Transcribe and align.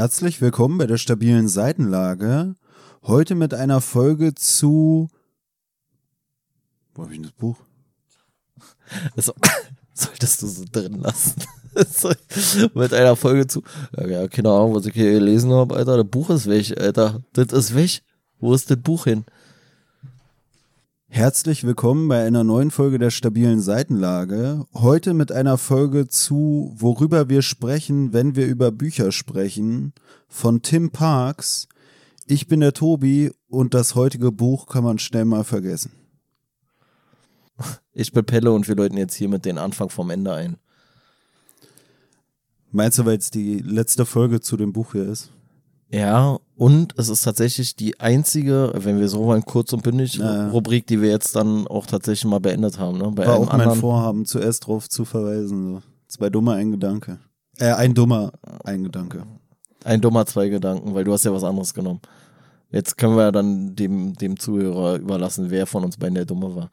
Herzlich 0.00 0.40
willkommen 0.40 0.78
bei 0.78 0.86
der 0.86 0.96
stabilen 0.96 1.46
Seitenlage. 1.46 2.54
Heute 3.02 3.34
mit 3.34 3.52
einer 3.52 3.82
Folge 3.82 4.34
zu. 4.34 5.10
Wo 6.94 7.02
habe 7.02 7.12
ich 7.12 7.18
denn 7.18 7.24
das 7.24 7.32
Buch? 7.32 7.58
Das 9.14 9.26
solltest 9.92 10.40
du 10.40 10.46
so 10.46 10.64
drin 10.72 10.94
lassen. 10.94 11.42
mit 12.74 12.94
einer 12.94 13.14
Folge 13.14 13.46
zu. 13.46 13.62
Ja, 13.94 14.26
keine 14.26 14.48
Ahnung, 14.48 14.74
was 14.74 14.86
ich 14.86 14.94
hier 14.94 15.12
gelesen 15.12 15.52
habe, 15.52 15.76
Alter. 15.76 15.98
Das 15.98 16.10
Buch 16.10 16.30
ist 16.30 16.48
weg, 16.48 16.80
Alter. 16.80 17.20
Das 17.34 17.52
ist 17.52 17.74
weg. 17.74 18.00
Wo 18.38 18.54
ist 18.54 18.70
das 18.70 18.78
Buch 18.78 19.04
hin? 19.04 19.26
Herzlich 21.12 21.64
willkommen 21.64 22.06
bei 22.06 22.24
einer 22.24 22.44
neuen 22.44 22.70
Folge 22.70 23.00
der 23.00 23.10
stabilen 23.10 23.60
Seitenlage. 23.60 24.64
Heute 24.72 25.12
mit 25.12 25.32
einer 25.32 25.58
Folge 25.58 26.06
zu, 26.06 26.72
worüber 26.76 27.28
wir 27.28 27.42
sprechen, 27.42 28.12
wenn 28.12 28.36
wir 28.36 28.46
über 28.46 28.70
Bücher 28.70 29.10
sprechen, 29.10 29.92
von 30.28 30.62
Tim 30.62 30.90
Parks. 30.90 31.66
Ich 32.26 32.46
bin 32.46 32.60
der 32.60 32.74
Tobi 32.74 33.32
und 33.48 33.74
das 33.74 33.96
heutige 33.96 34.30
Buch 34.30 34.68
kann 34.68 34.84
man 34.84 35.00
schnell 35.00 35.24
mal 35.24 35.42
vergessen. 35.42 35.90
Ich 37.92 38.12
bin 38.12 38.24
Pelle 38.24 38.52
und 38.52 38.68
wir 38.68 38.76
läuten 38.76 38.96
jetzt 38.96 39.14
hier 39.14 39.28
mit 39.28 39.44
den 39.44 39.58
Anfang 39.58 39.90
vom 39.90 40.10
Ende 40.10 40.32
ein. 40.32 40.58
Meinst 42.70 43.00
du, 43.00 43.04
weil 43.04 43.18
es 43.18 43.32
die 43.32 43.58
letzte 43.58 44.06
Folge 44.06 44.40
zu 44.40 44.56
dem 44.56 44.72
Buch 44.72 44.92
hier 44.92 45.08
ist? 45.08 45.32
Ja, 45.90 46.38
und 46.56 46.94
es 46.98 47.08
ist 47.08 47.22
tatsächlich 47.22 47.74
die 47.74 47.98
einzige, 47.98 48.72
wenn 48.76 49.00
wir 49.00 49.08
so 49.08 49.24
wollen, 49.24 49.44
kurz 49.44 49.72
und 49.72 49.82
bündig, 49.82 50.18
naja. 50.18 50.48
Rubrik, 50.50 50.86
die 50.86 51.02
wir 51.02 51.10
jetzt 51.10 51.34
dann 51.34 51.66
auch 51.66 51.86
tatsächlich 51.86 52.30
mal 52.30 52.38
beendet 52.38 52.78
haben. 52.78 52.98
Ne? 52.98 53.10
Bei 53.12 53.26
War 53.26 53.36
auch 53.36 53.52
mein 53.52 53.72
Vorhaben, 53.72 54.24
zuerst 54.24 54.66
drauf 54.66 54.88
zu 54.88 55.04
verweisen. 55.04 55.74
So. 55.74 55.82
Zwei 56.06 56.30
dummer, 56.30 56.54
ein 56.54 56.70
Gedanke. 56.70 57.18
Äh, 57.58 57.72
ein 57.72 57.94
dummer, 57.94 58.32
ein 58.62 58.84
Gedanke. 58.84 59.24
Ein 59.84 60.00
dummer, 60.00 60.26
zwei 60.26 60.48
Gedanken, 60.48 60.94
weil 60.94 61.04
du 61.04 61.12
hast 61.12 61.24
ja 61.24 61.32
was 61.32 61.44
anderes 61.44 61.74
genommen. 61.74 62.00
Jetzt 62.70 62.96
können 62.96 63.16
wir 63.16 63.32
dann 63.32 63.74
dem, 63.74 64.14
dem 64.14 64.38
Zuhörer 64.38 64.96
überlassen, 64.96 65.50
wer 65.50 65.66
von 65.66 65.84
uns 65.84 65.96
beiden 65.96 66.14
der 66.14 66.24
Dumme 66.24 66.54
war. 66.54 66.70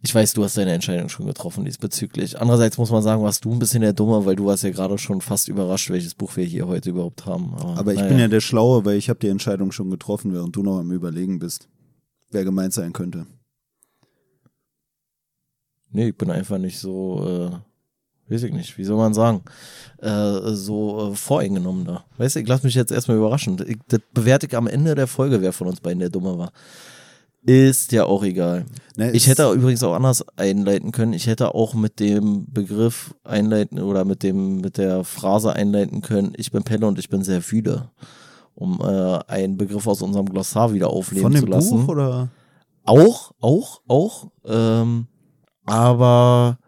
Ich 0.00 0.14
weiß, 0.14 0.32
du 0.34 0.44
hast 0.44 0.56
deine 0.56 0.72
Entscheidung 0.72 1.08
schon 1.08 1.26
getroffen 1.26 1.64
diesbezüglich. 1.64 2.40
Andererseits 2.40 2.78
muss 2.78 2.92
man 2.92 3.02
sagen, 3.02 3.22
warst 3.22 3.44
du 3.44 3.52
ein 3.52 3.58
bisschen 3.58 3.80
der 3.80 3.92
Dumme, 3.92 4.24
weil 4.24 4.36
du 4.36 4.46
warst 4.46 4.62
ja 4.62 4.70
gerade 4.70 4.96
schon 4.96 5.20
fast 5.20 5.48
überrascht, 5.48 5.90
welches 5.90 6.14
Buch 6.14 6.36
wir 6.36 6.44
hier 6.44 6.68
heute 6.68 6.90
überhaupt 6.90 7.26
haben. 7.26 7.54
Aber, 7.54 7.78
Aber 7.78 7.92
ich 7.92 7.98
naja. 7.98 8.08
bin 8.08 8.18
ja 8.20 8.28
der 8.28 8.40
Schlaue, 8.40 8.84
weil 8.84 8.96
ich 8.96 9.08
habe 9.08 9.18
die 9.18 9.28
Entscheidung 9.28 9.72
schon 9.72 9.90
getroffen, 9.90 10.32
während 10.32 10.54
du 10.54 10.62
noch 10.62 10.78
am 10.78 10.92
Überlegen 10.92 11.40
bist, 11.40 11.68
wer 12.30 12.44
gemeint 12.44 12.72
sein 12.74 12.92
könnte. 12.92 13.26
Nee, 15.90 16.10
ich 16.10 16.16
bin 16.16 16.30
einfach 16.30 16.58
nicht 16.58 16.78
so, 16.78 17.24
äh, 17.26 18.32
weiß 18.32 18.44
ich 18.44 18.52
nicht, 18.52 18.78
wie 18.78 18.84
soll 18.84 18.98
man 18.98 19.14
sagen, 19.14 19.42
äh, 20.00 20.52
so 20.52 21.10
äh, 21.10 21.16
voreingenommen 21.16 21.84
da. 21.84 22.04
Weißt 22.18 22.36
du, 22.36 22.40
ich 22.40 22.46
lass 22.46 22.62
mich 22.62 22.74
jetzt 22.74 22.92
erstmal 22.92 23.16
überraschen. 23.16 23.56
Ich, 23.66 23.78
das 23.88 24.00
bewerte 24.14 24.46
ich 24.46 24.56
am 24.56 24.68
Ende 24.68 24.94
der 24.94 25.08
Folge, 25.08 25.40
wer 25.40 25.52
von 25.52 25.66
uns 25.66 25.80
beiden 25.80 25.98
der 25.98 26.10
Dumme 26.10 26.38
war. 26.38 26.52
Ist 27.48 27.92
ja 27.92 28.04
auch 28.04 28.24
egal. 28.24 28.66
Ne, 28.98 29.10
ich 29.12 29.26
hätte 29.26 29.50
übrigens 29.52 29.82
auch 29.82 29.94
anders 29.94 30.22
einleiten 30.36 30.92
können. 30.92 31.14
Ich 31.14 31.26
hätte 31.26 31.54
auch 31.54 31.72
mit 31.72 31.98
dem 31.98 32.44
Begriff 32.52 33.14
einleiten 33.24 33.80
oder 33.80 34.04
mit 34.04 34.22
dem 34.22 34.60
mit 34.60 34.76
der 34.76 35.02
Phrase 35.02 35.54
einleiten 35.54 36.02
können. 36.02 36.34
Ich 36.36 36.50
bin 36.50 36.62
Pelle 36.62 36.86
und 36.86 36.98
ich 36.98 37.08
bin 37.08 37.24
sehr 37.24 37.40
müde, 37.50 37.88
um 38.54 38.78
äh, 38.82 39.18
einen 39.28 39.56
Begriff 39.56 39.86
aus 39.86 40.02
unserem 40.02 40.26
Glossar 40.26 40.74
wieder 40.74 40.90
aufleben 40.90 41.34
zu 41.36 41.46
lassen. 41.46 41.68
Von 41.70 41.78
dem 41.78 41.86
Buch 41.86 41.92
oder? 41.92 42.28
Auch, 42.84 43.32
auch, 43.40 43.80
auch. 43.88 44.30
Ähm, 44.44 45.06
aber 45.64 46.58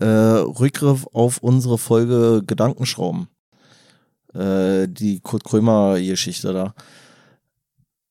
äh, 0.00 0.06
Rückgriff 0.06 1.06
auf 1.12 1.38
unsere 1.38 1.78
Folge 1.78 2.42
Gedankenschrauben. 2.44 3.28
Äh, 4.34 4.88
die 4.88 5.20
Kurt 5.20 5.44
Krömer 5.44 6.00
Geschichte 6.00 6.52
da. 6.52 6.74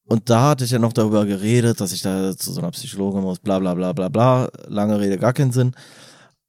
Und 0.10 0.30
da 0.30 0.50
hatte 0.50 0.66
ich 0.66 0.72
ja 0.72 0.80
noch 0.80 0.92
darüber 0.92 1.26
geredet, 1.26 1.80
dass 1.80 1.94
ich 1.94 2.02
da 2.02 2.36
zu 2.36 2.52
so 2.52 2.60
einer 2.60 2.72
Psychologin 2.72 3.22
muss, 3.22 3.40
bla 3.40 3.60
bla 3.60 3.76
bla 3.76 3.94
bla 3.94 4.10
bla. 4.10 4.50
Lange 4.68 5.00
Rede, 5.00 5.20
gar 5.20 5.34
keinen 5.34 5.52
Sinn. 5.52 5.74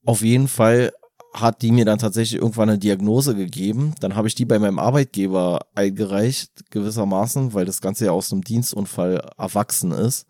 Auf 0.06 0.22
jeden 0.22 0.48
Fall 0.48 0.92
hat 1.34 1.60
die 1.60 1.70
mir 1.70 1.84
dann 1.84 1.98
tatsächlich 1.98 2.40
irgendwann 2.40 2.70
eine 2.70 2.78
Diagnose 2.78 3.34
gegeben. 3.34 3.94
Dann 4.00 4.16
habe 4.16 4.28
ich 4.28 4.34
die 4.34 4.46
bei 4.46 4.58
meinem 4.58 4.78
Arbeitgeber 4.78 5.60
eingereicht, 5.74 6.70
gewissermaßen, 6.70 7.52
weil 7.52 7.66
das 7.66 7.82
Ganze 7.82 8.06
ja 8.06 8.12
aus 8.12 8.32
einem 8.32 8.42
Dienstunfall 8.42 9.30
erwachsen 9.36 9.92
ist. 9.92 10.26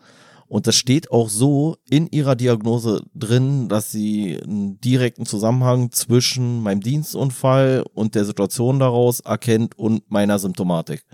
Und 0.48 0.66
das 0.66 0.74
steht 0.74 1.12
auch 1.12 1.28
so 1.28 1.76
in 1.88 2.08
ihrer 2.08 2.34
Diagnose 2.34 3.04
drin, 3.14 3.68
dass 3.68 3.92
sie 3.92 4.40
einen 4.42 4.80
direkten 4.80 5.24
Zusammenhang 5.24 5.92
zwischen 5.92 6.60
meinem 6.64 6.80
Dienstunfall 6.80 7.84
und 7.94 8.16
der 8.16 8.24
Situation 8.24 8.80
daraus 8.80 9.20
erkennt 9.20 9.78
und 9.78 10.10
meiner 10.10 10.40
Symptomatik. 10.40 11.04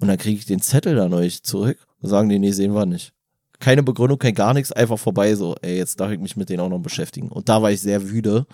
Und 0.00 0.08
dann 0.08 0.18
kriege 0.18 0.38
ich 0.38 0.46
den 0.46 0.60
Zettel 0.60 0.96
da 0.96 1.08
neu 1.08 1.28
zurück 1.28 1.78
und 2.00 2.08
sagen 2.08 2.28
die, 2.28 2.38
nee, 2.38 2.52
sehen 2.52 2.74
wir 2.74 2.86
nicht. 2.86 3.12
Keine 3.60 3.82
Begründung, 3.82 4.18
kein 4.18 4.34
gar 4.34 4.52
nichts, 4.52 4.72
einfach 4.72 4.98
vorbei 4.98 5.34
so, 5.34 5.54
ey, 5.62 5.76
jetzt 5.76 6.00
darf 6.00 6.10
ich 6.10 6.18
mich 6.18 6.36
mit 6.36 6.48
denen 6.48 6.60
auch 6.60 6.68
noch 6.68 6.80
beschäftigen. 6.80 7.28
Und 7.28 7.48
da 7.48 7.62
war 7.62 7.70
ich 7.70 7.80
sehr 7.80 8.10
wüde. 8.10 8.46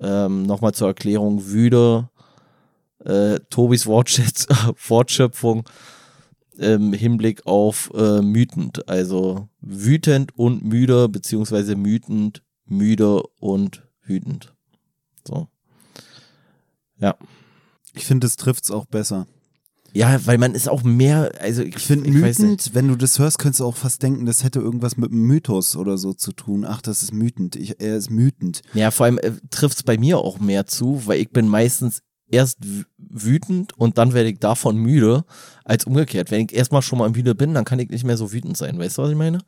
Ähm, 0.00 0.44
Nochmal 0.44 0.72
zur 0.74 0.88
Erklärung, 0.88 1.46
wüde, 1.46 2.08
äh, 3.04 3.38
Tobis 3.50 3.86
Wortschätz 3.86 4.46
Wortschöpfung 4.88 5.68
im 6.56 6.92
Hinblick 6.92 7.46
auf 7.46 7.90
äh, 7.94 8.20
mütend. 8.20 8.88
Also 8.88 9.48
wütend 9.60 10.36
und 10.36 10.64
müde, 10.64 11.08
beziehungsweise 11.08 11.76
mütend, 11.76 12.42
müde 12.64 13.22
und 13.40 13.86
wütend. 14.04 14.54
So. 15.26 15.48
Ja. 16.98 17.16
Ich 17.94 18.04
finde, 18.04 18.26
es 18.26 18.36
trifft 18.36 18.64
es 18.64 18.70
auch 18.70 18.86
besser. 18.86 19.26
Ja, 19.92 20.20
weil 20.26 20.38
man 20.38 20.54
ist 20.54 20.68
auch 20.68 20.82
mehr, 20.82 21.32
also 21.40 21.62
ich, 21.62 21.76
ich 21.76 21.82
finde 21.82 22.10
mütend, 22.10 22.70
wenn 22.74 22.88
du 22.88 22.96
das 22.96 23.18
hörst, 23.18 23.38
könntest 23.38 23.60
du 23.60 23.64
auch 23.64 23.76
fast 23.76 24.02
denken, 24.02 24.26
das 24.26 24.44
hätte 24.44 24.60
irgendwas 24.60 24.96
mit 24.96 25.10
einem 25.10 25.22
Mythos 25.22 25.76
oder 25.76 25.98
so 25.98 26.12
zu 26.12 26.32
tun. 26.32 26.64
Ach, 26.66 26.82
das 26.82 27.02
ist 27.02 27.12
mütend. 27.12 27.56
Ich, 27.56 27.80
er 27.80 27.96
ist 27.96 28.10
mütend. 28.10 28.62
Ja, 28.74 28.90
vor 28.90 29.06
allem 29.06 29.18
äh, 29.18 29.32
trifft 29.50 29.78
es 29.78 29.82
bei 29.82 29.96
mir 29.98 30.18
auch 30.18 30.38
mehr 30.38 30.66
zu, 30.66 31.02
weil 31.06 31.20
ich 31.20 31.30
bin 31.30 31.48
meistens 31.48 32.02
erst 32.30 32.58
wütend 32.98 33.76
und 33.78 33.98
dann 33.98 34.12
werde 34.12 34.30
ich 34.30 34.38
davon 34.38 34.76
müde, 34.76 35.24
als 35.64 35.84
umgekehrt. 35.84 36.30
Wenn 36.30 36.42
ich 36.42 36.54
erstmal 36.54 36.82
schon 36.82 36.98
mal 36.98 37.10
müde 37.10 37.34
bin, 37.34 37.54
dann 37.54 37.64
kann 37.64 37.78
ich 37.78 37.88
nicht 37.88 38.04
mehr 38.04 38.16
so 38.16 38.32
wütend 38.32 38.56
sein. 38.56 38.78
Weißt 38.78 38.98
du, 38.98 39.02
was 39.02 39.10
ich 39.10 39.16
meine? 39.16 39.38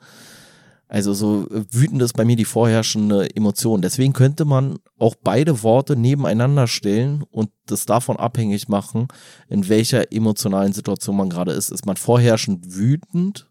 Also 0.91 1.15
so 1.15 1.47
äh, 1.51 1.65
wütend 1.71 2.03
ist 2.03 2.15
bei 2.15 2.25
mir 2.25 2.35
die 2.35 2.45
vorherrschende 2.45 3.35
Emotion. 3.37 3.81
Deswegen 3.81 4.13
könnte 4.13 4.45
man 4.45 4.81
auch 4.99 5.15
beide 5.15 5.63
Worte 5.63 5.95
nebeneinander 5.95 6.67
stellen 6.67 7.23
und 7.31 7.51
das 7.67 7.87
davon 7.87 8.17
abhängig 8.17 8.69
machen, 8.69 9.07
in 9.49 9.69
welcher 9.69 10.13
emotionalen 10.13 10.73
Situation 10.73 11.17
man 11.17 11.31
gerade 11.31 11.53
ist. 11.53 11.71
Ist 11.71 11.87
man 11.87 11.97
vorherrschend 11.97 12.75
wütend 12.75 13.49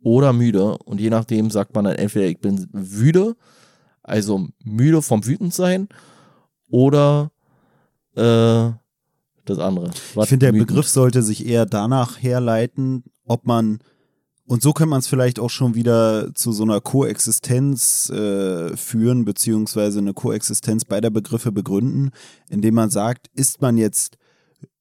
oder 0.00 0.32
müde? 0.32 0.78
Und 0.78 1.00
je 1.00 1.10
nachdem 1.10 1.50
sagt 1.50 1.74
man 1.74 1.86
dann 1.86 1.96
entweder 1.96 2.26
ich 2.26 2.38
bin 2.38 2.68
müde, 2.72 3.34
also 4.04 4.46
müde 4.62 5.02
vom 5.02 5.26
Wütendsein, 5.26 5.88
oder 6.68 7.32
äh, 8.14 8.70
das 9.44 9.58
andere. 9.58 9.90
ich 9.90 10.28
finde, 10.28 10.46
der 10.46 10.52
Begriff 10.52 10.86
sollte 10.86 11.24
sich 11.24 11.46
eher 11.46 11.66
danach 11.66 12.22
herleiten, 12.22 13.02
ob 13.24 13.44
man 13.44 13.80
und 14.46 14.62
so 14.62 14.72
kann 14.72 14.88
man 14.88 15.00
es 15.00 15.08
vielleicht 15.08 15.40
auch 15.40 15.50
schon 15.50 15.74
wieder 15.74 16.32
zu 16.34 16.52
so 16.52 16.62
einer 16.62 16.80
Koexistenz 16.80 18.10
äh, 18.10 18.76
führen, 18.76 19.24
beziehungsweise 19.24 19.98
eine 19.98 20.14
Koexistenz 20.14 20.84
beider 20.84 21.10
Begriffe 21.10 21.50
begründen, 21.50 22.10
indem 22.48 22.74
man 22.74 22.90
sagt, 22.90 23.28
ist 23.34 23.60
man 23.60 23.76
jetzt 23.76 24.18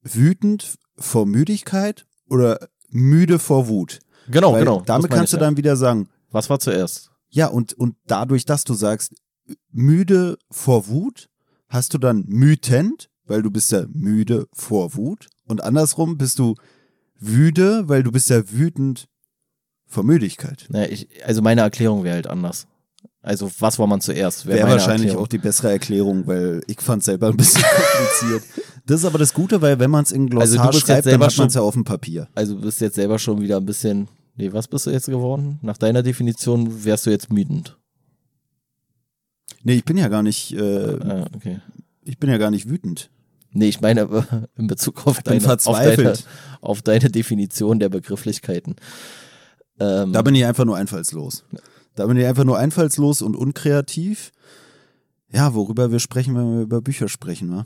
wütend 0.03 0.75
vor 0.97 1.25
Müdigkeit 1.25 2.05
oder 2.29 2.69
müde 2.89 3.39
vor 3.39 3.67
Wut? 3.67 3.99
Genau, 4.27 4.53
Weil 4.53 4.59
genau. 4.59 4.81
Damit 4.85 5.09
kannst 5.09 5.33
du 5.33 5.37
dann 5.37 5.57
wieder 5.57 5.75
sagen. 5.75 6.09
Was 6.31 6.49
war 6.49 6.59
zuerst? 6.59 7.11
Ja, 7.29 7.47
und, 7.47 7.73
und 7.73 7.95
dadurch, 8.07 8.45
dass 8.45 8.63
du 8.63 8.73
sagst, 8.73 9.15
müde 9.71 10.37
vor 10.51 10.87
Wut, 10.87 11.29
hast 11.67 11.93
du 11.93 11.97
dann 11.97 12.23
mütend, 12.27 13.09
weil 13.25 13.41
du 13.41 13.49
bist 13.49 13.71
ja 13.71 13.85
müde 13.91 14.47
vor 14.53 14.95
Wut. 14.95 15.27
Und 15.47 15.63
andersrum 15.63 16.17
bist 16.17 16.39
du 16.39 16.55
wüde, 17.19 17.89
weil 17.89 18.03
du 18.03 18.11
bist 18.11 18.29
ja 18.29 18.51
wütend 18.51 19.07
vor 19.87 20.03
Müdigkeit. 20.03 20.65
Naja, 20.69 20.87
ich, 20.89 21.07
also 21.25 21.41
meine 21.41 21.61
Erklärung 21.61 22.03
wäre 22.03 22.15
halt 22.15 22.27
anders. 22.27 22.67
Also 23.21 23.49
was 23.59 23.79
war 23.79 23.87
man 23.87 24.01
zuerst? 24.01 24.45
Wäre 24.45 24.59
wär 24.59 24.67
wahrscheinlich 24.67 25.07
Erklärung. 25.07 25.23
auch 25.23 25.27
die 25.27 25.39
bessere 25.39 25.71
Erklärung, 25.71 26.27
weil 26.27 26.61
ich 26.67 26.79
fand 26.79 27.01
es 27.01 27.07
selber 27.07 27.29
ein 27.29 27.37
bisschen 27.37 27.63
kompliziert. 28.21 28.43
Das 28.85 28.99
ist 28.99 29.05
aber 29.05 29.17
das 29.17 29.33
Gute, 29.33 29.61
weil 29.63 29.79
wenn 29.79 29.89
man 29.89 30.03
es 30.03 30.11
in 30.11 30.29
Glossar 30.29 30.67
also 30.67 30.79
schreibt, 30.79 31.07
dann 31.07 31.23
hat 31.23 31.35
man 31.37 31.47
es 31.47 31.55
ja 31.55 31.61
auf 31.61 31.73
dem 31.73 31.83
Papier. 31.83 32.27
Also 32.35 32.53
du 32.53 32.61
bist 32.61 32.81
jetzt 32.81 32.95
selber 32.95 33.17
schon 33.17 33.41
wieder 33.41 33.57
ein 33.57 33.65
bisschen, 33.65 34.07
nee, 34.35 34.53
was 34.53 34.67
bist 34.67 34.85
du 34.85 34.91
jetzt 34.91 35.07
geworden? 35.07 35.57
Nach 35.63 35.77
deiner 35.77 36.03
Definition 36.03 36.85
wärst 36.85 37.07
du 37.07 37.09
jetzt 37.09 37.33
müdend. 37.33 37.77
Nee, 39.63 39.73
ich 39.73 39.85
bin 39.85 39.97
ja 39.97 40.07
gar 40.07 40.21
nicht, 40.21 40.53
äh, 40.53 40.99
ah, 40.99 41.25
okay. 41.35 41.61
ich 42.03 42.19
bin 42.19 42.29
ja 42.29 42.37
gar 42.37 42.51
nicht 42.51 42.69
wütend. 42.69 43.09
Nee, 43.51 43.69
ich 43.69 43.81
meine 43.81 44.49
in 44.55 44.67
Bezug 44.67 45.07
auf, 45.07 45.23
deine, 45.23 45.51
auf, 45.51 45.63
deine, 45.63 46.13
auf 46.61 46.81
deine 46.83 47.09
Definition 47.09 47.79
der 47.79 47.89
Begrifflichkeiten. 47.89 48.75
Ähm, 49.79 50.13
da 50.13 50.21
bin 50.21 50.35
ich 50.35 50.45
einfach 50.45 50.65
nur 50.65 50.77
einfallslos. 50.77 51.43
Da 51.95 52.05
bin 52.07 52.17
ich 52.17 52.25
einfach 52.25 52.43
nur 52.43 52.57
einfallslos 52.57 53.21
und 53.21 53.35
unkreativ. 53.35 54.31
Ja, 55.31 55.53
worüber 55.53 55.91
wir 55.91 55.99
sprechen, 55.99 56.35
wenn 56.35 56.55
wir 56.55 56.61
über 56.61 56.81
Bücher 56.81 57.07
sprechen, 57.07 57.51
wa? 57.51 57.65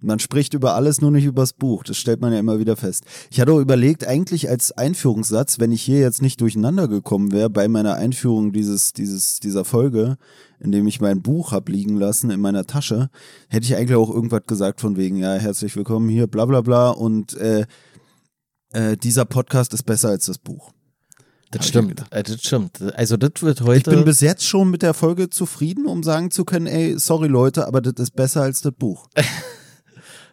Man 0.00 0.18
spricht 0.18 0.52
über 0.52 0.74
alles, 0.74 1.00
nur 1.00 1.10
nicht 1.10 1.24
übers 1.24 1.54
Buch. 1.54 1.82
Das 1.82 1.96
stellt 1.96 2.20
man 2.20 2.30
ja 2.30 2.38
immer 2.38 2.58
wieder 2.58 2.76
fest. 2.76 3.04
Ich 3.30 3.40
hatte 3.40 3.52
auch 3.52 3.58
überlegt, 3.58 4.06
eigentlich 4.06 4.50
als 4.50 4.70
Einführungssatz, 4.70 5.58
wenn 5.60 5.72
ich 5.72 5.80
hier 5.80 6.00
jetzt 6.00 6.20
nicht 6.20 6.42
durcheinander 6.42 6.88
gekommen 6.88 7.32
wäre 7.32 7.48
bei 7.48 7.68
meiner 7.68 7.94
Einführung 7.94 8.52
dieses, 8.52 8.92
dieses, 8.92 9.40
dieser 9.40 9.64
Folge, 9.64 10.18
in 10.60 10.72
dem 10.72 10.86
ich 10.86 11.00
mein 11.00 11.22
Buch 11.22 11.52
hab 11.52 11.70
liegen 11.70 11.96
lassen 11.96 12.30
in 12.30 12.40
meiner 12.40 12.66
Tasche, 12.66 13.08
hätte 13.48 13.64
ich 13.64 13.76
eigentlich 13.76 13.96
auch 13.96 14.10
irgendwas 14.10 14.42
gesagt 14.46 14.82
von 14.82 14.98
wegen, 14.98 15.16
ja, 15.16 15.34
herzlich 15.34 15.74
willkommen 15.74 16.10
hier, 16.10 16.26
bla 16.26 16.44
bla 16.44 16.60
bla. 16.60 16.90
Und 16.90 17.32
äh, 17.38 17.64
äh, 18.72 18.98
dieser 18.98 19.24
Podcast 19.24 19.72
ist 19.72 19.84
besser 19.84 20.10
als 20.10 20.26
das 20.26 20.36
Buch. 20.36 20.73
Das 21.54 21.68
stimmt, 21.68 22.04
äh, 22.10 22.22
das 22.22 22.42
stimmt. 22.42 22.80
Also 22.96 23.16
das 23.16 23.42
wird 23.42 23.60
heute. 23.60 23.90
Ich 23.90 23.96
bin 23.96 24.04
bis 24.04 24.20
jetzt 24.20 24.44
schon 24.46 24.70
mit 24.70 24.82
der 24.82 24.94
Folge 24.94 25.30
zufrieden, 25.30 25.86
um 25.86 26.02
sagen 26.02 26.30
zu 26.30 26.44
können, 26.44 26.66
ey, 26.66 26.98
sorry 26.98 27.28
Leute, 27.28 27.66
aber 27.66 27.80
das 27.80 27.94
ist 28.02 28.16
besser 28.16 28.42
als 28.42 28.60
das 28.60 28.72
Buch. 28.72 29.08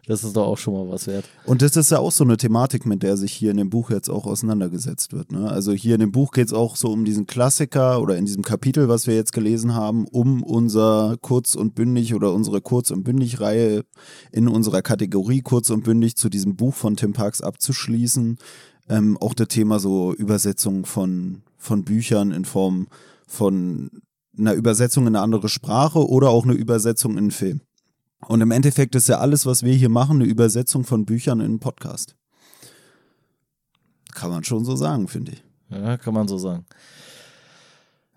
Das 0.07 0.23
ist 0.23 0.35
doch 0.35 0.47
auch 0.47 0.57
schon 0.57 0.73
mal 0.73 0.89
was 0.91 1.05
wert. 1.05 1.25
Und 1.45 1.61
das 1.61 1.75
ist 1.75 1.91
ja 1.91 1.99
auch 1.99 2.11
so 2.11 2.23
eine 2.23 2.35
Thematik, 2.35 2.85
mit 2.85 3.03
der 3.03 3.17
sich 3.17 3.31
hier 3.31 3.51
in 3.51 3.57
dem 3.57 3.69
Buch 3.69 3.91
jetzt 3.91 4.09
auch 4.09 4.25
auseinandergesetzt 4.25 5.13
wird. 5.13 5.31
Ne? 5.31 5.49
Also 5.49 5.73
hier 5.73 5.93
in 5.93 6.01
dem 6.01 6.11
Buch 6.11 6.31
geht 6.31 6.47
es 6.47 6.53
auch 6.53 6.75
so 6.75 6.89
um 6.89 7.05
diesen 7.05 7.27
Klassiker 7.27 8.01
oder 8.01 8.17
in 8.17 8.25
diesem 8.25 8.43
Kapitel, 8.43 8.89
was 8.89 9.05
wir 9.05 9.15
jetzt 9.15 9.31
gelesen 9.31 9.75
haben, 9.75 10.07
um 10.07 10.41
unser 10.41 11.17
Kurz 11.21 11.53
und 11.53 11.75
Bündig 11.75 12.15
oder 12.15 12.33
unsere 12.33 12.61
Kurz- 12.61 12.91
und 12.91 13.03
Bündig-Reihe 13.03 13.83
in 14.31 14.47
unserer 14.47 14.81
Kategorie 14.81 15.41
Kurz 15.41 15.69
und 15.69 15.83
Bündig 15.83 16.15
zu 16.15 16.29
diesem 16.29 16.55
Buch 16.55 16.73
von 16.73 16.95
Tim 16.95 17.13
Parks 17.13 17.41
abzuschließen. 17.41 18.37
Ähm, 18.91 19.17
auch 19.19 19.33
das 19.33 19.47
Thema 19.47 19.79
so 19.79 20.13
Übersetzung 20.13 20.85
von, 20.85 21.43
von 21.57 21.85
Büchern 21.85 22.31
in 22.31 22.43
Form 22.43 22.87
von 23.25 23.89
einer 24.37 24.53
Übersetzung 24.53 25.07
in 25.07 25.15
eine 25.15 25.23
andere 25.23 25.47
Sprache 25.47 26.05
oder 26.05 26.29
auch 26.29 26.43
eine 26.43 26.53
Übersetzung 26.53 27.13
in 27.13 27.17
einen 27.19 27.31
Film. 27.31 27.61
Und 28.27 28.41
im 28.41 28.51
Endeffekt 28.51 28.93
ist 28.95 29.07
ja 29.07 29.19
alles, 29.19 29.45
was 29.45 29.63
wir 29.63 29.73
hier 29.73 29.89
machen, 29.89 30.17
eine 30.17 30.29
Übersetzung 30.29 30.83
von 30.83 31.05
Büchern 31.05 31.39
in 31.39 31.45
einen 31.45 31.59
Podcast. 31.59 32.15
Kann 34.13 34.29
man 34.29 34.43
schon 34.43 34.65
so 34.65 34.75
sagen, 34.75 35.07
finde 35.07 35.31
ich. 35.31 35.43
Ja, 35.69 35.97
kann 35.97 36.13
man 36.13 36.27
so 36.27 36.37
sagen. 36.37 36.65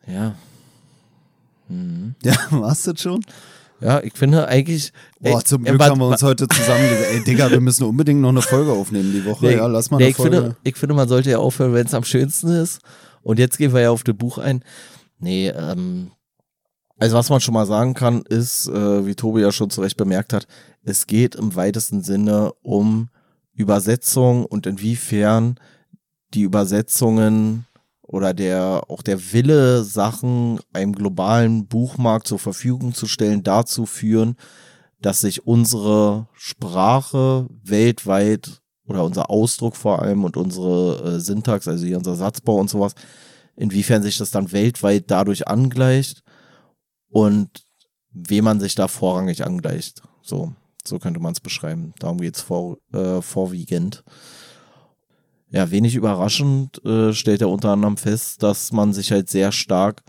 Ja. 0.06 0.35
Mhm. 1.69 2.17
Ja, 2.25 2.35
warst 2.50 2.87
du 2.87 2.93
das 2.93 3.00
schon? 3.00 3.25
Ja, 3.85 4.03
ich 4.03 4.15
finde 4.15 4.49
eigentlich. 4.49 4.93
Boah, 5.21 5.39
ey, 5.39 5.45
zum 5.45 5.63
äh, 5.67 5.69
Glück 5.69 5.81
wat- 5.81 5.91
haben 5.91 6.01
wir 6.01 6.09
uns 6.09 6.23
heute 6.23 6.49
zusammengesetzt. 6.49 7.11
Ey, 7.13 7.23
Digga, 7.25 7.51
wir 7.51 7.61
müssen 7.61 7.85
unbedingt 7.85 8.21
noch 8.23 8.31
eine 8.31 8.41
Folge 8.41 8.73
aufnehmen 8.73 9.13
die 9.13 9.25
Woche. 9.27 9.45
Nee, 9.45 9.57
ja, 9.57 9.67
lass 9.67 9.91
mal 9.91 9.99
nee, 9.99 10.05
eine 10.05 10.11
ich, 10.13 10.17
Folge. 10.17 10.37
finde, 10.39 10.57
ich 10.65 10.77
finde, 10.77 10.95
man 10.95 11.07
sollte 11.07 11.31
ja 11.31 11.39
aufhören, 11.39 11.75
wenn 11.75 11.87
es 11.87 11.93
am 11.93 12.03
schönsten 12.05 12.49
ist. 12.49 12.81
Und 13.23 13.39
jetzt 13.39 13.59
gehen 13.59 13.75
wir 13.75 13.83
ja 13.83 13.91
auf 13.91 14.03
das 14.03 14.17
Buch 14.17 14.39
ein. 14.39 14.65
Nee, 15.19 15.49
ähm, 15.49 16.13
also 16.99 17.17
was 17.17 17.29
man 17.29 17.41
schon 17.41 17.53
mal 17.53 17.67
sagen 17.67 17.93
kann, 17.93 18.23
ist, 18.23 18.69
äh, 18.69 19.05
wie 19.05 19.15
Tobi 19.15 19.43
ja 19.43 19.53
schon 19.53 19.69
zu 19.69 19.83
Recht 19.83 19.99
bemerkt 19.99 20.33
hat, 20.33 20.47
es 20.83 21.07
geht 21.07 21.35
im 21.35 21.55
weitesten 21.55 22.03
Sinne 22.03 22.53
um 22.63 23.11
Übersetzung 23.53 24.47
und 24.47 24.67
inwiefern 24.67 25.57
die 26.33 26.43
Übersetzungen 26.43 27.67
oder 28.15 28.33
der 28.33 28.85
auch 28.87 29.03
der 29.03 29.33
Wille, 29.33 29.83
Sachen 29.83 30.61
einem 30.73 30.93
globalen 30.93 31.67
Buchmarkt 31.67 32.29
zur 32.29 32.39
Verfügung 32.39 32.95
zu 32.95 33.09
stellen, 33.09 33.43
dazu 33.43 33.87
führen, 33.87 34.37
dass 35.01 35.21
sich 35.21 35.49
unsere 35.49 36.29
Sprache 36.33 37.49
weltweit 37.65 38.63
oder 38.87 39.03
unser 39.03 39.31
Ausdruck 39.31 39.75
vor 39.75 40.01
allem 40.01 40.23
und 40.23 40.37
unsere 40.37 41.17
äh, 41.17 41.21
Syntax, 41.21 41.67
also 41.67 41.85
hier 41.85 41.99
unser 41.99 42.15
Satzbau 42.15 42.55
und 42.55 42.71
sowas, 42.71 42.95
inwiefern 43.57 44.05
sich 44.05 44.17
das 44.17 44.31
dann 44.31 44.53
weltweit 44.53 45.11
dadurch 45.11 45.49
angleicht 45.49 46.23
und 47.11 47.49
wem 48.13 48.45
man 48.45 48.61
sich 48.61 48.77
da 48.77 48.87
vorrangig 48.87 49.45
angleicht. 49.45 50.03
So, 50.23 50.53
so 50.87 51.01
könnte 51.01 51.19
man 51.19 51.33
es 51.33 51.41
beschreiben. 51.41 51.95
Darum 51.99 52.21
geht's 52.21 52.43
vor, 52.43 52.79
äh, 52.93 53.21
vorwiegend. 53.23 54.05
Ja, 55.55 55.71
wenig 55.71 55.95
überraschend 55.95 56.85
äh, 56.85 57.12
stellt 57.12 57.41
er 57.41 57.49
unter 57.49 57.71
anderem 57.71 57.97
fest, 57.97 58.43
dass 58.43 58.73
man 58.73 58.93
sich 58.93 59.12
halt 59.12 59.31
sehr 59.31 59.53
stark 59.53 60.03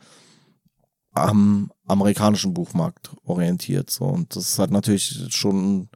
am 1.12 1.72
amerikanischen 1.86 2.56
Buchmarkt 2.56 3.12
orientiert. 3.24 3.92
So. 3.92 4.06
Und 4.06 4.36
das 4.36 4.58
hat 4.58 4.72
natürlich 4.72 5.28
schon 5.30 5.90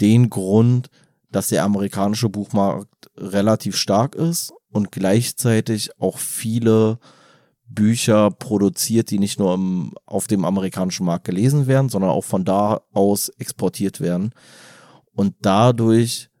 den 0.00 0.30
Grund, 0.30 0.90
dass 1.30 1.50
der 1.50 1.62
amerikanische 1.62 2.28
Buchmarkt 2.28 3.08
relativ 3.16 3.76
stark 3.76 4.16
ist 4.16 4.52
und 4.72 4.90
gleichzeitig 4.90 5.90
auch 6.00 6.18
viele 6.18 6.98
Bücher 7.64 8.32
produziert, 8.32 9.12
die 9.12 9.20
nicht 9.20 9.38
nur 9.38 9.54
im, 9.54 9.94
auf 10.06 10.26
dem 10.26 10.44
amerikanischen 10.44 11.06
Markt 11.06 11.26
gelesen 11.26 11.68
werden, 11.68 11.88
sondern 11.88 12.10
auch 12.10 12.24
von 12.24 12.44
da 12.44 12.80
aus 12.92 13.28
exportiert 13.28 14.00
werden. 14.00 14.34
Und 15.12 15.36
dadurch 15.40 16.31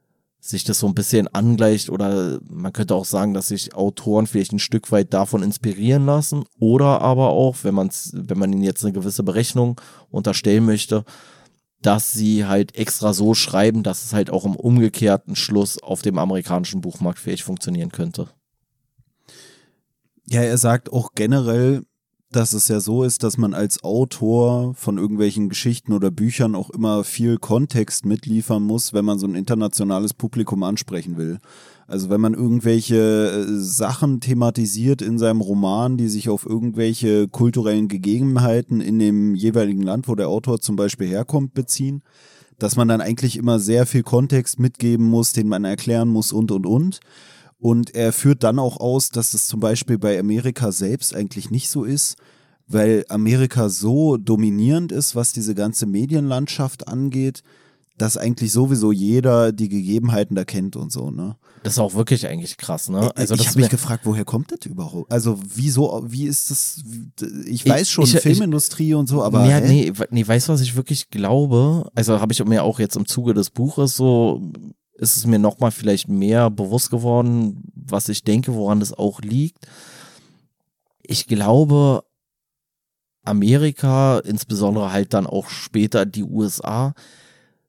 sich 0.44 0.64
das 0.64 0.80
so 0.80 0.88
ein 0.88 0.94
bisschen 0.94 1.28
angleicht 1.28 1.88
oder 1.88 2.40
man 2.50 2.72
könnte 2.72 2.96
auch 2.96 3.04
sagen, 3.04 3.32
dass 3.32 3.48
sich 3.48 3.74
Autoren 3.76 4.26
vielleicht 4.26 4.52
ein 4.52 4.58
Stück 4.58 4.90
weit 4.90 5.14
davon 5.14 5.40
inspirieren 5.40 6.04
lassen 6.04 6.44
oder 6.58 7.00
aber 7.00 7.28
auch, 7.28 7.58
wenn 7.62 7.76
man 7.76 7.90
wenn 8.12 8.38
man 8.38 8.52
ihnen 8.52 8.64
jetzt 8.64 8.82
eine 8.82 8.92
gewisse 8.92 9.22
Berechnung 9.22 9.80
unterstellen 10.10 10.66
möchte, 10.66 11.04
dass 11.80 12.12
sie 12.12 12.44
halt 12.44 12.74
extra 12.74 13.12
so 13.12 13.34
schreiben, 13.34 13.84
dass 13.84 14.04
es 14.04 14.12
halt 14.12 14.30
auch 14.30 14.44
im 14.44 14.56
umgekehrten 14.56 15.36
Schluss 15.36 15.80
auf 15.80 16.02
dem 16.02 16.18
amerikanischen 16.18 16.80
Buchmarkt 16.80 17.20
vielleicht 17.20 17.44
funktionieren 17.44 17.92
könnte. 17.92 18.28
Ja, 20.26 20.42
er 20.42 20.58
sagt 20.58 20.92
auch 20.92 21.12
generell, 21.14 21.84
dass 22.36 22.52
es 22.52 22.68
ja 22.68 22.80
so 22.80 23.04
ist, 23.04 23.22
dass 23.22 23.38
man 23.38 23.54
als 23.54 23.84
Autor 23.84 24.74
von 24.74 24.98
irgendwelchen 24.98 25.48
Geschichten 25.48 25.92
oder 25.92 26.10
Büchern 26.10 26.54
auch 26.54 26.70
immer 26.70 27.04
viel 27.04 27.38
Kontext 27.38 28.04
mitliefern 28.06 28.62
muss, 28.62 28.92
wenn 28.92 29.04
man 29.04 29.18
so 29.18 29.26
ein 29.26 29.34
internationales 29.34 30.14
Publikum 30.14 30.62
ansprechen 30.62 31.16
will. 31.16 31.38
Also 31.86 32.08
wenn 32.10 32.20
man 32.20 32.34
irgendwelche 32.34 32.96
äh, 32.96 33.58
Sachen 33.58 34.20
thematisiert 34.20 35.02
in 35.02 35.18
seinem 35.18 35.40
Roman, 35.40 35.96
die 35.96 36.08
sich 36.08 36.28
auf 36.28 36.46
irgendwelche 36.46 37.28
kulturellen 37.28 37.88
Gegebenheiten 37.88 38.80
in 38.80 38.98
dem 38.98 39.34
jeweiligen 39.34 39.82
Land, 39.82 40.08
wo 40.08 40.14
der 40.14 40.28
Autor 40.28 40.60
zum 40.60 40.76
Beispiel 40.76 41.08
herkommt, 41.08 41.54
beziehen, 41.54 42.02
dass 42.58 42.76
man 42.76 42.88
dann 42.88 43.00
eigentlich 43.00 43.36
immer 43.36 43.58
sehr 43.58 43.86
viel 43.86 44.02
Kontext 44.02 44.58
mitgeben 44.58 45.06
muss, 45.06 45.32
den 45.32 45.48
man 45.48 45.64
erklären 45.64 46.08
muss 46.08 46.32
und 46.32 46.50
und 46.50 46.66
und. 46.66 47.00
Und 47.62 47.94
er 47.94 48.12
führt 48.12 48.42
dann 48.42 48.58
auch 48.58 48.78
aus, 48.78 49.10
dass 49.10 49.34
es 49.34 49.46
zum 49.46 49.60
Beispiel 49.60 49.96
bei 49.96 50.18
Amerika 50.18 50.72
selbst 50.72 51.14
eigentlich 51.14 51.50
nicht 51.50 51.68
so 51.70 51.84
ist, 51.84 52.16
weil 52.66 53.04
Amerika 53.08 53.68
so 53.68 54.16
dominierend 54.16 54.90
ist, 54.90 55.14
was 55.14 55.32
diese 55.32 55.54
ganze 55.54 55.86
Medienlandschaft 55.86 56.88
angeht, 56.88 57.42
dass 57.98 58.16
eigentlich 58.16 58.50
sowieso 58.50 58.90
jeder 58.90 59.52
die 59.52 59.68
Gegebenheiten 59.68 60.34
da 60.34 60.44
kennt 60.44 60.74
und 60.76 60.90
so, 60.90 61.10
ne? 61.10 61.36
Das 61.62 61.74
ist 61.74 61.78
auch 61.78 61.94
wirklich 61.94 62.26
eigentlich 62.26 62.56
krass, 62.56 62.88
ne? 62.88 62.98
Also 63.14 63.34
ich 63.34 63.46
habe 63.48 63.58
mich 63.60 63.68
gefragt, 63.70 64.06
woher 64.06 64.24
kommt 64.24 64.50
das 64.50 64.66
überhaupt? 64.66 65.12
Also 65.12 65.38
wieso, 65.54 66.02
wie 66.08 66.24
ist 66.24 66.50
das? 66.50 66.82
Ich 67.46 67.64
weiß 67.64 67.88
schon, 67.90 68.04
ich- 68.04 68.14
ich- 68.16 68.22
Filmindustrie 68.22 68.94
und 68.94 69.06
so, 69.08 69.22
aber 69.22 69.46
ja, 69.46 69.60
nee, 69.60 69.92
nee, 70.10 70.26
weißt 70.26 70.48
du, 70.48 70.52
was 70.54 70.62
ich 70.62 70.74
wirklich 70.74 71.10
glaube? 71.10 71.88
Also 71.94 72.20
habe 72.20 72.32
ich 72.32 72.44
mir 72.44 72.64
auch 72.64 72.80
jetzt 72.80 72.96
im 72.96 73.06
Zuge 73.06 73.34
des 73.34 73.50
Buches 73.50 73.94
so, 73.94 74.40
ist 75.02 75.16
es 75.16 75.26
mir 75.26 75.40
nochmal 75.40 75.72
vielleicht 75.72 76.08
mehr 76.08 76.48
bewusst 76.48 76.90
geworden, 76.90 77.64
was 77.74 78.08
ich 78.08 78.22
denke, 78.22 78.54
woran 78.54 78.78
das 78.78 78.92
auch 78.92 79.20
liegt. 79.20 79.66
Ich 81.02 81.26
glaube, 81.26 82.04
Amerika, 83.24 84.20
insbesondere 84.20 84.92
halt 84.92 85.12
dann 85.12 85.26
auch 85.26 85.48
später 85.48 86.06
die 86.06 86.22
USA, 86.22 86.94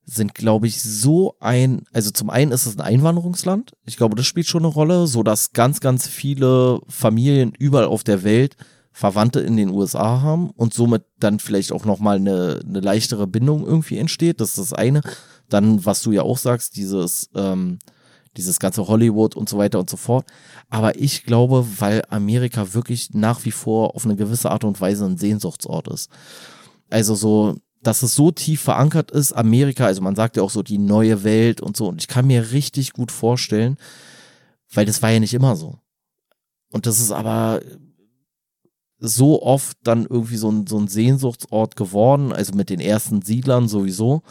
sind, 0.06 0.36
glaube 0.36 0.68
ich, 0.68 0.84
so 0.84 1.36
ein, 1.40 1.84
also 1.92 2.12
zum 2.12 2.30
einen 2.30 2.52
ist 2.52 2.68
es 2.68 2.78
ein 2.78 2.82
Einwanderungsland. 2.82 3.72
Ich 3.86 3.98
glaube, 3.98 4.16
das 4.16 4.28
spielt 4.28 4.48
schon 4.48 4.64
eine 4.64 4.74
Rolle, 4.74 5.08
so 5.08 5.24
dass 5.24 5.54
ganz, 5.54 5.80
ganz 5.80 6.08
viele 6.08 6.82
Familien 6.88 7.54
überall 7.58 7.86
auf 7.86 8.04
der 8.04 8.24
Welt 8.24 8.58
Verwandte 8.92 9.40
in 9.40 9.58
den 9.58 9.70
USA 9.70 10.22
haben 10.22 10.52
und 10.52 10.76
somit 10.76 11.06
dann 11.20 11.40
vielleicht 11.40 11.72
auch 11.72 11.84
nochmal 11.84 12.18
eine, 12.18 12.60
eine 12.64 12.80
leichtere 12.80 13.26
Bindung 13.26 13.66
irgendwie 13.66 13.98
entsteht. 13.98 14.40
Das 14.40 14.50
ist 14.50 14.60
das 14.60 14.74
eine. 14.74 15.02
Dann, 15.54 15.86
was 15.86 16.02
du 16.02 16.12
ja 16.12 16.24
auch 16.24 16.38
sagst, 16.38 16.76
dieses, 16.76 17.30
ähm, 17.36 17.80
dieses 18.38 18.60
ganze 18.60 18.88
Hollywood 18.88 19.36
und 19.36 19.48
so 19.48 19.58
weiter 19.58 19.80
und 19.80 19.90
so 19.90 19.98
fort. 19.98 20.26
Aber 20.70 21.00
ich 21.00 21.24
glaube, 21.24 21.66
weil 21.78 22.02
Amerika 22.10 22.74
wirklich 22.74 23.14
nach 23.14 23.46
wie 23.46 23.52
vor 23.52 23.96
auf 23.96 24.06
eine 24.06 24.16
gewisse 24.16 24.50
Art 24.50 24.64
und 24.64 24.82
Weise 24.82 25.06
ein 25.06 25.18
Sehnsuchtsort 25.18 25.88
ist. 25.88 26.10
Also 26.90 27.16
so, 27.16 27.58
dass 27.82 28.02
es 28.02 28.16
so 28.16 28.32
tief 28.32 28.62
verankert 28.62 29.12
ist, 29.12 29.34
Amerika, 29.34 29.86
also 29.86 30.02
man 30.02 30.16
sagt 30.16 30.38
ja 30.38 30.44
auch 30.44 30.50
so 30.50 30.64
die 30.64 30.78
neue 30.80 31.24
Welt 31.24 31.62
und 31.62 31.78
so. 31.78 31.88
Und 31.88 32.02
ich 32.02 32.08
kann 32.08 32.26
mir 32.26 32.52
richtig 32.52 32.94
gut 32.94 33.12
vorstellen, 33.12 33.78
weil 34.74 34.86
das 34.86 35.02
war 35.02 35.12
ja 35.12 35.20
nicht 35.20 35.34
immer 35.34 35.56
so. 35.56 35.78
Und 36.72 36.88
das 36.88 37.00
ist 37.00 37.12
aber 37.12 37.62
so 39.00 39.44
oft 39.44 39.78
dann 39.84 40.06
irgendwie 40.10 40.38
so 40.38 40.50
ein, 40.50 40.66
so 40.66 40.80
ein 40.80 40.88
Sehnsuchtsort 40.88 41.76
geworden, 41.76 42.32
also 42.32 42.54
mit 42.54 42.70
den 42.70 42.80
ersten 42.80 43.22
Siedlern 43.22 43.68
sowieso, 43.68 44.24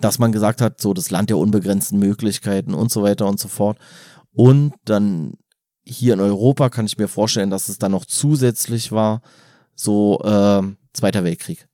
dass 0.00 0.18
man 0.18 0.32
gesagt 0.32 0.60
hat, 0.60 0.80
so 0.80 0.94
das 0.94 1.10
Land 1.10 1.30
der 1.30 1.38
unbegrenzten 1.38 1.98
Möglichkeiten 1.98 2.74
und 2.74 2.90
so 2.90 3.02
weiter 3.02 3.26
und 3.26 3.38
so 3.38 3.48
fort. 3.48 3.78
Und 4.32 4.74
dann 4.84 5.34
hier 5.84 6.14
in 6.14 6.20
Europa 6.20 6.70
kann 6.70 6.86
ich 6.86 6.98
mir 6.98 7.08
vorstellen, 7.08 7.50
dass 7.50 7.68
es 7.68 7.78
dann 7.78 7.92
noch 7.92 8.04
zusätzlich 8.04 8.90
war, 8.90 9.20
so 9.74 10.20
äh, 10.22 10.62
Zweiter 10.94 11.24
Weltkrieg. 11.24 11.66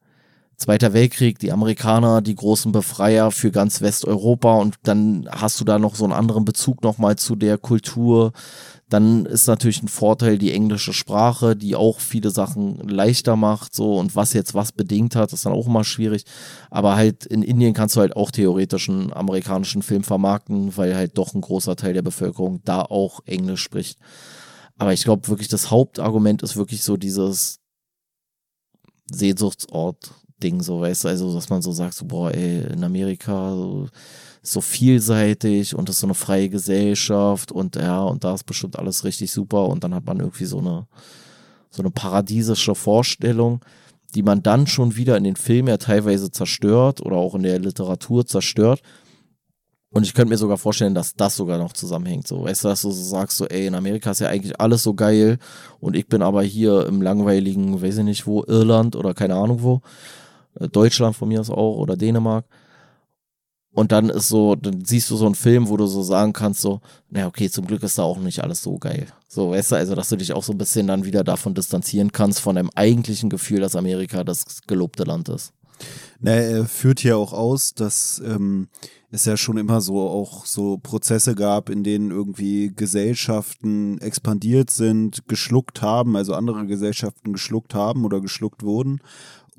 Zweiter 0.57 0.93
Weltkrieg, 0.93 1.39
die 1.39 1.53
Amerikaner, 1.53 2.23
die 2.23 2.35
großen 2.35 2.73
Befreier 2.73 3.31
für 3.31 3.51
ganz 3.51 3.81
Westeuropa 3.83 4.57
und 4.57 4.77
dann 4.83 5.29
hast 5.31 5.61
du 5.61 5.65
da 5.65 5.79
noch 5.79 5.95
so 5.95 6.05
einen 6.05 6.13
anderen 6.15 6.45
Bezug 6.45 6.83
nochmal 6.83 7.17
zu 7.17 7.37
der 7.37 7.57
Kultur. 7.57 8.33
Dann 8.91 9.25
ist 9.25 9.47
natürlich 9.47 9.83
ein 9.83 9.89
Vorteil 9.89 10.37
die 10.37 10.53
englische 10.53 10.93
Sprache, 10.93 11.55
die 11.55 11.77
auch 11.77 12.01
viele 12.01 12.31
Sachen 12.31 12.77
leichter 12.89 13.37
macht, 13.37 13.75
so 13.75 13.97
und 13.99 14.17
was 14.17 14.33
jetzt 14.33 14.53
was 14.53 14.73
bedingt 14.73 15.15
hat, 15.15 15.33
ist 15.33 15.47
dann 15.47 15.53
auch 15.53 15.69
immer 15.69 15.85
schwierig. 15.85 16.25
Aber 16.71 16.97
halt 16.97 17.25
in 17.25 17.43
Indien 17.43 17.73
kannst 17.73 17.95
du 17.95 18.01
halt 18.01 18.17
auch 18.17 18.33
theoretisch 18.33 18.89
einen 18.89 19.13
amerikanischen 19.13 19.83
Film 19.83 20.03
vermarkten, 20.03 20.77
weil 20.77 20.97
halt 20.97 21.17
doch 21.17 21.35
ein 21.35 21.41
großer 21.41 21.77
Teil 21.77 21.95
der 21.95 22.03
Bevölkerung 22.03 22.61
da 22.65 22.83
auch 22.83 23.21
Englisch 23.27 23.63
spricht. 23.63 23.99
Aber 24.77 24.93
ich 24.93 25.05
glaube 25.05 25.29
wirklich, 25.29 25.49
das 25.49 25.71
Hauptargument 25.71 26.43
ist 26.43 26.57
wirklich 26.57 26.83
so 26.83 26.97
dieses 26.97 27.61
Sehnsuchtsort 29.11 30.11
Ding, 30.43 30.63
so 30.63 30.81
weißt 30.81 31.05
du, 31.05 31.09
also 31.09 31.35
dass 31.35 31.51
man 31.51 31.63
so 31.63 31.71
sagt, 31.71 31.95
so, 31.95 32.07
boah, 32.07 32.33
ey, 32.33 32.65
in 32.73 32.83
Amerika 32.83 33.55
so, 33.55 33.89
so 34.43 34.61
vielseitig 34.61 35.75
und 35.75 35.89
das 35.89 35.97
ist 35.97 36.01
so 36.01 36.07
eine 36.07 36.15
freie 36.15 36.49
Gesellschaft 36.49 37.53
und 37.53 37.77
ja, 37.77 38.03
und 38.03 38.25
da 38.25 38.35
ist 38.35 38.45
bestimmt 38.45 38.79
alles 38.79 39.05
richtig 39.05 39.31
super 39.33 39.67
und 39.67 39.85
dann 39.85 39.95
hat 39.95 40.07
man 40.07 40.21
irgendwie 40.21 40.47
so 40.47 40.59
eine, 40.59 40.87
so 41.71 41.83
eine 41.83 41.91
paradiesische 41.91 42.75
Vorstellung, 42.75 43.61
die 44.15 44.23
man 44.23 44.43
dann 44.43 44.67
schon 44.67 44.97
wieder 44.97 45.17
in 45.17 45.25
den 45.25 45.37
Filmen 45.37 45.69
ja 45.69 45.77
teilweise 45.77 46.31
zerstört 46.31 47.01
oder 47.03 47.17
auch 47.17 47.35
in 47.35 47.43
der 47.43 47.59
Literatur 47.59 48.27
zerstört. 48.27 48.83
Und 49.93 50.05
ich 50.05 50.15
könnte 50.15 50.31
mir 50.31 50.39
sogar 50.39 50.57
vorstellen, 50.57 50.95
dass 50.95 51.15
das 51.15 51.37
sogar 51.37 51.59
noch 51.59 51.73
zusammenhängt. 51.73 52.27
So, 52.27 52.45
weißt 52.45 52.63
du, 52.63 52.69
dass 52.69 52.83
du 52.83 52.93
so 52.93 53.03
sagst, 53.03 53.37
so, 53.37 53.47
ey, 53.47 53.67
in 53.67 53.75
Amerika 53.75 54.13
ist 54.13 54.21
ja 54.21 54.29
eigentlich 54.29 54.61
alles 54.61 54.85
so 54.85 54.95
geil 54.95 55.39
und 55.81 55.97
ich 55.97 56.07
bin 56.07 56.23
aber 56.23 56.43
hier 56.43 56.87
im 56.87 57.03
langweiligen, 57.03 57.83
weiß 57.83 57.99
ich 57.99 58.05
nicht 58.05 58.27
wo, 58.27 58.45
Irland 58.45 58.95
oder 58.95 59.15
keine 59.15 59.35
Ahnung 59.35 59.63
wo. 59.63 59.81
Äh, 60.59 60.69
Deutschland 60.69 61.17
von 61.17 61.29
mir 61.29 61.41
aus 61.41 61.51
auch 61.51 61.77
oder 61.77 61.97
Dänemark. 61.97 62.45
Und 63.73 63.93
dann 63.93 64.11
ist 64.11 64.29
so, 64.29 64.57
dann 64.57 64.85
siehst 64.85 65.11
du 65.11 65.17
so 65.17 65.27
einen 65.27 65.37
Film, 65.37 65.69
wo 65.69 65.77
du 65.77 65.87
so 65.87 66.03
sagen 66.03 66.33
kannst, 66.33 66.61
so, 66.61 66.81
naja, 67.09 67.29
okay, 67.29 67.49
zum 67.49 67.67
Glück 67.67 67.83
ist 67.85 67.99
da 67.99 68.03
auch 68.03 68.19
nicht 68.19 68.43
alles 68.43 68.63
so 68.63 68.79
geil. 68.79 69.07
So, 69.29 69.51
weißt 69.51 69.73
du, 69.73 69.77
also, 69.77 69.95
dass 69.95 70.09
du 70.09 70.17
dich 70.17 70.33
auch 70.33 70.43
so 70.43 70.53
ein 70.53 70.59
bisschen 70.59 70.89
dann 70.89 71.05
wieder 71.05 71.23
davon 71.23 71.55
distanzieren 71.55 72.11
kannst, 72.11 72.41
von 72.41 72.57
deinem 72.57 72.71
eigentlichen 72.75 73.31
Gefühl, 73.31 73.61
dass 73.61 73.77
Amerika 73.77 74.25
das 74.25 74.63
gelobte 74.67 75.05
Land 75.05 75.29
ist. 75.29 75.53
Na, 76.19 76.33
er 76.33 76.67
führt 76.67 77.01
hier 77.01 77.17
auch 77.17 77.33
aus, 77.33 77.73
dass 77.73 78.21
ähm, 78.27 78.69
es 79.11 79.25
ja 79.25 79.37
schon 79.37 79.57
immer 79.57 79.81
so 79.81 80.01
auch 80.01 80.45
so 80.45 80.77
Prozesse 80.77 81.35
gab, 81.35 81.71
in 81.71 81.83
denen 81.83 82.11
irgendwie 82.11 82.73
Gesellschaften 82.75 83.99
expandiert 83.99 84.71
sind, 84.71 85.27
geschluckt 85.29 85.81
haben, 85.81 86.17
also 86.17 86.35
andere 86.35 86.67
Gesellschaften 86.67 87.33
geschluckt 87.33 87.75
haben 87.75 88.05
oder 88.05 88.21
geschluckt 88.21 88.63
wurden 88.63 89.01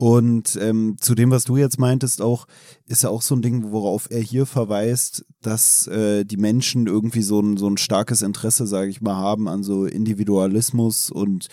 und 0.01 0.57
ähm, 0.59 0.95
zu 0.99 1.13
dem, 1.13 1.29
was 1.29 1.43
du 1.43 1.57
jetzt 1.57 1.77
meintest, 1.77 2.23
auch 2.23 2.47
ist 2.87 3.03
ja 3.03 3.09
auch 3.09 3.21
so 3.21 3.35
ein 3.35 3.43
Ding, 3.43 3.71
worauf 3.71 4.07
er 4.09 4.19
hier 4.19 4.47
verweist, 4.47 5.23
dass 5.43 5.85
äh, 5.85 6.25
die 6.25 6.37
Menschen 6.37 6.87
irgendwie 6.87 7.21
so 7.21 7.39
ein, 7.39 7.55
so 7.55 7.67
ein 7.67 7.77
starkes 7.77 8.23
Interesse, 8.23 8.65
sage 8.65 8.89
ich 8.89 9.01
mal, 9.01 9.15
haben 9.15 9.47
an 9.47 9.61
so 9.61 9.85
Individualismus 9.85 11.11
und 11.11 11.49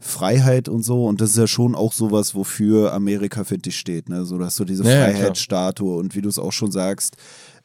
Freiheit 0.00 0.68
und 0.68 0.82
so. 0.82 1.06
Und 1.06 1.20
das 1.20 1.30
ist 1.30 1.36
ja 1.36 1.46
schon 1.46 1.76
auch 1.76 1.92
sowas, 1.92 2.34
wofür 2.34 2.92
Amerika 2.92 3.44
für 3.44 3.58
dich 3.58 3.78
steht. 3.78 4.08
Ne? 4.08 4.24
So, 4.24 4.36
dass 4.36 4.56
du 4.56 4.64
diese 4.64 4.82
ja, 4.82 5.04
Freiheitsstatue 5.04 5.96
und 5.96 6.16
wie 6.16 6.22
du 6.22 6.28
es 6.28 6.40
auch 6.40 6.52
schon 6.52 6.72
sagst, 6.72 7.16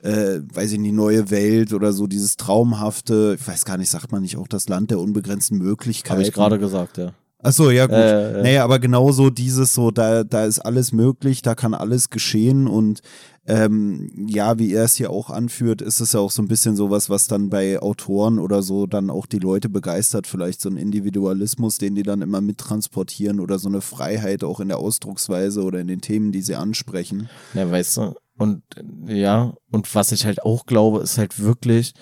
äh, 0.03 0.41
weiß 0.53 0.73
ich 0.73 0.79
nicht, 0.79 0.93
neue 0.93 1.31
Welt 1.31 1.73
oder 1.73 1.93
so, 1.93 2.05
dieses 2.05 2.37
traumhafte, 2.37 3.37
ich 3.39 3.47
weiß 3.47 3.65
gar 3.65 3.77
nicht, 3.77 3.89
sagt 3.89 4.11
man 4.11 4.21
nicht 4.21 4.37
auch 4.37 4.47
das 4.47 4.69
Land 4.69 4.91
der 4.91 4.99
unbegrenzten 4.99 5.57
Möglichkeiten? 5.57 6.11
Habe 6.11 6.21
ich 6.21 6.31
gerade 6.31 6.59
gesagt, 6.59 6.99
ja. 6.99 7.13
Achso, 7.39 7.69
ja 7.69 7.85
gut. 7.85 7.95
Äh, 7.95 8.39
äh. 8.39 8.43
Naja, 8.43 8.63
aber 8.63 8.79
genauso 8.79 9.29
dieses 9.29 9.73
so, 9.73 9.91
da, 9.91 10.23
da 10.23 10.45
ist 10.45 10.59
alles 10.59 10.91
möglich, 10.91 11.41
da 11.41 11.53
kann 11.55 11.73
alles 11.73 12.09
geschehen 12.09 12.67
und 12.67 13.01
ähm, 13.45 14.11
ja, 14.27 14.59
wie 14.59 14.73
er 14.73 14.83
es 14.83 14.95
hier 14.95 15.09
auch 15.09 15.29
anführt, 15.29 15.81
ist 15.81 16.01
es 16.01 16.13
ja 16.13 16.19
auch 16.19 16.31
so 16.31 16.41
ein 16.41 16.49
bisschen 16.49 16.75
sowas, 16.75 17.09
was 17.09 17.27
dann 17.27 17.49
bei 17.49 17.79
Autoren 17.79 18.39
oder 18.39 18.61
so 18.61 18.87
dann 18.87 19.09
auch 19.09 19.25
die 19.25 19.39
Leute 19.39 19.69
begeistert, 19.69 20.27
vielleicht 20.27 20.59
so 20.59 20.69
ein 20.69 20.75
Individualismus, 20.75 21.77
den 21.77 21.95
die 21.95 22.03
dann 22.03 22.21
immer 22.21 22.41
mittransportieren 22.41 23.39
oder 23.39 23.57
so 23.57 23.69
eine 23.69 23.79
Freiheit 23.79 24.43
auch 24.43 24.59
in 24.59 24.67
der 24.67 24.79
Ausdrucksweise 24.79 25.63
oder 25.63 25.79
in 25.79 25.87
den 25.87 26.01
Themen, 26.01 26.33
die 26.33 26.41
sie 26.41 26.55
ansprechen. 26.55 27.29
Ja, 27.53 27.71
weißt 27.71 27.97
du, 27.97 28.15
und 28.37 28.63
ja, 29.05 29.53
und 29.71 29.95
was 29.95 30.11
ich 30.11 30.25
halt 30.25 30.43
auch 30.43 30.65
glaube, 30.65 31.01
ist 31.01 31.17
halt 31.17 31.39
wirklich, 31.39 31.93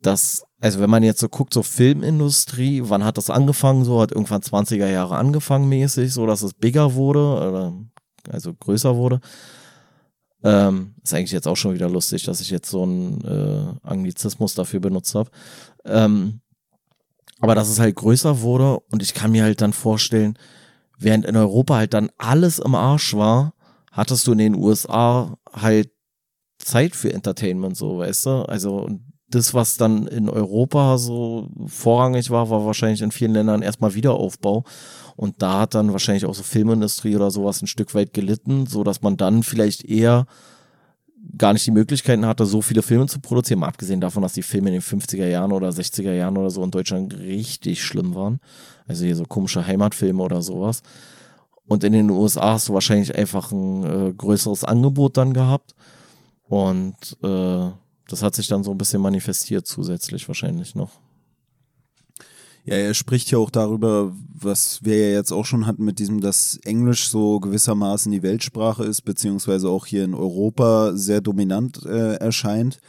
dass 0.00 0.45
also 0.60 0.80
wenn 0.80 0.90
man 0.90 1.02
jetzt 1.02 1.20
so 1.20 1.28
guckt, 1.28 1.52
so 1.52 1.62
Filmindustrie, 1.62 2.82
wann 2.84 3.04
hat 3.04 3.18
das 3.18 3.30
angefangen? 3.30 3.84
So 3.84 4.00
hat 4.00 4.12
irgendwann 4.12 4.40
20er 4.40 4.88
Jahre 4.88 5.16
angefangen 5.16 5.68
mäßig, 5.68 6.12
so 6.12 6.26
dass 6.26 6.42
es 6.42 6.54
bigger 6.54 6.94
wurde, 6.94 7.20
oder, 7.20 7.72
also 8.30 8.54
größer 8.54 8.96
wurde. 8.96 9.20
Ähm, 10.42 10.94
ist 11.02 11.12
eigentlich 11.12 11.32
jetzt 11.32 11.48
auch 11.48 11.56
schon 11.56 11.74
wieder 11.74 11.88
lustig, 11.88 12.24
dass 12.24 12.40
ich 12.40 12.50
jetzt 12.50 12.70
so 12.70 12.82
einen 12.82 13.20
äh, 13.24 13.86
Anglizismus 13.86 14.54
dafür 14.54 14.80
benutzt 14.80 15.14
habe. 15.14 15.30
Ähm, 15.84 16.40
aber 17.40 17.54
dass 17.54 17.68
es 17.68 17.78
halt 17.78 17.96
größer 17.96 18.40
wurde 18.40 18.78
und 18.90 19.02
ich 19.02 19.12
kann 19.12 19.32
mir 19.32 19.44
halt 19.44 19.60
dann 19.60 19.72
vorstellen, 19.72 20.38
während 20.98 21.26
in 21.26 21.36
Europa 21.36 21.76
halt 21.76 21.94
dann 21.94 22.10
alles 22.16 22.58
im 22.58 22.74
Arsch 22.74 23.14
war, 23.14 23.54
hattest 23.92 24.26
du 24.26 24.32
in 24.32 24.38
den 24.38 24.54
USA 24.54 25.36
halt 25.52 25.90
Zeit 26.58 26.96
für 26.96 27.12
Entertainment, 27.12 27.76
so, 27.76 27.98
weißt 27.98 28.26
du? 28.26 28.30
Also, 28.42 28.88
das, 29.28 29.54
was 29.54 29.76
dann 29.76 30.06
in 30.06 30.28
Europa 30.28 30.98
so 30.98 31.48
vorrangig 31.66 32.30
war, 32.30 32.48
war 32.50 32.64
wahrscheinlich 32.64 33.02
in 33.02 33.10
vielen 33.10 33.32
Ländern 33.32 33.62
erstmal 33.62 33.94
Wiederaufbau. 33.94 34.64
Und 35.16 35.42
da 35.42 35.60
hat 35.60 35.74
dann 35.74 35.92
wahrscheinlich 35.92 36.26
auch 36.26 36.34
so 36.34 36.42
Filmindustrie 36.42 37.16
oder 37.16 37.30
sowas 37.30 37.62
ein 37.62 37.66
Stück 37.66 37.94
weit 37.94 38.12
gelitten, 38.12 38.66
so 38.66 38.84
dass 38.84 39.02
man 39.02 39.16
dann 39.16 39.42
vielleicht 39.42 39.84
eher 39.84 40.26
gar 41.36 41.52
nicht 41.52 41.66
die 41.66 41.72
Möglichkeiten 41.72 42.26
hatte, 42.26 42.46
so 42.46 42.62
viele 42.62 42.82
Filme 42.82 43.06
zu 43.06 43.20
produzieren, 43.20 43.60
mal 43.60 43.68
abgesehen 43.68 44.00
davon, 44.00 44.22
dass 44.22 44.34
die 44.34 44.42
Filme 44.42 44.68
in 44.68 44.74
den 44.74 44.82
50er 44.82 45.26
Jahren 45.26 45.52
oder 45.52 45.70
60er 45.70 46.12
Jahren 46.12 46.36
oder 46.36 46.50
so 46.50 46.62
in 46.62 46.70
Deutschland 46.70 47.18
richtig 47.18 47.82
schlimm 47.82 48.14
waren. 48.14 48.38
Also 48.86 49.04
hier 49.04 49.16
so 49.16 49.24
komische 49.24 49.66
Heimatfilme 49.66 50.22
oder 50.22 50.42
sowas. 50.42 50.82
Und 51.66 51.82
in 51.82 51.92
den 51.92 52.10
USA 52.10 52.52
hast 52.52 52.68
du 52.68 52.74
wahrscheinlich 52.74 53.16
einfach 53.16 53.50
ein 53.50 53.84
äh, 53.84 54.12
größeres 54.12 54.62
Angebot 54.62 55.16
dann 55.16 55.34
gehabt. 55.34 55.74
Und 56.48 56.94
äh, 57.24 57.70
das 58.08 58.22
hat 58.22 58.34
sich 58.34 58.48
dann 58.48 58.64
so 58.64 58.70
ein 58.70 58.78
bisschen 58.78 59.02
manifestiert 59.02 59.66
zusätzlich 59.66 60.26
wahrscheinlich 60.28 60.74
noch. 60.74 60.90
Ja, 62.64 62.74
er 62.74 62.94
spricht 62.94 63.30
ja 63.30 63.38
auch 63.38 63.50
darüber, 63.50 64.12
was 64.34 64.82
wir 64.82 64.98
ja 64.98 65.16
jetzt 65.16 65.30
auch 65.30 65.44
schon 65.44 65.66
hatten 65.66 65.84
mit 65.84 66.00
diesem, 66.00 66.20
dass 66.20 66.58
Englisch 66.64 67.08
so 67.08 67.38
gewissermaßen 67.38 68.10
die 68.10 68.24
Weltsprache 68.24 68.82
ist, 68.82 69.02
beziehungsweise 69.02 69.68
auch 69.68 69.86
hier 69.86 70.04
in 70.04 70.14
Europa 70.14 70.92
sehr 70.94 71.20
dominant 71.20 71.84
äh, 71.86 72.14
erscheint 72.14 72.80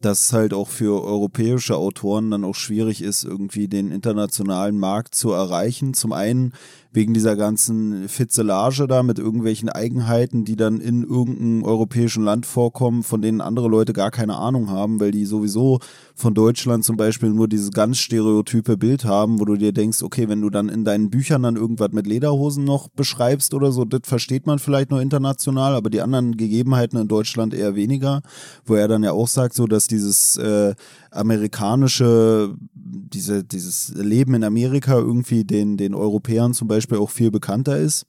dass 0.00 0.26
es 0.26 0.32
halt 0.32 0.52
auch 0.52 0.68
für 0.68 1.02
europäische 1.02 1.76
Autoren 1.76 2.30
dann 2.30 2.44
auch 2.44 2.54
schwierig 2.54 3.02
ist, 3.02 3.24
irgendwie 3.24 3.66
den 3.66 3.90
internationalen 3.90 4.78
Markt 4.78 5.14
zu 5.14 5.32
erreichen. 5.32 5.94
Zum 5.94 6.12
einen 6.12 6.52
wegen 6.96 7.12
dieser 7.12 7.36
ganzen 7.36 8.08
Fitzelage 8.08 8.86
da 8.86 9.02
mit 9.02 9.18
irgendwelchen 9.18 9.68
Eigenheiten, 9.68 10.46
die 10.46 10.56
dann 10.56 10.80
in 10.80 11.02
irgendeinem 11.02 11.62
europäischen 11.62 12.24
Land 12.24 12.46
vorkommen, 12.46 13.02
von 13.02 13.20
denen 13.20 13.42
andere 13.42 13.68
Leute 13.68 13.92
gar 13.92 14.10
keine 14.10 14.36
Ahnung 14.36 14.70
haben, 14.70 14.98
weil 14.98 15.10
die 15.10 15.26
sowieso 15.26 15.78
von 16.14 16.32
Deutschland 16.32 16.86
zum 16.86 16.96
Beispiel 16.96 17.28
nur 17.28 17.48
dieses 17.48 17.70
ganz 17.70 17.98
stereotype 17.98 18.78
Bild 18.78 19.04
haben, 19.04 19.38
wo 19.38 19.44
du 19.44 19.56
dir 19.56 19.72
denkst, 19.72 20.02
okay, 20.02 20.30
wenn 20.30 20.40
du 20.40 20.48
dann 20.48 20.70
in 20.70 20.86
deinen 20.86 21.10
Büchern 21.10 21.42
dann 21.42 21.56
irgendwas 21.56 21.92
mit 21.92 22.06
Lederhosen 22.06 22.64
noch 22.64 22.88
beschreibst 22.88 23.52
oder 23.52 23.72
so, 23.72 23.84
das 23.84 24.00
versteht 24.04 24.46
man 24.46 24.58
vielleicht 24.58 24.90
nur 24.90 25.02
international, 25.02 25.74
aber 25.74 25.90
die 25.90 26.00
anderen 26.00 26.38
Gegebenheiten 26.38 26.98
in 26.98 27.08
Deutschland 27.08 27.52
eher 27.52 27.74
weniger, 27.74 28.22
wo 28.64 28.74
er 28.74 28.88
dann 28.88 29.02
ja 29.02 29.12
auch 29.12 29.28
sagt, 29.28 29.54
so 29.54 29.66
dass 29.66 29.86
dieses 29.86 30.38
äh, 30.38 30.74
amerikanische, 31.10 32.54
diese, 32.74 33.44
dieses 33.44 33.94
Leben 33.94 34.34
in 34.34 34.44
Amerika 34.44 34.94
irgendwie 34.94 35.44
den, 35.44 35.76
den 35.76 35.94
Europäern 35.94 36.54
zum 36.54 36.68
Beispiel 36.68 36.98
auch 36.98 37.10
viel 37.10 37.30
bekannter 37.30 37.76
ist. 37.76 38.06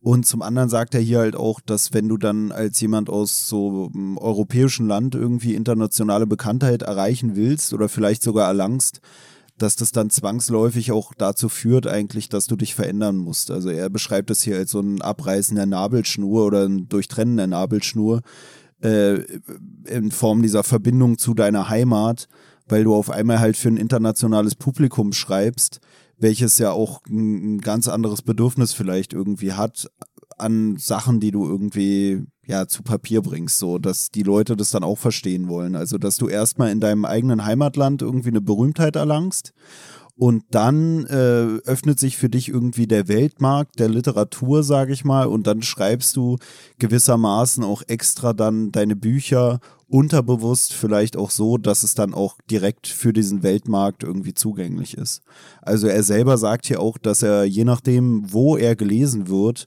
Und 0.00 0.26
zum 0.26 0.42
anderen 0.42 0.68
sagt 0.68 0.96
er 0.96 1.00
hier 1.00 1.20
halt 1.20 1.36
auch, 1.36 1.60
dass 1.60 1.92
wenn 1.92 2.08
du 2.08 2.16
dann 2.16 2.50
als 2.50 2.80
jemand 2.80 3.08
aus 3.08 3.48
so 3.48 3.88
einem 3.94 4.18
europäischen 4.18 4.88
Land 4.88 5.14
irgendwie 5.14 5.54
internationale 5.54 6.26
Bekanntheit 6.26 6.82
erreichen 6.82 7.36
willst 7.36 7.72
oder 7.72 7.88
vielleicht 7.88 8.24
sogar 8.24 8.48
erlangst, 8.48 9.00
dass 9.58 9.76
das 9.76 9.92
dann 9.92 10.10
zwangsläufig 10.10 10.90
auch 10.90 11.14
dazu 11.16 11.48
führt 11.48 11.86
eigentlich, 11.86 12.28
dass 12.28 12.46
du 12.46 12.56
dich 12.56 12.74
verändern 12.74 13.16
musst. 13.16 13.52
Also 13.52 13.68
er 13.68 13.90
beschreibt 13.90 14.30
das 14.30 14.42
hier 14.42 14.56
als 14.56 14.72
so 14.72 14.80
ein 14.80 15.00
Abreißen 15.00 15.54
der 15.54 15.66
Nabelschnur 15.66 16.46
oder 16.46 16.64
ein 16.64 16.88
Durchtrennen 16.88 17.36
der 17.36 17.46
Nabelschnur 17.46 18.22
äh, 18.82 19.22
in 19.86 20.10
Form 20.10 20.42
dieser 20.42 20.64
Verbindung 20.64 21.18
zu 21.18 21.34
deiner 21.34 21.68
Heimat, 21.68 22.28
weil 22.68 22.84
du 22.84 22.94
auf 22.94 23.10
einmal 23.10 23.40
halt 23.40 23.56
für 23.56 23.68
ein 23.68 23.76
internationales 23.76 24.54
Publikum 24.54 25.12
schreibst, 25.12 25.80
welches 26.18 26.58
ja 26.58 26.70
auch 26.72 27.00
ein, 27.08 27.56
ein 27.56 27.60
ganz 27.60 27.88
anderes 27.88 28.22
Bedürfnis 28.22 28.72
vielleicht 28.72 29.12
irgendwie 29.12 29.52
hat 29.52 29.88
an 30.38 30.76
Sachen, 30.76 31.20
die 31.20 31.30
du 31.30 31.46
irgendwie 31.46 32.24
ja 32.46 32.66
zu 32.66 32.82
Papier 32.82 33.22
bringst, 33.22 33.58
so 33.58 33.78
dass 33.78 34.08
die 34.08 34.22
Leute 34.22 34.56
das 34.56 34.70
dann 34.70 34.82
auch 34.82 34.98
verstehen 34.98 35.48
wollen. 35.48 35.76
Also 35.76 35.98
dass 35.98 36.16
du 36.16 36.28
erstmal 36.28 36.70
in 36.70 36.80
deinem 36.80 37.04
eigenen 37.04 37.44
Heimatland 37.44 38.02
irgendwie 38.02 38.30
eine 38.30 38.40
Berühmtheit 38.40 38.96
erlangst 38.96 39.52
und 40.16 40.44
dann 40.50 41.06
äh, 41.06 41.58
öffnet 41.64 41.98
sich 41.98 42.16
für 42.16 42.28
dich 42.28 42.48
irgendwie 42.48 42.86
der 42.86 43.08
Weltmarkt 43.08 43.78
der 43.78 43.88
Literatur, 43.88 44.62
sage 44.62 44.92
ich 44.92 45.04
mal, 45.04 45.26
und 45.26 45.46
dann 45.46 45.62
schreibst 45.62 46.16
du 46.16 46.38
gewissermaßen 46.78 47.64
auch 47.64 47.82
extra 47.86 48.32
dann 48.32 48.72
deine 48.72 48.96
Bücher 48.96 49.60
unterbewusst 49.88 50.72
vielleicht 50.72 51.18
auch 51.18 51.30
so, 51.30 51.58
dass 51.58 51.82
es 51.82 51.94
dann 51.94 52.14
auch 52.14 52.38
direkt 52.50 52.86
für 52.86 53.12
diesen 53.12 53.42
Weltmarkt 53.42 54.02
irgendwie 54.02 54.32
zugänglich 54.32 54.96
ist. 54.96 55.22
Also 55.60 55.86
er 55.86 56.02
selber 56.02 56.38
sagt 56.38 56.66
hier 56.66 56.80
auch, 56.80 56.96
dass 56.96 57.22
er 57.22 57.44
je 57.44 57.64
nachdem, 57.64 58.32
wo 58.32 58.56
er 58.56 58.74
gelesen 58.74 59.28
wird, 59.28 59.66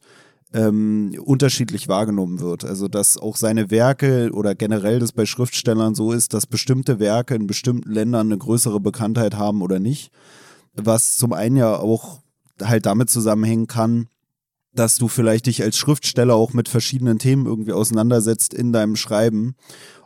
ähm, 0.53 1.15
unterschiedlich 1.23 1.87
wahrgenommen 1.87 2.39
wird. 2.39 2.65
Also 2.65 2.87
dass 2.87 3.17
auch 3.17 3.35
seine 3.35 3.71
Werke 3.71 4.31
oder 4.33 4.55
generell 4.55 4.99
das 4.99 5.11
bei 5.11 5.25
Schriftstellern 5.25 5.95
so 5.95 6.11
ist, 6.11 6.33
dass 6.33 6.47
bestimmte 6.47 6.99
Werke 6.99 7.35
in 7.35 7.47
bestimmten 7.47 7.91
Ländern 7.91 8.27
eine 8.27 8.37
größere 8.37 8.79
Bekanntheit 8.79 9.35
haben 9.35 9.61
oder 9.61 9.79
nicht. 9.79 10.11
Was 10.73 11.17
zum 11.17 11.33
einen 11.33 11.57
ja 11.57 11.77
auch 11.77 12.19
halt 12.61 12.85
damit 12.85 13.09
zusammenhängen 13.09 13.67
kann, 13.67 14.07
dass 14.73 14.97
du 14.97 15.07
vielleicht 15.07 15.45
dich 15.45 15.63
als 15.63 15.77
Schriftsteller 15.77 16.35
auch 16.35 16.53
mit 16.53 16.67
verschiedenen 16.67 17.17
Themen 17.17 17.45
irgendwie 17.45 17.71
auseinandersetzt 17.71 18.53
in 18.53 18.73
deinem 18.73 18.97
Schreiben. 18.97 19.55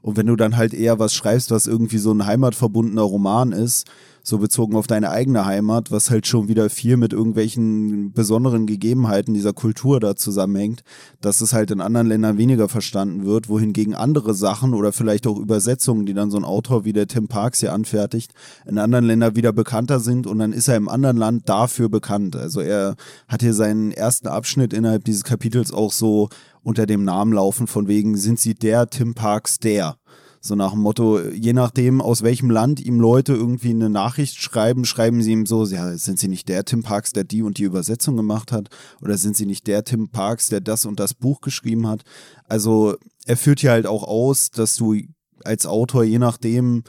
Und 0.02 0.16
wenn 0.16 0.28
du 0.28 0.36
dann 0.36 0.58
halt 0.58 0.74
eher 0.74 1.00
was 1.00 1.14
schreibst, 1.14 1.52
was 1.52 1.68
irgendwie 1.68 1.98
so 1.98 2.12
ein 2.12 2.26
heimatverbundener 2.26 3.02
Roman 3.02 3.52
ist, 3.52 3.88
so 4.30 4.38
bezogen 4.38 4.76
auf 4.76 4.88
deine 4.88 5.10
eigene 5.10 5.46
Heimat, 5.46 5.92
was 5.92 6.10
halt 6.10 6.28
schon 6.28 6.48
wieder 6.48 6.70
viel 6.70 6.96
mit 6.98 7.12
irgendwelchen 7.12 8.14
besonderen 8.14 8.68
Gegebenheiten 8.68 9.34
dieser 9.34 9.54
Kultur 9.54 10.00
da 10.00 10.16
zusammenhängt, 10.16 10.84
dass 11.20 11.42
es 11.42 11.54
halt 11.54 11.72
in 11.72 11.82
anderen 11.82 12.08
Ländern 12.08 12.38
weniger 12.38 12.70
verstanden 12.70 13.26
wird, 13.26 13.50
wohingegen 13.50 13.96
andere 13.96 14.34
Sachen 14.34 14.74
oder 14.74 14.94
vielleicht 14.94 15.28
auch 15.28 15.38
Übersetzungen, 15.38 16.06
die 16.06 16.14
dann 16.14 16.32
so 16.32 16.38
ein 16.38 16.46
Autor 16.46 16.86
wie 16.86 16.94
der 16.94 17.08
Tim 17.08 17.28
Parks 17.28 17.60
hier 17.60 17.74
anfertigt, 17.74 18.34
in 18.66 18.78
anderen 18.78 19.06
Ländern 19.06 19.36
wieder 19.36 19.52
bekannter 19.52 20.00
sind 20.00 20.28
und 20.28 20.40
dann 20.40 20.54
ist 20.54 20.68
er 20.68 20.78
im 20.78 20.88
anderen 20.88 21.18
Land 21.18 21.50
dafür 21.50 21.90
bekannt. 21.90 22.36
Also 22.36 22.62
er 22.62 22.96
hat 23.28 23.42
hier 23.42 23.54
seinen 23.54 23.92
ersten 23.92 24.28
Abschnitt 24.28 24.74
innerhalb 24.74 25.04
dieses 25.04 25.24
Kapitels 25.24 25.74
auch 25.74 25.92
so 25.92 26.30
unter 26.64 26.86
dem 26.86 27.04
Namen 27.04 27.34
laufen, 27.34 27.68
von 27.68 27.88
wegen, 27.88 28.18
sind 28.18 28.40
sie 28.40 28.54
der 28.54 28.90
Tim 28.90 29.14
Parks 29.14 29.60
der? 29.60 29.99
So 30.42 30.56
nach 30.56 30.72
dem 30.72 30.80
Motto, 30.82 31.20
je 31.20 31.52
nachdem, 31.52 32.02
aus 32.02 32.22
welchem 32.22 32.50
Land 32.50 32.80
ihm 32.80 33.00
Leute 33.00 33.34
irgendwie 33.34 33.72
eine 33.72 33.90
Nachricht 33.90 34.42
schreiben, 34.42 34.86
schreiben 34.86 35.22
sie 35.22 35.34
ihm 35.34 35.46
so, 35.46 35.66
ja, 35.66 35.98
sind 35.98 36.18
sie 36.18 36.30
nicht 36.30 36.48
der 36.48 36.64
Tim 36.64 36.82
Parks, 36.82 37.12
der 37.12 37.26
die 37.26 37.42
und 37.42 37.58
die 37.58 37.64
Übersetzung 37.64 38.16
gemacht 38.16 38.54
hat? 38.54 38.70
Oder 39.02 39.18
sind 39.18 39.36
sie 39.36 39.46
nicht 39.46 39.68
der 39.68 39.84
Tim 39.84 40.10
Parks, 40.10 40.48
der 40.48 40.62
das 40.62 40.86
und 40.86 41.00
das 41.00 41.14
Buch 41.14 41.42
geschrieben 41.42 41.88
hat? 41.88 42.04
Also 42.48 42.96
er 43.26 43.36
führt 43.36 43.60
hier 43.60 43.72
halt 43.72 43.86
auch 43.86 44.04
aus, 44.04 44.50
dass 44.50 44.78
du 44.78 44.96
als 45.44 45.66
Autor, 45.66 46.06
je 46.06 46.20
nachdem, 46.20 46.84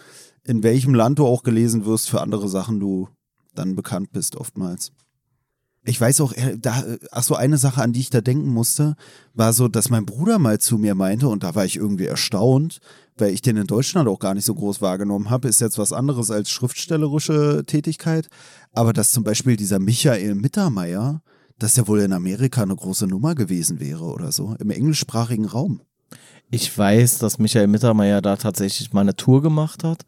in 0.45 0.63
welchem 0.63 0.95
Land 0.95 1.19
du 1.19 1.27
auch 1.27 1.43
gelesen 1.43 1.85
wirst, 1.85 2.09
für 2.09 2.21
andere 2.21 2.49
Sachen 2.49 2.79
du 2.79 3.09
dann 3.55 3.75
bekannt 3.75 4.13
bist 4.13 4.37
oftmals. 4.37 4.93
Ich 5.83 5.99
weiß 5.99 6.21
auch, 6.21 6.35
da, 6.59 6.85
ach 7.11 7.23
so, 7.23 7.35
eine 7.35 7.57
Sache, 7.57 7.83
an 7.83 7.93
die 7.93 8.01
ich 8.01 8.11
da 8.11 8.21
denken 8.21 8.51
musste, 8.51 8.97
war 9.33 9.55
so, 9.55 9.67
dass 9.67 9.89
mein 9.89 10.05
Bruder 10.05 10.39
mal 10.39 10.61
zu 10.61 10.77
mir 10.77 10.95
meinte, 10.95 11.29
und 11.29 11.43
da 11.43 11.55
war 11.55 11.65
ich 11.65 11.77
irgendwie 11.77 12.05
erstaunt, 12.05 12.81
weil 13.21 13.33
ich 13.33 13.43
den 13.43 13.57
in 13.57 13.67
Deutschland 13.67 14.09
auch 14.09 14.19
gar 14.19 14.35
nicht 14.35 14.45
so 14.45 14.55
groß 14.55 14.81
wahrgenommen 14.81 15.31
habe, 15.31 15.49
ist 15.49 15.61
jetzt 15.61 15.79
was 15.79 15.93
anderes 15.93 16.31
als 16.31 16.51
schriftstellerische 16.51 17.65
Tätigkeit. 17.67 18.29
Aber 18.73 18.93
dass 18.93 19.13
zum 19.13 19.25
Beispiel 19.25 19.57
dieser 19.57 19.79
Michael 19.79 20.35
Mittermeier, 20.35 21.23
dass 21.59 21.75
der 21.75 21.87
wohl 21.89 22.01
in 22.01 22.13
Amerika 22.13 22.63
eine 22.63 22.77
große 22.77 23.07
Nummer 23.07 23.35
gewesen 23.35 23.81
wäre 23.81 24.05
oder 24.05 24.33
so, 24.33 24.55
im 24.59 24.71
englischsprachigen 24.71 25.45
Raum. 25.47 25.83
Ich 26.51 26.77
weiß, 26.77 27.19
dass 27.19 27.39
Michael 27.39 27.69
Mittermeier 27.69 28.21
da 28.23 28.37
tatsächlich 28.37 28.93
mal 28.93 29.03
eine 29.03 29.15
Tour 29.15 29.43
gemacht 29.43 29.85
hat. 29.85 30.05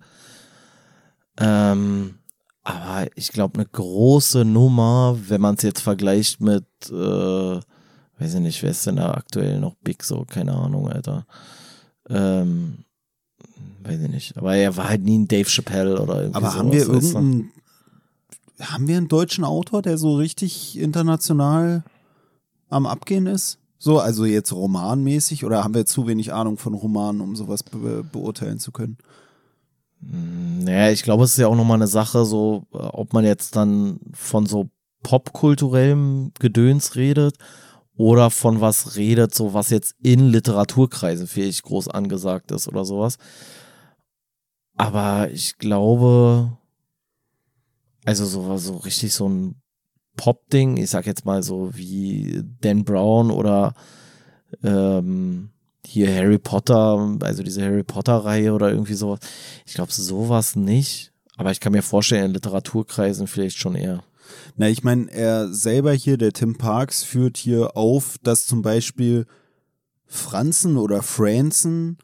Ähm, 1.38 2.14
aber 2.64 3.08
ich 3.16 3.32
glaube, 3.32 3.54
eine 3.54 3.66
große 3.66 4.44
Nummer, 4.44 5.18
wenn 5.28 5.40
man 5.40 5.56
es 5.56 5.62
jetzt 5.62 5.80
vergleicht 5.80 6.40
mit, 6.40 6.64
äh, 6.90 6.92
weiß 8.18 8.34
ich 8.34 8.40
nicht, 8.40 8.62
wer 8.62 8.70
ist 8.70 8.86
denn 8.86 8.96
da 8.96 9.12
aktuell 9.14 9.60
noch 9.60 9.74
Big 9.82 10.02
so? 10.02 10.24
Keine 10.24 10.52
Ahnung, 10.52 10.88
Alter. 10.88 11.26
Ähm, 12.08 12.84
weiß 13.84 14.00
ich 14.00 14.10
nicht. 14.10 14.36
Aber 14.36 14.54
er 14.54 14.76
war 14.76 14.88
halt 14.88 15.02
nie 15.02 15.18
ein 15.18 15.28
Dave 15.28 15.48
Chappelle 15.48 16.00
oder 16.00 16.22
irgendwie 16.22 16.36
Aber 16.36 16.54
haben 16.54 16.72
wir 16.72 16.80
irgendeinen, 16.80 17.50
haben 18.60 18.86
wir 18.86 18.96
einen 18.96 19.08
deutschen 19.08 19.44
Autor, 19.44 19.82
der 19.82 19.98
so 19.98 20.16
richtig 20.16 20.78
international 20.78 21.84
am 22.68 22.86
Abgehen 22.86 23.26
ist? 23.26 23.58
So, 23.78 23.98
also 23.98 24.24
jetzt 24.24 24.52
romanmäßig 24.52 25.44
oder 25.44 25.64
haben 25.64 25.74
wir 25.74 25.86
zu 25.86 26.06
wenig 26.06 26.32
Ahnung 26.32 26.56
von 26.56 26.74
Romanen, 26.74 27.20
um 27.20 27.34
sowas 27.34 27.64
be 27.64 28.04
beurteilen 28.04 28.60
zu 28.60 28.70
können? 28.70 28.96
Naja, 30.00 30.90
ich 30.92 31.02
glaube, 31.02 31.24
es 31.24 31.32
ist 31.32 31.38
ja 31.38 31.48
auch 31.48 31.56
nochmal 31.56 31.78
eine 31.78 31.86
Sache, 31.86 32.24
so, 32.24 32.64
ob 32.70 33.12
man 33.12 33.24
jetzt 33.24 33.56
dann 33.56 34.00
von 34.12 34.46
so 34.46 34.68
popkulturellem 35.02 36.32
Gedöns 36.38 36.96
redet 36.96 37.36
oder 37.96 38.30
von 38.30 38.60
was 38.60 38.96
redet, 38.96 39.34
so 39.34 39.54
was 39.54 39.70
jetzt 39.70 39.94
in 40.02 40.28
Literaturkreisen 40.28 41.26
vielleicht 41.26 41.62
groß 41.62 41.88
angesagt 41.88 42.50
ist 42.50 42.68
oder 42.68 42.84
sowas. 42.84 43.18
Aber 44.76 45.30
ich 45.30 45.58
glaube, 45.58 46.56
also 48.04 48.24
so, 48.24 48.56
so 48.56 48.76
richtig 48.76 49.12
so 49.12 49.28
ein 49.28 49.56
Pop-Ding, 50.16 50.76
ich 50.76 50.90
sag 50.90 51.06
jetzt 51.06 51.24
mal 51.24 51.42
so 51.42 51.70
wie 51.74 52.42
Dan 52.60 52.84
Brown 52.84 53.30
oder 53.30 53.74
ähm, 54.62 55.50
hier 55.84 56.14
Harry 56.14 56.38
Potter, 56.38 57.18
also 57.22 57.42
diese 57.42 57.62
Harry 57.62 57.82
Potter-Reihe 57.82 58.52
oder 58.52 58.70
irgendwie 58.70 58.94
sowas. 58.94 59.20
Ich 59.66 59.74
glaube, 59.74 59.92
sowas 59.92 60.56
nicht. 60.56 61.12
Aber 61.36 61.50
ich 61.50 61.60
kann 61.60 61.72
mir 61.72 61.82
vorstellen, 61.82 62.26
in 62.26 62.34
Literaturkreisen 62.34 63.26
vielleicht 63.26 63.58
schon 63.58 63.74
eher. 63.74 64.02
Na, 64.56 64.68
ich 64.68 64.84
meine, 64.84 65.10
er 65.10 65.52
selber 65.52 65.92
hier, 65.92 66.18
der 66.18 66.32
Tim 66.32 66.56
Parks, 66.56 67.02
führt 67.02 67.36
hier 67.36 67.76
auf, 67.76 68.16
dass 68.22 68.46
zum 68.46 68.62
Beispiel 68.62 69.26
Franzen 70.06 70.76
oder 70.76 71.02
Franzen 71.02 71.98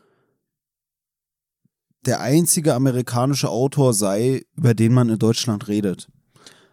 der 2.06 2.20
einzige 2.20 2.74
amerikanische 2.74 3.50
Autor 3.50 3.92
sei, 3.92 4.42
über 4.56 4.74
den 4.74 4.94
man 4.94 5.10
in 5.10 5.18
Deutschland 5.18 5.68
redet. 5.68 6.08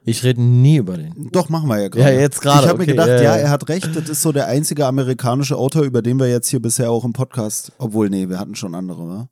Ich 0.07 0.23
rede 0.23 0.41
nie 0.41 0.77
über 0.77 0.97
den. 0.97 1.29
Doch, 1.31 1.49
machen 1.49 1.67
wir 1.67 1.81
ja 1.81 1.87
gerade. 1.89 2.13
Ja, 2.13 2.19
jetzt 2.19 2.39
gerade. 2.39 2.65
Ich 2.65 2.69
habe 2.69 2.83
okay, 2.83 2.91
mir 2.91 2.95
gedacht, 2.95 3.07
ja, 3.07 3.15
ja, 3.15 3.23
ja, 3.23 3.35
er 3.37 3.49
hat 3.49 3.67
recht, 3.69 3.95
das 3.95 4.07
ist 4.07 4.21
so 4.21 4.31
der 4.31 4.45
einzige 4.47 4.85
amerikanische 4.85 5.57
Autor, 5.57 5.81
über 5.81 6.03
den 6.03 6.19
wir 6.19 6.29
jetzt 6.29 6.47
hier 6.47 6.61
bisher 6.61 6.91
auch 6.91 7.03
im 7.03 7.13
Podcast, 7.13 7.71
obwohl, 7.79 8.09
nee, 8.09 8.29
wir 8.29 8.39
hatten 8.39 8.55
schon 8.55 8.75
andere, 8.75 9.07
wa? 9.07 9.29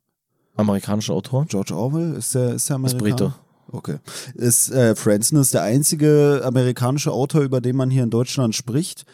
Amerikanischer 0.56 1.14
Autor? 1.14 1.46
George 1.46 1.74
Orwell, 1.74 2.14
ist 2.14 2.34
der, 2.34 2.54
ist 2.54 2.68
der 2.68 2.76
Ist 2.76 2.94
Amerikaner? 2.94 3.16
Brite. 3.16 3.34
Okay. 3.74 3.98
Ist, 4.34 4.70
äh, 4.70 4.94
Franzen 4.94 5.36
ist 5.38 5.52
der 5.52 5.62
einzige 5.62 6.42
amerikanische 6.44 7.10
Autor, 7.10 7.42
über 7.42 7.60
den 7.60 7.74
man 7.76 7.90
hier 7.90 8.04
in 8.04 8.10
Deutschland 8.10 8.54
spricht. 8.54 9.04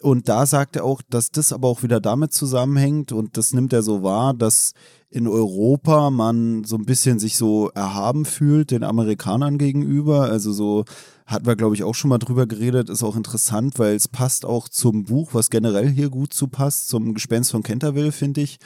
Und 0.00 0.28
da 0.28 0.46
sagt 0.46 0.76
er 0.76 0.84
auch, 0.84 1.02
dass 1.10 1.32
das 1.32 1.52
aber 1.52 1.68
auch 1.68 1.82
wieder 1.82 2.00
damit 2.00 2.32
zusammenhängt 2.32 3.10
und 3.12 3.36
das 3.36 3.52
nimmt 3.52 3.72
er 3.72 3.82
so 3.82 4.02
wahr, 4.02 4.34
dass 4.34 4.74
in 5.10 5.26
Europa 5.26 6.10
man 6.10 6.64
so 6.64 6.76
ein 6.76 6.84
bisschen 6.84 7.18
sich 7.18 7.36
so 7.36 7.70
erhaben 7.70 8.24
fühlt 8.24 8.70
den 8.70 8.84
Amerikanern 8.84 9.58
gegenüber. 9.58 10.22
Also 10.22 10.52
so 10.52 10.84
hatten 11.26 11.46
wir, 11.46 11.56
glaube 11.56 11.74
ich, 11.74 11.82
auch 11.82 11.94
schon 11.94 12.08
mal 12.08 12.18
drüber 12.18 12.46
geredet, 12.46 12.88
ist 12.88 13.02
auch 13.02 13.16
interessant, 13.16 13.80
weil 13.80 13.96
es 13.96 14.06
passt 14.06 14.46
auch 14.46 14.68
zum 14.68 15.02
Buch, 15.02 15.30
was 15.32 15.50
generell 15.50 15.88
hier 15.88 16.08
gut 16.08 16.32
zu 16.32 16.46
passt, 16.46 16.88
zum 16.88 17.14
Gespenst 17.14 17.50
von 17.50 17.64
Canterville, 17.64 18.12
finde 18.12 18.42
ich, 18.42 18.58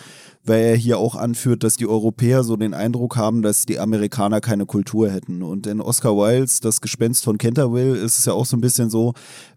weil 0.44 0.60
er 0.60 0.76
hier 0.76 0.98
auch 0.98 1.14
anführt, 1.14 1.64
dass 1.64 1.76
die 1.76 1.86
Europäer 1.86 2.44
so 2.44 2.56
den 2.56 2.74
Eindruck 2.74 3.16
haben, 3.16 3.40
dass 3.40 3.64
die 3.64 3.78
Amerikaner 3.78 4.42
keine 4.42 4.66
Kultur 4.66 5.10
hätten. 5.10 5.42
Und 5.42 5.66
in 5.66 5.80
Oscar 5.80 6.16
Wildes, 6.16 6.60
das 6.60 6.82
Gespenst 6.82 7.24
von 7.24 7.38
Canterville, 7.38 7.96
ist 7.96 8.18
es 8.18 8.26
ja 8.26 8.34
auch 8.34 8.44
so 8.44 8.58
ein 8.58 8.60
bisschen 8.60 8.90
so, 8.90 9.14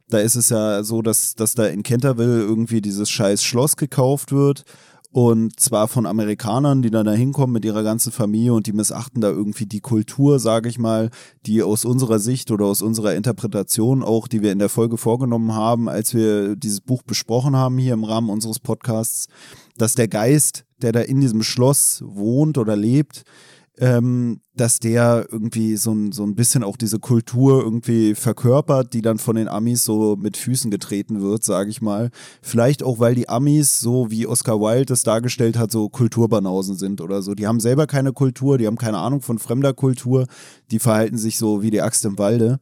da 0.07 0.19
ist 0.19 0.35
es 0.35 0.49
ja 0.49 0.83
so, 0.83 1.01
dass, 1.01 1.35
dass 1.35 1.55
da 1.55 1.65
in 1.65 1.83
Canterville 1.83 2.39
irgendwie 2.39 2.79
dieses 2.79 3.09
scheiß 3.09 3.43
Schloss 3.43 3.75
gekauft 3.75 4.31
wird 4.31 4.63
und 5.13 5.60
zwar 5.60 5.88
von 5.88 6.08
Amerikanern, 6.08 6.82
die 6.82 6.89
dann 6.89 7.06
da 7.06 7.12
hinkommen 7.12 7.54
mit 7.54 7.65
ihrer 7.65 7.84
ganzen 7.84 8.12
Familie 8.12 8.52
und 8.52 8.65
die 8.65 8.73
missachten 8.73 9.21
da 9.21 9.30
irgendwie 9.30 9.67
die 9.67 9.80
Kultur, 9.80 10.39
sage 10.39 10.69
ich 10.69 10.80
mal, 10.80 11.12
die 11.45 11.62
aus 11.62 11.86
unserer 11.86 12.17
Sicht 12.17 12.49
oder 12.49 12.65
aus 12.65 12.82
unserer 12.82 13.13
Interpretation 13.13 14.02
auch, 14.02 14.28
die 14.28 14.41
wir 14.41 14.52
in 14.52 14.58
der 14.58 14.69
Folge 14.69 14.97
vorgenommen 14.97 15.54
haben, 15.54 15.88
als 15.88 16.15
wir 16.15 16.56
dieses 16.56 16.82
Buch 16.82 17.04
besprochen 17.04 17.56
haben 17.56 17.78
hier 17.78 17.93
im 17.93 18.06
Rahmen 18.06 18.32
unseres 18.32 18.58
Podcasts, 18.58 19.28
dass 19.78 19.93
der 19.93 20.08
Geist, 20.08 20.65
der 20.82 20.91
da 20.91 21.02
in 21.02 21.21
diesem 21.21 21.43
Schloss 21.43 22.02
wohnt 22.04 22.58
oder 22.58 22.76
lebt, 22.76 23.23
ähm, 23.79 24.41
dass 24.55 24.79
der 24.79 25.27
irgendwie 25.31 25.77
so 25.77 25.91
ein, 25.93 26.12
so 26.12 26.23
ein 26.23 26.36
bisschen 26.36 26.63
auch 26.63 26.77
diese 26.77 26.99
Kultur 26.99 27.63
irgendwie 27.63 28.13
verkörpert, 28.13 28.93
die 28.93 29.01
dann 29.01 29.17
von 29.17 29.36
den 29.36 29.47
Amis 29.47 29.83
so 29.83 30.15
mit 30.15 30.38
Füßen 30.38 30.69
getreten 30.69 31.21
wird, 31.21 31.43
sage 31.43 31.71
ich 31.71 31.81
mal. 31.81 32.12
Vielleicht 32.41 32.83
auch, 32.83 32.99
weil 32.99 33.15
die 33.15 33.29
Amis, 33.29 33.79
so 33.79 34.12
wie 34.12 34.27
Oscar 34.27 34.59
Wilde 34.59 34.93
es 34.93 35.03
dargestellt 35.03 35.57
hat, 35.57 35.71
so 35.71 35.89
Kulturbanausen 35.89 36.77
sind 36.77 37.01
oder 37.01 37.23
so. 37.23 37.33
Die 37.33 37.47
haben 37.47 37.59
selber 37.59 37.88
keine 37.88 38.13
Kultur, 38.13 38.59
die 38.59 38.67
haben 38.67 38.77
keine 38.77 38.99
Ahnung 38.99 39.21
von 39.21 39.39
fremder 39.39 39.73
Kultur, 39.73 40.27
die 40.69 40.79
verhalten 40.79 41.17
sich 41.17 41.38
so 41.38 41.63
wie 41.63 41.71
die 41.71 41.81
Axt 41.81 42.05
im 42.05 42.19
Walde. 42.19 42.59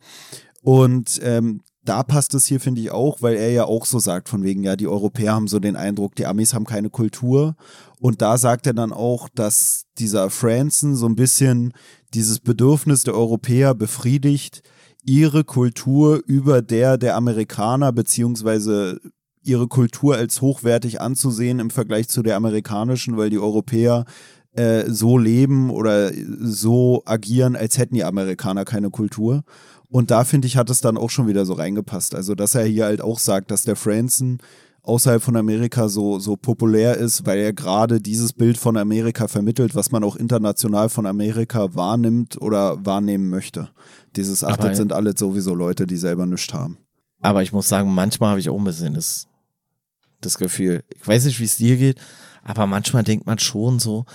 Und 0.62 1.20
ähm, 1.24 1.62
da 1.84 2.04
passt 2.04 2.36
es 2.36 2.46
hier, 2.46 2.60
finde 2.60 2.82
ich, 2.82 2.92
auch, 2.92 3.22
weil 3.22 3.36
er 3.36 3.52
ja 3.52 3.66
auch 3.66 3.86
so 3.86 4.00
sagt, 4.00 4.30
von 4.30 4.44
wegen, 4.44 4.64
ja, 4.64 4.76
die 4.76 4.88
Europäer 4.88 5.34
haben 5.34 5.48
so 5.48 5.60
den 5.60 5.76
Eindruck, 5.76 6.16
die 6.16 6.26
Amis 6.26 6.54
haben 6.54 6.66
keine 6.66 6.90
Kultur. 6.90 7.56
Und 8.00 8.22
da 8.22 8.38
sagt 8.38 8.68
er 8.68 8.74
dann 8.74 8.94
auch, 8.94 9.30
dass 9.30 9.86
dieser 9.98 10.30
Franson 10.30 10.96
so 10.96 11.08
ein 11.08 11.16
bisschen 11.16 11.74
dieses 12.14 12.40
Bedürfnis 12.40 13.04
der 13.04 13.16
Europäer 13.16 13.74
befriedigt, 13.74 14.62
ihre 15.04 15.44
Kultur 15.44 16.22
über 16.26 16.62
der 16.62 16.98
der 16.98 17.16
Amerikaner 17.16 17.92
beziehungsweise 17.92 19.00
ihre 19.44 19.68
Kultur 19.68 20.16
als 20.16 20.42
hochwertig 20.42 21.02
anzusehen 21.02 21.60
im 21.60 21.72
Vergleich 21.72 22.08
zu 22.08 22.22
der 22.22 22.36
amerikanischen, 22.36 23.18
weil 23.18 23.32
die 23.32 23.40
Europäer 23.40 24.06
äh, 24.54 24.84
so 24.88 25.18
leben 25.18 25.72
oder 25.72 26.12
so 26.14 27.02
agieren, 27.06 27.56
als 27.56 27.78
hätten 27.78 27.96
die 27.96 28.04
Amerikaner 28.04 28.66
keine 28.66 28.90
Kultur. 28.90 29.44
Und 29.92 30.10
da 30.10 30.24
finde 30.24 30.48
ich, 30.48 30.56
hat 30.56 30.70
es 30.70 30.80
dann 30.80 30.98
auch 30.98 31.10
schon 31.10 31.28
wieder 31.28 31.46
so 31.46 31.54
reingepasst. 31.54 32.16
Also, 32.16 32.34
dass 32.34 32.56
er 32.56 32.64
hier 32.64 32.86
halt 32.86 33.02
auch 33.02 33.20
sagt, 33.20 33.52
dass 33.52 33.64
der 33.64 33.76
Franson 33.76 34.40
außerhalb 34.84 35.22
von 35.22 35.36
Amerika 35.36 35.90
so, 35.90 36.18
so 36.18 36.38
populär 36.38 36.98
ist, 36.98 37.26
weil 37.26 37.40
er 37.40 37.54
gerade 37.54 38.02
dieses 38.02 38.34
Bild 38.34 38.58
von 38.58 38.78
Amerika 38.78 39.28
vermittelt, 39.28 39.76
was 39.76 39.92
man 39.92 40.04
auch 40.04 40.16
international 40.16 40.90
von 40.90 41.06
Amerika 41.06 41.76
wahrnimmt 41.76 42.42
oder 42.42 42.84
wahrnehmen 42.86 43.30
möchte. 43.30 43.70
Dieses, 44.16 44.44
ach, 44.44 44.58
das 44.58 44.78
sind 44.78 44.94
alle 44.94 45.16
sowieso 45.16 45.54
Leute, 45.54 45.86
die 45.86 45.98
selber 45.98 46.26
nichts 46.26 46.54
haben. 46.54 46.78
Aber 47.22 47.44
ich 47.44 47.52
muss 47.52 47.70
sagen, 47.70 47.94
manchmal 47.94 48.32
habe 48.32 48.40
ich 48.40 48.50
auch 48.50 48.58
ein 48.58 48.64
bisschen 48.64 48.96
das, 48.96 49.28
das 50.22 50.38
Gefühl, 50.38 50.84
ich 50.96 51.06
weiß 51.06 51.26
nicht, 51.26 51.40
wie 51.40 51.46
es 51.46 51.58
dir 51.58 51.78
geht, 51.78 52.00
aber 52.44 52.66
manchmal 52.66 53.04
denkt 53.04 53.28
man 53.28 53.38
schon 53.38 53.78
so, 53.78 54.06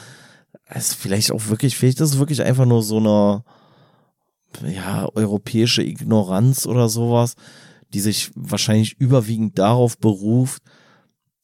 es 0.69 0.89
ist 0.89 0.95
vielleicht 0.95 1.31
auch 1.31 1.47
wirklich, 1.49 1.77
vielleicht 1.77 2.01
ist 2.01 2.15
es 2.15 2.19
wirklich 2.19 2.43
einfach 2.43 2.67
nur 2.67 2.83
so 2.83 2.97
eine, 2.97 3.45
ja, 4.63 5.09
europäische 5.15 5.83
Ignoranz 5.83 6.67
oder 6.67 6.89
sowas, 6.89 7.35
die 7.93 8.01
sich 8.01 8.31
wahrscheinlich 8.35 8.95
überwiegend 8.99 9.59
darauf 9.59 9.99
beruft, 9.99 10.63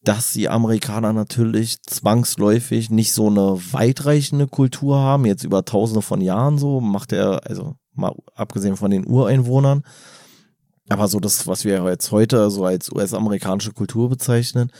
dass 0.03 0.33
die 0.33 0.49
Amerikaner 0.49 1.13
natürlich 1.13 1.81
zwangsläufig 1.83 2.89
nicht 2.89 3.13
so 3.13 3.27
eine 3.27 3.57
weitreichende 3.71 4.47
Kultur 4.47 4.97
haben, 4.97 5.25
jetzt 5.25 5.43
über 5.43 5.63
tausende 5.63 6.01
von 6.01 6.19
Jahren 6.19 6.57
so, 6.57 6.81
macht 6.81 7.13
er, 7.13 7.47
also 7.47 7.75
mal 7.93 8.13
abgesehen 8.35 8.75
von 8.75 8.91
den 8.91 9.07
Ureinwohnern, 9.07 9.83
aber 10.89 11.07
so 11.07 11.19
das, 11.19 11.47
was 11.47 11.63
wir 11.63 11.83
jetzt 11.85 12.11
heute 12.11 12.49
so 12.49 12.65
als 12.65 12.91
US-amerikanische 12.91 13.71
Kultur 13.71 14.09
bezeichnen. 14.09 14.71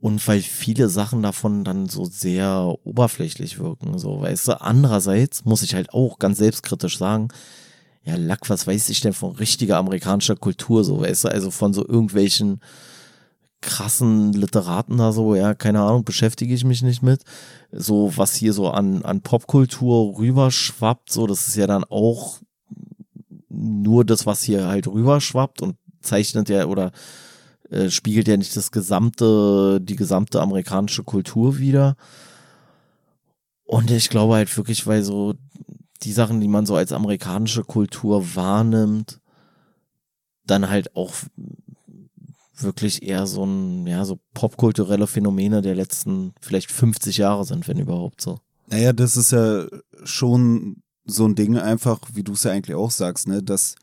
Und 0.00 0.26
weil 0.28 0.40
viele 0.40 0.88
Sachen 0.88 1.22
davon 1.22 1.64
dann 1.64 1.88
so 1.88 2.04
sehr 2.04 2.72
oberflächlich 2.84 3.58
wirken, 3.58 3.98
so, 3.98 4.20
weißt 4.20 4.46
du. 4.46 4.60
Andererseits 4.60 5.44
muss 5.44 5.62
ich 5.62 5.74
halt 5.74 5.92
auch 5.92 6.20
ganz 6.20 6.38
selbstkritisch 6.38 6.98
sagen, 6.98 7.28
ja, 8.08 8.16
Lack, 8.16 8.48
was 8.48 8.66
weiß 8.66 8.88
ich 8.88 9.02
denn 9.02 9.12
von 9.12 9.32
richtiger 9.32 9.76
amerikanischer 9.76 10.36
Kultur, 10.36 10.82
so, 10.82 11.02
weißt 11.02 11.24
du, 11.24 11.28
also 11.28 11.50
von 11.50 11.74
so 11.74 11.86
irgendwelchen 11.86 12.60
krassen 13.60 14.32
Literaten 14.32 14.96
da 14.96 15.12
so, 15.12 15.34
ja, 15.34 15.52
keine 15.54 15.82
Ahnung, 15.82 16.04
beschäftige 16.04 16.54
ich 16.54 16.64
mich 16.64 16.82
nicht 16.82 17.02
mit. 17.02 17.22
So, 17.70 18.16
was 18.16 18.34
hier 18.34 18.54
so 18.54 18.70
an, 18.70 19.02
an 19.02 19.20
Popkultur 19.20 20.16
rüberschwappt, 20.18 21.12
so, 21.12 21.26
das 21.26 21.48
ist 21.48 21.56
ja 21.56 21.66
dann 21.66 21.84
auch 21.84 22.38
nur 23.50 24.06
das, 24.06 24.24
was 24.24 24.42
hier 24.42 24.66
halt 24.68 24.86
rüberschwappt 24.86 25.60
und 25.60 25.76
zeichnet 26.00 26.48
ja 26.48 26.64
oder 26.64 26.92
äh, 27.70 27.90
spiegelt 27.90 28.26
ja 28.28 28.38
nicht 28.38 28.56
das 28.56 28.70
gesamte, 28.70 29.80
die 29.82 29.96
gesamte 29.96 30.40
amerikanische 30.40 31.02
Kultur 31.02 31.58
wieder. 31.58 31.96
Und 33.64 33.90
ich 33.90 34.08
glaube 34.08 34.34
halt 34.34 34.56
wirklich, 34.56 34.86
weil 34.86 35.02
so 35.02 35.34
die 36.02 36.12
Sachen, 36.12 36.40
die 36.40 36.48
man 36.48 36.66
so 36.66 36.76
als 36.76 36.92
amerikanische 36.92 37.64
Kultur 37.64 38.34
wahrnimmt, 38.34 39.20
dann 40.46 40.70
halt 40.70 40.94
auch 40.96 41.12
wirklich 42.56 43.02
eher 43.02 43.26
so 43.26 43.44
ein, 43.44 43.86
ja, 43.86 44.04
so 44.04 44.18
popkulturelle 44.34 45.06
Phänomene 45.06 45.62
der 45.62 45.74
letzten 45.74 46.34
vielleicht 46.40 46.70
50 46.70 47.16
Jahre 47.18 47.44
sind, 47.44 47.68
wenn 47.68 47.78
überhaupt 47.78 48.20
so. 48.20 48.40
Naja, 48.66 48.92
das 48.92 49.16
ist 49.16 49.32
ja 49.32 49.66
schon 50.04 50.82
so 51.04 51.26
ein 51.26 51.34
Ding 51.34 51.56
einfach, 51.56 52.00
wie 52.12 52.22
du 52.22 52.32
es 52.32 52.44
ja 52.44 52.52
eigentlich 52.52 52.76
auch 52.76 52.90
sagst, 52.90 53.28
ne, 53.28 53.42
dass 53.42 53.76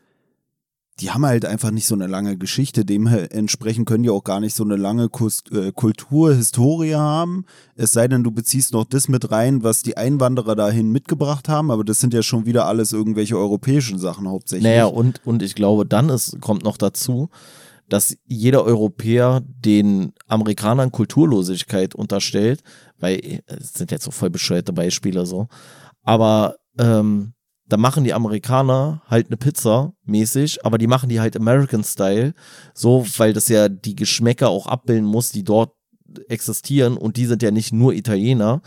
die 1.00 1.10
haben 1.10 1.26
halt 1.26 1.44
einfach 1.44 1.70
nicht 1.70 1.86
so 1.86 1.94
eine 1.94 2.06
lange 2.06 2.38
Geschichte. 2.38 2.84
Dementsprechend 2.84 3.86
können 3.86 4.02
die 4.02 4.10
auch 4.10 4.24
gar 4.24 4.40
nicht 4.40 4.54
so 4.54 4.64
eine 4.64 4.76
lange 4.76 5.10
äh, 5.52 5.72
Kulturhistorie 5.72 6.94
haben. 6.94 7.44
Es 7.74 7.92
sei 7.92 8.08
denn, 8.08 8.24
du 8.24 8.30
beziehst 8.30 8.72
noch 8.72 8.84
das 8.84 9.08
mit 9.08 9.30
rein, 9.30 9.62
was 9.62 9.82
die 9.82 9.98
Einwanderer 9.98 10.56
dahin 10.56 10.92
mitgebracht 10.92 11.50
haben. 11.50 11.70
Aber 11.70 11.84
das 11.84 12.00
sind 12.00 12.14
ja 12.14 12.22
schon 12.22 12.46
wieder 12.46 12.66
alles 12.66 12.92
irgendwelche 12.92 13.36
europäischen 13.36 13.98
Sachen 13.98 14.26
hauptsächlich. 14.26 14.64
Naja, 14.64 14.86
und, 14.86 15.20
und 15.26 15.42
ich 15.42 15.54
glaube, 15.54 15.84
dann 15.84 16.08
ist, 16.08 16.40
kommt 16.40 16.64
noch 16.64 16.78
dazu, 16.78 17.28
dass 17.90 18.16
jeder 18.24 18.64
Europäer 18.64 19.42
den 19.44 20.12
Amerikanern 20.26 20.92
Kulturlosigkeit 20.92 21.94
unterstellt, 21.94 22.62
weil 22.98 23.16
äh, 23.16 23.42
es 23.48 23.74
sind 23.74 23.90
jetzt 23.90 24.04
so 24.04 24.10
voll 24.10 24.30
bescheuerte 24.30 24.72
Beispiele 24.72 25.26
so. 25.26 25.48
Aber 26.02 26.56
ähm, 26.78 27.34
da 27.68 27.76
machen 27.76 28.04
die 28.04 28.14
Amerikaner 28.14 29.02
halt 29.08 29.26
eine 29.26 29.36
Pizza 29.36 29.92
mäßig, 30.04 30.64
aber 30.64 30.78
die 30.78 30.86
machen 30.86 31.08
die 31.08 31.20
halt 31.20 31.36
American 31.36 31.82
Style, 31.82 32.34
so, 32.74 33.04
weil 33.16 33.32
das 33.32 33.48
ja 33.48 33.68
die 33.68 33.96
Geschmäcker 33.96 34.48
auch 34.48 34.66
abbilden 34.66 35.06
muss, 35.06 35.30
die 35.30 35.42
dort 35.42 35.72
existieren. 36.28 36.96
Und 36.96 37.16
die 37.16 37.26
sind 37.26 37.42
ja 37.42 37.50
nicht 37.50 37.72
nur 37.72 37.92
Italiener 37.92 38.62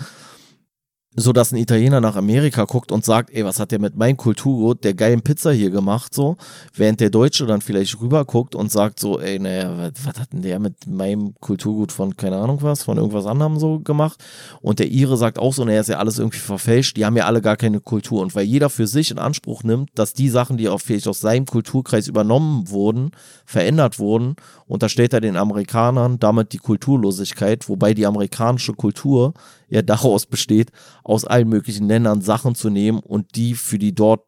so 1.15 1.33
dass 1.33 1.51
ein 1.51 1.57
Italiener 1.57 2.01
nach 2.01 2.15
Amerika 2.15 2.65
guckt 2.65 2.91
und 2.91 3.03
sagt, 3.03 3.31
ey, 3.31 3.43
was 3.43 3.59
hat 3.59 3.71
der 3.71 3.79
mit 3.79 3.95
meinem 3.95 4.15
Kulturgut 4.15 4.83
der 4.83 4.93
geilen 4.93 5.21
Pizza 5.21 5.51
hier 5.51 5.71
gemacht, 5.71 6.13
so, 6.13 6.37
während 6.75 6.99
der 6.99 7.09
Deutsche 7.09 7.47
dann 7.47 7.61
vielleicht 7.61 7.99
rüber 7.99 8.25
guckt 8.25 8.53
und 8.53 8.71
sagt 8.71 8.99
so, 8.99 9.19
ey, 9.19 9.39
naja, 9.39 9.91
was, 10.03 10.19
hat 10.19 10.31
denn 10.31 10.43
der 10.43 10.59
mit 10.59 10.85
meinem 10.87 11.33
Kulturgut 11.39 11.91
von, 11.91 12.15
keine 12.15 12.37
Ahnung 12.37 12.59
was, 12.61 12.83
von 12.83 12.97
irgendwas 12.97 13.25
anderem 13.25 13.57
so 13.59 13.79
gemacht? 13.79 14.23
Und 14.61 14.77
der 14.77 14.91
Ire 14.91 15.17
sagt 15.17 15.39
auch 15.39 15.53
so, 15.53 15.65
naja, 15.65 15.81
ist 15.81 15.89
ja 15.89 15.97
alles 15.97 16.19
irgendwie 16.19 16.37
verfälscht, 16.37 16.95
die 16.95 17.05
haben 17.05 17.17
ja 17.17 17.25
alle 17.25 17.41
gar 17.41 17.57
keine 17.57 17.79
Kultur. 17.79 18.21
Und 18.21 18.35
weil 18.35 18.45
jeder 18.45 18.69
für 18.69 18.85
sich 18.85 19.09
in 19.09 19.17
Anspruch 19.17 19.63
nimmt, 19.63 19.89
dass 19.95 20.13
die 20.13 20.29
Sachen, 20.29 20.57
die 20.57 20.69
auch 20.69 20.79
vielleicht 20.79 21.07
aus 21.07 21.21
seinem 21.21 21.45
Kulturkreis 21.45 22.07
übernommen 22.07 22.69
wurden, 22.69 23.11
verändert 23.45 23.97
wurden, 23.97 24.35
unterstellt 24.67 25.13
er 25.13 25.21
den 25.21 25.37
Amerikanern 25.37 26.19
damit 26.19 26.53
die 26.53 26.57
Kulturlosigkeit, 26.59 27.67
wobei 27.67 27.95
die 27.95 28.05
amerikanische 28.05 28.73
Kultur 28.73 29.33
ja 29.69 29.81
daraus 29.81 30.25
besteht, 30.25 30.71
aus 31.03 31.25
allen 31.25 31.49
möglichen 31.49 31.87
Ländern 31.87 32.21
Sachen 32.21 32.55
zu 32.55 32.69
nehmen 32.69 32.99
und 32.99 33.35
die 33.35 33.55
für 33.55 33.79
die 33.79 33.93
dort 33.93 34.21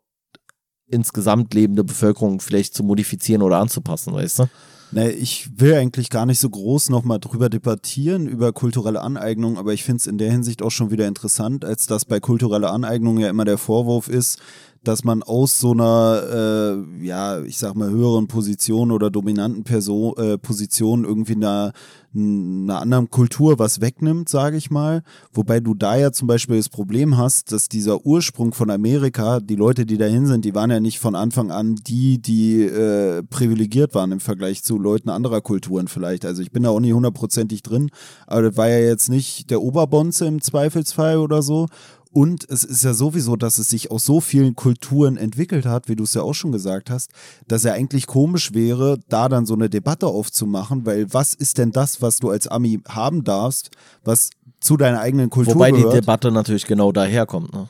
insgesamt 0.88 1.54
lebende 1.54 1.84
Bevölkerung 1.84 2.42
vielleicht 2.42 2.76
zu 2.76 2.84
modifizieren 2.84 3.42
oder 3.42 3.58
anzupassen, 3.58 4.14
weißt 4.14 4.40
du? 4.40 4.48
Nee, 4.94 5.10
ich 5.10 5.50
will 5.56 5.76
eigentlich 5.76 6.10
gar 6.10 6.26
nicht 6.26 6.40
so 6.40 6.50
groß 6.50 6.90
nochmal 6.90 7.20
drüber 7.20 7.50
debattieren, 7.50 8.28
über 8.28 8.52
kulturelle 8.52 9.00
Aneignung, 9.00 9.58
aber 9.58 9.72
ich 9.72 9.86
finde 9.86 10.02
es 10.02 10.08
in 10.08 10.18
der 10.18 10.30
Hinsicht 10.30 10.62
auch 10.62 10.70
schon 10.70 10.92
wieder 10.92 11.08
interessant, 11.08 11.64
als 11.64 11.88
dass 11.88 12.04
bei 12.04 12.20
kultureller 12.20 12.74
Aneignung 12.74 13.18
ja 13.18 13.30
immer 13.30 13.46
der 13.46 13.58
Vorwurf 13.58 14.10
ist, 14.10 14.40
dass 14.84 15.04
man 15.04 15.22
aus 15.22 15.60
so 15.60 15.72
einer, 15.72 16.24
äh, 16.34 17.06
ja, 17.06 17.42
ich 17.42 17.58
sag 17.58 17.76
mal, 17.76 17.90
höheren 17.90 18.28
Position 18.28 18.92
oder 18.92 19.12
dominanten 19.12 19.64
Person, 19.64 20.18
äh, 20.18 20.38
Position 20.40 21.06
irgendwie 21.06 21.36
einer, 21.36 21.72
einer 22.16 22.82
anderen 22.82 23.10
Kultur 23.10 23.60
was 23.60 23.80
wegnimmt, 23.80 24.28
sage 24.28 24.58
ich 24.58 24.72
mal. 24.72 25.04
Wobei 25.34 25.60
du 25.60 25.76
da 25.76 25.96
ja 25.96 26.12
zum 26.12 26.28
Beispiel 26.28 26.58
das 26.58 26.70
Problem 26.70 27.18
hast, 27.18 27.52
dass 27.52 27.70
dieser 27.70 28.06
Ursprung 28.06 28.54
von 28.54 28.72
Amerika, 28.72 29.40
die 29.40 29.56
Leute, 29.56 29.86
die 29.86 29.98
dahin 29.98 30.26
sind, 30.26 30.46
die 30.46 30.56
waren 30.56 30.72
ja 30.72 30.80
nicht 30.80 31.00
von 31.00 31.16
Anfang 31.16 31.52
an 31.52 31.76
die, 31.76 32.20
die 32.20 32.64
äh, 32.64 33.22
privilegiert 33.24 33.94
waren 33.94 34.12
im 34.12 34.20
Vergleich 34.20 34.64
zu 34.64 34.80
Leuten 34.80 35.10
anderer 35.10 35.42
Kulturen 35.42 35.88
vielleicht. 35.88 36.26
Also 36.26 36.42
ich 36.42 36.52
bin 36.52 36.64
da 36.64 36.70
auch 36.70 36.80
nicht 36.80 36.94
hundertprozentig 36.94 37.62
drin, 37.62 37.92
aber 38.26 38.42
das 38.42 38.58
war 38.58 38.68
ja 38.68 38.80
jetzt 38.80 39.10
nicht 39.10 39.52
der 39.52 39.62
Oberbonze 39.62 40.26
im 40.26 40.42
Zweifelsfall 40.42 41.18
oder 41.18 41.44
so. 41.44 41.68
Und 42.14 42.50
es 42.50 42.64
ist 42.64 42.84
ja 42.84 42.94
sowieso, 42.94 43.38
dass 43.38 43.58
es 43.58 43.70
sich 43.70 43.90
aus 43.90 44.06
so 44.06 44.20
vielen 44.20 44.56
Kulturen 44.56 45.16
entwickelt 45.16 45.66
hat, 45.66 45.88
wie 45.88 45.96
du 45.96 46.04
es 46.04 46.14
ja 46.14 46.22
auch 46.22 46.34
schon 46.34 46.52
gesagt 46.52 46.90
hast, 46.90 47.12
dass 47.48 47.64
ja 47.64 47.72
eigentlich 47.72 48.06
komisch 48.06 48.54
wäre, 48.54 49.00
da 49.08 49.30
dann 49.30 49.46
so 49.46 49.54
eine 49.54 49.70
Debatte 49.70 50.08
aufzumachen, 50.08 50.86
weil 50.86 51.14
was 51.14 51.34
ist 51.34 51.58
denn 51.58 51.72
das, 51.72 52.02
was 52.02 52.18
du 52.18 52.30
als 52.30 52.48
Ami 52.48 52.82
haben 52.88 53.24
darfst, 53.24 53.72
was 54.04 54.32
zu 54.60 54.76
deiner 54.76 55.00
eigenen 55.00 55.30
Kultur 55.30 55.56
Wobei 55.56 55.72
gehört? 55.72 55.94
die 55.94 56.00
Debatte 56.02 56.32
natürlich 56.32 56.66
genau 56.66 56.92
daherkommt, 56.92 57.54
ne? 57.54 57.70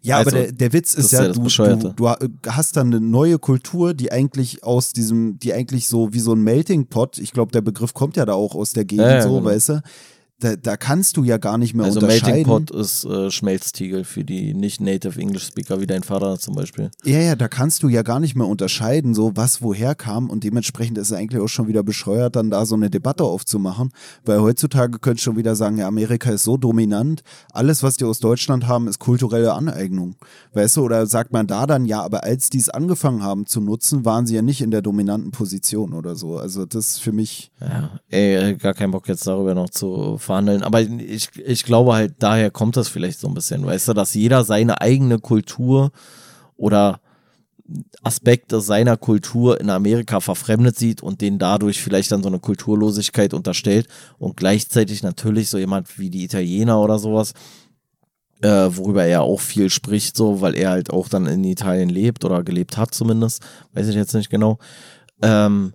Ja, 0.00 0.18
also, 0.18 0.30
aber 0.30 0.38
der, 0.38 0.52
der 0.52 0.72
Witz 0.72 0.94
ist, 0.94 1.10
ja 1.10 1.28
du, 1.28 1.42
du, 1.42 1.92
du, 1.96 2.08
hast 2.46 2.76
dann 2.76 2.88
eine 2.88 3.00
neue 3.00 3.40
Kultur, 3.40 3.94
die 3.94 4.12
eigentlich 4.12 4.62
aus 4.62 4.92
diesem, 4.92 5.40
die 5.40 5.52
eigentlich 5.52 5.88
so 5.88 6.12
wie 6.12 6.20
so 6.20 6.34
ein 6.34 6.42
Melting 6.42 6.86
Pot, 6.86 7.18
ich 7.18 7.32
glaube, 7.32 7.50
der 7.50 7.62
Begriff 7.62 7.92
kommt 7.92 8.16
ja 8.16 8.24
da 8.24 8.34
auch 8.34 8.54
aus 8.54 8.72
der 8.72 8.84
Gegend 8.84 9.06
ja, 9.06 9.14
ja, 9.16 9.22
so, 9.22 9.34
genau. 9.34 9.44
weißt 9.44 9.68
du, 9.70 9.82
da, 10.42 10.56
da 10.56 10.76
kannst 10.76 11.16
du 11.16 11.24
ja 11.24 11.38
gar 11.38 11.56
nicht 11.56 11.74
mehr 11.74 11.86
Also 11.86 12.00
unterscheiden. 12.00 12.46
Melting 12.46 12.66
Pot 12.66 12.70
ist 12.70 13.04
äh, 13.04 13.30
Schmelztiegel 13.30 14.04
für 14.04 14.24
die 14.24 14.54
nicht 14.54 14.80
Native 14.80 15.20
English 15.20 15.46
Speaker, 15.46 15.80
wie 15.80 15.86
dein 15.86 16.02
Vater 16.02 16.38
zum 16.38 16.54
Beispiel. 16.54 16.90
Ja, 17.04 17.20
ja, 17.20 17.36
da 17.36 17.48
kannst 17.48 17.82
du 17.82 17.88
ja 17.88 18.02
gar 18.02 18.18
nicht 18.18 18.34
mehr 18.34 18.46
unterscheiden, 18.46 19.14
so 19.14 19.32
was 19.36 19.62
woher 19.62 19.94
kam 19.94 20.30
und 20.30 20.42
dementsprechend 20.44 20.98
ist 20.98 21.10
es 21.10 21.16
eigentlich 21.16 21.40
auch 21.40 21.48
schon 21.48 21.68
wieder 21.68 21.82
bescheuert, 21.82 22.36
dann 22.36 22.50
da 22.50 22.66
so 22.66 22.74
eine 22.74 22.90
Debatte 22.90 23.24
aufzumachen, 23.24 23.90
weil 24.24 24.40
heutzutage 24.40 24.98
könntest 24.98 25.26
du 25.26 25.30
schon 25.30 25.36
wieder 25.36 25.54
sagen, 25.54 25.78
ja, 25.78 25.86
Amerika 25.86 26.30
ist 26.30 26.42
so 26.42 26.56
dominant, 26.56 27.22
alles, 27.52 27.82
was 27.82 27.96
die 27.96 28.04
aus 28.04 28.18
Deutschland 28.18 28.66
haben, 28.66 28.88
ist 28.88 28.98
kulturelle 28.98 29.52
Aneignung, 29.52 30.16
weißt 30.54 30.76
du, 30.76 30.82
oder 30.82 31.06
sagt 31.06 31.32
man 31.32 31.46
da 31.46 31.66
dann, 31.66 31.84
ja, 31.84 32.02
aber 32.02 32.24
als 32.24 32.50
die 32.50 32.58
es 32.58 32.68
angefangen 32.68 33.22
haben 33.22 33.46
zu 33.46 33.60
nutzen, 33.60 34.04
waren 34.04 34.26
sie 34.26 34.34
ja 34.34 34.42
nicht 34.42 34.60
in 34.60 34.70
der 34.70 34.82
dominanten 34.82 35.30
Position 35.30 35.92
oder 35.92 36.16
so, 36.16 36.38
also 36.38 36.66
das 36.66 36.88
ist 36.88 36.98
für 36.98 37.12
mich... 37.12 37.52
Ja, 37.60 37.90
ey, 38.08 38.56
gar 38.56 38.74
keinen 38.74 38.90
Bock 38.90 39.08
jetzt 39.08 39.26
darüber 39.26 39.54
noch 39.54 39.70
zu 39.70 40.18
verhandeln, 40.32 40.62
aber 40.62 40.80
ich, 40.80 41.28
ich 41.36 41.64
glaube 41.64 41.92
halt, 41.92 42.14
daher 42.18 42.50
kommt 42.50 42.76
das 42.76 42.88
vielleicht 42.88 43.20
so 43.20 43.28
ein 43.28 43.34
bisschen, 43.34 43.66
weißt 43.66 43.88
du, 43.88 43.92
dass 43.92 44.14
jeder 44.14 44.44
seine 44.44 44.80
eigene 44.80 45.18
Kultur 45.18 45.92
oder 46.56 47.00
Aspekte 48.02 48.60
seiner 48.60 48.96
Kultur 48.96 49.60
in 49.60 49.68
Amerika 49.68 50.20
verfremdet 50.20 50.78
sieht 50.78 51.02
und 51.02 51.20
denen 51.20 51.38
dadurch 51.38 51.82
vielleicht 51.82 52.12
dann 52.12 52.22
so 52.22 52.28
eine 52.28 52.38
Kulturlosigkeit 52.38 53.34
unterstellt 53.34 53.88
und 54.18 54.36
gleichzeitig 54.36 55.02
natürlich 55.02 55.50
so 55.50 55.58
jemand 55.58 55.98
wie 55.98 56.10
die 56.10 56.24
Italiener 56.24 56.80
oder 56.80 56.98
sowas, 56.98 57.34
äh, 58.40 58.68
worüber 58.70 59.04
er 59.04 59.22
auch 59.22 59.40
viel 59.40 59.68
spricht, 59.68 60.16
so, 60.16 60.40
weil 60.40 60.54
er 60.54 60.70
halt 60.70 60.90
auch 60.90 61.08
dann 61.08 61.26
in 61.26 61.44
Italien 61.44 61.90
lebt 61.90 62.24
oder 62.24 62.42
gelebt 62.42 62.76
hat 62.78 62.94
zumindest, 62.94 63.42
weiß 63.74 63.88
ich 63.88 63.94
jetzt 63.94 64.14
nicht 64.14 64.30
genau, 64.30 64.58
ähm, 65.20 65.74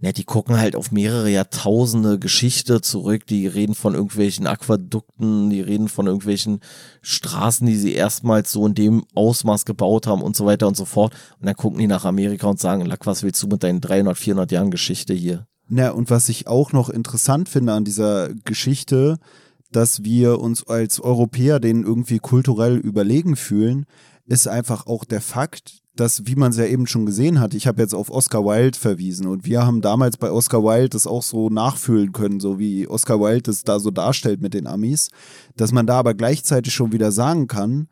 ja, 0.00 0.12
die 0.12 0.24
gucken 0.24 0.58
halt 0.58 0.76
auf 0.76 0.92
mehrere 0.92 1.30
Jahrtausende 1.30 2.18
Geschichte 2.18 2.82
zurück. 2.82 3.26
Die 3.26 3.46
reden 3.46 3.74
von 3.74 3.94
irgendwelchen 3.94 4.46
Aquädukten, 4.46 5.48
die 5.48 5.62
reden 5.62 5.88
von 5.88 6.06
irgendwelchen 6.06 6.60
Straßen, 7.00 7.66
die 7.66 7.76
sie 7.76 7.94
erstmals 7.94 8.52
so 8.52 8.66
in 8.66 8.74
dem 8.74 9.04
Ausmaß 9.14 9.64
gebaut 9.64 10.06
haben 10.06 10.20
und 10.20 10.36
so 10.36 10.44
weiter 10.44 10.68
und 10.68 10.76
so 10.76 10.84
fort. 10.84 11.14
Und 11.40 11.46
dann 11.46 11.56
gucken 11.56 11.78
die 11.78 11.86
nach 11.86 12.04
Amerika 12.04 12.46
und 12.46 12.60
sagen, 12.60 12.84
Lack, 12.84 13.06
was 13.06 13.22
willst 13.22 13.42
du 13.42 13.46
mit 13.46 13.62
deinen 13.62 13.80
300, 13.80 14.18
400 14.18 14.52
Jahren 14.52 14.70
Geschichte 14.70 15.14
hier? 15.14 15.46
Na, 15.68 15.90
und 15.90 16.10
was 16.10 16.28
ich 16.28 16.46
auch 16.46 16.72
noch 16.72 16.90
interessant 16.90 17.48
finde 17.48 17.72
an 17.72 17.84
dieser 17.84 18.34
Geschichte, 18.44 19.18
dass 19.72 20.04
wir 20.04 20.40
uns 20.40 20.66
als 20.66 21.00
Europäer 21.00 21.58
denen 21.58 21.84
irgendwie 21.84 22.18
kulturell 22.18 22.76
überlegen 22.76 23.34
fühlen, 23.34 23.86
ist 24.26 24.46
einfach 24.46 24.86
auch 24.86 25.04
der 25.04 25.20
Fakt, 25.20 25.82
dass, 25.96 26.26
wie 26.26 26.36
man 26.36 26.50
es 26.50 26.58
ja 26.58 26.66
eben 26.66 26.86
schon 26.86 27.06
gesehen 27.06 27.40
hat, 27.40 27.54
ich 27.54 27.66
habe 27.66 27.82
jetzt 27.82 27.94
auf 27.94 28.10
Oscar 28.10 28.44
Wilde 28.44 28.78
verwiesen 28.78 29.26
und 29.26 29.44
wir 29.44 29.66
haben 29.66 29.80
damals 29.80 30.16
bei 30.16 30.30
Oscar 30.30 30.62
Wilde 30.62 30.90
das 30.90 31.06
auch 31.06 31.22
so 31.22 31.48
nachfühlen 31.50 32.12
können, 32.12 32.40
so 32.40 32.58
wie 32.58 32.86
Oscar 32.86 33.20
Wilde 33.20 33.42
das 33.42 33.64
da 33.64 33.80
so 33.80 33.90
darstellt 33.90 34.40
mit 34.40 34.54
den 34.54 34.66
Amis, 34.66 35.08
dass 35.56 35.72
man 35.72 35.86
da 35.86 35.98
aber 35.98 36.14
gleichzeitig 36.14 36.72
schon 36.74 36.92
wieder 36.92 37.12
sagen 37.12 37.46
kann, 37.46 37.88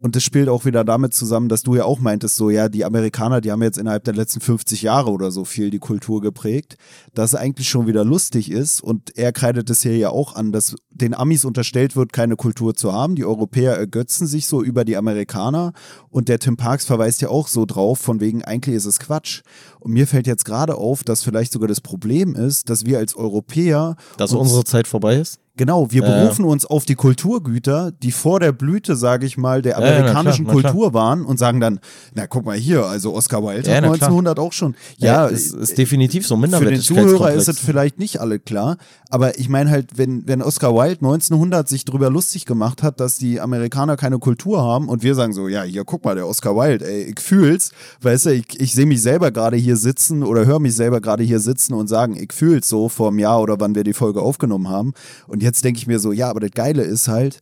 und 0.00 0.14
das 0.14 0.22
spielt 0.22 0.48
auch 0.48 0.64
wieder 0.64 0.84
damit 0.84 1.12
zusammen, 1.12 1.48
dass 1.48 1.64
du 1.64 1.74
ja 1.74 1.84
auch 1.84 1.98
meintest, 1.98 2.36
so 2.36 2.50
ja, 2.50 2.68
die 2.68 2.84
Amerikaner, 2.84 3.40
die 3.40 3.50
haben 3.50 3.62
jetzt 3.62 3.78
innerhalb 3.78 4.04
der 4.04 4.14
letzten 4.14 4.40
50 4.40 4.82
Jahre 4.82 5.10
oder 5.10 5.32
so 5.32 5.44
viel 5.44 5.70
die 5.70 5.80
Kultur 5.80 6.20
geprägt, 6.20 6.76
dass 7.14 7.32
es 7.32 7.34
eigentlich 7.34 7.68
schon 7.68 7.88
wieder 7.88 8.04
lustig 8.04 8.48
ist. 8.48 8.80
Und 8.80 9.16
er 9.18 9.32
kreidet 9.32 9.68
es 9.70 9.82
hier 9.82 9.96
ja 9.96 10.10
auch 10.10 10.36
an, 10.36 10.52
dass 10.52 10.76
den 10.90 11.14
Amis 11.14 11.44
unterstellt 11.44 11.96
wird, 11.96 12.12
keine 12.12 12.36
Kultur 12.36 12.74
zu 12.74 12.92
haben. 12.92 13.16
Die 13.16 13.24
Europäer 13.24 13.74
ergötzen 13.76 14.28
sich 14.28 14.46
so 14.46 14.62
über 14.62 14.84
die 14.84 14.96
Amerikaner. 14.96 15.72
Und 16.10 16.28
der 16.28 16.38
Tim 16.38 16.56
Parks 16.56 16.84
verweist 16.84 17.20
ja 17.20 17.30
auch 17.30 17.48
so 17.48 17.66
drauf, 17.66 17.98
von 17.98 18.20
wegen, 18.20 18.44
eigentlich 18.44 18.76
ist 18.76 18.86
es 18.86 19.00
Quatsch. 19.00 19.42
Und 19.80 19.92
mir 19.92 20.06
fällt 20.06 20.28
jetzt 20.28 20.44
gerade 20.44 20.76
auf, 20.76 21.02
dass 21.02 21.24
vielleicht 21.24 21.50
sogar 21.50 21.66
das 21.66 21.80
Problem 21.80 22.36
ist, 22.36 22.70
dass 22.70 22.86
wir 22.86 22.98
als 22.98 23.16
Europäer. 23.16 23.96
Dass 24.16 24.32
unsere 24.32 24.62
Zeit 24.62 24.86
vorbei 24.86 25.16
ist? 25.16 25.40
Genau, 25.58 25.90
wir 25.90 26.02
Ja, 26.02 26.08
berufen 26.22 26.46
uns 26.46 26.64
auf 26.64 26.86
die 26.86 26.94
Kulturgüter, 26.94 27.92
die 28.02 28.12
vor 28.12 28.40
der 28.40 28.52
Blüte, 28.52 28.96
sage 28.96 29.26
ich 29.26 29.36
mal, 29.36 29.60
der 29.60 29.72
Ja, 29.78 29.80
ja, 29.84 29.96
amerikanischen 29.98 30.46
klar. 30.46 30.54
Kultur 30.62 30.94
waren 30.94 31.24
und 31.24 31.38
sagen 31.38 31.60
dann, 31.60 31.80
na 32.14 32.26
guck 32.26 32.46
mal 32.46 32.56
hier, 32.56 32.86
also 32.86 33.12
Oscar 33.14 33.42
Wilde 33.44 33.68
Ja, 33.68 33.76
hat 33.76 33.82
na 33.82 33.88
klar. 33.88 34.08
1900 34.08 34.38
auch 34.38 34.52
schon. 34.52 34.74
Ja, 34.96 35.26
Ja, 35.26 35.28
es 35.28 35.50
ist 35.50 35.76
definitiv 35.76 36.26
so 36.26 36.34
ein 36.36 36.40
für 36.40 36.46
den 36.46 36.50
Minderwertigkeitskomplex. 36.52 37.10
Zuhörer 37.18 37.32
ist 37.34 37.48
es 37.48 37.58
vielleicht 37.58 37.98
nicht 37.98 38.20
alle 38.20 38.38
klar, 38.38 38.78
aber 39.10 39.38
ich 39.38 39.48
meine 39.48 39.68
halt, 39.70 39.98
wenn, 39.98 40.26
wenn 40.26 40.40
Oscar 40.42 40.74
Wilde 40.74 41.00
1900 41.00 41.68
sich 41.68 41.84
drüber 41.84 42.08
lustig 42.08 42.46
gemacht 42.46 42.82
hat, 42.82 43.00
dass 43.00 43.18
die 43.18 43.40
Amerikaner 43.40 43.96
keine 43.96 44.18
Kultur 44.18 44.62
haben 44.62 44.88
und 44.88 45.02
wir 45.02 45.14
sagen 45.14 45.32
so, 45.32 45.48
ja, 45.48 45.64
hier 45.64 45.84
guck 45.84 46.04
mal, 46.04 46.14
der 46.14 46.26
Oscar 46.28 46.54
Wilde, 46.56 46.86
ey, 46.88 47.12
ich 47.12 47.20
fühl's, 47.20 47.72
weißt 48.02 48.26
du, 48.26 48.30
ich, 48.34 48.60
ich 48.60 48.72
sehe 48.74 48.86
mich 48.86 49.02
selber 49.02 49.32
gerade 49.32 49.56
hier 49.56 49.76
sitzen 49.76 50.22
oder 50.22 50.46
höre 50.46 50.60
mich 50.60 50.74
selber 50.76 51.00
gerade 51.00 51.24
hier 51.24 51.40
sitzen 51.40 51.74
und 51.74 51.88
sagen, 51.88 52.16
ich 52.16 52.32
fühl's 52.32 52.68
so 52.68 52.88
vor 52.88 53.08
einem 53.08 53.18
Jahr 53.18 53.40
oder 53.42 53.58
wann 53.58 53.74
wir 53.74 53.82
die 53.84 53.92
Folge 53.92 54.22
aufgenommen 54.22 54.68
haben 54.68 54.92
und 55.26 55.42
jetzt 55.48 55.64
denke 55.64 55.78
ich 55.78 55.86
mir 55.86 55.98
so, 55.98 56.12
ja, 56.12 56.28
aber 56.30 56.40
das 56.40 56.50
Geile 56.52 56.82
ist 56.82 57.08
halt, 57.08 57.40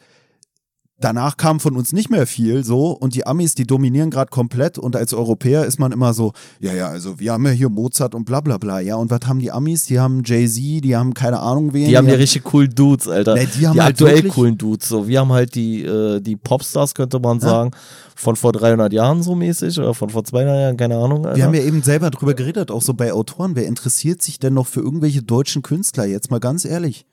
Danach 0.98 1.36
kam 1.36 1.60
von 1.60 1.76
uns 1.76 1.92
nicht 1.92 2.08
mehr 2.08 2.26
viel 2.26 2.64
so 2.64 2.86
und 2.92 3.14
die 3.14 3.26
Amis, 3.26 3.54
die 3.54 3.66
dominieren 3.66 4.08
gerade 4.08 4.30
komplett 4.30 4.78
und 4.78 4.96
als 4.96 5.12
Europäer 5.12 5.66
ist 5.66 5.78
man 5.78 5.92
immer 5.92 6.14
so, 6.14 6.32
ja, 6.58 6.72
ja, 6.72 6.88
also 6.88 7.20
wir 7.20 7.32
haben 7.34 7.44
ja 7.44 7.50
hier 7.52 7.68
Mozart 7.68 8.14
und 8.14 8.24
bla 8.24 8.40
bla 8.40 8.56
bla, 8.56 8.80
ja, 8.80 8.96
und 8.96 9.10
was 9.10 9.20
haben 9.26 9.38
die 9.38 9.52
Amis? 9.52 9.84
Die 9.84 10.00
haben 10.00 10.22
Jay-Z, 10.24 10.82
die 10.82 10.96
haben 10.96 11.12
keine 11.12 11.40
Ahnung 11.40 11.74
wen. 11.74 11.86
Die 11.86 11.98
haben 11.98 12.06
die 12.06 12.14
richtig 12.14 12.44
coolen 12.44 12.74
Dudes, 12.74 13.08
Alter. 13.08 13.34
Nee, 13.34 13.46
die 13.58 13.66
haben 13.68 13.78
halt 13.78 13.90
aktuell 13.90 14.14
wirklich- 14.14 14.32
coolen 14.32 14.56
Dudes. 14.56 14.88
So, 14.88 15.06
wir 15.06 15.20
haben 15.20 15.32
halt 15.32 15.54
die, 15.54 15.82
äh, 15.84 16.18
die 16.22 16.36
Popstars, 16.36 16.94
könnte 16.94 17.20
man 17.20 17.40
sagen, 17.40 17.72
von 18.14 18.34
vor 18.34 18.52
300 18.52 18.90
Jahren 18.94 19.22
so 19.22 19.34
mäßig 19.34 19.78
oder 19.78 19.92
von 19.92 20.08
vor 20.08 20.24
200 20.24 20.58
Jahren, 20.58 20.76
keine 20.78 20.96
Ahnung. 20.96 21.26
Alter. 21.26 21.36
Wir 21.36 21.44
haben 21.44 21.54
ja 21.54 21.60
eben 21.60 21.82
selber 21.82 22.08
drüber 22.08 22.32
geredet, 22.32 22.70
auch 22.70 22.80
so 22.80 22.94
bei 22.94 23.12
Autoren. 23.12 23.54
Wer 23.54 23.66
interessiert 23.66 24.22
sich 24.22 24.38
denn 24.38 24.54
noch 24.54 24.66
für 24.66 24.80
irgendwelche 24.80 25.22
deutschen 25.22 25.60
Künstler? 25.60 26.06
Jetzt 26.06 26.30
mal 26.30 26.40
ganz 26.40 26.64
ehrlich. 26.64 27.04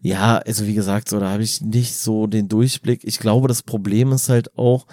Ja, 0.00 0.38
also 0.38 0.66
wie 0.66 0.74
gesagt, 0.74 1.08
so, 1.08 1.18
da 1.20 1.30
habe 1.30 1.42
ich 1.42 1.60
nicht 1.60 1.96
so 1.96 2.26
den 2.26 2.48
Durchblick. 2.48 3.00
Ich 3.04 3.18
glaube, 3.18 3.48
das 3.48 3.62
Problem 3.62 4.12
ist 4.12 4.28
halt 4.28 4.56
auch, 4.58 4.86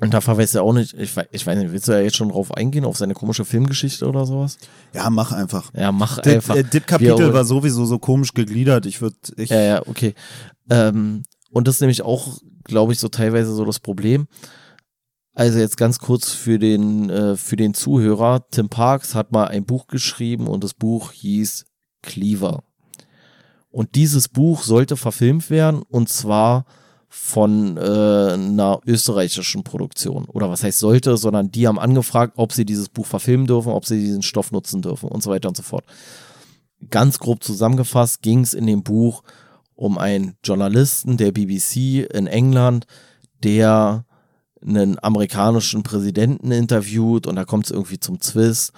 und 0.00 0.12
da 0.12 0.20
verweist 0.20 0.54
er 0.54 0.62
auch 0.62 0.72
nicht, 0.74 0.94
ich, 0.94 1.14
ich 1.32 1.46
weiß 1.46 1.58
nicht, 1.58 1.72
willst 1.72 1.88
du 1.88 1.92
ja 1.92 2.00
jetzt 2.00 2.16
schon 2.16 2.28
drauf 2.28 2.52
eingehen, 2.52 2.84
auf 2.84 2.96
seine 2.98 3.14
komische 3.14 3.44
Filmgeschichte 3.44 4.06
oder 4.06 4.26
sowas? 4.26 4.58
Ja, 4.94 5.08
mach 5.10 5.32
einfach. 5.32 5.72
Ja, 5.74 5.90
mach 5.92 6.18
Das, 6.18 6.34
einfach. 6.34 6.56
äh, 6.56 6.62
das 6.64 6.72
Wir- 6.72 6.80
Kapitel 6.80 7.32
war 7.32 7.44
sowieso 7.44 7.84
so 7.86 7.98
komisch 7.98 8.34
gegliedert. 8.34 8.84
Ich 8.86 9.00
würde, 9.00 9.16
ich, 9.36 9.50
Ja, 9.50 9.60
ja, 9.60 9.86
okay. 9.86 10.14
Ähm, 10.68 11.22
und 11.50 11.66
das 11.68 11.76
ist 11.76 11.80
nämlich 11.80 12.02
auch, 12.02 12.38
glaube 12.64 12.92
ich, 12.92 12.98
so 12.98 13.08
teilweise 13.08 13.54
so 13.54 13.64
das 13.64 13.80
Problem. 13.80 14.26
Also 15.34 15.58
jetzt 15.58 15.76
ganz 15.76 15.98
kurz 15.98 16.30
für 16.32 16.58
den, 16.58 17.08
äh, 17.10 17.36
für 17.36 17.56
den 17.56 17.74
Zuhörer. 17.74 18.46
Tim 18.50 18.68
Parks 18.70 19.14
hat 19.14 19.32
mal 19.32 19.48
ein 19.48 19.64
Buch 19.64 19.86
geschrieben 19.86 20.46
und 20.46 20.64
das 20.64 20.72
Buch 20.74 21.12
hieß 21.12 21.66
Cleaver. 22.02 22.62
Und 23.76 23.94
dieses 23.94 24.28
Buch 24.28 24.62
sollte 24.62 24.96
verfilmt 24.96 25.50
werden 25.50 25.82
und 25.82 26.08
zwar 26.08 26.64
von 27.10 27.76
äh, 27.76 27.80
einer 28.32 28.80
österreichischen 28.86 29.64
Produktion. 29.64 30.24
Oder 30.24 30.48
was 30.48 30.62
heißt 30.62 30.78
sollte, 30.78 31.18
sondern 31.18 31.50
die 31.50 31.68
haben 31.68 31.78
angefragt, 31.78 32.32
ob 32.36 32.54
sie 32.54 32.64
dieses 32.64 32.88
Buch 32.88 33.04
verfilmen 33.04 33.46
dürfen, 33.46 33.72
ob 33.72 33.84
sie 33.84 34.00
diesen 34.00 34.22
Stoff 34.22 34.50
nutzen 34.50 34.80
dürfen 34.80 35.10
und 35.10 35.22
so 35.22 35.28
weiter 35.28 35.48
und 35.48 35.58
so 35.58 35.62
fort. 35.62 35.84
Ganz 36.88 37.18
grob 37.18 37.44
zusammengefasst 37.44 38.22
ging 38.22 38.40
es 38.40 38.54
in 38.54 38.66
dem 38.66 38.82
Buch 38.82 39.22
um 39.74 39.98
einen 39.98 40.36
Journalisten 40.42 41.18
der 41.18 41.32
BBC 41.32 42.08
in 42.14 42.26
England, 42.26 42.86
der 43.44 44.06
einen 44.66 44.96
amerikanischen 45.04 45.82
Präsidenten 45.82 46.50
interviewt 46.50 47.26
und 47.26 47.36
da 47.36 47.44
kommt 47.44 47.66
es 47.66 47.72
irgendwie 47.72 48.00
zum 48.00 48.22
Zwist 48.22 48.72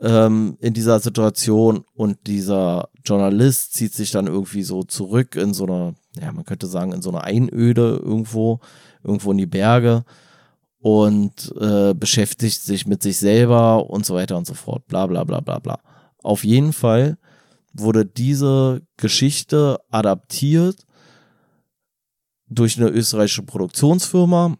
ähm, 0.00 0.56
in 0.60 0.74
dieser 0.74 1.00
Situation 1.00 1.84
und 1.94 2.26
dieser 2.26 2.88
Journalist 3.04 3.74
zieht 3.74 3.94
sich 3.94 4.10
dann 4.10 4.26
irgendwie 4.26 4.62
so 4.62 4.82
zurück 4.82 5.36
in 5.36 5.54
so 5.54 5.64
einer, 5.64 5.94
ja, 6.20 6.32
man 6.32 6.44
könnte 6.44 6.66
sagen, 6.66 6.92
in 6.92 7.02
so 7.02 7.10
einer 7.10 7.24
Einöde 7.24 8.00
irgendwo, 8.02 8.60
irgendwo 9.02 9.32
in 9.32 9.38
die 9.38 9.46
Berge 9.46 10.04
und 10.80 11.52
äh, 11.60 11.94
beschäftigt 11.94 12.62
sich 12.62 12.86
mit 12.86 13.02
sich 13.02 13.18
selber 13.18 13.90
und 13.90 14.06
so 14.06 14.14
weiter 14.14 14.36
und 14.36 14.46
so 14.46 14.54
fort, 14.54 14.86
bla 14.86 15.06
bla 15.06 15.24
bla 15.24 15.40
bla 15.40 15.58
bla. 15.58 15.80
Auf 16.22 16.44
jeden 16.44 16.72
Fall 16.72 17.18
wurde 17.72 18.04
diese 18.04 18.82
Geschichte 18.96 19.80
adaptiert 19.90 20.76
durch 22.48 22.78
eine 22.78 22.88
österreichische 22.88 23.42
Produktionsfirma 23.42 24.56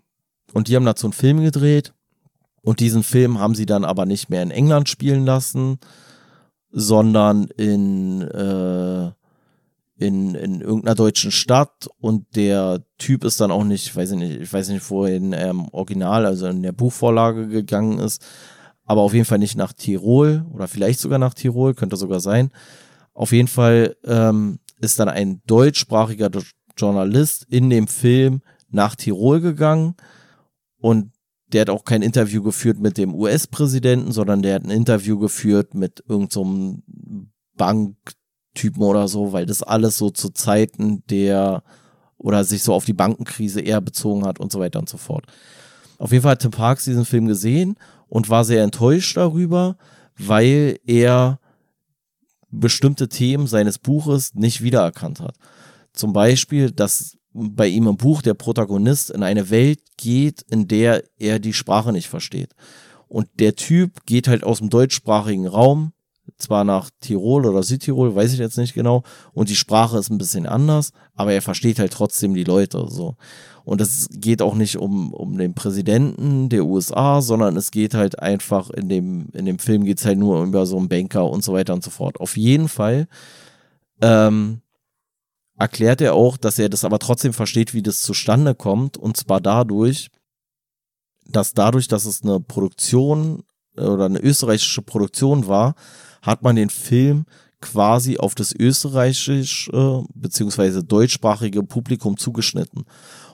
und 0.52 0.68
die 0.68 0.76
haben 0.76 0.84
dazu 0.84 1.06
einen 1.06 1.12
Film 1.12 1.42
gedreht 1.42 1.92
und 2.68 2.80
diesen 2.80 3.02
Film 3.02 3.38
haben 3.38 3.54
sie 3.54 3.64
dann 3.64 3.82
aber 3.82 4.04
nicht 4.04 4.28
mehr 4.28 4.42
in 4.42 4.50
England 4.50 4.90
spielen 4.90 5.24
lassen, 5.24 5.78
sondern 6.70 7.44
in, 7.56 8.20
äh, 8.20 9.06
in, 9.96 10.34
in 10.34 10.60
irgendeiner 10.60 10.94
deutschen 10.94 11.30
Stadt. 11.30 11.88
Und 11.98 12.36
der 12.36 12.84
Typ 12.98 13.24
ist 13.24 13.40
dann 13.40 13.52
auch 13.52 13.64
nicht, 13.64 13.96
weiß 13.96 14.10
ich 14.10 14.18
nicht, 14.18 14.40
ich 14.42 14.52
weiß 14.52 14.68
nicht, 14.68 14.90
wohin 14.90 15.32
er 15.32 15.48
im 15.48 15.66
Original, 15.70 16.26
also 16.26 16.46
in 16.46 16.62
der 16.62 16.72
Buchvorlage 16.72 17.48
gegangen 17.48 18.00
ist, 18.00 18.22
aber 18.84 19.00
auf 19.00 19.14
jeden 19.14 19.24
Fall 19.24 19.38
nicht 19.38 19.56
nach 19.56 19.72
Tirol 19.72 20.44
oder 20.52 20.68
vielleicht 20.68 21.00
sogar 21.00 21.18
nach 21.18 21.32
Tirol, 21.32 21.72
könnte 21.72 21.96
sogar 21.96 22.20
sein. 22.20 22.50
Auf 23.14 23.32
jeden 23.32 23.48
Fall 23.48 23.96
ähm, 24.04 24.58
ist 24.78 24.98
dann 24.98 25.08
ein 25.08 25.40
deutschsprachiger 25.46 26.28
Journalist 26.76 27.46
in 27.48 27.70
dem 27.70 27.88
Film 27.88 28.42
nach 28.68 28.94
Tirol 28.94 29.40
gegangen. 29.40 29.94
Und 30.80 31.12
der 31.52 31.62
hat 31.62 31.70
auch 31.70 31.84
kein 31.84 32.02
Interview 32.02 32.42
geführt 32.42 32.78
mit 32.78 32.98
dem 32.98 33.14
US-Präsidenten, 33.14 34.12
sondern 34.12 34.42
der 34.42 34.56
hat 34.56 34.64
ein 34.64 34.70
Interview 34.70 35.18
geführt 35.18 35.74
mit 35.74 36.04
irgendeinem 36.08 36.82
Banktyp 37.56 38.18
Typen 38.58 38.82
oder 38.82 39.08
so, 39.08 39.32
weil 39.32 39.46
das 39.46 39.62
alles 39.62 39.96
so 39.96 40.10
zu 40.10 40.30
Zeiten 40.30 41.04
der 41.08 41.62
oder 42.18 42.42
sich 42.42 42.62
so 42.62 42.74
auf 42.74 42.84
die 42.84 42.92
Bankenkrise 42.92 43.60
eher 43.60 43.80
bezogen 43.80 44.26
hat 44.26 44.40
und 44.40 44.50
so 44.50 44.58
weiter 44.58 44.80
und 44.80 44.88
so 44.88 44.96
fort. 44.96 45.24
Auf 45.98 46.10
jeden 46.10 46.22
Fall 46.22 46.32
hat 46.32 46.42
Tim 46.42 46.50
Parks 46.50 46.84
diesen 46.84 47.04
Film 47.04 47.28
gesehen 47.28 47.76
und 48.08 48.28
war 48.28 48.44
sehr 48.44 48.64
enttäuscht 48.64 49.16
darüber, 49.16 49.76
weil 50.16 50.78
er 50.84 51.38
bestimmte 52.50 53.08
Themen 53.08 53.46
seines 53.46 53.78
Buches 53.78 54.34
nicht 54.34 54.62
wiedererkannt 54.62 55.20
hat. 55.20 55.36
Zum 55.92 56.12
Beispiel, 56.12 56.72
dass 56.72 57.17
bei 57.38 57.68
ihm 57.68 57.86
im 57.86 57.96
Buch 57.96 58.22
der 58.22 58.34
Protagonist 58.34 59.10
in 59.10 59.22
eine 59.22 59.50
Welt 59.50 59.80
geht, 59.96 60.42
in 60.50 60.68
der 60.68 61.04
er 61.18 61.38
die 61.38 61.52
Sprache 61.52 61.92
nicht 61.92 62.08
versteht. 62.08 62.54
Und 63.08 63.28
der 63.34 63.56
Typ 63.56 64.04
geht 64.06 64.28
halt 64.28 64.44
aus 64.44 64.58
dem 64.58 64.70
deutschsprachigen 64.70 65.46
Raum, 65.46 65.92
zwar 66.36 66.64
nach 66.64 66.90
Tirol 67.00 67.46
oder 67.46 67.62
Südtirol, 67.62 68.14
weiß 68.14 68.32
ich 68.32 68.38
jetzt 68.38 68.58
nicht 68.58 68.74
genau, 68.74 69.02
und 69.32 69.48
die 69.48 69.56
Sprache 69.56 69.98
ist 69.98 70.10
ein 70.10 70.18
bisschen 70.18 70.46
anders, 70.46 70.92
aber 71.14 71.32
er 71.32 71.42
versteht 71.42 71.78
halt 71.78 71.92
trotzdem 71.92 72.34
die 72.34 72.44
Leute 72.44 72.86
so. 72.88 73.16
Und 73.64 73.80
es 73.80 74.08
geht 74.10 74.40
auch 74.40 74.54
nicht 74.54 74.76
um, 74.76 75.12
um 75.12 75.36
den 75.36 75.54
Präsidenten 75.54 76.48
der 76.48 76.64
USA, 76.64 77.20
sondern 77.20 77.56
es 77.56 77.70
geht 77.70 77.94
halt 77.94 78.18
einfach 78.18 78.70
in 78.70 78.88
dem, 78.88 79.28
in 79.32 79.44
dem 79.46 79.58
Film 79.58 79.84
geht 79.84 79.98
es 79.98 80.06
halt 80.06 80.18
nur 80.18 80.42
über 80.42 80.64
so 80.64 80.78
einen 80.78 80.88
Banker 80.88 81.28
und 81.28 81.44
so 81.44 81.52
weiter 81.52 81.74
und 81.74 81.84
so 81.84 81.90
fort. 81.90 82.18
Auf 82.20 82.36
jeden 82.36 82.68
Fall 82.68 83.08
ähm, 84.00 84.62
erklärt 85.58 86.00
er 86.00 86.14
auch, 86.14 86.36
dass 86.36 86.58
er 86.58 86.68
das 86.68 86.84
aber 86.84 86.98
trotzdem 86.98 87.32
versteht, 87.32 87.74
wie 87.74 87.82
das 87.82 88.00
zustande 88.00 88.54
kommt. 88.54 88.96
Und 88.96 89.16
zwar 89.16 89.40
dadurch, 89.40 90.10
dass 91.26 91.52
dadurch, 91.52 91.88
dass 91.88 92.06
es 92.06 92.22
eine 92.22 92.40
Produktion 92.40 93.42
äh, 93.76 93.82
oder 93.82 94.06
eine 94.06 94.20
österreichische 94.20 94.82
Produktion 94.82 95.48
war, 95.48 95.74
hat 96.22 96.42
man 96.42 96.56
den 96.56 96.70
Film 96.70 97.26
quasi 97.60 98.18
auf 98.18 98.36
das 98.36 98.54
österreichische 98.54 100.04
beziehungsweise 100.14 100.84
deutschsprachige 100.84 101.64
Publikum 101.64 102.16
zugeschnitten 102.16 102.84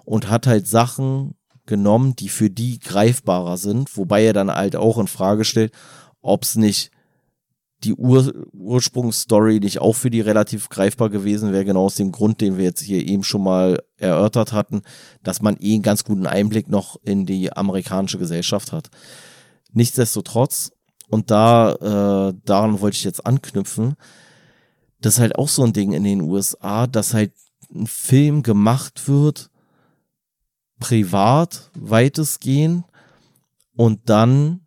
und 0.07 0.31
hat 0.31 0.47
halt 0.47 0.67
Sachen 0.67 1.35
genommen, 1.67 2.17
die 2.17 2.31
für 2.31 2.49
die 2.49 2.79
greifbarer 2.79 3.59
sind, 3.59 3.95
wobei 3.99 4.25
er 4.25 4.33
dann 4.33 4.51
halt 4.51 4.77
auch 4.77 4.99
in 4.99 5.09
Frage 5.09 5.45
stellt, 5.45 5.73
ob 6.23 6.45
es 6.45 6.57
nicht 6.57 6.91
die 7.85 7.95
Ur 7.95 8.33
Ursprungsstory 8.53 9.61
nicht 9.61 9.81
auch 9.81 9.95
für 9.95 10.11
die 10.11 10.21
relativ 10.21 10.69
greifbar 10.69 11.11
gewesen 11.11 11.53
wäre, 11.53 11.65
genau 11.65 11.85
aus 11.85 11.97
dem 11.97 12.13
Grund, 12.13 12.41
den 12.41 12.57
wir 12.57 12.65
jetzt 12.65 12.83
hier 12.83 13.07
eben 13.07 13.25
schon 13.25 13.43
mal 13.43 13.83
erörtert 13.97 14.53
hatten, 14.53 14.83
dass 15.23 15.43
man 15.43 15.57
eh 15.61 15.75
einen 15.75 15.83
ganz 15.83 16.05
guten 16.05 16.27
Einblick 16.27 16.69
noch 16.69 16.97
in 17.03 17.27
die 17.27 17.53
amerikanische 17.53 18.19
Gesellschaft 18.19 18.73
hat. 18.73 18.91
Nichtsdestotrotz, 19.73 20.73
und 21.09 21.31
da, 21.31 21.73
äh, 22.31 22.35
daran 22.45 22.81
wollte 22.81 22.97
ich 22.97 23.05
jetzt 23.05 23.27
anknüpfen, 23.27 23.95
das 25.01 25.15
ist 25.15 25.21
halt 25.21 25.37
auch 25.37 25.49
so 25.49 25.63
ein 25.63 25.73
Ding 25.73 25.93
in 25.93 26.05
den 26.05 26.23
USA, 26.23 26.87
dass 26.87 27.13
halt 27.15 27.33
ein 27.75 27.87
Film 27.87 28.43
gemacht 28.43 29.07
wird, 29.09 29.51
privat 30.81 31.71
weitestgehend, 31.79 32.85
und 33.77 34.09
dann 34.09 34.64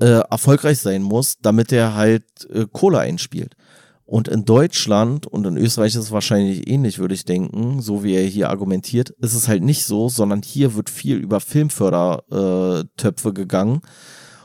äh, 0.00 0.20
erfolgreich 0.30 0.78
sein 0.78 1.02
muss, 1.02 1.38
damit 1.40 1.72
er 1.72 1.94
halt 1.94 2.24
äh, 2.50 2.66
Kohle 2.70 2.98
einspielt. 2.98 3.56
Und 4.04 4.28
in 4.28 4.44
Deutschland 4.44 5.26
und 5.26 5.46
in 5.46 5.56
Österreich 5.56 5.96
ist 5.96 6.04
es 6.04 6.12
wahrscheinlich 6.12 6.68
ähnlich, 6.68 7.00
würde 7.00 7.14
ich 7.14 7.24
denken, 7.24 7.82
so 7.82 8.04
wie 8.04 8.14
er 8.14 8.24
hier 8.24 8.50
argumentiert, 8.50 9.10
ist 9.10 9.34
es 9.34 9.48
halt 9.48 9.64
nicht 9.64 9.84
so, 9.84 10.08
sondern 10.08 10.42
hier 10.42 10.76
wird 10.76 10.90
viel 10.90 11.16
über 11.16 11.40
Filmfördertöpfe 11.40 13.28
äh, 13.28 13.32
gegangen. 13.32 13.80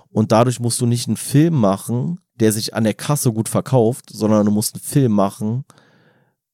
Und 0.10 0.32
dadurch 0.32 0.60
musst 0.60 0.82
du 0.82 0.88
nicht 0.88 1.08
einen 1.08 1.18
Film 1.18 1.54
machen, 1.54 2.20
der 2.40 2.52
sich 2.52 2.74
an 2.74 2.86
der 2.86 2.96
Kasse 2.96 3.32
gut 3.32 3.50
verkauft, 3.50 4.10
sondern 4.12 4.48
du 4.48 4.52
musst 4.52 4.74
einen 4.74 4.84
Film 4.84 5.12
machen, 5.12 5.64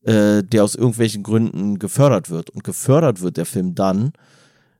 äh, 0.03 0.43
der 0.43 0.65
aus 0.65 0.75
irgendwelchen 0.75 1.23
Gründen 1.23 1.79
gefördert 1.79 2.29
wird. 2.29 2.49
Und 2.49 2.65
gefördert 2.65 3.21
wird 3.21 3.37
der 3.37 3.45
Film 3.45 3.73
dann, 3.73 4.11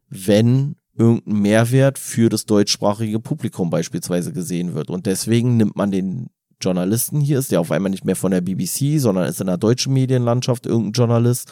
wenn 0.09 0.75
irgendein 0.97 1.41
Mehrwert 1.41 1.99
für 1.99 2.29
das 2.29 2.45
deutschsprachige 2.45 3.19
Publikum 3.19 3.69
beispielsweise 3.69 4.33
gesehen 4.33 4.73
wird. 4.73 4.89
Und 4.89 5.05
deswegen 5.05 5.57
nimmt 5.57 5.75
man 5.75 5.91
den 5.91 6.27
Journalisten 6.59 7.21
hier, 7.21 7.39
ist 7.39 7.51
der 7.51 7.61
auf 7.61 7.71
einmal 7.71 7.91
nicht 7.91 8.05
mehr 8.05 8.15
von 8.15 8.31
der 8.31 8.41
BBC, 8.41 8.99
sondern 8.99 9.27
ist 9.27 9.39
in 9.41 9.47
der 9.47 9.57
deutschen 9.57 9.93
Medienlandschaft 9.93 10.65
irgendein 10.65 10.93
Journalist. 10.93 11.51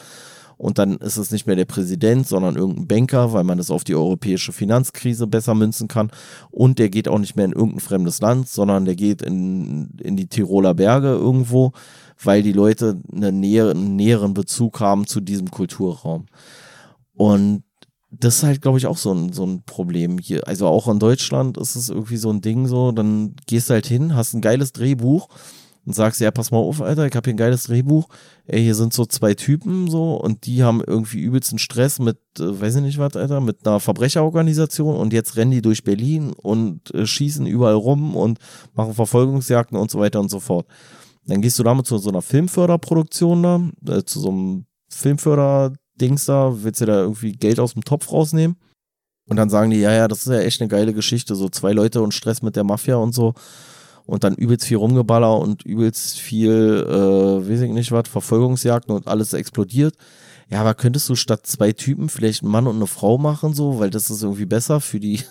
Und 0.57 0.77
dann 0.77 0.95
ist 0.97 1.17
es 1.17 1.31
nicht 1.31 1.47
mehr 1.47 1.57
der 1.57 1.65
Präsident, 1.65 2.27
sondern 2.27 2.55
irgendein 2.55 2.87
Banker, 2.87 3.33
weil 3.33 3.43
man 3.43 3.57
das 3.57 3.69
auf 3.69 3.83
die 3.83 3.93
europäische 3.93 4.53
Finanzkrise 4.53 5.27
besser 5.27 5.53
münzen 5.53 5.87
kann. 5.87 6.11
Und 6.49 6.79
der 6.79 6.89
geht 6.89 7.09
auch 7.09 7.19
nicht 7.19 7.35
mehr 7.35 7.45
in 7.45 7.51
irgendein 7.51 7.81
fremdes 7.81 8.21
Land, 8.21 8.47
sondern 8.47 8.85
der 8.85 8.95
geht 8.95 9.21
in, 9.21 9.89
in 10.01 10.15
die 10.15 10.27
Tiroler 10.27 10.73
Berge 10.73 11.09
irgendwo, 11.09 11.73
weil 12.23 12.41
die 12.41 12.53
Leute 12.53 13.01
einen 13.11 13.41
näheren 13.41 14.33
Bezug 14.33 14.79
haben 14.79 15.05
zu 15.05 15.19
diesem 15.19 15.51
Kulturraum. 15.51 16.27
Und 17.13 17.64
das 18.19 18.37
ist 18.37 18.43
halt, 18.43 18.61
glaube 18.61 18.77
ich, 18.77 18.87
auch 18.87 18.97
so 18.97 19.13
ein, 19.13 19.33
so 19.33 19.45
ein 19.45 19.63
Problem 19.63 20.17
hier. 20.17 20.47
Also 20.47 20.67
auch 20.67 20.87
in 20.87 20.99
Deutschland 20.99 21.57
ist 21.57 21.75
es 21.75 21.89
irgendwie 21.89 22.17
so 22.17 22.29
ein 22.31 22.41
Ding 22.41 22.67
so, 22.67 22.91
dann 22.91 23.35
gehst 23.47 23.69
du 23.69 23.73
halt 23.73 23.85
hin, 23.85 24.15
hast 24.15 24.33
ein 24.33 24.41
geiles 24.41 24.71
Drehbuch 24.73 25.27
und 25.85 25.93
sagst, 25.93 26.19
ja, 26.19 26.31
pass 26.31 26.51
mal 26.51 26.57
auf, 26.57 26.81
Alter, 26.81 27.05
ich 27.05 27.15
habe 27.15 27.25
hier 27.25 27.33
ein 27.33 27.37
geiles 27.37 27.63
Drehbuch. 27.63 28.07
Ey, 28.47 28.63
hier 28.63 28.75
sind 28.75 28.93
so 28.93 29.05
zwei 29.05 29.33
Typen 29.35 29.89
so 29.89 30.15
und 30.15 30.45
die 30.45 30.63
haben 30.63 30.83
irgendwie 30.85 31.19
übelsten 31.19 31.59
Stress 31.59 31.99
mit, 31.99 32.17
äh, 32.39 32.59
weiß 32.59 32.75
ich 32.75 32.81
nicht 32.81 32.97
was, 32.97 33.15
Alter, 33.15 33.41
mit 33.41 33.65
einer 33.65 33.79
Verbrecherorganisation 33.79 34.95
und 34.95 35.13
jetzt 35.13 35.35
rennen 35.35 35.51
die 35.51 35.61
durch 35.61 35.83
Berlin 35.83 36.33
und 36.33 36.93
äh, 36.93 37.05
schießen 37.05 37.45
überall 37.45 37.75
rum 37.75 38.15
und 38.15 38.39
machen 38.73 38.93
Verfolgungsjagden 38.93 39.77
und 39.77 39.91
so 39.91 39.99
weiter 39.99 40.19
und 40.19 40.29
so 40.29 40.39
fort. 40.39 40.67
Dann 41.27 41.41
gehst 41.41 41.57
du 41.59 41.63
damit 41.63 41.85
zu 41.87 41.97
so 41.97 42.09
einer 42.09 42.21
Filmförderproduktion 42.21 43.43
da, 43.43 43.97
äh, 43.97 44.03
zu 44.03 44.19
so 44.19 44.29
einem 44.29 44.65
Filmförder 44.89 45.73
Dings 45.95 46.25
da, 46.25 46.63
willst 46.63 46.81
du 46.81 46.85
da 46.85 46.99
irgendwie 47.01 47.33
Geld 47.33 47.59
aus 47.59 47.73
dem 47.73 47.83
Topf 47.83 48.11
rausnehmen? 48.11 48.57
Und 49.27 49.37
dann 49.37 49.49
sagen 49.49 49.71
die, 49.71 49.79
ja, 49.79 49.91
ja, 49.91 50.07
das 50.07 50.19
ist 50.19 50.31
ja 50.31 50.39
echt 50.39 50.61
eine 50.61 50.67
geile 50.67 50.93
Geschichte, 50.93 51.35
so 51.35 51.49
zwei 51.49 51.71
Leute 51.71 52.01
und 52.01 52.13
Stress 52.13 52.41
mit 52.41 52.55
der 52.55 52.63
Mafia 52.63 52.95
und 52.95 53.13
so. 53.13 53.33
Und 54.05 54.23
dann 54.23 54.35
übelst 54.35 54.65
viel 54.65 54.77
Rumgeballer 54.77 55.39
und 55.39 55.65
übelst 55.65 56.19
viel, 56.19 56.85
äh, 56.87 57.49
weiß 57.49 57.61
ich 57.61 57.71
nicht 57.71 57.91
was, 57.91 58.07
Verfolgungsjagden 58.07 58.95
und 58.95 59.07
alles 59.07 59.33
explodiert. 59.33 59.95
Ja, 60.49 60.61
aber 60.61 60.75
könntest 60.75 61.09
du 61.09 61.15
statt 61.15 61.47
zwei 61.47 61.71
Typen 61.71 62.07
vielleicht 62.07 62.43
einen 62.43 62.51
Mann 62.51 62.67
und 62.67 62.75
eine 62.75 62.85
Frau 62.85 63.17
machen, 63.17 63.55
so, 63.55 63.79
weil 63.79 63.89
das 63.89 64.11
ist 64.11 64.21
irgendwie 64.21 64.45
besser 64.45 64.79
für 64.79 64.99
die, 64.99 65.21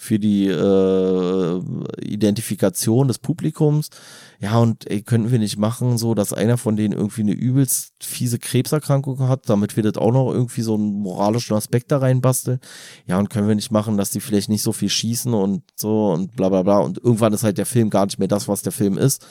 für 0.00 0.20
die 0.20 0.46
äh, 0.46 1.60
Identifikation 2.00 3.08
des 3.08 3.18
Publikums. 3.18 3.90
Ja, 4.38 4.58
und 4.58 4.88
ey, 4.88 5.02
könnten 5.02 5.32
wir 5.32 5.40
nicht 5.40 5.58
machen, 5.58 5.98
so, 5.98 6.14
dass 6.14 6.32
einer 6.32 6.56
von 6.56 6.76
denen 6.76 6.94
irgendwie 6.94 7.22
eine 7.22 7.32
übelst 7.32 7.94
fiese 8.00 8.38
Krebserkrankung 8.38 9.18
hat, 9.26 9.48
damit 9.48 9.74
wir 9.74 9.82
das 9.82 9.96
auch 9.96 10.12
noch 10.12 10.32
irgendwie 10.32 10.62
so 10.62 10.74
einen 10.74 11.00
moralischen 11.00 11.56
Aspekt 11.56 11.90
da 11.90 11.98
reinbasteln. 11.98 12.60
Ja, 13.06 13.18
und 13.18 13.28
können 13.28 13.48
wir 13.48 13.56
nicht 13.56 13.72
machen, 13.72 13.96
dass 13.96 14.10
die 14.10 14.20
vielleicht 14.20 14.48
nicht 14.48 14.62
so 14.62 14.72
viel 14.72 14.88
schießen 14.88 15.34
und 15.34 15.64
so 15.74 16.12
und 16.12 16.36
bla 16.36 16.48
bla 16.48 16.62
bla. 16.62 16.78
Und 16.78 16.98
irgendwann 16.98 17.32
ist 17.32 17.42
halt 17.42 17.58
der 17.58 17.66
Film 17.66 17.90
gar 17.90 18.06
nicht 18.06 18.20
mehr 18.20 18.28
das, 18.28 18.46
was 18.46 18.62
der 18.62 18.72
Film 18.72 18.96
ist. 18.98 19.26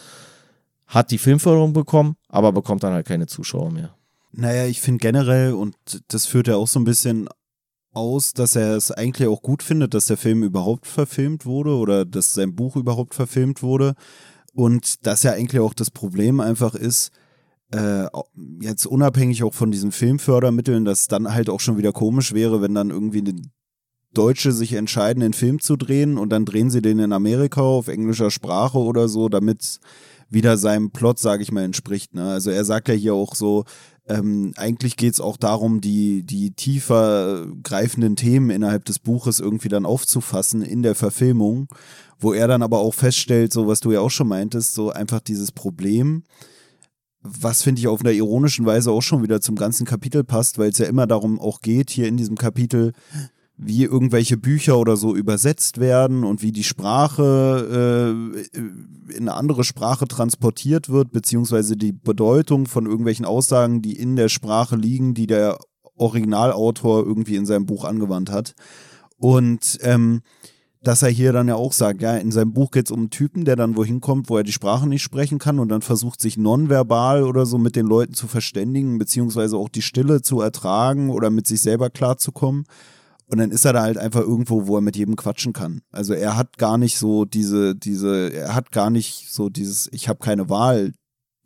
Hat 0.86 1.12
die 1.12 1.18
Filmförderung 1.18 1.72
bekommen, 1.72 2.18
aber 2.28 2.52
bekommt 2.52 2.84
dann 2.84 2.92
halt 2.92 3.08
keine 3.08 3.28
Zuschauer 3.28 3.72
mehr. 3.72 3.96
Naja, 4.34 4.66
ich 4.66 4.82
finde 4.82 5.00
generell, 5.00 5.54
und 5.54 5.76
das 6.10 6.26
führt 6.26 6.50
ja 6.50 6.58
auch 6.58 6.68
so 6.68 6.80
ein 6.80 6.84
bisschen 6.84 7.30
aus, 7.98 8.34
dass 8.34 8.56
er 8.56 8.76
es 8.76 8.92
eigentlich 8.92 9.28
auch 9.28 9.42
gut 9.42 9.64
findet, 9.64 9.94
dass 9.94 10.06
der 10.06 10.18
Film 10.18 10.44
überhaupt 10.44 10.88
verfilmt 10.88 11.46
wurde 11.46 11.76
oder 11.76 12.06
dass 12.06 12.34
sein 12.34 12.56
Buch 12.56 12.76
überhaupt 12.76 13.16
verfilmt 13.16 13.64
wurde. 13.64 13.96
Und 14.54 15.06
dass 15.06 15.24
ja 15.24 15.34
eigentlich 15.34 15.60
auch 15.60 15.74
das 15.74 15.92
Problem 15.92 16.40
einfach 16.40 16.74
ist, 16.74 17.12
äh, 17.72 18.06
jetzt 18.62 18.86
unabhängig 18.86 19.44
auch 19.44 19.54
von 19.54 19.72
diesen 19.72 19.92
Filmfördermitteln, 19.92 20.86
dass 20.86 21.08
dann 21.08 21.34
halt 21.34 21.50
auch 21.50 21.60
schon 21.60 21.78
wieder 21.78 21.92
komisch 21.92 22.34
wäre, 22.34 22.62
wenn 22.62 22.74
dann 22.74 22.90
irgendwie 22.90 23.20
eine 23.20 23.42
Deutsche 24.14 24.52
sich 24.52 24.74
entscheiden, 24.74 25.22
einen 25.22 25.34
Film 25.34 25.60
zu 25.60 25.76
drehen 25.76 26.18
und 26.18 26.30
dann 26.30 26.46
drehen 26.46 26.70
sie 26.70 26.82
den 26.82 27.00
in 27.00 27.12
Amerika 27.12 27.62
auf 27.62 27.88
englischer 27.88 28.32
Sprache 28.32 28.80
oder 28.80 29.10
so, 29.10 29.30
damit 29.30 29.80
wieder 30.30 30.58
seinem 30.58 30.92
Plot, 30.92 31.20
sage 31.20 31.44
ich 31.44 31.52
mal, 31.52 31.64
entspricht. 31.64 32.14
Ne? 32.14 32.32
Also 32.32 32.50
er 32.50 32.66
sagt 32.66 32.88
ja 32.88 32.94
hier 32.94 33.14
auch 33.14 33.36
so, 33.36 33.66
ähm, 34.10 34.54
eigentlich 34.56 34.96
geht 34.96 35.14
es 35.14 35.22
auch 35.22 35.38
darum, 35.38 35.82
die, 35.82 36.24
die 36.24 36.52
tiefer 36.52 37.48
greifenden 37.64 38.16
Themen 38.16 38.50
innerhalb 38.50 38.86
des 38.86 39.00
Buches 39.00 39.40
irgendwie 39.40 39.70
dann 39.70 39.86
aufzufassen 39.86 40.62
in 40.62 40.82
der 40.82 40.96
Verfilmung, 40.96 41.68
wo 42.20 42.34
er 42.34 42.48
dann 42.48 42.64
aber 42.64 42.80
auch 42.80 42.94
feststellt, 42.94 43.52
so 43.54 43.68
was 43.68 43.80
du 43.80 43.92
ja 43.92 44.00
auch 44.00 44.12
schon 44.12 44.28
meintest, 44.28 44.74
so 44.74 44.92
einfach 44.92 45.20
dieses 45.20 45.52
Problem, 45.52 46.24
was 47.22 47.64
finde 47.64 47.80
ich 47.80 47.88
auf 47.88 48.02
einer 48.02 48.12
ironischen 48.12 48.66
Weise 48.66 48.92
auch 48.92 49.02
schon 49.02 49.24
wieder 49.24 49.42
zum 49.42 49.56
ganzen 49.56 49.86
Kapitel 49.86 50.24
passt, 50.24 50.58
weil 50.58 50.70
es 50.70 50.78
ja 50.78 50.86
immer 50.86 51.08
darum 51.08 51.40
auch 51.40 51.62
geht, 51.62 51.90
hier 51.90 52.08
in 52.08 52.18
diesem 52.18 52.38
Kapitel, 52.38 52.94
wie 53.58 53.84
irgendwelche 53.84 54.38
Bücher 54.38 54.78
oder 54.78 54.98
so 54.98 55.16
übersetzt 55.16 55.80
werden 55.80 56.24
und 56.24 56.44
wie 56.44 56.52
die 56.52 56.64
Sprache 56.64 58.38
äh, 58.54 58.58
in 59.14 59.24
eine 59.24 59.34
andere 59.34 59.64
Sprache 59.64 60.08
transportiert 60.08 60.90
wird, 60.90 61.12
beziehungsweise 61.12 61.76
die 61.76 61.92
Bedeutung 61.92 62.68
von 62.68 62.86
irgendwelchen 62.86 63.26
Aussagen, 63.26 63.82
die 63.82 63.98
in 63.98 64.16
der 64.16 64.30
Sprache 64.30 64.76
liegen, 64.76 65.16
die 65.16 65.26
der 65.26 65.58
Originalautor 65.96 67.04
irgendwie 67.04 67.36
in 67.36 67.48
seinem 67.48 67.66
Buch 67.66 67.84
angewandt 67.84 68.32
hat. 68.32 68.54
Und 69.18 69.80
ähm, 69.82 70.22
dass 70.84 71.02
er 71.02 71.10
hier 71.10 71.34
dann 71.34 71.48
ja 71.48 71.56
auch 71.56 71.74
sagt, 71.74 72.04
ja, 72.04 72.16
in 72.16 72.32
seinem 72.32 72.54
Buch 72.54 72.70
geht 72.70 72.86
es 72.86 72.92
um 72.92 73.00
einen 73.00 73.10
Typen, 73.10 73.44
der 73.44 73.56
dann 73.56 73.76
wohin 73.76 74.00
kommt, 74.00 74.30
wo 74.30 74.38
er 74.38 74.44
die 74.44 74.52
Sprache 74.52 74.88
nicht 74.88 75.02
sprechen 75.02 75.40
kann 75.40 75.58
und 75.58 75.70
dann 75.70 75.82
versucht, 75.82 76.22
sich 76.22 76.38
nonverbal 76.38 77.24
oder 77.24 77.48
so 77.48 77.58
mit 77.58 77.76
den 77.76 77.88
Leuten 77.88 78.14
zu 78.14 78.28
verständigen, 78.28 79.00
beziehungsweise 79.00 79.58
auch 79.58 79.70
die 79.70 79.82
Stille 79.82 80.22
zu 80.22 80.42
ertragen 80.42 81.10
oder 81.10 81.32
mit 81.32 81.48
sich 81.48 81.62
selber 81.62 81.90
klarzukommen. 81.90 82.66
Und 83.30 83.40
dann 83.40 83.52
ist 83.52 83.66
er 83.66 83.74
da 83.74 83.82
halt 83.82 83.98
einfach 83.98 84.22
irgendwo, 84.22 84.68
wo 84.68 84.78
er 84.78 84.82
mit 84.82 84.96
jedem 84.96 85.18
quatschen 85.18 85.52
kann. 85.52 85.82
Also 85.92 86.14
er 86.14 86.38
hat 86.38 86.58
gar 86.58 86.78
nicht 86.78 86.98
so 86.98 87.26
diese, 87.26 87.76
diese, 87.76 88.32
er 88.34 88.56
hat 88.56 88.72
gar 88.72 88.90
nicht 88.90 89.32
so 89.32 89.50
dieses, 89.50 89.90
ich 89.92 90.08
habe 90.08 90.20
keine 90.20 90.50
Wahl 90.50 90.94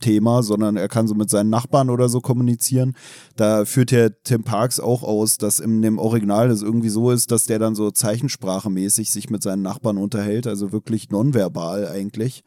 Thema, 0.01 0.43
sondern 0.43 0.75
er 0.75 0.89
kann 0.89 1.07
so 1.07 1.15
mit 1.15 1.29
seinen 1.29 1.49
Nachbarn 1.49 1.89
oder 1.89 2.09
so 2.09 2.19
kommunizieren. 2.19 2.95
Da 3.37 3.63
führt 3.63 3.91
ja 3.91 4.09
Tim 4.09 4.43
Parks 4.43 4.81
auch 4.81 5.03
aus, 5.03 5.37
dass 5.37 5.59
in 5.59 5.81
dem 5.81 5.97
Original 5.97 6.49
das 6.49 6.61
irgendwie 6.61 6.89
so 6.89 7.11
ist, 7.11 7.31
dass 7.31 7.45
der 7.45 7.59
dann 7.59 7.75
so 7.75 7.91
zeichensprachemäßig 7.91 9.09
sich 9.11 9.29
mit 9.29 9.41
seinen 9.41 9.61
Nachbarn 9.61 9.97
unterhält, 9.97 10.47
also 10.47 10.73
wirklich 10.73 11.09
nonverbal 11.09 11.87
eigentlich. 11.87 12.43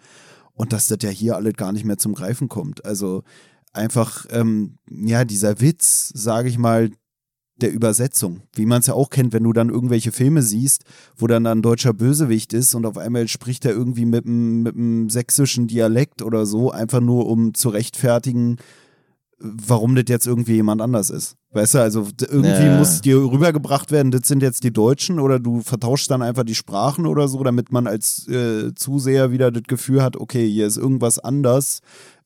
Und 0.52 0.72
dass 0.72 0.88
das 0.88 0.98
ja 1.02 1.08
hier 1.08 1.36
alles 1.36 1.54
gar 1.54 1.72
nicht 1.72 1.84
mehr 1.84 1.98
zum 1.98 2.14
Greifen 2.14 2.48
kommt. 2.48 2.84
Also 2.84 3.22
einfach, 3.72 4.26
ähm, 4.30 4.78
ja, 4.88 5.24
dieser 5.24 5.60
Witz, 5.60 6.12
sage 6.14 6.48
ich 6.48 6.58
mal, 6.58 6.90
der 7.56 7.72
Übersetzung, 7.72 8.42
wie 8.54 8.66
man 8.66 8.80
es 8.80 8.88
ja 8.88 8.94
auch 8.94 9.10
kennt, 9.10 9.32
wenn 9.32 9.44
du 9.44 9.52
dann 9.52 9.68
irgendwelche 9.68 10.12
Filme 10.12 10.42
siehst, 10.42 10.84
wo 11.16 11.26
dann 11.26 11.46
ein 11.46 11.62
deutscher 11.62 11.92
Bösewicht 11.92 12.52
ist 12.52 12.74
und 12.74 12.84
auf 12.84 12.98
einmal 12.98 13.28
spricht 13.28 13.64
er 13.64 13.72
irgendwie 13.72 14.06
mit 14.06 14.26
einem 14.26 15.08
sächsischen 15.08 15.68
Dialekt 15.68 16.22
oder 16.22 16.46
so, 16.46 16.72
einfach 16.72 17.00
nur 17.00 17.26
um 17.26 17.54
zu 17.54 17.68
rechtfertigen, 17.68 18.56
warum 19.38 19.94
das 19.94 20.04
jetzt 20.08 20.26
irgendwie 20.26 20.54
jemand 20.54 20.80
anders 20.80 21.10
ist. 21.10 21.36
Weißt 21.52 21.74
du, 21.74 21.78
also 21.78 22.08
irgendwie 22.20 22.66
ja. 22.66 22.78
muss 22.78 23.00
dir 23.00 23.18
rübergebracht 23.18 23.92
werden, 23.92 24.10
das 24.10 24.22
sind 24.24 24.42
jetzt 24.42 24.64
die 24.64 24.72
Deutschen 24.72 25.20
oder 25.20 25.38
du 25.38 25.60
vertauschst 25.60 26.10
dann 26.10 26.22
einfach 26.22 26.42
die 26.42 26.56
Sprachen 26.56 27.06
oder 27.06 27.28
so, 27.28 27.44
damit 27.44 27.70
man 27.70 27.86
als 27.86 28.26
äh, 28.26 28.74
Zuseher 28.74 29.30
wieder 29.30 29.52
das 29.52 29.62
Gefühl 29.68 30.02
hat, 30.02 30.16
okay, 30.16 30.50
hier 30.50 30.66
ist 30.66 30.76
irgendwas 30.76 31.20
anders 31.20 31.80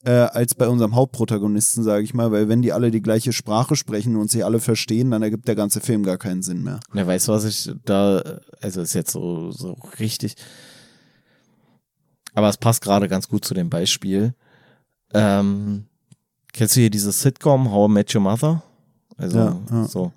äh, 0.04 0.10
als 0.10 0.54
bei 0.54 0.68
unserem 0.68 0.94
Hauptprotagonisten, 0.94 1.82
sage 1.82 2.04
ich 2.04 2.14
mal, 2.14 2.30
weil 2.30 2.48
wenn 2.48 2.62
die 2.62 2.72
alle 2.72 2.90
die 2.90 3.02
gleiche 3.02 3.32
Sprache 3.32 3.76
sprechen 3.76 4.16
und 4.16 4.30
sie 4.30 4.44
alle 4.44 4.60
verstehen, 4.60 5.10
dann 5.10 5.22
ergibt 5.22 5.48
der 5.48 5.56
ganze 5.56 5.80
Film 5.80 6.02
gar 6.04 6.18
keinen 6.18 6.42
Sinn 6.42 6.62
mehr. 6.62 6.80
Ja, 6.94 7.06
weißt 7.06 7.28
du, 7.28 7.32
was 7.32 7.44
ich 7.44 7.70
da, 7.84 8.22
also 8.60 8.80
ist 8.80 8.94
jetzt 8.94 9.12
so, 9.12 9.50
so 9.50 9.76
richtig, 9.98 10.36
aber 12.34 12.48
es 12.48 12.56
passt 12.56 12.82
gerade 12.82 13.08
ganz 13.08 13.28
gut 13.28 13.44
zu 13.44 13.54
dem 13.54 13.68
Beispiel. 13.68 14.34
Ähm, 15.12 15.86
kennst 16.52 16.76
du 16.76 16.80
hier 16.80 16.90
dieses 16.90 17.20
Sitcom 17.20 17.72
How 17.72 17.90
I 17.90 17.92
Met 17.92 18.14
Your 18.14 18.20
Mother? 18.20 18.62
Also 19.16 19.38
ja, 19.38 19.60
ja. 19.70 19.84
so. 19.84 20.12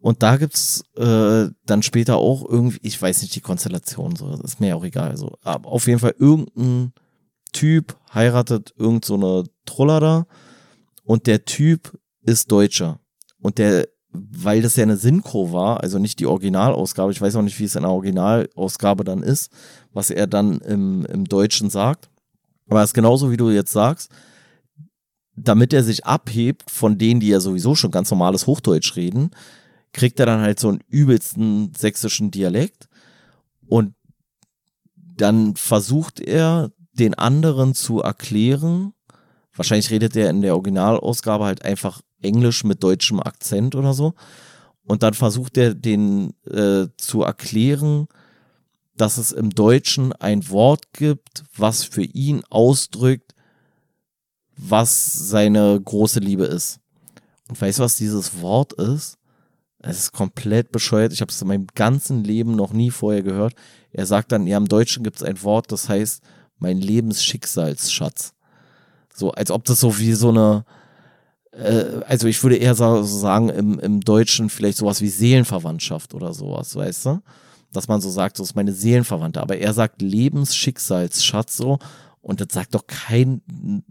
Und 0.00 0.22
da 0.22 0.36
gibt's 0.36 0.84
äh, 0.96 1.48
dann 1.66 1.82
später 1.82 2.18
auch 2.18 2.48
irgendwie, 2.48 2.78
ich 2.82 3.02
weiß 3.02 3.22
nicht 3.22 3.34
die 3.34 3.40
Konstellation, 3.40 4.14
so, 4.14 4.30
ist 4.44 4.60
mir 4.60 4.76
auch 4.76 4.84
egal. 4.84 5.16
So. 5.16 5.36
Aber 5.42 5.68
auf 5.68 5.88
jeden 5.88 5.98
Fall 5.98 6.14
irgendein 6.16 6.92
Typ 7.52 7.96
heiratet 8.12 8.74
irgend 8.76 9.04
so 9.04 9.14
eine 9.14 9.44
Troller 9.64 10.00
da 10.00 10.26
und 11.04 11.26
der 11.26 11.44
Typ 11.44 11.98
ist 12.22 12.50
Deutscher. 12.52 13.00
Und 13.40 13.58
der, 13.58 13.88
weil 14.12 14.62
das 14.62 14.76
ja 14.76 14.82
eine 14.82 14.96
Synchro 14.96 15.52
war, 15.52 15.80
also 15.80 15.98
nicht 15.98 16.18
die 16.20 16.26
Originalausgabe, 16.26 17.12
ich 17.12 17.20
weiß 17.20 17.36
auch 17.36 17.42
nicht, 17.42 17.58
wie 17.58 17.64
es 17.64 17.76
in 17.76 17.82
der 17.82 17.90
Originalausgabe 17.90 19.04
dann 19.04 19.22
ist, 19.22 19.50
was 19.92 20.10
er 20.10 20.26
dann 20.26 20.58
im, 20.60 21.04
im 21.06 21.24
Deutschen 21.24 21.70
sagt. 21.70 22.10
Aber 22.68 22.82
es 22.82 22.90
ist 22.90 22.94
genauso, 22.94 23.30
wie 23.30 23.36
du 23.36 23.50
jetzt 23.50 23.72
sagst, 23.72 24.10
damit 25.34 25.72
er 25.72 25.84
sich 25.84 26.04
abhebt 26.04 26.70
von 26.70 26.98
denen, 26.98 27.20
die 27.20 27.28
ja 27.28 27.40
sowieso 27.40 27.74
schon 27.74 27.90
ganz 27.90 28.10
normales 28.10 28.46
Hochdeutsch 28.46 28.96
reden, 28.96 29.30
kriegt 29.92 30.20
er 30.20 30.26
dann 30.26 30.40
halt 30.40 30.60
so 30.60 30.68
einen 30.68 30.80
übelsten 30.88 31.72
sächsischen 31.74 32.30
Dialekt 32.30 32.88
und 33.66 33.94
dann 34.94 35.56
versucht 35.56 36.20
er 36.20 36.70
den 36.98 37.14
anderen 37.14 37.74
zu 37.74 38.00
erklären. 38.00 38.92
Wahrscheinlich 39.54 39.90
redet 39.90 40.16
er 40.16 40.30
in 40.30 40.42
der 40.42 40.54
Originalausgabe 40.54 41.44
halt 41.44 41.64
einfach 41.64 42.00
Englisch 42.22 42.64
mit 42.64 42.82
deutschem 42.82 43.20
Akzent 43.20 43.74
oder 43.74 43.94
so. 43.94 44.14
Und 44.84 45.02
dann 45.02 45.14
versucht 45.14 45.56
er 45.58 45.74
den 45.74 46.34
äh, 46.46 46.86
zu 46.96 47.22
erklären, 47.22 48.08
dass 48.96 49.18
es 49.18 49.32
im 49.32 49.50
Deutschen 49.50 50.12
ein 50.14 50.48
Wort 50.50 50.92
gibt, 50.92 51.44
was 51.56 51.84
für 51.84 52.02
ihn 52.02 52.42
ausdrückt, 52.50 53.34
was 54.56 55.12
seine 55.12 55.80
große 55.80 56.20
Liebe 56.20 56.44
ist. 56.44 56.80
Und 57.48 57.60
weißt 57.60 57.78
du, 57.78 57.82
was 57.82 57.96
dieses 57.96 58.40
Wort 58.40 58.72
ist? 58.72 59.18
Es 59.80 59.98
ist 59.98 60.12
komplett 60.12 60.72
bescheuert. 60.72 61.12
Ich 61.12 61.20
habe 61.20 61.30
es 61.30 61.40
in 61.40 61.48
meinem 61.48 61.68
ganzen 61.74 62.24
Leben 62.24 62.56
noch 62.56 62.72
nie 62.72 62.90
vorher 62.90 63.22
gehört. 63.22 63.54
Er 63.92 64.06
sagt 64.06 64.32
dann, 64.32 64.46
ja, 64.46 64.56
im 64.56 64.66
Deutschen 64.66 65.04
gibt 65.04 65.16
es 65.16 65.22
ein 65.22 65.40
Wort, 65.42 65.70
das 65.70 65.88
heißt 65.88 66.22
mein 66.58 66.78
Lebensschicksalsschatz. 66.78 68.34
So, 69.14 69.32
als 69.32 69.50
ob 69.50 69.64
das 69.64 69.80
so 69.80 69.98
wie 69.98 70.12
so 70.12 70.28
eine, 70.28 70.64
äh, 71.52 72.02
also 72.06 72.28
ich 72.28 72.42
würde 72.42 72.56
eher 72.56 72.74
so 72.74 73.02
sagen, 73.02 73.48
im, 73.48 73.78
im 73.80 74.00
Deutschen 74.00 74.48
vielleicht 74.48 74.78
sowas 74.78 75.00
wie 75.00 75.08
Seelenverwandtschaft 75.08 76.14
oder 76.14 76.32
sowas, 76.34 76.74
weißt 76.76 77.06
du? 77.06 77.22
Dass 77.72 77.88
man 77.88 78.00
so 78.00 78.10
sagt, 78.10 78.38
das 78.38 78.48
ist 78.48 78.54
meine 78.54 78.72
Seelenverwandte. 78.72 79.40
Aber 79.40 79.58
er 79.58 79.74
sagt 79.74 80.00
Lebensschicksalsschatz 80.00 81.56
so. 81.56 81.78
Und 82.20 82.40
das 82.40 82.48
sagt 82.52 82.74
doch 82.74 82.86
kein, 82.86 83.42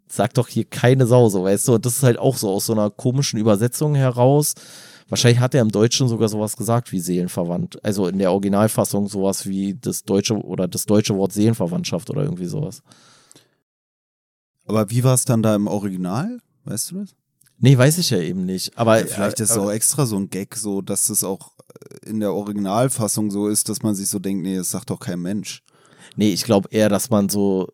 sagt 0.08 0.38
doch 0.38 0.48
hier 0.48 0.66
keine 0.66 1.08
Sau, 1.08 1.30
so, 1.30 1.44
weißt 1.44 1.68
du? 1.68 1.76
Und 1.76 1.86
das 1.86 1.98
ist 1.98 2.04
halt 2.04 2.20
auch 2.20 2.38
so 2.38 2.50
aus 2.50 2.66
so 2.66 2.74
einer 2.74 2.90
komischen 2.90 3.40
Übersetzung 3.40 3.96
heraus. 3.96 4.54
Wahrscheinlich 5.10 5.40
hat 5.40 5.54
er 5.54 5.62
im 5.62 5.72
Deutschen 5.72 6.10
sogar 6.10 6.28
sowas 6.28 6.58
gesagt 6.58 6.92
wie 6.92 7.00
Seelenverwandt. 7.00 7.84
Also 7.84 8.08
in 8.08 8.18
der 8.20 8.32
Originalfassung 8.32 9.08
sowas 9.08 9.46
wie 9.46 9.74
das 9.74 10.04
deutsche 10.04 10.36
oder 10.36 10.68
das 10.68 10.86
deutsche 10.86 11.16
Wort 11.16 11.32
Seelenverwandtschaft 11.32 12.10
oder 12.10 12.24
irgendwie 12.24 12.46
sowas. 12.46 12.82
Aber 14.66 14.90
wie 14.90 15.04
war 15.04 15.14
es 15.14 15.24
dann 15.24 15.42
da 15.42 15.56
im 15.56 15.68
Original? 15.68 16.40
Weißt 16.66 16.92
du 16.92 17.00
das? 17.00 17.16
Nee, 17.60 17.78
weiß 17.78 17.98
ich 17.98 18.10
ja 18.10 18.20
eben 18.20 18.46
nicht. 18.46 18.78
Aber 18.78 19.00
ja, 19.00 19.06
vielleicht 19.06 19.40
ist 19.40 19.52
es 19.52 19.58
auch 19.58 19.72
extra 19.72 20.06
so 20.06 20.18
ein 20.18 20.30
Gag, 20.30 20.56
so 20.56 20.82
dass 20.82 21.10
es 21.10 21.24
auch 21.24 21.54
in 22.06 22.20
der 22.20 22.34
Originalfassung 22.34 23.32
so 23.32 23.48
ist, 23.48 23.70
dass 23.70 23.82
man 23.82 23.96
sich 23.96 24.10
so 24.10 24.20
denkt, 24.20 24.44
nee, 24.44 24.58
das 24.58 24.72
sagt 24.72 24.90
doch 24.90 25.00
kein 25.00 25.22
Mensch. 25.22 25.64
Nee, 26.16 26.30
ich 26.32 26.44
glaube 26.44 26.70
eher, 26.72 26.90
dass 26.90 27.10
man 27.10 27.30
so 27.30 27.70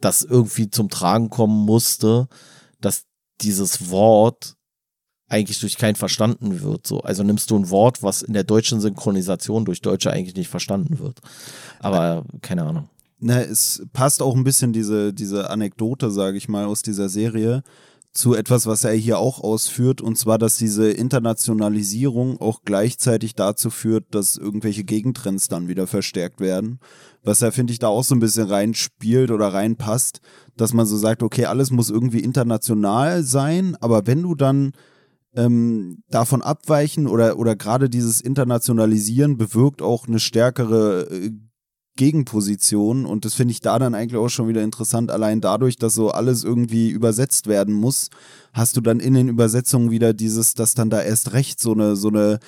das 0.00 0.22
irgendwie 0.22 0.70
zum 0.70 0.88
Tragen 0.88 1.30
kommen 1.30 1.64
musste, 1.64 2.28
dass 2.80 3.04
dieses 3.40 3.90
Wort 3.90 4.56
eigentlich 5.34 5.60
durch 5.60 5.76
keinen 5.76 5.96
verstanden 5.96 6.62
wird. 6.62 6.86
So. 6.86 7.00
Also 7.00 7.22
nimmst 7.22 7.50
du 7.50 7.56
ein 7.56 7.70
Wort, 7.70 8.02
was 8.02 8.22
in 8.22 8.32
der 8.32 8.44
deutschen 8.44 8.80
Synchronisation 8.80 9.64
durch 9.64 9.82
Deutsche 9.82 10.10
eigentlich 10.10 10.36
nicht 10.36 10.48
verstanden 10.48 10.98
wird. 11.00 11.20
Aber 11.80 12.24
keine 12.40 12.64
Ahnung. 12.64 12.88
Na, 13.18 13.40
es 13.40 13.82
passt 13.92 14.22
auch 14.22 14.36
ein 14.36 14.44
bisschen 14.44 14.72
diese, 14.72 15.12
diese 15.12 15.50
Anekdote, 15.50 16.10
sage 16.10 16.36
ich 16.36 16.48
mal, 16.48 16.66
aus 16.66 16.82
dieser 16.82 17.08
Serie 17.08 17.62
zu 18.12 18.34
etwas, 18.34 18.66
was 18.66 18.84
er 18.84 18.92
hier 18.92 19.18
auch 19.18 19.40
ausführt, 19.40 20.00
und 20.00 20.16
zwar, 20.16 20.38
dass 20.38 20.56
diese 20.56 20.88
Internationalisierung 20.90 22.40
auch 22.40 22.60
gleichzeitig 22.64 23.34
dazu 23.34 23.70
führt, 23.70 24.14
dass 24.14 24.36
irgendwelche 24.36 24.84
Gegentrends 24.84 25.48
dann 25.48 25.66
wieder 25.66 25.88
verstärkt 25.88 26.40
werden. 26.40 26.78
Was 27.24 27.42
er, 27.42 27.50
finde 27.50 27.72
ich, 27.72 27.80
da 27.80 27.88
auch 27.88 28.04
so 28.04 28.14
ein 28.14 28.20
bisschen 28.20 28.46
reinspielt 28.46 29.32
oder 29.32 29.48
reinpasst, 29.52 30.20
dass 30.56 30.72
man 30.72 30.86
so 30.86 30.96
sagt, 30.96 31.24
okay, 31.24 31.46
alles 31.46 31.72
muss 31.72 31.90
irgendwie 31.90 32.20
international 32.20 33.24
sein, 33.24 33.76
aber 33.80 34.06
wenn 34.06 34.22
du 34.22 34.36
dann 34.36 34.72
ähm, 35.36 36.02
davon 36.08 36.42
abweichen 36.42 37.06
oder, 37.06 37.38
oder 37.38 37.56
gerade 37.56 37.90
dieses 37.90 38.20
Internationalisieren 38.20 39.36
bewirkt 39.36 39.82
auch 39.82 40.06
eine 40.06 40.20
stärkere 40.20 41.08
äh, 41.10 41.30
Gegenposition 41.96 43.06
und 43.06 43.24
das 43.24 43.34
finde 43.34 43.52
ich 43.52 43.60
da 43.60 43.78
dann 43.78 43.94
eigentlich 43.94 44.20
auch 44.20 44.28
schon 44.28 44.48
wieder 44.48 44.62
interessant. 44.62 45.12
Allein 45.12 45.40
dadurch, 45.40 45.76
dass 45.76 45.94
so 45.94 46.10
alles 46.10 46.42
irgendwie 46.42 46.90
übersetzt 46.90 47.46
werden 47.46 47.72
muss, 47.72 48.08
hast 48.52 48.76
du 48.76 48.80
dann 48.80 48.98
in 48.98 49.14
den 49.14 49.28
Übersetzungen 49.28 49.92
wieder 49.92 50.12
dieses, 50.12 50.54
dass 50.54 50.74
dann 50.74 50.90
da 50.90 51.00
erst 51.00 51.32
recht 51.34 51.60
so 51.60 51.72
eine, 51.72 51.94
so 51.94 52.08
eine 52.08 52.40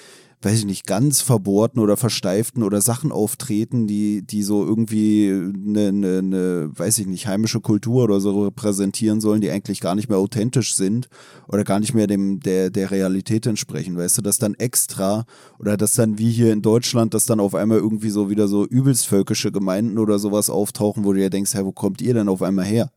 weiß 0.43 0.61
ich 0.61 0.65
nicht, 0.67 0.87
ganz 0.87 1.23
verbohrten 1.23 1.81
oder 1.81 1.97
versteiften 1.97 2.63
oder 2.63 2.81
Sachen 2.81 3.11
auftreten, 3.11 3.87
die, 3.87 4.23
die 4.23 4.43
so 4.43 4.65
irgendwie 4.65 5.31
eine, 5.31 5.89
eine, 5.89 6.19
eine, 6.19 6.71
weiß 6.73 6.99
ich 6.99 7.07
nicht, 7.07 7.27
heimische 7.27 7.61
Kultur 7.61 8.05
oder 8.05 8.21
so 8.21 8.45
repräsentieren 8.45 9.21
sollen, 9.21 9.41
die 9.41 9.51
eigentlich 9.51 9.81
gar 9.81 9.95
nicht 9.95 10.09
mehr 10.09 10.19
authentisch 10.19 10.75
sind 10.75 11.09
oder 11.49 11.65
gar 11.65 11.81
nicht 11.81 11.95
mehr 11.95 12.07
dem, 12.07 12.41
der, 12.41 12.71
der 12.71 12.91
Realität 12.91 13.47
entsprechen. 13.47 13.97
Weißt 13.97 14.19
du, 14.19 14.23
dass 14.23 14.39
dann 14.39 14.55
extra 14.55 15.25
oder 15.59 15.77
dass 15.77 15.95
dann 15.95 16.19
wie 16.19 16.31
hier 16.31 16.53
in 16.53 16.63
Deutschland, 16.63 17.15
dass 17.15 17.27
dann 17.27 17.41
auf 17.41 17.55
einmal 17.55 17.79
irgendwie 17.79 18.11
so 18.11 18.29
wieder 18.29 18.47
so 18.47 18.67
übelst 18.67 19.07
völkische 19.07 19.51
Gemeinden 19.51 19.99
oder 19.99 20.19
sowas 20.19 20.51
auftauchen, 20.51 21.05
wo 21.05 21.13
du 21.13 21.21
dir 21.21 21.31
denkst, 21.31 21.55
hey, 21.55 21.65
wo 21.65 21.73
kommt 21.73 22.03
ihr 22.03 22.15
denn 22.15 22.29
auf 22.29 22.43
einmal 22.43 22.67
her? 22.67 22.91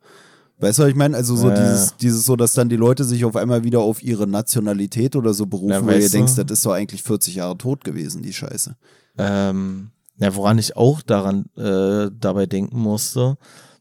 Weißt 0.59 0.79
du, 0.79 0.83
was 0.83 0.89
ich 0.89 0.95
meine? 0.95 1.15
Also 1.15 1.35
so 1.35 1.49
äh. 1.49 1.55
dieses, 1.55 1.95
dieses 1.97 2.25
so, 2.25 2.35
dass 2.35 2.53
dann 2.53 2.69
die 2.69 2.75
Leute 2.75 3.05
sich 3.05 3.23
auf 3.23 3.35
einmal 3.35 3.63
wieder 3.63 3.79
auf 3.79 4.03
ihre 4.03 4.27
Nationalität 4.27 5.15
oder 5.15 5.33
so 5.33 5.45
berufen, 5.45 5.71
ja, 5.71 5.85
wo 5.85 5.89
ihr 5.89 6.09
denkst, 6.09 6.35
das 6.35 6.51
ist 6.51 6.65
doch 6.65 6.73
eigentlich 6.73 7.01
40 7.03 7.35
Jahre 7.35 7.57
tot 7.57 7.83
gewesen, 7.83 8.21
die 8.21 8.33
Scheiße. 8.33 8.75
Ähm, 9.17 9.91
ja, 10.17 10.35
woran 10.35 10.57
ich 10.57 10.75
auch 10.75 11.01
daran 11.01 11.45
äh, 11.55 12.11
dabei 12.13 12.45
denken 12.45 12.79
musste, 12.79 13.37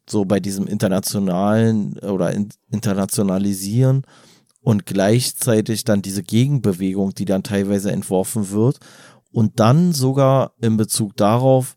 so 0.09 0.25
bei 0.25 0.39
diesem 0.39 0.67
internationalen 0.67 1.99
oder 1.99 2.33
in, 2.33 2.51
internationalisieren 2.71 4.05
und 4.61 4.87
gleichzeitig 4.87 5.85
dann 5.85 6.01
diese 6.01 6.23
Gegenbewegung, 6.23 7.15
die 7.15 7.25
dann 7.25 7.43
teilweise 7.43 7.91
entworfen 7.91 8.51
wird 8.51 8.79
und 9.33 9.59
dann 9.59 9.93
sogar 9.93 10.53
in 10.61 10.77
Bezug 10.77 11.17
darauf, 11.17 11.77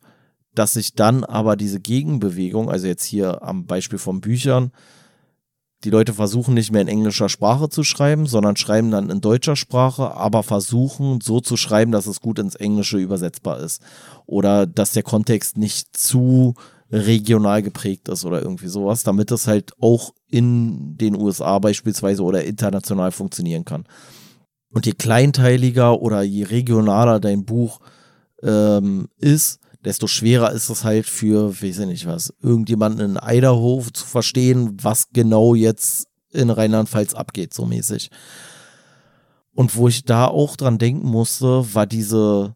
dass 0.54 0.74
sich 0.74 0.94
dann 0.96 1.24
aber 1.24 1.56
diese 1.56 1.80
Gegenbewegung, 1.80 2.70
also 2.70 2.88
jetzt 2.88 3.04
hier 3.04 3.44
am 3.44 3.66
Beispiel 3.66 4.00
von 4.00 4.22
Büchern, 4.22 4.72
die 5.84 5.90
Leute 5.90 6.14
versuchen 6.14 6.54
nicht 6.54 6.72
mehr 6.72 6.82
in 6.82 6.88
englischer 6.88 7.30
Sprache 7.30 7.70
zu 7.70 7.84
schreiben, 7.84 8.28
sondern 8.28 8.56
schreiben 8.56 8.92
dann 8.92 9.10
in 9.10 9.20
deutscher 9.20 9.56
Sprache, 9.56 10.16
aber 10.16 10.44
versuchen 10.44 11.22
so 11.22 11.40
zu 11.40 11.58
schreiben, 11.58 11.92
dass 11.92 12.06
es 12.06 12.22
gut 12.22 12.38
ins 12.38 12.56
Englische 12.56 13.00
übersetzbar 13.00 13.60
ist. 13.60 13.82
Oder 14.28 14.68
dass 14.68 14.92
der 14.92 15.02
Kontext 15.02 15.58
nicht 15.58 15.98
zu 15.98 16.54
regional 16.92 17.64
geprägt 17.64 18.10
ist 18.10 18.26
oder 18.26 18.42
irgendwie 18.42 18.68
sowas, 18.68 19.04
damit 19.04 19.32
es 19.32 19.48
halt 19.48 19.72
auch 19.80 20.14
in 20.30 20.98
den 20.98 21.16
USA 21.16 21.58
beispielsweise 21.58 22.22
oder 22.22 22.44
international 22.44 23.12
funktionieren 23.12 23.66
kann. 23.66 23.86
Und 24.70 24.86
je 24.86 24.92
kleinteiliger 24.92 26.00
oder 26.00 26.22
je 26.22 26.44
regionaler 26.44 27.20
dein 27.20 27.44
Buch 27.44 27.80
ähm, 28.44 29.08
ist, 29.18 29.61
desto 29.84 30.08
schwerer 30.08 30.52
ist 30.52 30.70
es 30.70 30.84
halt 30.84 31.08
für, 31.08 31.62
weiß 31.62 31.80
ich 31.80 31.88
nicht 31.88 32.06
was, 32.06 32.34
irgendjemanden 32.42 33.12
in 33.12 33.20
Idaho 33.22 33.84
zu 33.94 34.06
verstehen, 34.06 34.78
was 34.82 35.10
genau 35.12 35.56
jetzt 35.56 36.08
in 36.32 36.50
Rheinland-Pfalz 36.50 37.14
abgeht, 37.14 37.54
so 37.54 37.66
mäßig. 37.66 38.10
Und 39.54 39.76
wo 39.76 39.88
ich 39.88 40.06
da 40.06 40.28
auch 40.28 40.56
dran 40.56 40.78
denken 40.78 41.08
musste, 41.08 41.74
war 41.74 41.86
diese, 41.86 42.56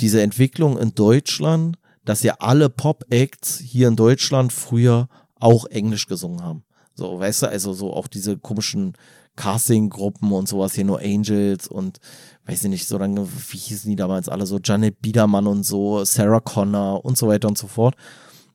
diese 0.00 0.22
Entwicklung 0.22 0.78
in 0.78 0.94
Deutschland, 0.94 1.78
dass 2.04 2.22
ja 2.22 2.36
alle 2.38 2.70
Pop-Acts 2.70 3.58
hier 3.58 3.88
in 3.88 3.96
Deutschland 3.96 4.52
früher 4.52 5.08
auch 5.38 5.66
Englisch 5.66 6.06
gesungen 6.06 6.42
haben. 6.42 6.64
So, 6.94 7.18
weißt 7.18 7.42
du, 7.42 7.48
also 7.48 7.74
so 7.74 7.92
auch 7.92 8.06
diese 8.06 8.38
komischen 8.38 8.94
Casting-Gruppen 9.36 10.32
und 10.32 10.48
sowas 10.48 10.74
hier 10.74 10.84
nur 10.84 11.00
Angels 11.00 11.68
und 11.68 11.98
weiß 12.46 12.64
ich 12.64 12.70
nicht, 12.70 12.86
so 12.86 12.96
lange, 12.96 13.26
wie 13.50 13.58
hießen 13.58 13.90
die 13.90 13.96
damals 13.96 14.28
alle 14.28 14.46
so, 14.46 14.58
Janet 14.62 15.00
Biedermann 15.02 15.46
und 15.46 15.64
so, 15.64 16.04
Sarah 16.04 16.40
Connor 16.40 17.04
und 17.04 17.18
so 17.18 17.28
weiter 17.28 17.48
und 17.48 17.58
so 17.58 17.66
fort. 17.66 17.96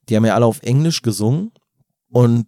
Die 0.08 0.16
haben 0.16 0.26
ja 0.26 0.36
alle 0.36 0.46
auf 0.46 0.62
Englisch 0.64 1.02
gesungen 1.02 1.52
und 2.10 2.48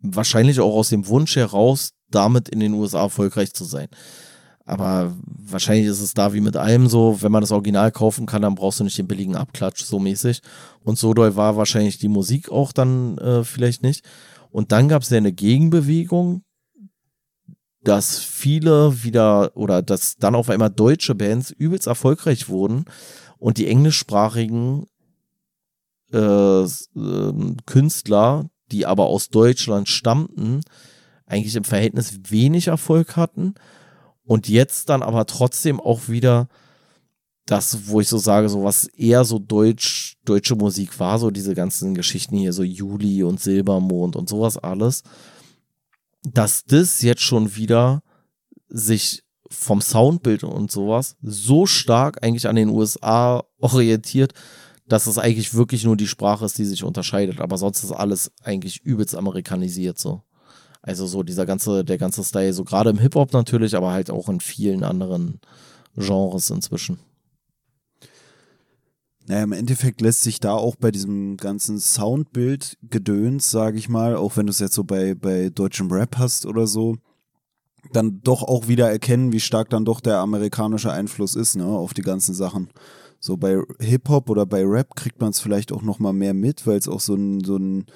wahrscheinlich 0.00 0.60
auch 0.60 0.74
aus 0.74 0.88
dem 0.88 1.06
Wunsch 1.06 1.36
heraus, 1.36 1.92
damit 2.10 2.48
in 2.48 2.60
den 2.60 2.74
USA 2.74 3.02
erfolgreich 3.02 3.54
zu 3.54 3.64
sein. 3.64 3.88
Aber 4.64 5.16
wahrscheinlich 5.26 5.86
ist 5.86 6.00
es 6.00 6.14
da 6.14 6.32
wie 6.34 6.40
mit 6.40 6.56
allem 6.56 6.88
so, 6.88 7.20
wenn 7.20 7.32
man 7.32 7.40
das 7.40 7.52
Original 7.52 7.90
kaufen 7.90 8.26
kann, 8.26 8.42
dann 8.42 8.54
brauchst 8.54 8.80
du 8.80 8.84
nicht 8.84 8.98
den 8.98 9.08
billigen 9.08 9.36
Abklatsch, 9.36 9.82
so 9.82 9.98
mäßig. 9.98 10.40
Und 10.84 10.98
so 10.98 11.14
doll 11.14 11.36
war 11.36 11.56
wahrscheinlich 11.56 11.98
die 11.98 12.08
Musik 12.08 12.50
auch 12.50 12.72
dann 12.72 13.18
äh, 13.18 13.44
vielleicht 13.44 13.82
nicht. 13.82 14.04
Und 14.50 14.70
dann 14.70 14.88
gab 14.88 15.02
es 15.02 15.10
ja 15.10 15.16
eine 15.16 15.32
Gegenbewegung, 15.32 16.44
dass 17.84 18.18
viele 18.18 19.02
wieder 19.02 19.56
oder 19.56 19.82
dass 19.82 20.16
dann 20.16 20.34
auf 20.34 20.50
einmal 20.50 20.70
deutsche 20.70 21.14
Bands 21.14 21.50
übelst 21.50 21.86
erfolgreich 21.86 22.48
wurden 22.48 22.84
und 23.38 23.58
die 23.58 23.66
englischsprachigen 23.66 24.86
äh, 26.12 26.62
äh, 26.62 26.68
Künstler, 27.66 28.48
die 28.70 28.86
aber 28.86 29.06
aus 29.06 29.28
Deutschland 29.28 29.88
stammten, 29.88 30.60
eigentlich 31.26 31.56
im 31.56 31.64
Verhältnis 31.64 32.20
wenig 32.28 32.68
Erfolg 32.68 33.16
hatten 33.16 33.54
und 34.24 34.48
jetzt 34.48 34.88
dann 34.88 35.02
aber 35.02 35.26
trotzdem 35.26 35.80
auch 35.80 36.08
wieder 36.08 36.48
das, 37.46 37.88
wo 37.88 38.00
ich 38.00 38.06
so 38.06 38.18
sage, 38.18 38.48
so 38.48 38.62
was 38.62 38.86
eher 38.86 39.24
so 39.24 39.40
deutsch, 39.40 40.16
deutsche 40.24 40.54
Musik 40.54 41.00
war, 41.00 41.18
so 41.18 41.32
diese 41.32 41.54
ganzen 41.56 41.94
Geschichten 41.94 42.36
hier, 42.36 42.52
so 42.52 42.62
Juli 42.62 43.24
und 43.24 43.40
Silbermond 43.40 44.14
und 44.14 44.28
sowas 44.28 44.56
alles 44.56 45.02
dass 46.22 46.64
das 46.64 47.02
jetzt 47.02 47.22
schon 47.22 47.56
wieder 47.56 48.02
sich 48.68 49.24
vom 49.48 49.80
Soundbild 49.80 50.44
und 50.44 50.70
sowas 50.70 51.16
so 51.20 51.66
stark 51.66 52.22
eigentlich 52.22 52.48
an 52.48 52.56
den 52.56 52.70
USA 52.70 53.44
orientiert, 53.58 54.32
dass 54.86 55.06
es 55.06 55.18
eigentlich 55.18 55.54
wirklich 55.54 55.84
nur 55.84 55.96
die 55.96 56.06
Sprache 56.06 56.44
ist, 56.44 56.58
die 56.58 56.64
sich 56.64 56.84
unterscheidet. 56.84 57.40
Aber 57.40 57.58
sonst 57.58 57.84
ist 57.84 57.92
alles 57.92 58.32
eigentlich 58.42 58.82
übelst 58.82 59.14
amerikanisiert 59.14 59.98
so. 59.98 60.22
Also 60.80 61.06
so 61.06 61.22
dieser 61.22 61.46
ganze, 61.46 61.84
der 61.84 61.98
ganze 61.98 62.24
Style, 62.24 62.52
so 62.52 62.64
gerade 62.64 62.90
im 62.90 62.98
Hip-Hop 62.98 63.32
natürlich, 63.32 63.76
aber 63.76 63.92
halt 63.92 64.10
auch 64.10 64.28
in 64.28 64.40
vielen 64.40 64.82
anderen 64.82 65.40
Genres 65.96 66.50
inzwischen. 66.50 66.98
Naja, 69.32 69.44
im 69.44 69.52
Endeffekt 69.52 70.02
lässt 70.02 70.20
sich 70.20 70.40
da 70.40 70.52
auch 70.52 70.76
bei 70.76 70.90
diesem 70.90 71.38
ganzen 71.38 71.80
Soundbild-Gedöns, 71.80 73.50
sage 73.50 73.78
ich 73.78 73.88
mal, 73.88 74.14
auch 74.14 74.36
wenn 74.36 74.44
du 74.44 74.50
es 74.50 74.58
jetzt 74.58 74.74
so 74.74 74.84
bei, 74.84 75.14
bei 75.14 75.48
deutschem 75.48 75.90
Rap 75.90 76.18
hast 76.18 76.44
oder 76.44 76.66
so, 76.66 76.98
dann 77.94 78.20
doch 78.22 78.42
auch 78.42 78.68
wieder 78.68 78.90
erkennen, 78.90 79.32
wie 79.32 79.40
stark 79.40 79.70
dann 79.70 79.86
doch 79.86 80.00
der 80.00 80.18
amerikanische 80.18 80.92
Einfluss 80.92 81.34
ist, 81.34 81.56
ne, 81.56 81.64
auf 81.64 81.94
die 81.94 82.02
ganzen 82.02 82.34
Sachen. 82.34 82.68
So 83.20 83.38
bei 83.38 83.58
Hip-Hop 83.80 84.28
oder 84.28 84.44
bei 84.44 84.66
Rap 84.66 84.96
kriegt 84.96 85.18
man 85.22 85.30
es 85.30 85.40
vielleicht 85.40 85.72
auch 85.72 85.80
nochmal 85.80 86.12
mehr 86.12 86.34
mit, 86.34 86.66
weil 86.66 86.76
es 86.76 86.86
auch 86.86 87.00
so 87.00 87.14
ein, 87.14 87.42
so 87.42 87.56
ein 87.56 87.86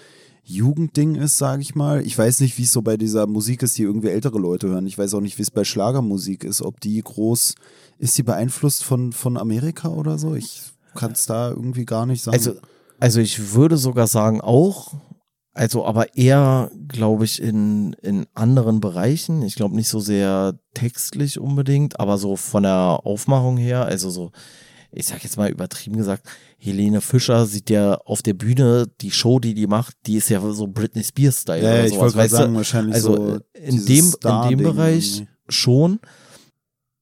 Jugendding 0.43 1.17
ist, 1.17 1.37
sage 1.37 1.61
ich 1.61 1.75
mal. 1.75 2.01
Ich 2.07 2.17
weiß 2.17 2.41
nicht, 2.41 2.57
wie 2.57 2.63
es 2.63 2.73
so 2.73 2.81
bei 2.81 2.97
dieser 2.97 3.27
Musik 3.27 3.63
ist, 3.63 3.77
die 3.77 3.83
irgendwie 3.83 4.09
ältere 4.09 4.39
Leute 4.39 4.69
hören. 4.69 4.87
Ich 4.87 4.97
weiß 4.97 5.13
auch 5.13 5.21
nicht, 5.21 5.37
wie 5.37 5.43
es 5.43 5.51
bei 5.51 5.65
Schlagermusik 5.65 6.45
ist, 6.45 6.63
ob 6.63 6.81
die 6.81 6.99
groß, 6.99 7.57
ist 7.99 8.17
die 8.17 8.23
beeinflusst 8.23 8.85
von, 8.85 9.13
von 9.13 9.37
Amerika 9.37 9.89
oder 9.89 10.17
so? 10.17 10.35
Ich 10.35 10.73
kann 10.97 11.13
es 11.13 11.27
da 11.27 11.51
irgendwie 11.51 11.85
gar 11.85 12.07
nicht 12.07 12.23
sagen. 12.23 12.37
Also, 12.37 12.55
also 12.99 13.21
ich 13.21 13.55
würde 13.55 13.77
sogar 13.77 14.07
sagen 14.07 14.41
auch, 14.41 14.95
also 15.57 15.87
aber 15.87 16.17
eher, 16.17 16.71
glaube 16.87 17.25
ich, 17.25 17.41
in, 17.41 17.95
in 18.03 18.27
anderen 18.35 18.81
Bereichen. 18.81 19.41
Ich 19.41 19.55
glaube 19.55 19.75
nicht 19.75 19.89
so 19.89 20.01
sehr 20.01 20.59
textlich 20.75 21.39
unbedingt, 21.39 21.99
aber 21.99 22.19
so 22.19 22.37
von 22.37 22.63
der 22.63 23.01
Aufmachung 23.05 23.57
her, 23.57 23.87
also 23.87 24.11
so, 24.11 24.33
ich 24.93 25.07
sag 25.07 25.25
jetzt 25.25 25.39
mal 25.39 25.51
übertrieben 25.51 25.97
gesagt, 25.97 26.27
Helene 26.59 27.01
Fischer 27.01 27.47
sieht 27.47 27.71
ja 27.71 27.95
auf 27.95 28.21
der 28.21 28.35
Bühne 28.35 28.87
die 29.01 29.11
Show, 29.11 29.39
die 29.39 29.55
die 29.55 29.67
macht, 29.67 29.97
die 30.07 30.17
ist 30.17 30.29
ja 30.29 30.41
so 30.53 30.67
Britney 30.67 31.03
Spears-Style. 31.03 31.63
Ja, 31.63 31.85
ich 31.85 31.97
wollte 31.97 32.17
gerade 32.17 32.29
sagen, 32.29 32.55
wahrscheinlich 32.55 32.97
also 32.97 33.15
so 33.15 33.41
in 33.55 33.87
dem, 33.87 34.15
in 34.25 34.49
dem 34.51 34.59
Bereich 34.59 35.21
irgendwie. 35.21 35.33
schon. 35.49 36.01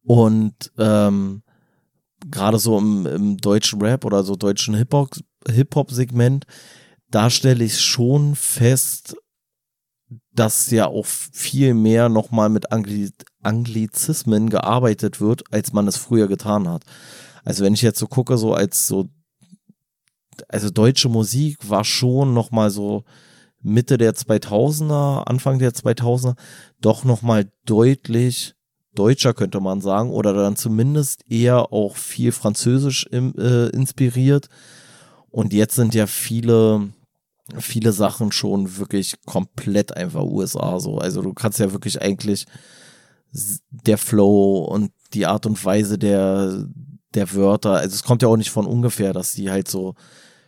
Und 0.05 0.55
ähm, 0.79 1.43
gerade 2.35 2.59
so 2.59 2.77
im, 2.77 3.07
im 3.07 3.37
deutschen 3.39 3.81
Rap 3.81 4.05
oder 4.05 4.25
so 4.25 4.37
deutschen 4.37 4.75
Hip-Hop-Segment, 4.75 6.45
da 7.11 7.31
stelle 7.31 7.65
ich 7.65 7.81
schon 7.81 8.35
fest, 8.35 9.17
dass 10.33 10.71
ja 10.71 10.89
auch 10.89 11.07
viel 11.07 11.75
mehr 11.75 12.09
nochmal 12.09 12.49
mit 12.49 12.73
Angli 12.73 13.11
Anglizismen 13.43 14.51
gearbeitet 14.51 15.21
wird, 15.21 15.45
als 15.53 15.73
man 15.73 15.87
es 15.87 15.97
früher 15.97 16.29
getan 16.29 16.67
hat. 16.69 16.83
Also 17.45 17.63
wenn 17.63 17.75
ich 17.75 17.83
jetzt 17.83 17.99
so 17.99 18.07
gucke, 18.07 18.37
so 18.37 18.55
als 18.55 18.87
so, 18.87 19.09
also 20.49 20.71
deutsche 20.71 21.09
Musik 21.09 21.69
war 21.69 21.85
schon 21.85 22.35
nochmal 22.35 22.71
so 22.71 23.05
Mitte 23.61 23.99
der 23.99 24.15
2000er, 24.15 25.25
Anfang 25.25 25.59
der 25.59 25.73
2000er, 25.73 26.37
doch 26.81 27.05
nochmal 27.05 27.53
deutlich 27.65 28.55
deutscher, 28.95 29.35
könnte 29.35 29.61
man 29.61 29.81
sagen, 29.81 30.11
oder 30.11 30.33
dann 30.33 30.57
zumindest 30.57 31.25
eher 31.31 31.73
auch 31.73 31.97
viel 31.97 32.33
französisch 32.33 33.07
im, 33.11 33.35
äh, 33.39 33.69
inspiriert. 33.69 34.49
Und 35.31 35.53
jetzt 35.53 35.75
sind 35.75 35.95
ja 35.95 36.07
viele, 36.07 36.91
viele 37.59 37.93
Sachen 37.93 38.33
schon 38.33 38.77
wirklich 38.79 39.17
komplett 39.27 39.97
einfach 39.97 40.23
USA 40.23 40.79
so. 40.81 40.99
Also 40.99 41.23
du 41.23 41.35
kannst 41.35 41.59
ja 41.59 41.73
wirklich 41.73 42.01
eigentlich 42.01 42.47
der 43.71 43.99
Flow 43.99 44.65
und 44.65 44.93
die 45.13 45.27
Art 45.27 45.47
und 45.47 45.63
Weise 45.65 45.99
der, 45.99 46.67
der 47.15 47.35
Wörter, 47.35 47.73
also 47.73 47.95
es 47.95 48.05
kommt 48.05 48.23
ja 48.23 48.29
auch 48.29 48.37
nicht 48.37 48.51
von 48.51 48.67
ungefähr, 48.67 49.13
dass 49.13 49.33
die 49.33 49.51
halt 49.51 49.69
so 49.69 49.95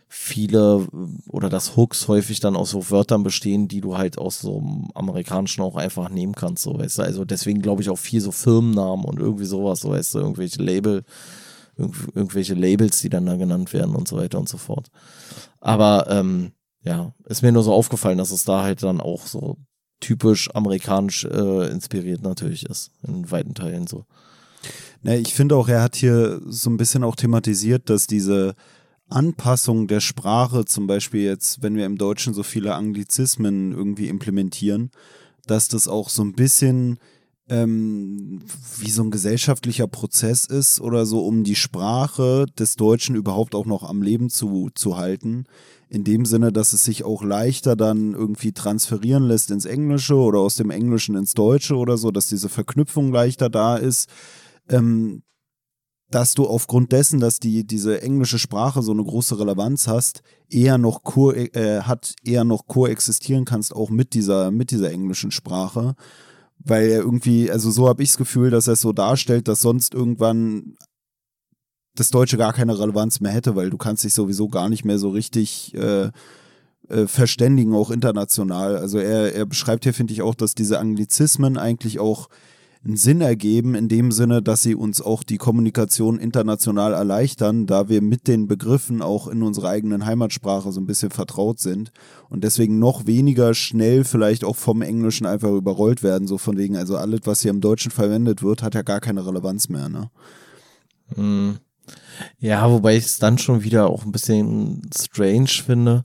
viele 0.07 0.87
oder 1.29 1.49
dass 1.49 1.75
Hooks 1.75 2.07
häufig 2.07 2.39
dann 2.39 2.55
aus 2.55 2.69
so 2.69 2.89
Wörtern 2.89 3.23
bestehen, 3.23 3.67
die 3.67 3.81
du 3.81 3.97
halt 3.97 4.17
aus 4.17 4.39
so 4.39 4.59
einem 4.59 4.89
amerikanischen 4.93 5.61
auch 5.61 5.75
einfach 5.75 6.09
nehmen 6.09 6.33
kannst, 6.33 6.63
so 6.63 6.77
weißt 6.77 6.99
du. 6.99 7.01
Also 7.01 7.25
deswegen 7.25 7.61
glaube 7.61 7.81
ich 7.81 7.89
auch 7.89 7.97
viel 7.97 8.21
so 8.21 8.31
Firmennamen 8.31 9.05
und 9.05 9.19
irgendwie 9.19 9.45
sowas, 9.45 9.81
so 9.81 9.89
weißt 9.89 10.15
du, 10.15 10.19
irgendwelche 10.19 10.61
Label, 10.61 11.03
irgendw 11.77 12.07
irgendwelche 12.15 12.53
Labels, 12.53 13.01
die 13.01 13.09
dann 13.09 13.25
da 13.25 13.35
genannt 13.35 13.73
werden 13.73 13.95
und 13.95 14.07
so 14.07 14.17
weiter 14.17 14.39
und 14.39 14.47
so 14.47 14.57
fort. 14.57 14.87
Aber 15.59 16.07
ähm, 16.09 16.53
ja, 16.83 17.13
ist 17.25 17.41
mir 17.41 17.51
nur 17.51 17.63
so 17.63 17.73
aufgefallen, 17.73 18.17
dass 18.17 18.31
es 18.31 18.45
da 18.45 18.63
halt 18.63 18.83
dann 18.83 19.01
auch 19.01 19.27
so 19.27 19.57
typisch 19.99 20.49
amerikanisch 20.55 21.25
äh, 21.25 21.69
inspiriert 21.69 22.21
natürlich 22.21 22.65
ist, 22.65 22.91
in 23.05 23.29
weiten 23.29 23.55
Teilen 23.55 23.87
so. 23.87 24.05
Na, 25.01 25.15
ich 25.15 25.33
finde 25.33 25.55
auch, 25.55 25.67
er 25.67 25.81
hat 25.81 25.95
hier 25.95 26.41
so 26.45 26.69
ein 26.69 26.77
bisschen 26.77 27.03
auch 27.03 27.15
thematisiert, 27.15 27.89
dass 27.89 28.07
diese 28.07 28.55
Anpassung 29.09 29.87
der 29.87 29.99
Sprache, 29.99 30.65
zum 30.65 30.87
Beispiel 30.87 31.21
jetzt, 31.21 31.61
wenn 31.63 31.75
wir 31.75 31.85
im 31.85 31.97
Deutschen 31.97 32.33
so 32.33 32.43
viele 32.43 32.75
Anglizismen 32.75 33.71
irgendwie 33.71 34.07
implementieren, 34.07 34.91
dass 35.45 35.67
das 35.67 35.87
auch 35.87 36.09
so 36.09 36.23
ein 36.23 36.33
bisschen 36.33 36.99
ähm, 37.49 38.41
wie 38.79 38.89
so 38.89 39.03
ein 39.03 39.11
gesellschaftlicher 39.11 39.87
Prozess 39.87 40.45
ist 40.45 40.81
oder 40.81 41.05
so, 41.05 41.25
um 41.25 41.43
die 41.43 41.55
Sprache 41.55 42.45
des 42.59 42.75
Deutschen 42.75 43.15
überhaupt 43.15 43.55
auch 43.55 43.65
noch 43.65 43.83
am 43.83 44.01
Leben 44.01 44.29
zu, 44.29 44.69
zu 44.75 44.97
halten. 44.97 45.45
In 45.89 46.03
dem 46.03 46.25
Sinne, 46.25 46.51
dass 46.51 46.73
es 46.73 46.83
sich 46.83 47.05
auch 47.05 47.23
leichter 47.23 47.77
dann 47.77 48.13
irgendwie 48.13 48.51
transferieren 48.51 49.23
lässt 49.23 49.51
ins 49.51 49.63
Englische 49.63 50.15
oder 50.15 50.39
aus 50.39 50.55
dem 50.57 50.69
Englischen 50.69 51.15
ins 51.15 51.33
Deutsche 51.33 51.75
oder 51.75 51.97
so, 51.97 52.11
dass 52.11 52.27
diese 52.27 52.49
Verknüpfung 52.49 53.13
leichter 53.13 53.49
da 53.49 53.77
ist. 53.77 54.09
Ähm, 54.67 55.23
dass 56.09 56.33
du 56.33 56.47
aufgrund 56.47 56.91
dessen, 56.91 57.19
dass 57.19 57.39
die 57.39 57.65
diese 57.65 58.01
englische 58.01 58.39
Sprache 58.39 58.81
so 58.81 58.91
eine 58.91 59.03
große 59.03 59.39
Relevanz 59.39 59.87
hast, 59.87 60.21
eher 60.49 60.77
noch 60.77 61.03
ko 61.03 61.31
äh, 61.33 61.81
hat, 61.81 62.15
eher 62.23 62.45
noch 62.45 62.67
koexistieren 62.67 63.45
kannst, 63.45 63.75
auch 63.75 63.89
mit 63.89 64.13
dieser, 64.13 64.51
mit 64.51 64.71
dieser 64.71 64.91
englischen 64.91 65.31
Sprache. 65.31 65.95
Weil 66.59 66.89
er 66.89 66.99
irgendwie, 66.99 67.51
also 67.51 67.69
so 67.71 67.87
habe 67.87 68.03
ich 68.03 68.09
das 68.09 68.17
Gefühl, 68.17 68.49
dass 68.49 68.67
er 68.67 68.73
es 68.73 68.81
so 68.81 68.93
darstellt, 68.93 69.47
dass 69.47 69.61
sonst 69.61 69.93
irgendwann 69.93 70.75
das 71.95 72.09
Deutsche 72.09 72.37
gar 72.37 72.53
keine 72.53 72.79
Relevanz 72.79 73.19
mehr 73.19 73.31
hätte, 73.31 73.55
weil 73.55 73.69
du 73.69 73.77
kannst 73.77 74.03
dich 74.03 74.13
sowieso 74.13 74.47
gar 74.47 74.69
nicht 74.69 74.85
mehr 74.85 74.99
so 74.99 75.09
richtig 75.09 75.73
äh, 75.75 76.11
äh, 76.89 77.07
verständigen, 77.07 77.73
auch 77.73 77.91
international. 77.91 78.77
Also 78.77 78.97
er, 78.99 79.35
er 79.35 79.45
beschreibt 79.45 79.83
hier, 79.83 79.93
finde 79.93 80.13
ich, 80.13 80.21
auch, 80.21 80.35
dass 80.35 80.55
diese 80.55 80.79
Anglizismen 80.79 81.57
eigentlich 81.57 81.99
auch 81.99 82.29
einen 82.83 82.97
Sinn 82.97 83.21
ergeben, 83.21 83.75
in 83.75 83.87
dem 83.87 84.11
Sinne, 84.11 84.41
dass 84.41 84.61
sie 84.61 84.75
uns 84.75 85.01
auch 85.01 85.23
die 85.23 85.37
Kommunikation 85.37 86.19
international 86.19 86.93
erleichtern, 86.93 87.65
da 87.65 87.89
wir 87.89 88.01
mit 88.01 88.27
den 88.27 88.47
Begriffen 88.47 89.01
auch 89.01 89.27
in 89.27 89.43
unserer 89.43 89.69
eigenen 89.69 90.05
Heimatsprache 90.05 90.71
so 90.71 90.79
ein 90.79 90.85
bisschen 90.85 91.11
vertraut 91.11 91.59
sind 91.59 91.91
und 92.29 92.43
deswegen 92.43 92.79
noch 92.79 93.05
weniger 93.05 93.53
schnell 93.53 94.03
vielleicht 94.03 94.43
auch 94.43 94.55
vom 94.55 94.81
Englischen 94.81 95.25
einfach 95.25 95.51
überrollt 95.51 96.03
werden, 96.03 96.27
so 96.27 96.37
von 96.37 96.57
wegen, 96.57 96.77
also 96.77 96.97
alles, 96.97 97.21
was 97.25 97.41
hier 97.41 97.51
im 97.51 97.61
Deutschen 97.61 97.91
verwendet 97.91 98.43
wird, 98.43 98.63
hat 98.63 98.75
ja 98.75 98.81
gar 98.81 98.99
keine 98.99 99.25
Relevanz 99.25 99.69
mehr, 99.69 99.89
ne? 99.89 100.09
Hm. 101.15 101.57
Ja, 102.39 102.69
wobei 102.69 102.97
ich 102.97 103.05
es 103.05 103.19
dann 103.19 103.37
schon 103.37 103.63
wieder 103.63 103.89
auch 103.89 104.03
ein 104.03 104.11
bisschen 104.11 104.81
strange 104.95 105.47
finde, 105.47 106.03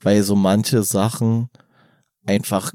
weil 0.00 0.22
so 0.22 0.34
manche 0.34 0.82
Sachen 0.82 1.48
einfach 2.26 2.72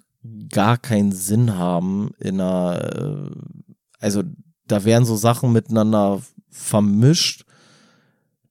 gar 0.50 0.78
keinen 0.78 1.12
Sinn 1.12 1.58
haben 1.58 2.12
in 2.20 2.40
einer, 2.40 2.82
äh, 2.96 3.32
also 4.00 4.24
da 4.68 4.84
werden 4.84 5.06
so 5.06 5.16
Sachen 5.16 5.52
miteinander 5.52 6.22
vermischt, 6.50 7.46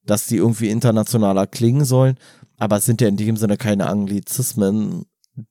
dass 0.05 0.27
die 0.27 0.37
irgendwie 0.37 0.69
internationaler 0.69 1.47
klingen 1.47 1.85
sollen, 1.85 2.17
aber 2.57 2.77
es 2.77 2.85
sind 2.85 3.01
ja 3.01 3.07
in 3.07 3.17
dem 3.17 3.37
Sinne 3.37 3.57
keine 3.57 3.87
Anglizismen, 3.87 5.05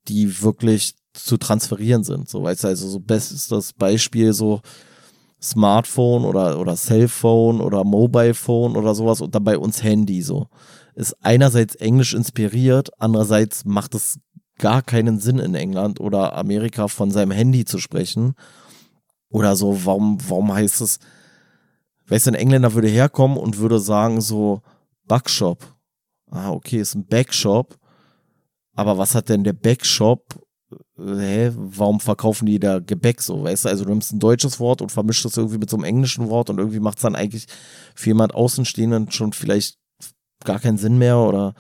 die 0.09 0.43
wirklich 0.43 0.95
zu 1.13 1.37
transferieren 1.37 2.05
sind. 2.05 2.29
So, 2.29 2.43
weißt 2.43 2.65
du, 2.65 2.69
also 2.69 2.89
so 2.89 3.01
bestes 3.01 3.73
Beispiel 3.75 4.33
so 4.33 4.61
Smartphone 5.43 6.25
oder, 6.25 6.59
oder 6.59 6.75
Cellphone 6.75 7.61
oder 7.61 7.85
Mobile 7.85 8.35
Phone 8.35 8.77
oder 8.77 8.95
sowas 8.95 9.21
und 9.21 9.35
dann 9.35 9.45
bei 9.45 9.59
uns 9.59 9.83
Handy 9.83 10.23
so. 10.23 10.49
Ist 10.95 11.17
einerseits 11.23 11.75
englisch 11.77 12.15
inspiriert, 12.15 12.91
andererseits 12.99 13.65
macht 13.65 13.95
es 13.95 14.19
gar 14.59 14.83
keinen 14.83 15.19
Sinn 15.19 15.39
in 15.39 15.55
England 15.55 16.01
oder 16.01 16.37
Amerika 16.37 16.89
von 16.89 17.11
seinem 17.11 17.33
Handy 17.33 17.65
zu 17.65 17.79
sprechen. 17.79 18.35
Oder 19.31 19.57
so, 19.57 19.85
warum, 19.85 20.19
warum 20.29 20.53
heißt 20.53 20.81
es, 20.81 20.99
weißt 22.07 22.27
du, 22.27 22.31
ein 22.31 22.37
Engländer 22.37 22.75
würde 22.75 22.89
herkommen 22.89 23.37
und 23.37 23.59
würde 23.59 23.81
sagen 23.81 24.21
so, 24.21 24.63
Backshop. 25.07 25.65
Ah, 26.31 26.51
okay, 26.51 26.79
ist 26.79 26.95
ein 26.95 27.07
Backshop. 27.07 27.77
Aber 28.75 28.99
was 28.99 29.15
hat 29.15 29.29
denn 29.29 29.45
der 29.45 29.53
Backshop? 29.53 30.41
Äh, 30.99 31.17
hä, 31.17 31.53
warum 31.55 32.01
verkaufen 32.01 32.47
die 32.47 32.59
da 32.59 32.79
Gebäck 32.79 33.21
so, 33.21 33.45
weißt 33.45 33.65
du? 33.65 33.69
Also 33.69 33.85
du 33.85 33.91
nimmst 33.91 34.13
ein 34.13 34.21
deutsches 34.21 34.61
Wort 34.61 34.83
und 34.83 34.93
vermischst 34.93 35.25
das 35.25 35.37
irgendwie 35.37 35.59
mit 35.59 35.71
so 35.71 35.77
einem 35.77 35.85
englischen 35.85 36.29
Wort 36.29 36.51
und 36.51 36.59
irgendwie 36.59 36.81
macht 36.81 36.99
es 36.99 37.03
dann 37.03 37.15
eigentlich 37.15 37.47
für 37.95 38.11
jemand 38.11 38.35
Außenstehenden 38.35 39.11
schon 39.11 39.33
vielleicht 39.33 39.79
gar 40.45 40.59
keinen 40.59 40.79
Sinn 40.79 40.99
mehr 40.99 41.19
oder 41.19 41.55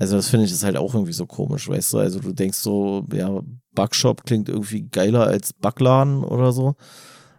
also 0.00 0.14
das 0.14 0.28
finde 0.28 0.46
ich 0.46 0.52
ist 0.52 0.62
halt 0.62 0.76
auch 0.76 0.94
irgendwie 0.94 1.12
so 1.12 1.26
komisch, 1.26 1.68
weißt 1.68 1.92
du? 1.92 1.98
Also 1.98 2.20
du 2.20 2.32
denkst 2.32 2.58
so, 2.58 3.04
ja, 3.12 3.40
Backshop 3.74 4.24
klingt 4.24 4.48
irgendwie 4.48 4.82
geiler 4.82 5.26
als 5.26 5.52
Backladen 5.52 6.22
oder 6.22 6.52
so. 6.52 6.76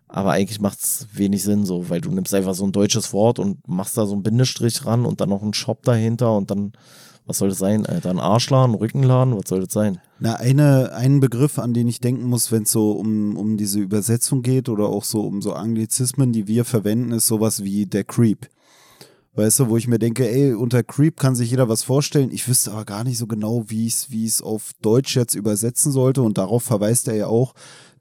Aber 0.09 0.31
eigentlich 0.31 0.59
macht 0.59 0.79
es 0.79 1.07
wenig 1.13 1.43
Sinn 1.43 1.65
so, 1.65 1.89
weil 1.89 2.01
du 2.01 2.11
nimmst 2.11 2.33
einfach 2.33 2.55
so 2.55 2.65
ein 2.65 2.73
deutsches 2.73 3.13
Wort 3.13 3.39
und 3.39 3.65
machst 3.67 3.97
da 3.97 4.05
so 4.05 4.13
einen 4.13 4.23
Bindestrich 4.23 4.85
ran 4.85 5.05
und 5.05 5.21
dann 5.21 5.29
noch 5.29 5.41
einen 5.41 5.53
Shop 5.53 5.83
dahinter 5.83 6.35
und 6.35 6.51
dann, 6.51 6.73
was 7.25 7.37
soll 7.37 7.49
das 7.49 7.59
sein? 7.59 7.85
Alter, 7.85 8.09
ein 8.09 8.19
Arschladen, 8.19 8.75
Rückenladen, 8.75 9.37
was 9.37 9.47
soll 9.47 9.61
das 9.61 9.71
sein? 9.71 10.01
Na, 10.19 10.35
eine, 10.35 10.91
einen 10.93 11.21
Begriff, 11.21 11.59
an 11.59 11.73
den 11.73 11.87
ich 11.87 12.01
denken 12.01 12.25
muss, 12.25 12.51
wenn 12.51 12.63
es 12.63 12.71
so 12.71 12.91
um, 12.91 13.37
um 13.37 13.55
diese 13.55 13.79
Übersetzung 13.79 14.41
geht 14.41 14.67
oder 14.67 14.87
auch 14.87 15.05
so 15.05 15.21
um 15.21 15.41
so 15.41 15.53
Anglizismen, 15.53 16.33
die 16.33 16.47
wir 16.47 16.65
verwenden, 16.65 17.11
ist 17.11 17.27
sowas 17.27 17.63
wie 17.63 17.85
der 17.85 18.03
Creep. 18.03 18.49
Weißt 19.39 19.59
du, 19.59 19.69
wo 19.69 19.77
ich 19.77 19.87
mir 19.87 19.99
denke, 19.99 20.29
ey, 20.29 20.53
unter 20.53 20.83
Creep 20.83 21.17
kann 21.17 21.33
sich 21.33 21.49
jeder 21.49 21.69
was 21.69 21.83
vorstellen. 21.83 22.29
Ich 22.29 22.45
wüsste 22.49 22.73
aber 22.73 22.83
gar 22.83 23.05
nicht 23.05 23.17
so 23.17 23.25
genau, 23.25 23.63
wie 23.67 23.87
es 23.87 24.11
wie 24.11 24.25
es 24.25 24.41
auf 24.41 24.71
Deutsch 24.81 25.15
jetzt 25.15 25.33
übersetzen 25.33 25.93
sollte. 25.93 26.21
Und 26.21 26.37
darauf 26.37 26.63
verweist 26.63 27.07
er 27.07 27.15
ja 27.15 27.27
auch, 27.27 27.53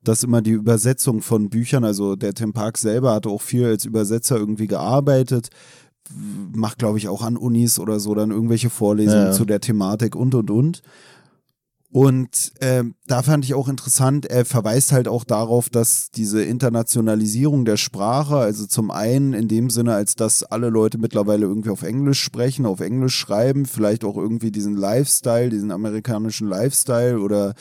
dass 0.03 0.24
immer 0.24 0.43
die 0.43 0.51
Übersetzung 0.51 1.22
von 1.22 1.49
Büchern, 1.49 1.84
also 1.84 2.16
der 2.16 2.34
Tim 2.34 2.53
Park 2.53 2.76
selber 2.76 3.14
hatte 3.14 3.28
auch 3.28 3.41
viel 3.41 3.64
als 3.64 3.84
Übersetzer 3.84 4.36
irgendwie 4.36 4.66
gearbeitet, 4.66 5.51
macht, 6.53 6.78
glaube 6.78 6.99
ich, 6.99 7.07
auch 7.07 7.22
an 7.22 7.36
Unis 7.36 7.78
oder 7.78 8.01
so 8.01 8.16
dann 8.16 8.32
irgendwelche 8.32 8.70
Vorlesungen 8.70 9.26
ja. 9.26 9.32
zu 9.32 9.45
der 9.45 9.61
Thematik 9.61 10.16
und 10.16 10.34
und 10.34 10.51
und. 10.51 10.82
Und 11.91 12.53
äh, 12.61 12.84
da 13.07 13.22
fand 13.22 13.47
ich 13.47 13.55
auch 13.55 13.66
interessant, 13.66 14.26
er 14.26 14.45
verweist 14.45 14.93
halt 14.93 15.09
auch 15.09 15.24
darauf, 15.24 15.70
dass 15.70 16.11
diese 16.11 16.43
Internationalisierung 16.45 17.64
der 17.64 17.78
Sprache, 17.78 18.36
also 18.36 18.66
zum 18.66 18.91
einen 18.91 19.32
in 19.32 19.49
dem 19.49 19.70
Sinne, 19.70 19.95
als 19.95 20.14
dass 20.14 20.43
alle 20.43 20.68
Leute 20.68 20.99
mittlerweile 20.99 21.47
irgendwie 21.47 21.70
auf 21.70 21.82
Englisch 21.82 22.22
sprechen, 22.22 22.66
auf 22.66 22.80
Englisch 22.80 23.16
schreiben, 23.16 23.64
vielleicht 23.64 24.05
auch 24.05 24.18
irgendwie 24.18 24.51
diesen 24.51 24.76
Lifestyle, 24.76 25.49
diesen 25.49 25.70
amerikanischen 25.70 26.47
Lifestyle 26.47 27.20
oder 27.20 27.55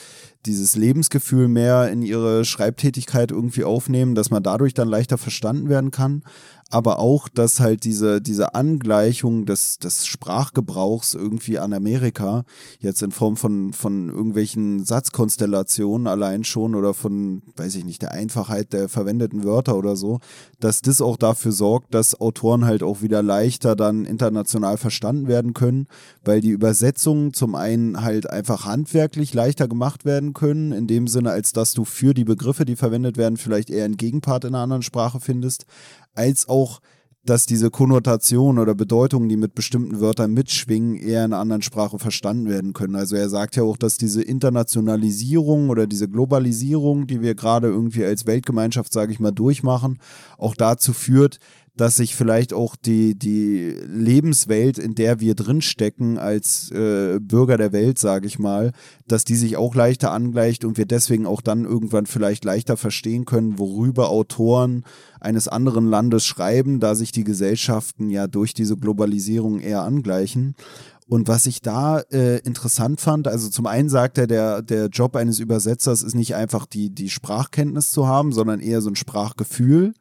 dieses 0.45 0.75
Lebensgefühl 0.75 1.47
mehr 1.47 1.89
in 1.89 2.01
ihre 2.01 2.43
Schreibtätigkeit 2.43 3.31
irgendwie 3.31 3.63
aufnehmen, 3.63 4.13
dass 4.13 4.29
man 4.29 4.43
dadurch 4.43 4.73
dann 4.73 4.89
leichter 4.89 5.17
verstanden 5.17 5.69
werden 5.69 5.91
kann 5.91 6.23
aber 6.69 6.99
auch, 6.99 7.29
dass 7.29 7.59
halt 7.59 7.85
diese, 7.85 8.21
diese 8.21 8.53
Angleichung 8.53 9.45
des, 9.45 9.79
des 9.79 10.05
Sprachgebrauchs 10.05 11.13
irgendwie 11.13 11.59
an 11.59 11.73
Amerika, 11.73 12.43
jetzt 12.79 13.01
in 13.01 13.11
Form 13.11 13.37
von, 13.37 13.71
von 13.71 14.09
irgendwelchen 14.09 14.83
Satzkonstellationen 14.83 16.07
allein 16.07 16.43
schon 16.43 16.75
oder 16.75 16.93
von, 16.93 17.41
weiß 17.55 17.75
ich 17.75 17.85
nicht, 17.85 18.01
der 18.01 18.11
Einfachheit 18.11 18.73
der 18.73 18.89
verwendeten 18.89 19.45
Wörter 19.45 19.77
oder 19.77 19.95
so, 19.95 20.19
dass 20.59 20.81
das 20.81 21.01
auch 21.01 21.15
dafür 21.15 21.53
sorgt, 21.53 21.93
dass 21.93 22.19
Autoren 22.19 22.65
halt 22.65 22.83
auch 22.83 23.01
wieder 23.01 23.23
leichter 23.23 23.75
dann 23.75 24.03
international 24.03 24.77
verstanden 24.77 25.27
werden 25.27 25.53
können, 25.53 25.87
weil 26.25 26.41
die 26.41 26.49
Übersetzungen 26.49 27.33
zum 27.33 27.55
einen 27.55 28.01
halt 28.01 28.29
einfach 28.29 28.65
handwerklich 28.65 29.33
leichter 29.33 29.69
gemacht 29.69 30.03
werden 30.03 30.33
können, 30.33 30.73
in 30.73 30.87
dem 30.87 31.07
Sinne, 31.07 31.31
als 31.31 31.53
dass 31.53 31.73
du 31.73 31.85
für 31.85 32.13
die 32.13 32.25
Begriffe, 32.25 32.65
die 32.65 32.75
verwendet 32.75 33.15
werden, 33.15 33.37
vielleicht 33.37 33.69
eher 33.69 33.85
einen 33.85 33.97
Gegenpart 33.97 34.43
in 34.43 34.49
einer 34.49 34.63
anderen 34.63 34.83
Sprache 34.83 35.19
findest, 35.21 35.65
als 36.17 36.49
auch, 36.49 36.81
dass 37.23 37.45
diese 37.45 37.69
Konnotation 37.69 38.57
oder 38.57 38.73
Bedeutungen, 38.73 39.27
die 39.27 39.35
mit 39.35 39.53
bestimmten 39.53 39.99
Wörtern 39.99 40.33
mitschwingen, 40.33 40.95
eher 40.95 41.25
in 41.25 41.33
einer 41.33 41.41
anderen 41.41 41.61
Sprache 41.61 41.99
verstanden 41.99 42.49
werden 42.49 42.73
können. 42.73 42.95
Also 42.95 43.15
er 43.15 43.29
sagt 43.29 43.57
ja 43.57 43.63
auch, 43.63 43.77
dass 43.77 43.97
diese 43.97 44.21
Internationalisierung 44.21 45.69
oder 45.69 45.87
diese 45.87 46.07
Globalisierung, 46.07 47.05
die 47.05 47.21
wir 47.21 47.35
gerade 47.35 47.67
irgendwie 47.67 48.05
als 48.05 48.25
Weltgemeinschaft, 48.25 48.93
sage 48.93 49.11
ich 49.11 49.19
mal, 49.19 49.31
durchmachen, 49.31 49.99
auch 50.37 50.55
dazu 50.55 50.93
führt, 50.93 51.39
dass 51.77 51.95
sich 51.95 52.15
vielleicht 52.15 52.53
auch 52.53 52.75
die, 52.75 53.17
die 53.17 53.75
Lebenswelt, 53.87 54.77
in 54.77 54.95
der 54.95 55.19
wir 55.19 55.35
drinstecken 55.35 56.17
als 56.17 56.71
äh, 56.71 57.19
Bürger 57.21 57.57
der 57.57 57.71
Welt, 57.71 57.99
sage 57.99 58.27
ich 58.27 58.39
mal, 58.39 58.73
dass 59.07 59.23
die 59.23 59.35
sich 59.35 59.57
auch 59.57 59.75
leichter 59.75 60.11
angleicht 60.11 60.65
und 60.65 60.77
wir 60.77 60.85
deswegen 60.85 61.25
auch 61.25 61.41
dann 61.41 61.65
irgendwann 61.65 62.07
vielleicht 62.07 62.43
leichter 62.43 62.77
verstehen 62.77 63.25
können, 63.25 63.59
worüber 63.59 64.09
Autoren 64.09 64.83
eines 65.21 65.47
anderen 65.47 65.87
Landes 65.87 66.25
schreiben, 66.25 66.79
da 66.79 66.95
sich 66.95 67.11
die 67.11 67.23
Gesellschaften 67.23 68.09
ja 68.09 68.27
durch 68.27 68.53
diese 68.53 68.75
Globalisierung 68.75 69.59
eher 69.59 69.83
angleichen. 69.83 70.55
Und 71.09 71.29
was 71.29 71.45
ich 71.45 71.61
da 71.61 72.01
äh, 72.11 72.39
interessant 72.39 72.99
fand, 72.99 73.29
also 73.29 73.49
zum 73.49 73.65
einen 73.65 73.87
sagt 73.87 74.17
er, 74.17 74.27
der, 74.27 74.61
der 74.61 74.87
Job 74.87 75.15
eines 75.15 75.39
Übersetzers 75.39 76.03
ist 76.03 76.15
nicht 76.15 76.35
einfach 76.35 76.65
die, 76.65 76.89
die 76.89 77.09
Sprachkenntnis 77.09 77.91
zu 77.91 78.07
haben, 78.07 78.33
sondern 78.33 78.59
eher 78.59 78.81
so 78.81 78.89
ein 78.89 78.97
Sprachgefühl 78.97 79.93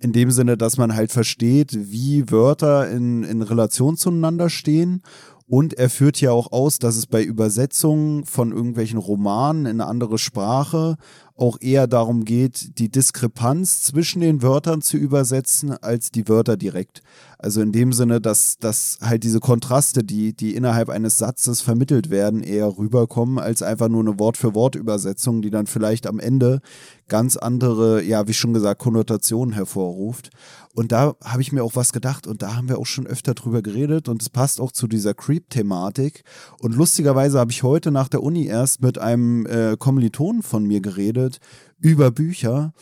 in 0.00 0.12
dem 0.12 0.30
Sinne, 0.30 0.56
dass 0.56 0.76
man 0.76 0.94
halt 0.94 1.12
versteht, 1.12 1.90
wie 1.90 2.30
Wörter 2.30 2.90
in, 2.90 3.22
in 3.22 3.42
Relation 3.42 3.96
zueinander 3.96 4.50
stehen. 4.50 5.02
Und 5.48 5.74
er 5.74 5.90
führt 5.90 6.20
ja 6.20 6.32
auch 6.32 6.50
aus, 6.50 6.80
dass 6.80 6.96
es 6.96 7.06
bei 7.06 7.22
Übersetzungen 7.22 8.24
von 8.24 8.50
irgendwelchen 8.50 8.98
Romanen 8.98 9.64
in 9.64 9.80
eine 9.80 9.86
andere 9.86 10.18
Sprache 10.18 10.96
auch 11.36 11.58
eher 11.60 11.86
darum 11.86 12.24
geht, 12.24 12.78
die 12.78 12.88
Diskrepanz 12.88 13.82
zwischen 13.82 14.20
den 14.20 14.42
Wörtern 14.42 14.80
zu 14.80 14.96
übersetzen, 14.96 15.70
als 15.70 16.10
die 16.10 16.28
Wörter 16.28 16.56
direkt. 16.56 17.02
Also 17.38 17.60
in 17.60 17.72
dem 17.72 17.92
Sinne, 17.92 18.20
dass, 18.20 18.56
dass 18.58 18.98
halt 19.02 19.22
diese 19.22 19.40
Kontraste, 19.40 20.02
die, 20.02 20.34
die 20.34 20.54
innerhalb 20.54 20.88
eines 20.88 21.18
Satzes 21.18 21.60
vermittelt 21.60 22.08
werden, 22.08 22.42
eher 22.42 22.78
rüberkommen, 22.78 23.38
als 23.38 23.62
einfach 23.62 23.88
nur 23.88 24.00
eine 24.00 24.18
Wort-für-Wort-Übersetzung, 24.18 25.42
die 25.42 25.50
dann 25.50 25.66
vielleicht 25.66 26.06
am 26.06 26.18
Ende 26.18 26.60
ganz 27.08 27.36
andere, 27.36 28.02
ja, 28.02 28.26
wie 28.26 28.34
schon 28.34 28.52
gesagt, 28.52 28.80
Konnotationen 28.80 29.54
hervorruft. 29.54 30.30
Und 30.74 30.92
da 30.92 31.14
habe 31.24 31.40
ich 31.40 31.52
mir 31.52 31.62
auch 31.64 31.76
was 31.76 31.92
gedacht 31.92 32.26
und 32.26 32.42
da 32.42 32.54
haben 32.56 32.68
wir 32.68 32.78
auch 32.78 32.86
schon 32.86 33.06
öfter 33.06 33.34
drüber 33.34 33.62
geredet 33.62 34.08
und 34.08 34.20
es 34.20 34.28
passt 34.28 34.60
auch 34.60 34.72
zu 34.72 34.86
dieser 34.86 35.14
Creep-Thematik. 35.14 36.22
Und 36.60 36.74
lustigerweise 36.74 37.38
habe 37.38 37.50
ich 37.52 37.62
heute 37.62 37.90
nach 37.90 38.08
der 38.08 38.22
Uni 38.22 38.46
erst 38.46 38.82
mit 38.82 38.98
einem 38.98 39.46
äh, 39.46 39.76
Kommilitonen 39.78 40.42
von 40.42 40.64
mir 40.64 40.80
geredet 40.80 41.38
über 41.80 42.10
Bücher 42.10 42.72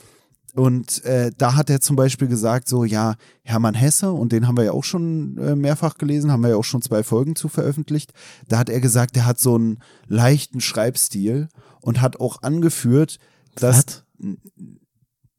Und 0.54 1.04
äh, 1.04 1.32
da 1.36 1.56
hat 1.56 1.68
er 1.68 1.80
zum 1.80 1.96
Beispiel 1.96 2.28
gesagt, 2.28 2.68
so, 2.68 2.84
ja, 2.84 3.16
Hermann 3.42 3.74
Hesse, 3.74 4.12
und 4.12 4.30
den 4.30 4.46
haben 4.46 4.56
wir 4.56 4.64
ja 4.64 4.72
auch 4.72 4.84
schon 4.84 5.36
äh, 5.38 5.56
mehrfach 5.56 5.98
gelesen, 5.98 6.30
haben 6.30 6.42
wir 6.42 6.50
ja 6.50 6.56
auch 6.56 6.64
schon 6.64 6.80
zwei 6.80 7.02
Folgen 7.02 7.34
zu 7.34 7.48
veröffentlicht. 7.48 8.12
Da 8.48 8.58
hat 8.58 8.70
er 8.70 8.80
gesagt, 8.80 9.16
der 9.16 9.26
hat 9.26 9.40
so 9.40 9.56
einen 9.56 9.78
leichten 10.06 10.60
Schreibstil 10.60 11.48
und 11.80 12.00
hat 12.00 12.20
auch 12.20 12.42
angeführt, 12.42 13.18
dass. 13.56 14.03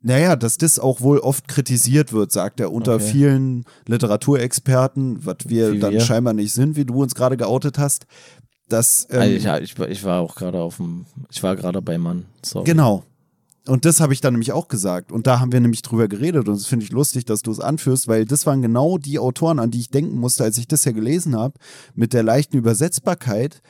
Naja, 0.01 0.36
dass 0.36 0.57
das 0.57 0.78
auch 0.78 1.01
wohl 1.01 1.17
oft 1.19 1.47
kritisiert 1.47 2.13
wird, 2.13 2.32
sagt 2.32 2.59
er, 2.59 2.71
unter 2.71 2.95
Okay. 2.95 3.11
vielen 3.11 3.65
Literaturexperten, 3.88 5.26
was 5.26 5.38
wir 5.47 5.73
Wie 5.73 5.80
dann 5.80 5.93
wir. 5.93 6.01
scheinbar 6.01 6.34
nicht 6.34 6.53
sind, 6.53 6.76
wie 6.76 6.86
du 6.86 7.01
uns 7.01 7.15
gerade 7.15 7.38
geoutet 7.38 7.80
hast. 7.80 8.05
Dass, 8.67 9.07
ähm, 9.09 9.19
Also 9.21 9.34
ich, 9.36 9.45
ich, 9.71 9.80
war- 9.80 9.89
ich 9.89 10.03
war 10.03 10.21
auch 10.21 10.36
gerade 10.36 10.59
auf 10.61 10.78
dem, 10.78 11.05
ich 11.32 11.41
war 11.43 11.55
gerade 11.55 11.82
bei 11.82 11.97
Mann. 11.97 12.26
Sorry. 12.43 12.65
Genau. 12.65 13.03
Und 13.67 13.86
das 13.86 13.99
habe 13.99 14.13
ich 14.13 14.21
dann 14.21 14.34
nämlich 14.34 14.51
auch 14.51 14.67
gesagt. 14.67 15.11
Und 15.11 15.26
da 15.26 15.39
haben 15.39 15.51
wir 15.51 15.59
nämlich 15.59 15.82
drüber 15.82 16.07
geredet. 16.07 16.47
Und 16.47 16.55
das 16.55 16.67
finde 16.67 16.86
ich 16.86 16.91
lustig, 16.91 17.26
dass 17.26 17.41
du 17.41 17.49
es 17.51 17.59
anführst, 17.59 18.07
weil 18.07 18.26
das 18.26 18.45
waren 18.45 18.61
genau 18.61 18.99
die 18.99 19.17
Autoren, 19.17 19.57
an 19.57 19.71
die 19.71 19.80
ich 19.80 19.89
denken 19.89 20.19
musste, 20.19 20.43
als 20.43 20.59
ich 20.59 20.67
das 20.67 20.86
ja 20.86 20.91
gelesen 20.91 21.36
habe, 21.36 21.55
mit 21.95 22.13
der 22.13 22.21
leichten 22.21 22.57
Übersetzbarkeit. 22.57 23.63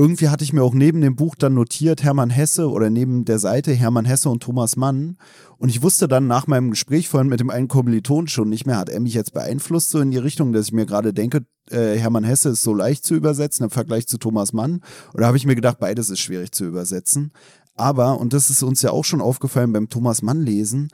Irgendwie 0.00 0.30
hatte 0.30 0.44
ich 0.44 0.54
mir 0.54 0.62
auch 0.62 0.72
neben 0.72 1.02
dem 1.02 1.14
Buch 1.14 1.34
dann 1.34 1.52
notiert, 1.52 2.02
Hermann 2.02 2.30
Hesse 2.30 2.70
oder 2.70 2.88
neben 2.88 3.26
der 3.26 3.38
Seite 3.38 3.70
Hermann 3.72 4.06
Hesse 4.06 4.30
und 4.30 4.42
Thomas 4.42 4.76
Mann. 4.76 5.18
Und 5.58 5.68
ich 5.68 5.82
wusste 5.82 6.08
dann 6.08 6.26
nach 6.26 6.46
meinem 6.46 6.70
Gespräch 6.70 7.10
vorhin 7.10 7.28
mit 7.28 7.38
dem 7.38 7.50
einen 7.50 7.68
Kommiliton 7.68 8.26
schon 8.26 8.48
nicht 8.48 8.64
mehr, 8.64 8.78
hat 8.78 8.88
er 8.88 8.98
mich 9.00 9.12
jetzt 9.12 9.34
beeinflusst 9.34 9.90
so 9.90 10.00
in 10.00 10.10
die 10.10 10.16
Richtung, 10.16 10.54
dass 10.54 10.68
ich 10.68 10.72
mir 10.72 10.86
gerade 10.86 11.12
denke, 11.12 11.44
äh, 11.68 11.98
Hermann 11.98 12.24
Hesse 12.24 12.48
ist 12.48 12.62
so 12.62 12.72
leicht 12.72 13.04
zu 13.04 13.14
übersetzen 13.14 13.64
im 13.64 13.70
Vergleich 13.70 14.06
zu 14.06 14.16
Thomas 14.16 14.54
Mann. 14.54 14.80
Oder 15.12 15.26
habe 15.26 15.36
ich 15.36 15.44
mir 15.44 15.54
gedacht, 15.54 15.78
beides 15.78 16.08
ist 16.08 16.20
schwierig 16.20 16.52
zu 16.52 16.64
übersetzen. 16.64 17.32
Aber, 17.74 18.18
und 18.18 18.32
das 18.32 18.48
ist 18.48 18.62
uns 18.62 18.80
ja 18.80 18.92
auch 18.92 19.04
schon 19.04 19.20
aufgefallen 19.20 19.74
beim 19.74 19.90
Thomas 19.90 20.22
Mann 20.22 20.40
lesen, 20.40 20.88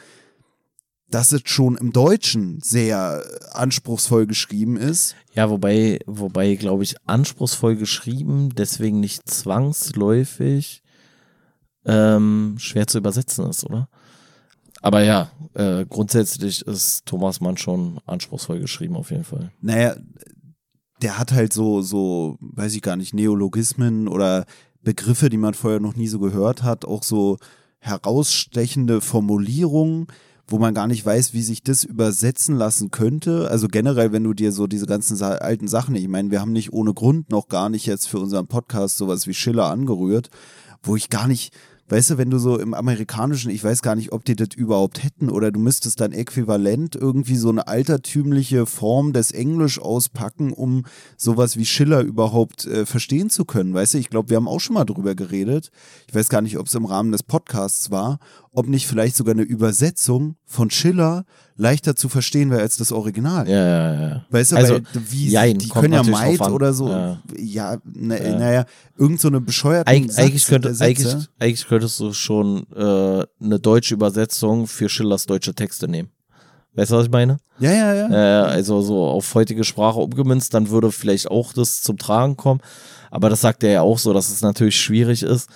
dass 1.08 1.32
es 1.32 1.42
schon 1.44 1.76
im 1.76 1.92
Deutschen 1.92 2.60
sehr 2.62 3.22
anspruchsvoll 3.52 4.26
geschrieben 4.26 4.76
ist. 4.76 5.14
Ja, 5.34 5.50
wobei, 5.50 6.00
wobei, 6.06 6.54
glaube 6.56 6.82
ich, 6.82 6.96
anspruchsvoll 7.06 7.76
geschrieben, 7.76 8.50
deswegen 8.56 9.00
nicht 9.00 9.28
zwangsläufig 9.30 10.82
ähm, 11.84 12.56
schwer 12.58 12.86
zu 12.86 12.98
übersetzen 12.98 13.48
ist, 13.48 13.64
oder? 13.64 13.88
Aber 14.82 15.02
ja, 15.02 15.30
äh, 15.54 15.84
grundsätzlich 15.86 16.62
ist 16.62 17.06
Thomas 17.06 17.40
Mann 17.40 17.56
schon 17.56 18.00
anspruchsvoll 18.06 18.60
geschrieben, 18.60 18.96
auf 18.96 19.10
jeden 19.10 19.24
Fall. 19.24 19.52
Naja, 19.60 19.96
der 21.02 21.18
hat 21.18 21.32
halt 21.32 21.52
so, 21.52 21.82
so, 21.82 22.36
weiß 22.40 22.74
ich 22.74 22.82
gar 22.82 22.96
nicht, 22.96 23.14
Neologismen 23.14 24.08
oder 24.08 24.44
Begriffe, 24.82 25.28
die 25.28 25.38
man 25.38 25.54
vorher 25.54 25.80
noch 25.80 25.96
nie 25.96 26.08
so 26.08 26.18
gehört 26.18 26.62
hat, 26.62 26.84
auch 26.84 27.02
so 27.02 27.38
herausstechende 27.78 29.00
Formulierungen, 29.00 30.06
wo 30.48 30.58
man 30.58 30.74
gar 30.74 30.86
nicht 30.86 31.04
weiß, 31.04 31.32
wie 31.32 31.42
sich 31.42 31.62
das 31.62 31.82
übersetzen 31.82 32.56
lassen 32.56 32.90
könnte. 32.90 33.50
Also 33.50 33.66
generell, 33.66 34.12
wenn 34.12 34.24
du 34.24 34.32
dir 34.32 34.52
so 34.52 34.66
diese 34.66 34.86
ganzen 34.86 35.20
alten 35.20 35.66
Sachen, 35.66 35.94
ich 35.96 36.08
meine, 36.08 36.30
wir 36.30 36.40
haben 36.40 36.52
nicht 36.52 36.72
ohne 36.72 36.94
Grund 36.94 37.30
noch 37.30 37.48
gar 37.48 37.68
nicht 37.68 37.86
jetzt 37.86 38.08
für 38.08 38.20
unseren 38.20 38.46
Podcast 38.46 38.96
sowas 38.96 39.26
wie 39.26 39.34
Schiller 39.34 39.66
angerührt, 39.66 40.30
wo 40.84 40.94
ich 40.94 41.10
gar 41.10 41.26
nicht, 41.26 41.52
weißt 41.88 42.10
du, 42.10 42.18
wenn 42.18 42.30
du 42.30 42.38
so 42.38 42.60
im 42.60 42.74
amerikanischen, 42.74 43.50
ich 43.50 43.64
weiß 43.64 43.82
gar 43.82 43.96
nicht, 43.96 44.12
ob 44.12 44.24
die 44.24 44.36
das 44.36 44.50
überhaupt 44.54 45.02
hätten 45.02 45.30
oder 45.30 45.50
du 45.50 45.58
müsstest 45.58 46.00
dann 46.00 46.12
äquivalent 46.12 46.94
irgendwie 46.94 47.36
so 47.36 47.48
eine 47.48 47.66
altertümliche 47.66 48.66
Form 48.66 49.12
des 49.12 49.32
Englisch 49.32 49.80
auspacken, 49.80 50.52
um 50.52 50.84
sowas 51.16 51.56
wie 51.56 51.66
Schiller 51.66 52.02
überhaupt 52.02 52.66
äh, 52.66 52.86
verstehen 52.86 53.30
zu 53.30 53.44
können, 53.44 53.74
weißt 53.74 53.94
du? 53.94 53.98
Ich 53.98 54.10
glaube, 54.10 54.30
wir 54.30 54.36
haben 54.36 54.48
auch 54.48 54.60
schon 54.60 54.74
mal 54.74 54.84
drüber 54.84 55.16
geredet. 55.16 55.70
Ich 56.06 56.14
weiß 56.14 56.28
gar 56.28 56.40
nicht, 56.40 56.56
ob 56.56 56.66
es 56.68 56.74
im 56.76 56.84
Rahmen 56.84 57.10
des 57.10 57.24
Podcasts 57.24 57.90
war, 57.90 58.20
ob 58.56 58.68
nicht 58.68 58.86
vielleicht 58.86 59.16
sogar 59.16 59.34
eine 59.34 59.42
Übersetzung 59.42 60.36
von 60.46 60.70
Schiller 60.70 61.24
leichter 61.56 61.94
zu 61.94 62.08
verstehen 62.08 62.50
wäre 62.50 62.62
als 62.62 62.78
das 62.78 62.90
Original. 62.90 63.46
Ja, 63.46 63.66
ja, 63.66 64.00
ja. 64.08 64.26
Weißt 64.30 64.52
du, 64.52 64.56
Also, 64.56 64.74
weil 64.74 64.82
wie 65.10 65.28
jein, 65.28 65.58
die 65.58 65.68
können 65.68 65.92
ja 65.92 66.02
Maid 66.02 66.40
oder 66.40 66.72
so, 66.72 66.88
Ja. 66.88 67.20
ja, 67.38 67.76
na, 67.84 68.16
Ja. 68.16 68.38
naja, 68.38 68.64
irgend 68.96 69.20
so 69.20 69.28
eine 69.28 69.42
bescheuerte 69.42 69.86
Eig 69.90 70.08
eigentlich, 70.16 70.46
könnte, 70.46 70.74
eigentlich, 70.80 71.14
eigentlich 71.38 71.66
könntest 71.68 72.00
du 72.00 72.14
schon 72.14 72.66
äh, 72.74 73.24
eine 73.44 73.58
deutsche 73.60 73.92
Übersetzung 73.94 74.66
für 74.66 74.88
Schillers 74.88 75.26
deutsche 75.26 75.54
Texte 75.54 75.86
nehmen. 75.86 76.08
Weißt 76.74 76.90
du, 76.90 76.96
was 76.96 77.04
ich 77.06 77.12
meine? 77.12 77.36
Ja, 77.58 77.72
ja, 77.72 77.94
ja. 77.94 78.10
Äh, 78.10 78.48
also 78.48 78.80
so 78.80 79.04
auf 79.04 79.34
heutige 79.34 79.64
Sprache 79.64 79.98
umgemünzt, 80.00 80.54
dann 80.54 80.70
würde 80.70 80.90
vielleicht 80.92 81.30
auch 81.30 81.52
das 81.52 81.82
zum 81.82 81.98
Tragen 81.98 82.36
kommen. 82.38 82.60
Aber 83.10 83.28
das 83.28 83.42
sagt 83.42 83.62
er 83.64 83.70
ja 83.70 83.80
auch 83.82 83.98
so, 83.98 84.12
dass 84.14 84.30
es 84.30 84.40
natürlich 84.40 84.80
schwierig 84.80 85.22
ist, 85.22 85.48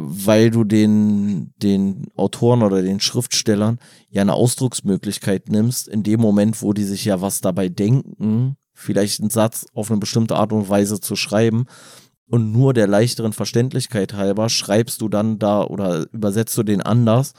weil 0.00 0.50
du 0.50 0.62
den, 0.62 1.52
den 1.56 2.06
Autoren 2.14 2.62
oder 2.62 2.82
den 2.82 3.00
Schriftstellern 3.00 3.80
ja 4.08 4.22
eine 4.22 4.34
Ausdrucksmöglichkeit 4.34 5.48
nimmst, 5.48 5.88
in 5.88 6.04
dem 6.04 6.20
Moment, 6.20 6.62
wo 6.62 6.72
die 6.72 6.84
sich 6.84 7.04
ja 7.04 7.20
was 7.20 7.40
dabei 7.40 7.68
denken, 7.68 8.56
vielleicht 8.72 9.20
einen 9.20 9.30
Satz 9.30 9.66
auf 9.74 9.90
eine 9.90 9.98
bestimmte 9.98 10.36
Art 10.36 10.52
und 10.52 10.68
Weise 10.68 11.00
zu 11.00 11.16
schreiben. 11.16 11.66
Und 12.30 12.52
nur 12.52 12.74
der 12.74 12.86
leichteren 12.86 13.32
Verständlichkeit 13.32 14.12
halber 14.14 14.48
schreibst 14.48 15.00
du 15.00 15.08
dann 15.08 15.40
da 15.40 15.64
oder 15.64 16.06
übersetzt 16.12 16.56
du 16.56 16.62
den 16.62 16.80
anders. 16.80 17.32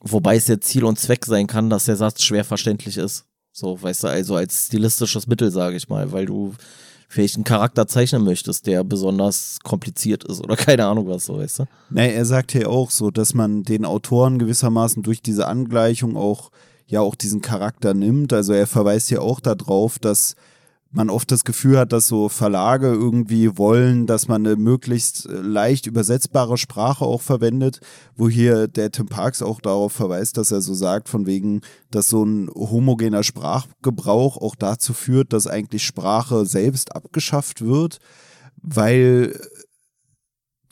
Wobei 0.00 0.36
es 0.36 0.48
ja 0.48 0.60
Ziel 0.60 0.84
und 0.84 0.98
Zweck 0.98 1.24
sein 1.24 1.46
kann, 1.46 1.70
dass 1.70 1.86
der 1.86 1.96
Satz 1.96 2.22
schwer 2.22 2.44
verständlich 2.44 2.98
ist. 2.98 3.24
So, 3.50 3.80
weißt 3.80 4.04
du, 4.04 4.08
also 4.08 4.36
als 4.36 4.66
stilistisches 4.66 5.26
Mittel, 5.26 5.50
sage 5.50 5.76
ich 5.76 5.88
mal, 5.88 6.12
weil 6.12 6.26
du 6.26 6.52
vielleicht 7.08 7.36
einen 7.36 7.44
Charakter 7.44 7.86
zeichnen 7.86 8.24
möchtest, 8.24 8.66
der 8.66 8.84
besonders 8.84 9.58
kompliziert 9.62 10.24
ist 10.24 10.42
oder 10.42 10.56
keine 10.56 10.86
Ahnung 10.86 11.08
was, 11.08 11.26
so, 11.26 11.38
weißt 11.38 11.60
du? 11.60 11.64
Nee, 11.90 12.14
er 12.14 12.24
sagt 12.24 12.52
hier 12.52 12.70
auch 12.70 12.90
so, 12.90 13.10
dass 13.10 13.34
man 13.34 13.62
den 13.62 13.84
Autoren 13.84 14.38
gewissermaßen 14.38 15.02
durch 15.02 15.22
diese 15.22 15.46
Angleichung 15.46 16.16
auch 16.16 16.50
ja 16.88 17.00
auch 17.00 17.14
diesen 17.14 17.42
Charakter 17.42 17.94
nimmt. 17.94 18.32
Also 18.32 18.52
er 18.52 18.66
verweist 18.66 19.10
ja 19.10 19.20
auch 19.20 19.40
darauf, 19.40 19.98
dass 19.98 20.36
man 20.96 21.10
oft 21.10 21.30
das 21.30 21.44
Gefühl 21.44 21.78
hat, 21.78 21.92
dass 21.92 22.08
so 22.08 22.30
Verlage 22.30 22.86
irgendwie 22.86 23.58
wollen, 23.58 24.06
dass 24.06 24.28
man 24.28 24.46
eine 24.46 24.56
möglichst 24.56 25.26
äh, 25.26 25.32
leicht 25.32 25.86
übersetzbare 25.86 26.56
Sprache 26.56 27.04
auch 27.04 27.20
verwendet, 27.20 27.80
wo 28.16 28.30
hier 28.30 28.66
der 28.66 28.90
Tim 28.90 29.06
Parks 29.06 29.42
auch 29.42 29.60
darauf 29.60 29.92
verweist, 29.92 30.38
dass 30.38 30.50
er 30.52 30.62
so 30.62 30.72
sagt, 30.72 31.10
von 31.10 31.26
wegen, 31.26 31.60
dass 31.90 32.08
so 32.08 32.24
ein 32.24 32.48
homogener 32.48 33.22
Sprachgebrauch 33.22 34.38
auch 34.38 34.54
dazu 34.54 34.94
führt, 34.94 35.34
dass 35.34 35.46
eigentlich 35.46 35.84
Sprache 35.84 36.46
selbst 36.46 36.96
abgeschafft 36.96 37.60
wird, 37.60 37.98
weil 38.62 39.38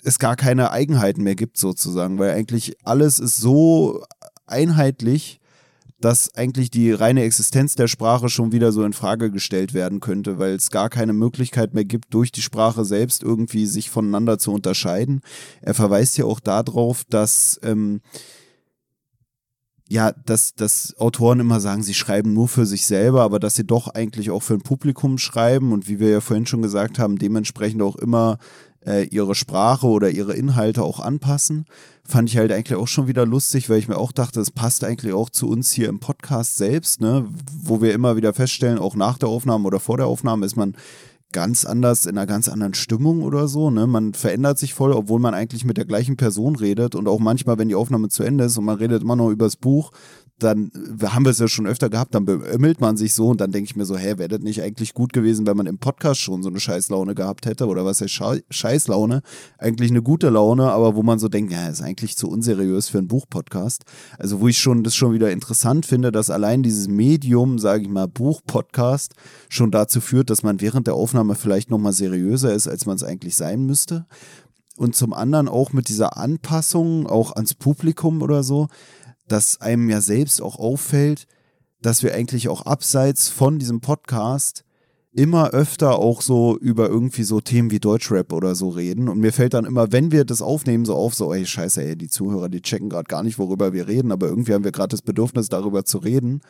es 0.05 0.19
gar 0.19 0.37
keine 0.37 0.71
Eigenheiten 0.71 1.23
mehr 1.23 1.37
gibt 1.37 1.59
sozusagen, 1.59 2.19
weil 2.19 2.31
eigentlich 2.31 2.79
alles 2.83 3.19
ist 3.19 3.37
so 3.37 4.03
einheitlich, 4.47 5.39
dass 6.01 6.35
eigentlich 6.35 6.71
die 6.71 6.93
reine 6.93 7.23
Existenz 7.23 7.77
der 7.77 7.89
Sprache 7.89 8.29
schon 8.29 8.53
wieder 8.53 8.73
so 8.73 8.85
in 8.85 8.93
Frage 8.93 9.31
gestellt 9.31 9.75
werden 9.75 10.01
könnte, 10.01 10.39
weil 10.39 10.55
es 10.55 10.71
gar 10.71 10.91
keine 10.91 11.13
Möglichkeit 11.13 11.75
mehr 11.75 11.85
gibt, 11.85 12.13
durch 12.13 12.33
die 12.33 12.43
Sprache 12.43 12.85
selbst 12.85 13.23
irgendwie 13.23 13.67
sich 13.67 13.91
voneinander 13.91 14.39
zu 14.39 14.53
unterscheiden. 14.53 15.21
Er 15.63 15.75
verweist 15.75 16.19
ja 16.19 16.25
auch 16.25 16.41
darauf, 16.41 17.05
dass 17.09 17.59
ähm, 17.63 18.01
ja, 19.89 20.13
dass, 20.13 20.55
dass 20.55 20.95
Autoren 20.99 21.41
immer 21.41 21.61
sagen, 21.61 21.83
sie 21.83 21.95
schreiben 21.95 22.33
nur 22.33 22.49
für 22.49 22.65
sich 22.65 22.87
selber, 22.87 23.23
aber 23.23 23.39
dass 23.39 23.55
sie 23.55 23.67
doch 23.67 23.89
eigentlich 23.89 24.31
auch 24.31 24.43
für 24.43 24.55
ein 24.55 24.63
Publikum 24.63 25.19
schreiben 25.19 25.73
und 25.73 25.89
wie 25.89 26.01
wir 26.01 26.09
ja 26.09 26.21
vorhin 26.21 26.47
schon 26.47 26.63
gesagt 26.63 26.99
haben, 26.99 27.19
dementsprechend 27.19 27.83
auch 27.83 27.97
immer 27.97 28.39
äh, 28.87 29.07
ihre 29.07 29.35
Sprache 29.35 29.87
oder 29.87 30.11
ihre 30.11 30.35
Inhalte 30.35 30.83
auch 30.83 31.01
anpassen. 31.01 31.67
Fand 32.07 32.29
ich 32.29 32.37
halt 32.37 32.53
eigentlich 32.53 32.79
auch 32.79 32.89
schon 32.89 33.09
wieder 33.09 33.25
lustig, 33.25 33.71
weil 33.71 33.79
ich 33.79 33.89
mir 33.89 33.97
auch 33.97 34.13
dachte, 34.13 34.41
es 34.41 34.51
passt 34.51 34.85
eigentlich 34.85 35.15
auch 35.15 35.31
zu 35.31 35.49
uns 35.49 35.73
hier 35.73 35.89
im 35.89 36.01
Podcast 36.01 36.57
selbst, 36.57 37.01
ne, 37.01 37.27
wo 37.63 37.81
wir 37.81 37.95
immer 37.95 38.17
wieder 38.17 38.35
feststellen, 38.35 38.79
auch 38.79 38.95
nach 38.95 39.19
der 39.19 39.29
Aufnahme 39.29 39.67
oder 39.67 39.81
vor 39.81 39.97
der 39.97 40.07
Aufnahme 40.07 40.45
ist 40.45 40.57
man 40.57 40.77
ganz 41.35 41.65
anders, 41.65 42.07
in 42.07 42.17
einer 42.17 42.27
ganz 42.27 42.49
anderen 42.49 42.75
Stimmung 42.75 43.23
oder 43.23 43.49
so. 43.49 43.69
Ne? 43.69 43.87
Man 43.87 44.15
verändert 44.15 44.57
sich 44.57 44.73
voll, 44.73 44.93
obwohl 44.93 45.19
man 45.19 45.35
eigentlich 45.35 45.65
mit 45.65 45.77
der 45.77 45.85
gleichen 45.85 46.17
Person 46.17 46.55
redet. 46.55 46.95
Und 46.95 47.09
auch 47.09 47.19
manchmal, 47.19 47.59
wenn 47.59 47.69
die 47.69 47.75
Aufnahme 47.75 48.09
zu 48.09 48.23
Ende 48.23 48.45
ist 48.45 48.57
und 48.57 48.65
man 48.65 48.79
redet 48.79 49.03
immer 49.03 49.17
noch 49.17 49.31
übers 49.31 49.57
Buch, 49.57 49.91
dann 50.39 50.73
haben 51.03 51.25
wir 51.25 51.31
es 51.31 51.39
ja 51.39 51.47
schon 51.47 51.67
öfter 51.67 51.89
gehabt, 51.89 52.15
dann 52.15 52.25
beömmelt 52.25 52.81
man 52.81 52.97
sich 52.97 53.15
so 53.15 53.29
und 53.29 53.41
dann 53.41 53.53
denke 53.53 53.71
ich 53.71 53.77
mir 53.77 53.85
so, 53.85 53.97
hä, 53.97 54.19
wäre 54.19 54.29
das 54.29 54.41
nicht 54.41 54.63
eigentlich 54.63 54.93
gut 54.93 55.13
gewesen, 55.13 55.47
wenn 55.47 55.57
man 55.57 55.67
im 55.67 55.79
Podcast 55.79 56.21
schon 56.21 56.43
so 56.43 56.49
eine 56.49 56.59
Scheißlaune 56.59 57.15
gehabt 57.15 57.47
hätte 57.47 57.67
oder 57.67 57.85
was 57.85 58.01
heißt 58.01 58.13
Schei- 58.13 58.43
Scheißlaune? 58.51 59.23
Eigentlich 59.59 59.91
eine 59.91 60.03
gute 60.03 60.31
Laune, 60.31 60.73
aber 60.73 60.97
wo 60.97 61.05
man 61.05 61.21
so 61.21 61.29
denkt, 61.29 61.53
ja, 61.53 61.69
ist 61.69 61.83
eigentlich 61.83 62.17
zu 62.17 62.29
unseriös 62.29 62.89
für 62.89 62.99
einen 62.99 63.09
Buchpodcast. 63.09 63.85
Also 64.19 64.41
wo 64.41 64.49
ich 64.49 64.59
schon 64.59 64.83
das 64.83 64.97
schon 64.97 65.13
wieder 65.13 65.31
interessant 65.31 65.87
finde, 65.87 66.11
dass 66.11 66.31
allein 66.31 66.65
dieses 66.65 66.89
Medium, 66.89 67.61
sage 67.61 67.85
ich 67.85 67.89
mal, 67.89 68.09
Buchpodcast 68.09 69.15
schon 69.49 69.71
dazu 69.71 70.01
führt, 70.01 70.31
dass 70.31 70.43
man 70.43 70.61
während 70.61 70.89
der 70.89 70.95
Aufnahme 70.95 71.37
vielleicht 71.37 71.71
nochmal 71.71 71.93
seriöser 71.93 72.53
ist, 72.53 72.67
als 72.67 72.87
man 72.87 72.97
es 72.97 73.05
eigentlich 73.05 73.37
sein 73.37 73.65
müsste. 73.67 74.07
Und 74.77 74.97
zum 74.97 75.13
anderen 75.13 75.49
auch 75.49 75.73
mit 75.73 75.89
dieser 75.89 76.17
Anpassung 76.17 77.07
auch 77.07 77.31
ans 77.37 77.55
Publikum 77.55 78.23
oder 78.23 78.43
so, 78.43 78.67
dass 79.29 79.61
einem 79.61 79.89
ja 79.91 80.01
selbst 80.01 80.43
auch 80.43 80.59
auffällt, 80.59 81.27
dass 81.81 82.03
wir 82.03 82.15
eigentlich 82.15 82.49
auch 82.49 82.63
abseits 82.63 83.29
von 83.29 83.59
diesem 83.59 83.81
Podcast 83.81 84.65
immer 85.13 85.51
öfter 85.51 85.99
auch 85.99 86.23
so 86.23 86.59
über 86.59 86.89
irgendwie 86.89 87.23
so 87.23 87.41
Themen 87.41 87.71
wie 87.71 87.79
Deutschrap 87.79 88.33
oder 88.33 88.55
so 88.55 88.71
reden. 88.71 89.09
Und 89.09 89.21
mir 89.21 89.33
fällt 89.33 89.55
dann 89.55 89.65
immer, 89.65 89.93
wenn 89.93 90.11
wir 90.11 90.25
das 90.25 90.43
aufnehmen, 90.43 90.85
so 90.85 90.95
auf, 90.95 91.15
so, 91.15 91.33
ey, 91.33 91.47
scheiße, 91.47 91.83
ey, 91.85 91.97
die 91.97 92.09
Zuhörer, 92.09 92.49
die 92.49 92.63
checken 92.63 92.89
gerade 92.89 93.07
gar 93.07 93.23
nicht, 93.23 93.39
worüber 93.39 93.73
wir 93.73 93.87
reden, 93.87 94.11
aber 94.11 94.27
irgendwie 94.27 94.55
haben 94.55 94.65
wir 94.65 94.73
gerade 94.73 94.89
das 94.89 95.03
Bedürfnis, 95.03 95.49
darüber 95.49 95.85
zu 95.85 95.99
reden. 95.99 96.41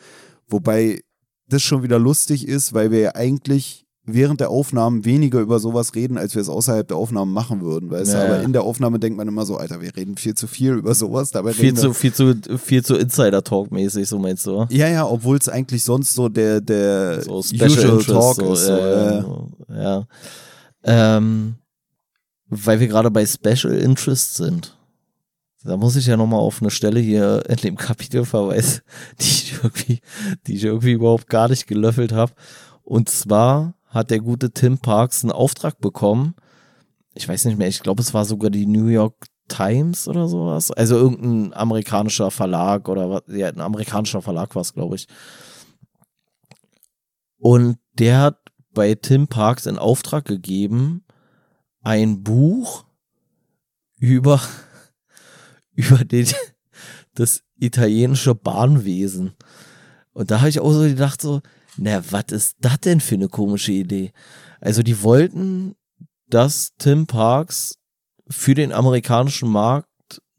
Wobei 0.47 1.01
das 1.47 1.61
schon 1.61 1.83
wieder 1.83 1.99
lustig 1.99 2.47
ist, 2.47 2.73
weil 2.73 2.89
wir 2.89 2.99
ja 2.99 3.15
eigentlich 3.15 3.84
während 4.05 4.39
der 4.39 4.49
Aufnahmen 4.51 5.03
weniger 5.03 5.39
über 5.39 5.59
sowas 5.59 5.95
reden, 5.95 6.17
als 6.17 6.35
wir 6.35 6.41
es 6.41 6.49
außerhalb 6.49 6.87
der 6.87 6.97
Aufnahmen 6.97 7.33
machen 7.33 7.61
würden. 7.61 7.89
Weißt 7.89 8.13
Ja, 8.13 8.19
du? 8.19 8.25
Aber 8.25 8.35
ja. 8.37 8.41
in 8.43 8.53
der 8.53 8.63
Aufnahme 8.63 8.99
denkt 8.99 9.17
man 9.17 9.27
immer 9.27 9.45
so, 9.45 9.57
Alter, 9.57 9.81
wir 9.81 9.95
reden 9.95 10.15
viel 10.17 10.35
zu 10.35 10.47
viel 10.47 10.73
über 10.73 10.93
sowas. 10.93 11.31
Dabei 11.31 11.53
Viel 11.53 11.65
reden 11.65 11.77
zu, 11.77 11.93
viel 11.93 12.13
zu, 12.13 12.35
viel 12.57 12.83
zu 12.83 12.95
Insider-Talk-mäßig, 12.95 14.07
so 14.07 14.19
meinst 14.19 14.45
du? 14.45 14.67
ja, 14.69 14.87
ja, 14.87 15.05
obwohl 15.07 15.37
es 15.37 15.49
eigentlich 15.49 15.83
sonst 15.83 16.13
so 16.13 16.29
der, 16.29 16.61
der 16.61 17.23
So 17.23 17.41
Special 17.41 17.69
usual 17.69 17.99
Interest, 17.99 18.07
Talk 18.09 18.35
so, 18.35 18.53
ist. 18.53 18.65
So, 18.65 18.71
ja, 18.71 19.13
ja, 19.13 19.27
ja. 19.69 20.07
Ähm, 20.83 21.55
weil 22.47 22.79
wir 22.79 22.87
gerade 22.87 23.09
bei 23.09 23.25
Special 23.25 23.73
Interest 23.73 24.35
sind. 24.35 24.77
Da 25.63 25.77
muss 25.77 25.95
ich 25.95 26.05
ja 26.05 26.15
nochmal 26.15 26.41
auf 26.41 26.61
eine 26.61 26.69
Stelle 26.69 26.99
hier 26.99 27.41
in 27.49 27.55
dem 27.55 27.75
Kapitel 27.75 28.23
verweisen, 28.23 28.81
die 29.19 29.23
ich 29.23 29.53
irgendwie, 29.63 29.99
die 30.45 30.55
ich 30.57 30.63
irgendwie 30.63 30.91
überhaupt 30.91 31.27
gar 31.27 31.49
nicht 31.49 31.65
gelöffelt 31.65 32.11
habe. 32.11 32.33
Und 32.83 33.09
zwar 33.09 33.73
hat 33.95 34.11
der 34.11 34.19
gute 34.19 34.51
Tim 34.51 34.77
Parks 34.77 35.23
einen 35.23 35.31
Auftrag 35.31 35.79
bekommen. 35.79 36.35
Ich 37.13 37.27
weiß 37.27 37.45
nicht 37.45 37.57
mehr, 37.57 37.69
ich 37.69 37.79
glaube, 37.79 38.01
es 38.01 38.13
war 38.13 38.25
sogar 38.25 38.51
die 38.51 38.65
New 38.65 38.87
York 38.87 39.25
Times 39.47 40.07
oder 40.07 40.27
sowas. 40.27 40.69
Also 40.69 40.95
irgendein 40.97 41.53
amerikanischer 41.53 42.29
Verlag 42.29 42.89
oder 42.89 43.09
was, 43.09 43.23
ja, 43.27 43.47
ein 43.47 43.61
amerikanischer 43.61 44.21
Verlag 44.21 44.53
war 44.53 44.61
es, 44.61 44.73
glaube 44.73 44.97
ich. 44.97 45.07
Und 47.37 47.77
der 47.93 48.19
hat 48.19 48.39
bei 48.73 48.95
Tim 48.95 49.27
Parks 49.27 49.65
in 49.65 49.77
Auftrag 49.79 50.25
gegeben, 50.25 51.05
ein 51.81 52.21
Buch 52.21 52.85
über, 53.97 54.41
über 55.71 56.03
den, 56.03 56.27
das 57.13 57.43
italienische 57.57 58.35
Bahnwesen. 58.35 59.35
Und 60.11 60.31
da 60.31 60.39
habe 60.39 60.49
ich 60.49 60.59
auch 60.59 60.71
so 60.71 60.81
gedacht, 60.81 61.21
so, 61.21 61.41
na, 61.77 62.03
was 62.11 62.25
ist 62.31 62.55
das 62.61 62.79
denn 62.79 63.01
für 63.01 63.15
eine 63.15 63.27
komische 63.27 63.71
Idee? 63.71 64.11
Also 64.61 64.83
die 64.83 65.01
wollten, 65.03 65.75
dass 66.27 66.73
Tim 66.77 67.07
Parks 67.07 67.77
für 68.29 68.53
den 68.53 68.71
amerikanischen 68.71 69.49
Markt 69.49 69.89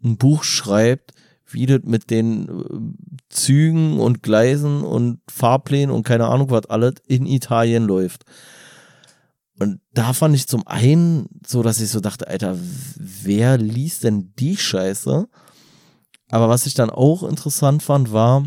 ein 0.02 0.16
Buch 0.16 0.44
schreibt, 0.44 1.12
wie 1.48 1.66
das 1.66 1.82
mit 1.84 2.10
den 2.10 2.48
äh, 2.48 3.22
Zügen 3.28 4.00
und 4.00 4.22
Gleisen 4.22 4.82
und 4.82 5.20
Fahrplänen 5.28 5.94
und 5.94 6.02
keine 6.02 6.26
Ahnung 6.26 6.50
was 6.50 6.66
alles 6.66 6.94
in 7.06 7.26
Italien 7.26 7.84
läuft. 7.84 8.24
Und 9.58 9.80
da 9.92 10.12
fand 10.12 10.34
ich 10.34 10.48
zum 10.48 10.66
einen 10.66 11.28
so, 11.46 11.62
dass 11.62 11.80
ich 11.80 11.88
so 11.88 12.00
dachte, 12.00 12.28
Alter, 12.28 12.58
wer 12.96 13.56
liest 13.56 14.04
denn 14.04 14.32
die 14.38 14.56
Scheiße? 14.56 15.28
Aber 16.30 16.48
was 16.48 16.66
ich 16.66 16.74
dann 16.74 16.90
auch 16.90 17.22
interessant 17.22 17.82
fand, 17.82 18.12
war, 18.12 18.44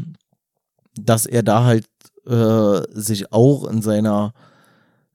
dass 0.95 1.25
er 1.25 1.41
da 1.41 1.63
halt 1.63 1.87
äh, 2.25 2.81
sich 2.91 3.31
auch 3.31 3.67
in 3.67 3.81
seiner 3.81 4.33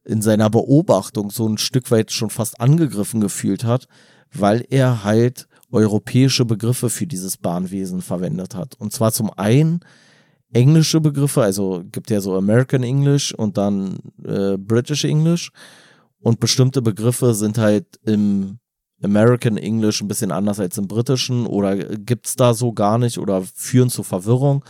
in 0.05 0.21
seiner 0.21 0.51
Beobachtung 0.51 1.31
so 1.31 1.49
ein 1.49 1.57
Stück 1.57 1.91
weit 1.91 2.13
schon 2.13 2.29
fast 2.29 2.61
angegriffen 2.61 3.23
gefühlt 3.23 3.65
hat, 3.65 3.89
weil 4.33 4.67
er 4.69 5.03
halt 5.03 5.49
europäische 5.73 6.45
Begriffe 6.45 6.91
für 6.91 7.07
dieses 7.07 7.39
Bahnwesen 7.39 8.03
verwendet 8.03 8.55
hat. 8.55 8.75
Und 8.79 8.93
zwar 8.93 9.13
zum 9.13 9.31
einen 9.31 9.81
englische 10.53 11.01
Begriffe, 11.01 11.43
also 11.43 11.83
gibt 11.91 12.11
ja 12.11 12.21
so 12.21 12.37
American 12.37 12.83
English 12.83 13.33
und 13.33 13.57
dann 13.57 13.99
äh, 14.25 14.57
British 14.57 15.05
English. 15.05 15.51
Und 16.21 16.41
bestimmte 16.41 16.81
Begriffe 16.81 17.35
sind 17.35 17.59
halt 17.59 17.87
im 18.05 18.59
American 19.03 19.57
English 19.59 20.01
ein 20.01 20.09
bisschen 20.09 20.33
anders 20.33 20.61
als 20.61 20.79
im 20.79 20.89
britischen 20.89 21.47
oder 21.47 21.77
gibt's 21.77 22.37
da 22.37 22.55
so 22.55 22.73
gar 22.73 22.99
nicht 22.99 23.19
oder 23.19 23.43
führen 23.43 23.91
zu 23.91 24.03
Verwirrung. 24.03 24.65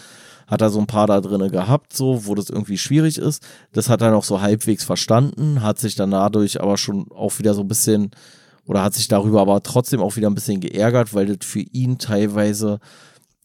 Hat 0.46 0.60
er 0.60 0.70
so 0.70 0.78
ein 0.78 0.86
paar 0.86 1.06
da 1.06 1.20
drinne 1.20 1.50
gehabt, 1.50 1.96
so, 1.96 2.26
wo 2.26 2.34
das 2.34 2.50
irgendwie 2.50 2.78
schwierig 2.78 3.18
ist. 3.18 3.42
Das 3.72 3.88
hat 3.88 4.02
er 4.02 4.10
noch 4.10 4.24
so 4.24 4.40
halbwegs 4.40 4.84
verstanden, 4.84 5.62
hat 5.62 5.78
sich 5.78 5.94
dann 5.94 6.10
dadurch 6.10 6.60
aber 6.60 6.76
schon 6.76 7.06
auch 7.12 7.38
wieder 7.38 7.54
so 7.54 7.62
ein 7.62 7.68
bisschen 7.68 8.10
oder 8.66 8.82
hat 8.82 8.94
sich 8.94 9.08
darüber 9.08 9.40
aber 9.42 9.62
trotzdem 9.62 10.00
auch 10.00 10.16
wieder 10.16 10.28
ein 10.28 10.34
bisschen 10.34 10.60
geärgert, 10.60 11.14
weil 11.14 11.26
das 11.26 11.46
für 11.46 11.60
ihn 11.60 11.98
teilweise 11.98 12.78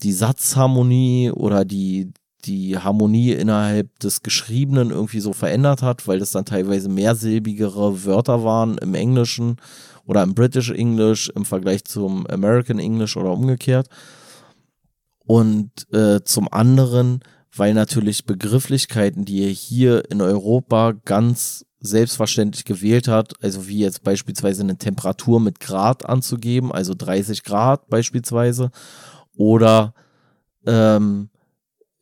die 0.01 0.13
Satzharmonie 0.13 1.31
oder 1.31 1.65
die, 1.65 2.13
die 2.45 2.77
Harmonie 2.77 3.33
innerhalb 3.33 3.99
des 3.99 4.23
Geschriebenen 4.23 4.91
irgendwie 4.91 5.19
so 5.19 5.33
verändert 5.33 5.81
hat, 5.81 6.07
weil 6.07 6.19
das 6.19 6.31
dann 6.31 6.45
teilweise 6.45 6.87
mehrsilbigere 6.87 8.05
Wörter 8.05 8.43
waren 8.43 8.77
im 8.77 8.93
Englischen 8.93 9.57
oder 10.05 10.23
im 10.23 10.33
British 10.33 10.71
English 10.71 11.29
im 11.35 11.43
Vergleich 11.43 11.83
zum 11.83 12.25
American 12.27 12.79
English 12.79 13.17
oder 13.17 13.31
umgekehrt. 13.31 13.89
Und 15.29 15.85
äh, 15.93 16.23
zum 16.23 16.51
anderen, 16.51 17.19
weil 17.55 17.75
natürlich 17.75 18.25
Begrifflichkeiten, 18.25 19.25
die 19.25 19.43
er 19.43 19.51
hier 19.51 20.09
in 20.09 20.23
Europa 20.23 20.93
ganz 21.05 21.67
selbstverständlich 21.79 22.65
gewählt 22.65 23.07
hat, 23.07 23.33
also 23.39 23.67
wie 23.67 23.77
jetzt 23.77 24.03
beispielsweise 24.03 24.63
eine 24.63 24.79
Temperatur 24.79 25.39
mit 25.39 25.59
Grad 25.59 26.03
anzugeben, 26.03 26.71
also 26.71 26.95
30 26.97 27.43
Grad 27.43 27.89
beispielsweise, 27.89 28.71
oder 29.37 29.93
ähm, 30.65 31.29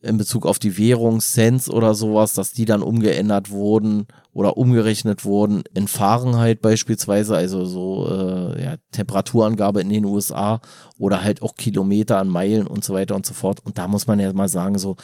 in 0.00 0.16
Bezug 0.16 0.46
auf 0.46 0.58
die 0.58 0.78
Währung 0.78 1.20
Cents 1.20 1.68
oder 1.68 1.94
sowas, 1.94 2.32
dass 2.34 2.52
die 2.52 2.64
dann 2.64 2.82
umgeändert 2.82 3.50
wurden 3.50 4.06
oder 4.32 4.56
umgerechnet 4.56 5.24
wurden 5.24 5.64
in 5.74 5.88
Fahrenheit 5.88 6.60
beispielsweise, 6.62 7.36
also 7.36 7.64
so 7.64 8.08
äh, 8.08 8.62
ja, 8.62 8.76
Temperaturangabe 8.92 9.80
in 9.80 9.88
den 9.88 10.04
USA 10.04 10.60
oder 10.98 11.24
halt 11.24 11.42
auch 11.42 11.56
Kilometer 11.56 12.18
an 12.18 12.28
Meilen 12.28 12.68
und 12.68 12.84
so 12.84 12.94
weiter 12.94 13.16
und 13.16 13.26
so 13.26 13.34
fort. 13.34 13.58
Und 13.64 13.78
da 13.78 13.88
muss 13.88 14.06
man 14.06 14.20
ja 14.20 14.32
mal 14.32 14.48
sagen, 14.48 14.78
so, 14.78 14.96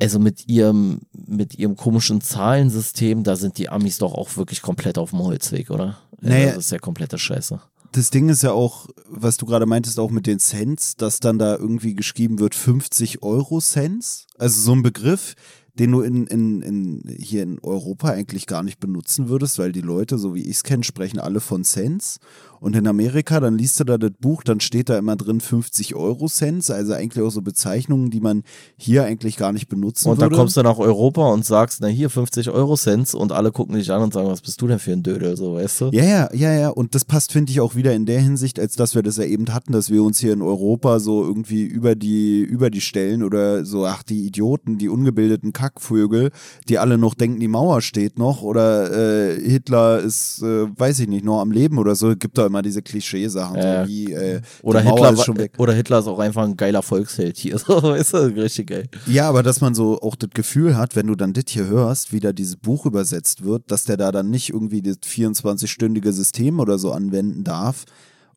also 0.00 0.18
mit 0.18 0.48
ihrem, 0.48 1.02
mit 1.12 1.58
ihrem 1.58 1.76
komischen 1.76 2.22
Zahlensystem, 2.22 3.22
da 3.22 3.36
sind 3.36 3.58
die 3.58 3.68
Amis 3.68 3.98
doch 3.98 4.14
auch 4.14 4.34
wirklich 4.38 4.62
komplett 4.62 4.96
auf 4.96 5.10
dem 5.10 5.20
Holzweg, 5.20 5.70
oder? 5.70 5.98
Also 6.22 6.34
Naja. 6.34 6.46
das 6.54 6.64
ist 6.64 6.70
ja 6.72 6.78
komplette 6.78 7.18
Scheiße. 7.18 7.60
Das 7.92 8.10
Ding 8.10 8.28
ist 8.28 8.42
ja 8.42 8.52
auch, 8.52 8.88
was 9.08 9.36
du 9.36 9.46
gerade 9.46 9.66
meintest, 9.66 10.00
auch 10.00 10.10
mit 10.10 10.26
den 10.26 10.38
Cents, 10.38 10.96
dass 10.96 11.20
dann 11.20 11.38
da 11.38 11.56
irgendwie 11.56 11.94
geschrieben 11.94 12.38
wird 12.38 12.54
50 12.54 13.22
Euro 13.22 13.60
Cents. 13.60 14.26
Also 14.38 14.60
so 14.60 14.72
ein 14.72 14.82
Begriff, 14.82 15.34
den 15.74 15.92
du 15.92 16.00
in, 16.00 16.26
in, 16.26 16.62
in, 16.62 17.16
hier 17.18 17.42
in 17.42 17.58
Europa 17.60 18.08
eigentlich 18.08 18.46
gar 18.46 18.62
nicht 18.62 18.80
benutzen 18.80 19.28
würdest, 19.28 19.58
weil 19.58 19.72
die 19.72 19.80
Leute, 19.80 20.18
so 20.18 20.34
wie 20.34 20.42
ich 20.42 20.56
es 20.56 20.64
kenne, 20.64 20.84
sprechen 20.84 21.18
alle 21.18 21.40
von 21.40 21.64
Cents. 21.64 22.18
Und 22.62 22.76
in 22.76 22.86
Amerika, 22.86 23.40
dann 23.40 23.58
liest 23.58 23.80
du 23.80 23.84
da 23.84 23.98
das 23.98 24.12
Buch, 24.20 24.44
dann 24.44 24.60
steht 24.60 24.88
da 24.88 24.96
immer 24.96 25.16
drin 25.16 25.40
50 25.40 25.96
Euro 25.96 26.28
Cents, 26.28 26.70
also 26.70 26.92
eigentlich 26.92 27.24
auch 27.24 27.30
so 27.30 27.42
Bezeichnungen, 27.42 28.10
die 28.10 28.20
man 28.20 28.44
hier 28.76 29.02
eigentlich 29.02 29.36
gar 29.36 29.50
nicht 29.50 29.68
benutzen 29.68 30.08
Und 30.08 30.18
würde. 30.18 30.30
dann 30.30 30.38
kommst 30.38 30.56
du 30.56 30.62
nach 30.62 30.78
Europa 30.78 31.26
und 31.32 31.44
sagst, 31.44 31.80
na 31.80 31.88
hier 31.88 32.08
50 32.08 32.50
Euro 32.50 32.76
Cents 32.76 33.14
und 33.14 33.32
alle 33.32 33.50
gucken 33.50 33.74
dich 33.74 33.90
an 33.90 34.00
und 34.02 34.14
sagen, 34.14 34.28
was 34.28 34.42
bist 34.42 34.62
du 34.62 34.68
denn 34.68 34.78
für 34.78 34.92
ein 34.92 35.02
Dödel, 35.02 35.36
so 35.36 35.54
weißt 35.54 35.80
du? 35.80 35.84
Ja, 35.86 36.04
ja, 36.04 36.28
ja, 36.32 36.52
ja. 36.52 36.68
Und 36.68 36.94
das 36.94 37.04
passt, 37.04 37.32
finde 37.32 37.50
ich, 37.50 37.60
auch 37.60 37.74
wieder 37.74 37.94
in 37.94 38.06
der 38.06 38.20
Hinsicht, 38.20 38.60
als 38.60 38.76
dass 38.76 38.94
wir 38.94 39.02
das 39.02 39.16
ja 39.16 39.24
eben 39.24 39.52
hatten, 39.52 39.72
dass 39.72 39.90
wir 39.90 40.04
uns 40.04 40.20
hier 40.20 40.32
in 40.32 40.40
Europa 40.40 41.00
so 41.00 41.24
irgendwie 41.24 41.64
über 41.64 41.96
die, 41.96 42.42
über 42.42 42.70
die 42.70 42.80
stellen 42.80 43.24
oder 43.24 43.64
so, 43.64 43.86
ach, 43.86 44.04
die 44.04 44.24
Idioten, 44.24 44.78
die 44.78 44.88
ungebildeten 44.88 45.52
Kackvögel, 45.52 46.30
die 46.68 46.78
alle 46.78 46.96
noch 46.96 47.14
denken, 47.14 47.40
die 47.40 47.48
Mauer 47.48 47.82
steht 47.82 48.20
noch 48.20 48.42
oder 48.42 49.32
äh, 49.32 49.40
Hitler 49.40 49.98
ist, 49.98 50.42
äh, 50.42 50.68
weiß 50.78 51.00
ich 51.00 51.08
nicht, 51.08 51.24
noch 51.24 51.40
am 51.40 51.50
Leben 51.50 51.78
oder 51.78 51.96
so. 51.96 52.14
Gibt 52.14 52.38
da 52.38 52.51
immer 52.52 52.62
diese 52.62 52.82
Klischeesachen, 52.82 53.56
Ja. 53.56 53.82
so 53.84 53.88
wie 53.88 54.12
äh, 54.12 54.40
Oder 54.62 54.82
die 54.82 54.88
Mauer 54.88 54.96
Hitler, 54.98 55.12
ist 55.14 55.24
schon 55.24 55.38
weg. 55.38 55.54
oder 55.58 55.72
Hitler 55.72 55.98
ist 56.00 56.06
auch 56.06 56.18
einfach 56.18 56.44
ein 56.44 56.56
geiler 56.56 56.82
Volksheld 56.82 57.38
hier, 57.38 57.58
so 57.58 57.82
weißt 57.82 58.12
du, 58.14 58.18
richtig 58.42 58.66
geil. 58.68 58.88
Ja, 59.06 59.28
aber 59.28 59.42
dass 59.42 59.60
man 59.62 59.74
so 59.74 60.00
auch 60.00 60.14
das 60.16 60.30
Gefühl 60.34 60.76
hat, 60.76 60.94
wenn 60.96 61.06
du 61.06 61.14
dann 61.14 61.32
das 61.32 61.44
hier 61.48 61.66
hörst, 61.66 62.12
wie 62.12 62.20
da 62.20 62.32
dieses 62.32 62.56
Buch 62.56 62.84
übersetzt 62.86 63.42
wird, 63.44 63.70
dass 63.70 63.84
der 63.84 63.96
da 63.96 64.12
dann 64.12 64.28
nicht 64.30 64.50
irgendwie 64.50 64.82
das 64.82 64.98
24-stündige 64.98 66.12
System 66.12 66.60
oder 66.60 66.78
so 66.78 66.92
anwenden 66.92 67.42
darf 67.44 67.84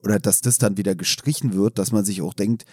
oder 0.04 0.20
dass 0.20 0.42
das 0.42 0.58
dann 0.58 0.78
wieder 0.78 0.96
gestrichen 0.96 1.54
wird, 1.54 1.78
dass 1.78 1.92
man 1.92 2.06
sich 2.06 2.22
auch 2.22 2.34
denkt, 2.34 2.66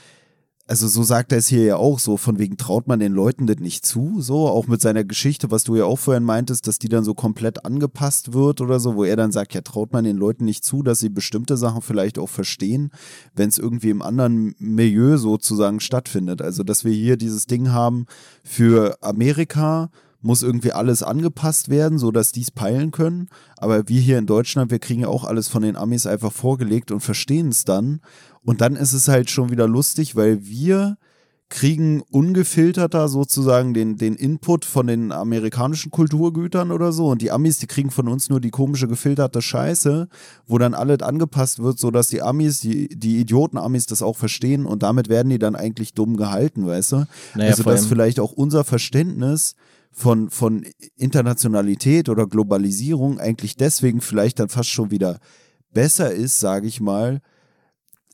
also 0.68 0.86
so 0.86 1.02
sagt 1.02 1.32
er 1.32 1.38
es 1.38 1.48
hier 1.48 1.64
ja 1.64 1.76
auch 1.76 1.98
so, 1.98 2.16
von 2.16 2.38
wegen 2.38 2.56
traut 2.56 2.86
man 2.86 3.00
den 3.00 3.12
Leuten 3.12 3.46
das 3.46 3.58
nicht 3.58 3.84
zu, 3.84 4.20
so, 4.20 4.48
auch 4.48 4.68
mit 4.68 4.80
seiner 4.80 5.04
Geschichte, 5.04 5.50
was 5.50 5.64
du 5.64 5.76
ja 5.76 5.84
auch 5.84 5.98
vorhin 5.98 6.22
meintest, 6.22 6.66
dass 6.66 6.78
die 6.78 6.88
dann 6.88 7.04
so 7.04 7.14
komplett 7.14 7.64
angepasst 7.64 8.32
wird 8.32 8.60
oder 8.60 8.78
so, 8.78 8.94
wo 8.94 9.04
er 9.04 9.16
dann 9.16 9.32
sagt, 9.32 9.54
ja, 9.54 9.60
traut 9.60 9.92
man 9.92 10.04
den 10.04 10.16
Leuten 10.16 10.44
nicht 10.44 10.64
zu, 10.64 10.82
dass 10.82 11.00
sie 11.00 11.08
bestimmte 11.08 11.56
Sachen 11.56 11.82
vielleicht 11.82 12.18
auch 12.18 12.28
verstehen, 12.28 12.90
wenn 13.34 13.48
es 13.48 13.58
irgendwie 13.58 13.90
im 13.90 14.02
anderen 14.02 14.54
Milieu 14.58 15.18
sozusagen 15.18 15.80
stattfindet. 15.80 16.40
Also, 16.40 16.62
dass 16.62 16.84
wir 16.84 16.92
hier 16.92 17.16
dieses 17.16 17.46
Ding 17.46 17.72
haben 17.72 18.06
für 18.44 18.96
Amerika, 19.02 19.90
muss 20.22 20.42
irgendwie 20.42 20.72
alles 20.72 21.02
angepasst 21.02 21.68
werden, 21.68 21.98
so 21.98 22.12
dass 22.12 22.32
die 22.32 22.42
es 22.42 22.50
peilen 22.50 22.92
können. 22.92 23.28
Aber 23.56 23.88
wir 23.88 24.00
hier 24.00 24.18
in 24.18 24.26
Deutschland, 24.26 24.70
wir 24.70 24.78
kriegen 24.78 25.00
ja 25.00 25.08
auch 25.08 25.24
alles 25.24 25.48
von 25.48 25.62
den 25.62 25.76
Amis 25.76 26.06
einfach 26.06 26.32
vorgelegt 26.32 26.92
und 26.92 27.00
verstehen 27.00 27.48
es 27.48 27.64
dann. 27.64 28.00
Und 28.44 28.60
dann 28.60 28.76
ist 28.76 28.92
es 28.92 29.08
halt 29.08 29.30
schon 29.30 29.50
wieder 29.50 29.68
lustig, 29.68 30.16
weil 30.16 30.46
wir 30.46 30.96
kriegen 31.52 32.00
ungefilterter 32.10 33.08
sozusagen 33.08 33.74
den, 33.74 33.98
den 33.98 34.14
Input 34.14 34.64
von 34.64 34.86
den 34.86 35.12
amerikanischen 35.12 35.90
Kulturgütern 35.90 36.70
oder 36.70 36.92
so. 36.92 37.08
Und 37.08 37.20
die 37.20 37.30
Amis, 37.30 37.58
die 37.58 37.66
kriegen 37.66 37.90
von 37.90 38.08
uns 38.08 38.30
nur 38.30 38.40
die 38.40 38.50
komische 38.50 38.88
gefilterte 38.88 39.42
Scheiße, 39.42 40.08
wo 40.46 40.56
dann 40.56 40.72
alles 40.72 41.02
angepasst 41.02 41.62
wird, 41.62 41.78
sodass 41.78 42.08
die 42.08 42.22
Amis, 42.22 42.60
die, 42.60 42.88
die 42.88 43.18
Idioten-Amis 43.20 43.84
das 43.84 44.00
auch 44.00 44.16
verstehen 44.16 44.64
und 44.64 44.82
damit 44.82 45.10
werden 45.10 45.28
die 45.28 45.38
dann 45.38 45.54
eigentlich 45.54 45.92
dumm 45.92 46.16
gehalten, 46.16 46.66
weißt 46.66 46.92
du? 46.92 47.06
Naja, 47.34 47.50
also, 47.50 47.64
dass 47.64 47.84
vielleicht 47.84 48.18
auch 48.18 48.32
unser 48.32 48.64
Verständnis 48.64 49.54
von, 49.90 50.30
von 50.30 50.64
Internationalität 50.96 52.08
oder 52.08 52.26
Globalisierung 52.26 53.20
eigentlich 53.20 53.56
deswegen 53.56 54.00
vielleicht 54.00 54.40
dann 54.40 54.48
fast 54.48 54.70
schon 54.70 54.90
wieder 54.90 55.18
besser 55.74 56.12
ist, 56.12 56.40
sage 56.40 56.66
ich 56.66 56.80
mal, 56.80 57.20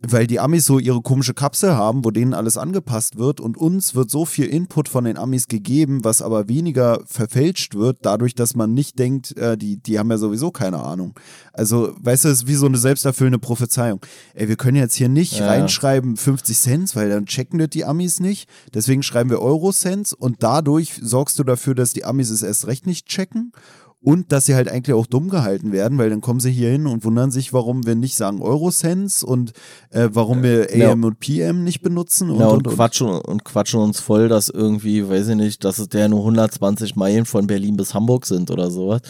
weil 0.06 0.26
die 0.28 0.38
Amis 0.38 0.64
so 0.64 0.78
ihre 0.78 1.02
komische 1.02 1.34
Kapsel 1.34 1.74
haben, 1.74 2.04
wo 2.04 2.10
denen 2.10 2.32
alles 2.34 2.56
angepasst 2.56 3.18
wird 3.18 3.40
und 3.40 3.56
uns 3.56 3.94
wird 3.94 4.10
so 4.10 4.24
viel 4.24 4.46
Input 4.46 4.88
von 4.88 5.04
den 5.04 5.18
Amis 5.18 5.48
gegeben, 5.48 6.04
was 6.04 6.22
aber 6.22 6.48
weniger 6.48 7.00
verfälscht 7.06 7.74
wird, 7.74 7.98
dadurch, 8.02 8.34
dass 8.34 8.54
man 8.54 8.74
nicht 8.74 8.98
denkt, 8.98 9.36
äh, 9.36 9.56
die, 9.58 9.76
die 9.78 9.98
haben 9.98 10.10
ja 10.10 10.18
sowieso 10.18 10.50
keine 10.52 10.78
Ahnung. 10.78 11.14
Also, 11.52 11.92
weißt 12.00 12.24
du, 12.24 12.28
es 12.28 12.42
ist 12.42 12.46
wie 12.46 12.54
so 12.54 12.66
eine 12.66 12.78
selbsterfüllende 12.78 13.40
Prophezeiung. 13.40 14.00
Ey, 14.34 14.48
wir 14.48 14.56
können 14.56 14.76
jetzt 14.76 14.94
hier 14.94 15.08
nicht 15.08 15.38
Ja. 15.40 15.48
reinschreiben 15.48 16.16
50 16.16 16.56
Cent, 16.58 16.94
weil 16.96 17.08
dann 17.08 17.26
checken 17.26 17.58
das 17.58 17.70
die 17.70 17.84
Amis 17.84 18.20
nicht. 18.20 18.48
Deswegen 18.74 19.02
schreiben 19.02 19.30
wir 19.30 19.40
Euro-Cents 19.42 20.12
und 20.12 20.42
dadurch 20.42 21.00
sorgst 21.02 21.38
du 21.38 21.44
dafür, 21.44 21.74
dass 21.74 21.92
die 21.92 22.04
Amis 22.04 22.30
es 22.30 22.42
erst 22.42 22.66
recht 22.68 22.86
nicht 22.86 23.06
checken. 23.06 23.52
Und 24.00 24.30
dass 24.30 24.46
sie 24.46 24.54
halt 24.54 24.68
eigentlich 24.70 24.94
auch 24.94 25.06
dumm 25.06 25.28
gehalten 25.28 25.72
werden, 25.72 25.98
weil 25.98 26.08
dann 26.08 26.20
kommen 26.20 26.38
sie 26.38 26.52
hier 26.52 26.70
hin 26.70 26.86
und 26.86 27.04
wundern 27.04 27.32
sich, 27.32 27.52
warum 27.52 27.84
wir 27.84 27.96
nicht 27.96 28.14
sagen 28.14 28.40
Eurocents 28.40 29.24
und 29.24 29.52
äh, 29.90 30.08
warum 30.12 30.44
wir 30.44 30.72
Ja. 30.76 30.92
AM 30.92 31.02
und 31.02 31.18
PM 31.18 31.64
nicht 31.64 31.82
benutzen 31.82 32.30
und, 32.30 32.38
Ja, 32.38 32.46
und, 32.46 32.58
und, 32.58 32.68
und. 32.68 32.74
quatschen, 32.76 33.08
und 33.08 33.44
quatschen 33.44 33.80
uns 33.80 33.98
voll, 33.98 34.28
dass 34.28 34.50
irgendwie, 34.50 35.08
weiß 35.08 35.28
ich 35.28 35.34
nicht, 35.36 35.64
dass 35.64 35.80
es 35.80 35.88
der 35.88 36.08
nur 36.08 36.20
120 36.20 36.94
Meilen 36.94 37.24
von 37.26 37.48
Berlin 37.48 37.76
bis 37.76 37.92
Hamburg 37.92 38.24
sind 38.26 38.52
oder 38.52 38.70
sowas. 38.70 39.00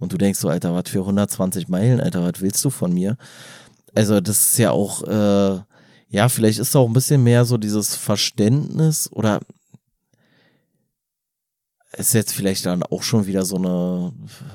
Und 0.00 0.12
du 0.12 0.18
denkst 0.18 0.40
so, 0.40 0.48
Alter, 0.48 0.74
was 0.74 0.88
für 0.90 0.98
120 1.00 1.68
Meilen, 1.68 2.00
Alter, 2.00 2.24
was 2.24 2.40
willst 2.40 2.64
du 2.64 2.70
von 2.70 2.92
mir? 2.92 3.16
Also, 3.94 4.20
das 4.20 4.38
ist 4.50 4.58
ja 4.58 4.72
auch, 4.72 5.04
äh, 5.04 5.60
ja, 6.08 6.28
vielleicht 6.28 6.58
ist 6.58 6.74
da 6.74 6.80
auch 6.80 6.88
ein 6.88 6.92
bisschen 6.92 7.22
mehr 7.22 7.44
so 7.44 7.58
dieses 7.58 7.94
Verständnis 7.94 9.08
oder 9.12 9.38
ist 11.96 12.14
jetzt 12.14 12.32
vielleicht 12.32 12.66
dann 12.66 12.82
auch 12.82 13.02
schon 13.02 13.26
wieder 13.26 13.44
so 13.44 13.56
eine, 13.56 14.12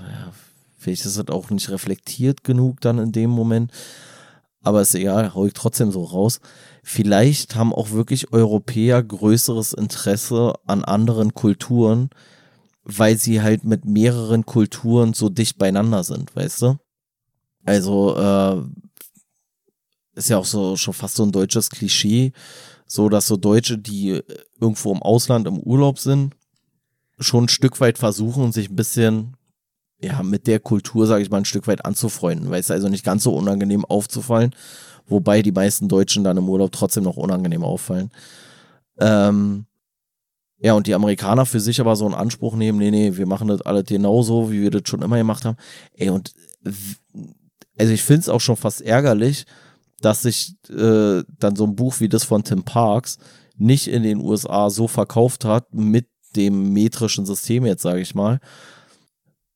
ja, 0.09 0.31
vielleicht 0.77 1.05
ist 1.05 1.17
es 1.17 1.27
auch 1.29 1.49
nicht 1.49 1.69
reflektiert 1.69 2.43
genug 2.43 2.81
dann 2.81 2.97
in 2.99 3.11
dem 3.11 3.29
Moment. 3.29 3.71
Aber 4.61 4.81
ist 4.81 4.95
egal, 4.95 5.33
hau 5.33 5.45
ich 5.45 5.53
trotzdem 5.53 5.91
so 5.91 6.03
raus. 6.03 6.39
Vielleicht 6.83 7.55
haben 7.55 7.73
auch 7.73 7.91
wirklich 7.91 8.33
Europäer 8.33 9.01
größeres 9.03 9.73
Interesse 9.73 10.55
an 10.65 10.83
anderen 10.83 11.33
Kulturen, 11.33 12.09
weil 12.83 13.17
sie 13.17 13.41
halt 13.41 13.63
mit 13.63 13.85
mehreren 13.85 14.45
Kulturen 14.45 15.13
so 15.13 15.29
dicht 15.29 15.57
beieinander 15.57 16.03
sind, 16.03 16.35
weißt 16.35 16.61
du? 16.63 16.77
Also, 17.65 18.17
äh, 18.17 18.61
ist 20.15 20.29
ja 20.29 20.37
auch 20.37 20.45
so 20.45 20.75
schon 20.75 20.93
fast 20.93 21.15
so 21.15 21.23
ein 21.23 21.31
deutsches 21.31 21.69
Klischee, 21.69 22.31
so 22.87 23.09
dass 23.09 23.27
so 23.27 23.37
Deutsche, 23.37 23.77
die 23.77 24.21
irgendwo 24.59 24.91
im 24.91 25.03
Ausland 25.03 25.47
im 25.47 25.59
Urlaub 25.59 25.99
sind, 25.99 26.33
schon 27.19 27.45
ein 27.45 27.49
Stück 27.49 27.79
weit 27.79 27.97
versuchen, 27.97 28.51
sich 28.51 28.69
ein 28.69 28.75
bisschen 28.75 29.35
ja, 29.99 30.21
mit 30.21 30.47
der 30.47 30.59
Kultur, 30.59 31.07
sage 31.07 31.23
ich 31.23 31.31
mal, 31.31 31.37
ein 31.37 31.45
Stück 31.45 31.67
weit 31.67 31.85
anzufreunden, 31.85 32.49
weil 32.51 32.59
es 32.59 32.71
also 32.71 32.87
nicht 32.87 33.03
ganz 33.03 33.23
so 33.23 33.35
unangenehm 33.35 33.83
aufzufallen, 33.85 34.53
wobei 35.07 35.41
die 35.41 35.51
meisten 35.51 35.87
Deutschen 35.87 36.23
dann 36.23 36.37
im 36.37 36.49
Urlaub 36.49 36.71
trotzdem 36.71 37.03
noch 37.03 37.17
unangenehm 37.17 37.63
auffallen. 37.63 38.11
Ähm, 38.99 39.65
ja, 40.59 40.73
und 40.73 40.87
die 40.87 40.93
Amerikaner 40.93 41.45
für 41.45 41.59
sich 41.59 41.79
aber 41.79 41.95
so 41.95 42.05
einen 42.05 42.15
Anspruch 42.15 42.55
nehmen, 42.55 42.79
nee, 42.79 42.91
nee, 42.91 43.15
wir 43.15 43.27
machen 43.27 43.47
das 43.47 43.61
alles 43.61 43.85
genauso, 43.85 44.51
wie 44.51 44.61
wir 44.61 44.71
das 44.71 44.83
schon 44.85 45.01
immer 45.01 45.17
gemacht 45.17 45.45
haben. 45.45 45.57
Ey, 45.93 46.09
und 46.09 46.33
also 47.77 47.93
ich 47.93 48.03
finde 48.03 48.21
es 48.21 48.29
auch 48.29 48.41
schon 48.41 48.55
fast 48.55 48.81
ärgerlich, 48.81 49.45
dass 50.01 50.23
sich 50.23 50.55
äh, 50.69 51.23
dann 51.39 51.55
so 51.55 51.65
ein 51.65 51.75
Buch 51.75 51.99
wie 51.99 52.09
das 52.09 52.23
von 52.23 52.43
Tim 52.43 52.63
Parks 52.63 53.17
nicht 53.55 53.87
in 53.87 54.03
den 54.03 54.19
USA 54.19 54.69
so 54.69 54.87
verkauft 54.87 55.45
hat 55.45 55.73
mit 55.73 56.07
dem 56.37 56.71
metrischen 56.73 57.25
System 57.25 57.65
jetzt, 57.65 57.81
sage 57.81 58.01
ich 58.01 58.15
mal. 58.15 58.39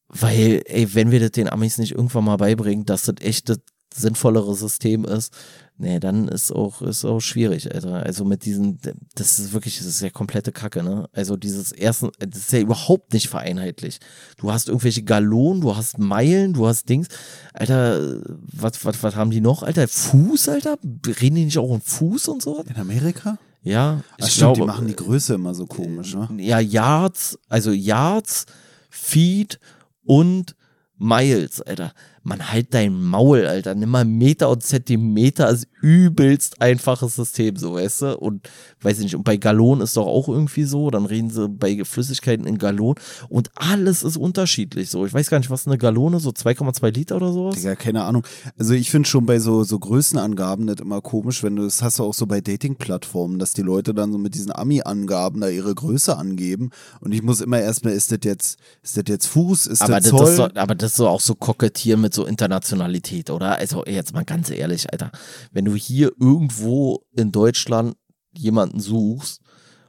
Weil, 0.09 0.63
ey, 0.65 0.93
wenn 0.93 1.11
wir 1.11 1.21
das 1.21 1.31
den 1.31 1.49
Amis 1.49 1.77
nicht 1.77 1.93
irgendwann 1.93 2.25
mal 2.25 2.37
beibringen, 2.37 2.85
dass 2.85 3.03
das 3.03 3.15
echt 3.21 3.47
das 3.47 3.59
sinnvollere 3.93 4.55
System 4.55 5.05
ist, 5.05 5.33
nee, 5.77 5.99
dann 5.99 6.27
ist 6.27 6.51
auch, 6.51 6.81
ist 6.81 7.05
auch 7.05 7.19
schwierig, 7.19 7.73
Alter. 7.73 8.03
Also 8.03 8.23
mit 8.23 8.45
diesen, 8.45 8.79
das 9.15 9.39
ist 9.39 9.53
wirklich, 9.53 9.77
das 9.77 9.87
ist 9.87 10.01
ja 10.01 10.09
komplette 10.09 10.51
Kacke, 10.51 10.83
ne? 10.83 11.09
Also 11.11 11.35
dieses 11.37 11.71
ersten, 11.71 12.09
das 12.19 12.39
ist 12.39 12.51
ja 12.53 12.59
überhaupt 12.59 13.13
nicht 13.13 13.27
vereinheitlich. 13.27 13.99
Du 14.37 14.51
hast 14.51 14.69
irgendwelche 14.69 15.03
Gallonen, 15.03 15.61
du 15.61 15.75
hast 15.75 15.97
Meilen, 15.97 16.53
du 16.53 16.67
hast 16.67 16.87
Dings. 16.87 17.07
Alter, 17.53 18.21
was, 18.27 18.83
was, 18.85 19.03
was 19.03 19.15
haben 19.15 19.31
die 19.31 19.41
noch, 19.41 19.63
Alter? 19.63 19.87
Fuß, 19.87 20.49
Alter? 20.49 20.77
Reden 21.05 21.35
die 21.35 21.45
nicht 21.45 21.57
auch 21.57 21.73
in 21.73 21.81
Fuß 21.81 22.27
und 22.29 22.41
so? 22.41 22.63
In 22.63 22.77
Amerika? 22.77 23.37
Ja, 23.63 24.01
Ach, 24.13 24.17
ich 24.27 24.33
stimmt, 24.33 24.55
glaube, 24.55 24.61
die 24.61 24.67
machen 24.67 24.87
die 24.87 24.95
Größe 24.95 25.35
immer 25.35 25.53
so 25.53 25.65
komisch, 25.67 26.15
ne? 26.15 26.27
ja, 26.37 26.59
Yards, 26.59 27.37
also 27.47 27.71
Yards, 27.71 28.45
Feet 28.89 29.59
und 30.03 30.55
Miles, 30.97 31.61
Alter. 31.61 31.93
Man 32.23 32.51
halt 32.51 32.73
dein 32.73 32.93
Maul, 32.93 33.47
Alter. 33.47 33.73
Nimm 33.75 33.89
mal 33.89 34.05
Meter 34.05 34.49
und 34.49 34.63
Zentimeter 34.63 35.49
ist 35.49 35.67
übelst 35.81 36.61
einfaches 36.61 37.15
System, 37.15 37.55
so 37.55 37.73
weißt 37.73 38.01
du. 38.01 38.17
Und 38.17 38.49
weiß 38.81 38.97
ich 38.97 39.03
nicht, 39.03 39.15
und 39.15 39.23
bei 39.23 39.37
Gallon 39.37 39.81
ist 39.81 39.97
doch 39.97 40.07
auch 40.07 40.27
irgendwie 40.29 40.63
so. 40.63 40.89
Dann 40.91 41.05
reden 41.05 41.29
sie 41.29 41.49
bei 41.49 41.83
Flüssigkeiten 41.83 42.45
in 42.45 42.57
Gallon. 42.57 42.95
Und 43.29 43.51
alles 43.55 44.03
ist 44.03 44.17
unterschiedlich 44.17 44.89
so. 44.89 45.05
Ich 45.05 45.13
weiß 45.13 45.29
gar 45.29 45.39
nicht, 45.39 45.49
was 45.49 45.67
eine 45.67 45.77
Gallone, 45.77 46.19
so 46.19 46.29
2,2 46.29 46.93
Liter 46.93 47.15
oder 47.17 47.31
sowas? 47.33 47.55
Digga, 47.55 47.75
keine 47.75 48.03
Ahnung. 48.03 48.25
Also 48.57 48.73
ich 48.73 48.91
finde 48.91 49.07
schon 49.09 49.25
bei 49.25 49.39
so, 49.39 49.63
so 49.63 49.79
Größenangaben 49.79 50.65
nicht 50.65 50.79
immer 50.79 51.01
komisch, 51.01 51.43
wenn 51.43 51.55
du 51.55 51.63
das 51.63 51.81
hast 51.81 51.99
du 51.99 52.03
auch 52.03 52.13
so 52.13 52.25
bei 52.27 52.41
Dating-Plattformen, 52.41 53.39
dass 53.39 53.53
die 53.53 53.61
Leute 53.61 53.93
dann 53.93 54.11
so 54.11 54.17
mit 54.17 54.35
diesen 54.35 54.51
Ami-Angaben 54.55 55.41
da 55.41 55.49
ihre 55.49 55.73
Größe 55.73 56.17
angeben. 56.17 56.69
Und 56.99 57.13
ich 57.13 57.23
muss 57.23 57.41
immer 57.41 57.59
erstmal, 57.59 57.93
ist 57.93 58.11
das 58.11 58.19
jetzt, 58.23 58.59
ist 58.83 58.97
das 58.97 59.03
jetzt 59.07 59.27
Fuß, 59.27 59.67
ist 59.67 59.81
Aber 59.81 59.99
das 59.99 60.03
das, 60.03 60.11
Zoll? 60.11 60.29
ist 60.29 60.35
so, 60.35 60.43
aber 60.55 60.75
das 60.75 60.91
ist 60.91 60.97
so 60.97 61.07
auch 61.07 61.21
so 61.21 61.35
kokettieren 61.35 62.01
mit 62.01 62.13
so 62.13 62.25
Internationalität, 62.25 63.29
oder? 63.29 63.57
Also 63.57 63.83
jetzt 63.85 64.13
mal 64.13 64.25
ganz 64.25 64.49
ehrlich, 64.49 64.91
Alter. 64.91 65.11
Wenn 65.51 65.65
du 65.65 65.70
hier 65.75 66.11
irgendwo 66.19 67.03
in 67.15 67.31
Deutschland 67.31 67.95
jemanden 68.33 68.79
suchst 68.79 69.41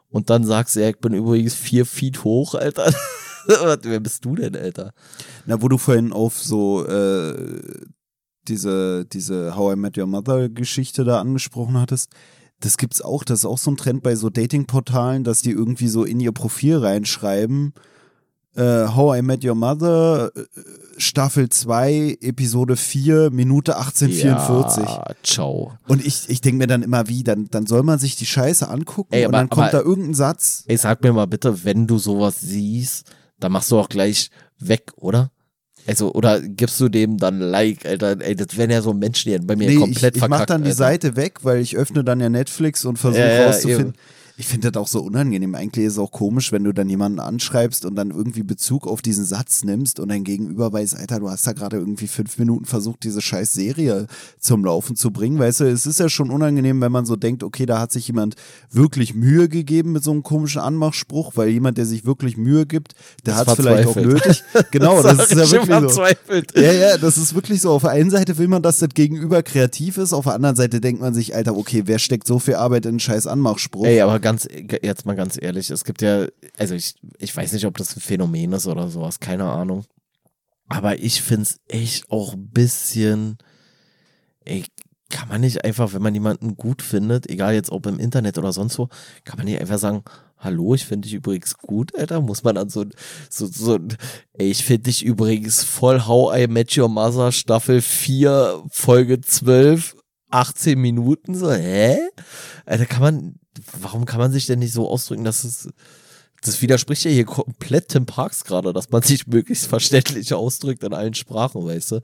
und 0.09 0.31
dann 0.31 0.45
sagst, 0.45 0.77
ja, 0.77 0.89
ich 0.89 0.99
bin 0.99 1.15
übrigens 1.15 1.55
vier 1.55 1.87
Feet 1.87 2.25
hoch, 2.25 2.55
Alter. 2.55 2.93
Wer 3.83 4.01
bist 4.01 4.25
du 4.25 4.37
denn, 4.37 4.55
Alter? 4.55 4.93
Na, 5.47 5.61
wo 5.61 5.69
du 5.69 5.79
vorhin 5.79 6.13
auf 6.13 6.41
so 6.41 6.87
äh, 6.87 7.87
diese, 8.49 9.05
diese 9.07 9.57
How 9.57 9.75
I 9.75 9.77
Met 9.77 9.99
Your 9.99 10.07
Mother 10.07 10.49
Geschichte 10.49 11.05
da 11.05 11.21
angesprochen 11.21 11.79
hattest. 11.79 12.11
Das 12.61 12.77
gibt's 12.77 13.03
auch, 13.03 13.25
das 13.25 13.41
ist 13.41 13.45
auch 13.45 13.59
so 13.59 13.73
ein 13.73 13.77
Trend 13.77 14.03
bei 14.03 14.15
so 14.15 14.31
Dating-Portalen, 14.31 15.25
dass 15.25 15.43
die 15.43 15.51
irgendwie 15.51 15.89
so 15.89 16.05
in 16.05 16.21
ihr 16.21 16.33
Profil 16.33 16.77
reinschreiben, 16.77 17.75
äh, 18.57 18.87
How 18.95 19.17
I 19.19 19.23
Met 19.23 19.45
Your 19.45 19.55
Mother, 19.55 20.31
äh, 20.37 20.41
Staffel 20.99 21.49
2, 21.49 22.19
Episode 22.21 22.77
4, 22.77 23.31
Minute 23.31 23.77
1844. 23.77 24.85
Ja, 24.85 25.05
ciao. 25.23 25.73
Und 25.89 26.05
ich, 26.05 26.29
ich 26.29 26.41
denke 26.41 26.59
mir 26.59 26.67
dann 26.67 26.83
immer 26.83 27.09
wie, 27.09 27.23
dann, 27.25 27.49
dann 27.51 27.67
soll 27.67 27.83
man 27.83 27.99
sich 27.99 28.17
die 28.17 28.27
Scheiße 28.27 28.69
angucken 28.69 29.13
Ey, 29.15 29.23
und 29.27 29.29
aber- 29.35 29.39
dann 29.39 29.49
kommt 29.51 29.69
aber- 29.69 29.79
da 29.83 29.85
irgendein 29.89 30.15
Satz. 30.15 30.65
Ey, 30.67 30.77
sag 30.77 31.03
mir 31.03 31.13
mal 31.13 31.27
bitte, 31.27 31.65
wenn 31.65 31.87
du 31.87 31.99
sowas 31.99 32.41
siehst, 32.41 33.11
dann 33.41 33.53
machst 33.53 33.71
du 33.71 33.79
auch 33.79 33.89
gleich 33.89 34.31
weg, 34.59 34.93
oder? 34.97 35.31
Also, 35.87 36.13
oder 36.13 36.41
gibst 36.41 36.79
du 36.79 36.89
dem 36.89 37.17
dann 37.17 37.41
Like, 37.41 37.85
Alter? 37.87 38.21
Ey, 38.21 38.37
das 38.37 38.57
wären 38.57 38.71
ja 38.71 38.83
so 38.83 38.93
Menschen, 38.93 39.33
die 39.33 39.39
bei 39.45 39.57
mir 39.57 39.67
Nee, 39.67 39.75
ich, 39.75 39.81
komplett 39.81 40.15
ich 40.15 40.21
mach 40.21 40.29
verkackt, 40.29 40.51
dann 40.51 40.63
die 40.63 40.69
Alter. 40.69 40.77
Seite 40.79 41.17
weg, 41.17 41.41
weil 41.43 41.61
ich 41.61 41.77
öffne 41.77 42.05
dann 42.05 42.21
ja 42.21 42.29
Netflix 42.29 42.85
und 42.85 42.99
versuche 42.99 43.21
Ja, 43.23 43.33
ja, 43.33 43.47
rauszufinden. 43.47 43.87
eben. 43.89 43.95
Ich 44.39 44.47
finde 44.49 44.73
das 44.73 44.81
auch 44.83 44.89
so 44.89 45.01
unangenehm. 45.01 45.55
Eigentlich 45.55 45.87
ist 45.87 45.93
es 45.95 45.99
auch 45.99 46.11
komisch, 46.11 46.53
wenn 46.53 46.65
du 46.65 46.73
dann 46.73 46.89
jemanden 46.89 47.21
anschreibst 47.21 47.85
und 47.85 47.95
dann 47.97 48.11
irgendwie 48.11 48.43
Bezug 48.43 48.87
auf 48.87 49.03
diesen 49.03 49.25
Satz 49.25 49.63
nimmst 49.63 50.01
und 50.01 50.09
dein 50.09 50.25
Gegenüber 50.25 50.73
weiß, 50.73 50.95
Alter, 50.95 51.21
du 51.21 51.31
hast 51.31 51.47
da 51.47 51.53
gerade 51.53 51.77
irgendwie 51.77 52.07
fünf 52.07 52.39
Minuten 52.39 52.65
versucht, 52.65 53.05
diese 53.05 53.21
scheiß 53.21 53.53
Serie 53.53 54.07
zum 54.41 54.65
Laufen 54.65 54.97
zu 54.97 55.11
bringen. 55.11 55.39
Weißt 55.39 55.61
du, 55.61 55.65
es 55.71 55.85
ist 55.87 56.01
ja 56.01 56.09
schon 56.09 56.31
unangenehm, 56.31 56.81
wenn 56.81 56.93
man 56.93 57.05
so 57.05 57.17
denkt, 57.17 57.43
okay, 57.43 57.67
da 57.67 57.79
hat 57.79 57.93
sich 57.93 58.07
jemand 58.09 58.35
wirklich 58.71 59.15
Mühe 59.15 59.49
gegeben 59.49 59.93
mit 59.93 60.03
so 60.03 60.11
einem 60.13 60.23
komischen 60.23 60.61
Anmachspruch, 60.63 61.33
weil 61.37 61.51
jemand, 61.51 61.77
der 61.77 61.87
sich 61.87 62.07
wirklich 62.07 62.37
Mühe 62.37 62.65
gibt, 62.65 62.95
der 63.27 63.35
Das 63.35 63.41
hat 63.47 63.49
es 63.49 63.55
vielleicht 63.57 63.87
auch 63.89 63.93
verzweifelt. 63.93 64.25
nötig. 64.27 64.43
Genau, 64.71 65.03
das 65.03 65.19
Sag 65.19 65.31
ist 65.31 65.37
ja 65.37 65.45
ich 65.45 65.53
wirklich 65.53 65.77
immer 65.77 65.89
so. 65.89 66.03
Ja, 66.55 66.73
ja, 66.73 66.97
das 66.97 67.19
ist 67.19 67.35
wirklich 67.35 67.61
so. 67.61 67.71
Auf 67.73 67.83
der 67.83 67.91
einen 67.91 68.11
Seite 68.11 68.39
will 68.39 68.49
man, 68.49 68.63
dass 68.63 68.79
das 68.79 68.89
Gegenüber 68.95 69.43
kreativ 69.43 69.99
ist, 69.99 70.13
auf 70.13 70.25
der 70.25 70.35
anderen 70.35 70.57
Seite 70.57 70.81
denkt 70.81 71.01
man 71.03 71.13
sich, 71.13 71.35
Alter, 71.35 71.57
okay, 71.57 71.83
wer 71.87 71.99
steckt 71.99 72.27
so 72.27 72.39
viel 72.39 72.55
Arbeit 72.55 72.87
in 72.87 72.91
einen 72.91 73.01
scheiß 73.01 73.27
Anmachspruch? 73.27 73.85
Ey, 73.85 74.01
aber 74.01 74.19
ganz, 74.23 74.49
jetzt 74.83 75.05
mal 75.05 75.15
ganz 75.15 75.39
ehrlich, 75.41 75.71
es 75.71 75.85
gibt 75.85 76.01
ja, 76.01 76.27
also 76.57 76.75
ich, 76.75 76.95
ich 77.19 77.37
weiß 77.37 77.53
nicht, 77.53 77.67
ob 77.67 77.77
das 77.77 77.97
ein 77.97 78.01
Phänomen 78.01 78.53
ist 78.53 78.67
oder 78.67 78.89
sowas, 78.89 79.21
keine 79.21 79.45
Ahnung. 79.45 79.85
Aber 80.69 80.99
ich 80.99 81.21
find's 81.21 81.61
echt 81.69 82.11
auch 82.11 82.33
ein 82.33 82.49
bisschen, 82.49 83.37
ey, 84.45 84.65
kann 85.11 85.29
man 85.29 85.43
nicht 85.43 85.65
einfach, 85.65 85.93
wenn 85.93 86.03
man 86.03 86.15
jemanden 86.15 86.57
gut 86.57 86.81
findet, 86.81 87.29
egal 87.29 87.53
jetzt 87.55 87.71
ob 87.71 87.87
im 87.87 87.99
Internet 87.99 88.39
oder 88.39 88.53
sonst 88.53 88.79
wo, 88.79 88.89
kann 89.25 89.37
man 89.37 89.45
nicht 89.45 89.61
einfach 89.61 89.79
sagen, 89.79 90.03
hallo, 90.39 90.75
ich 90.75 90.87
finde 90.87 91.07
dich 91.07 91.15
übrigens 91.15 91.59
gut, 91.59 91.95
Alter, 91.97 92.21
muss 92.21 92.43
man 92.43 92.55
dann 92.55 92.69
so, 92.71 92.87
so, 93.31 93.47
so, 93.47 93.79
ey, 94.33 94.51
ich 94.51 94.65
finde 94.65 94.85
dich 94.85 95.05
übrigens 95.05 95.63
voll 95.63 96.07
How 96.07 96.37
I 96.37 96.47
Met 96.47 96.77
Your 96.77 96.89
Mother 96.89 97.31
Staffel 97.31 97.81
4, 97.83 98.65
Folge 98.71 99.21
12, 99.21 99.95
18 100.31 100.79
Minuten, 100.79 101.35
so, 101.35 101.53
hä? 101.53 101.99
Alter, 102.65 102.87
kann 102.87 103.03
man, 103.03 103.35
warum 103.81 104.05
kann 104.05 104.21
man 104.21 104.33
sich 104.33 104.47
denn 104.47 104.59
nicht 104.59 104.73
so 104.73 104.89
ausdrücken, 104.89 105.25
dass 105.25 105.45
es, 105.45 105.69
das 106.43 106.61
widerspricht 106.63 107.05
ja 107.05 107.11
hier 107.11 107.25
komplett 107.25 107.89
Tim 107.89 108.07
Parks 108.07 108.45
gerade, 108.45 108.73
dass 108.73 108.91
man 108.91 109.03
sich 109.03 109.27
möglichst 109.27 109.67
verständlich 109.67 110.33
ausdrückt 110.35 110.83
in 110.83 110.95
allen 110.95 111.15
Sprachen, 111.15 111.65
weißt 111.65 111.93
du? 111.93 112.01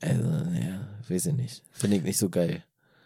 Also, 0.00 0.22
ja, 0.22 0.88
weiß 1.08 1.26
ich 1.26 1.34
nicht. 1.34 1.62
Finde 1.72 1.96
ich 1.96 2.02
nicht 2.02 2.18
so 2.18 2.28
geil. 2.28 2.62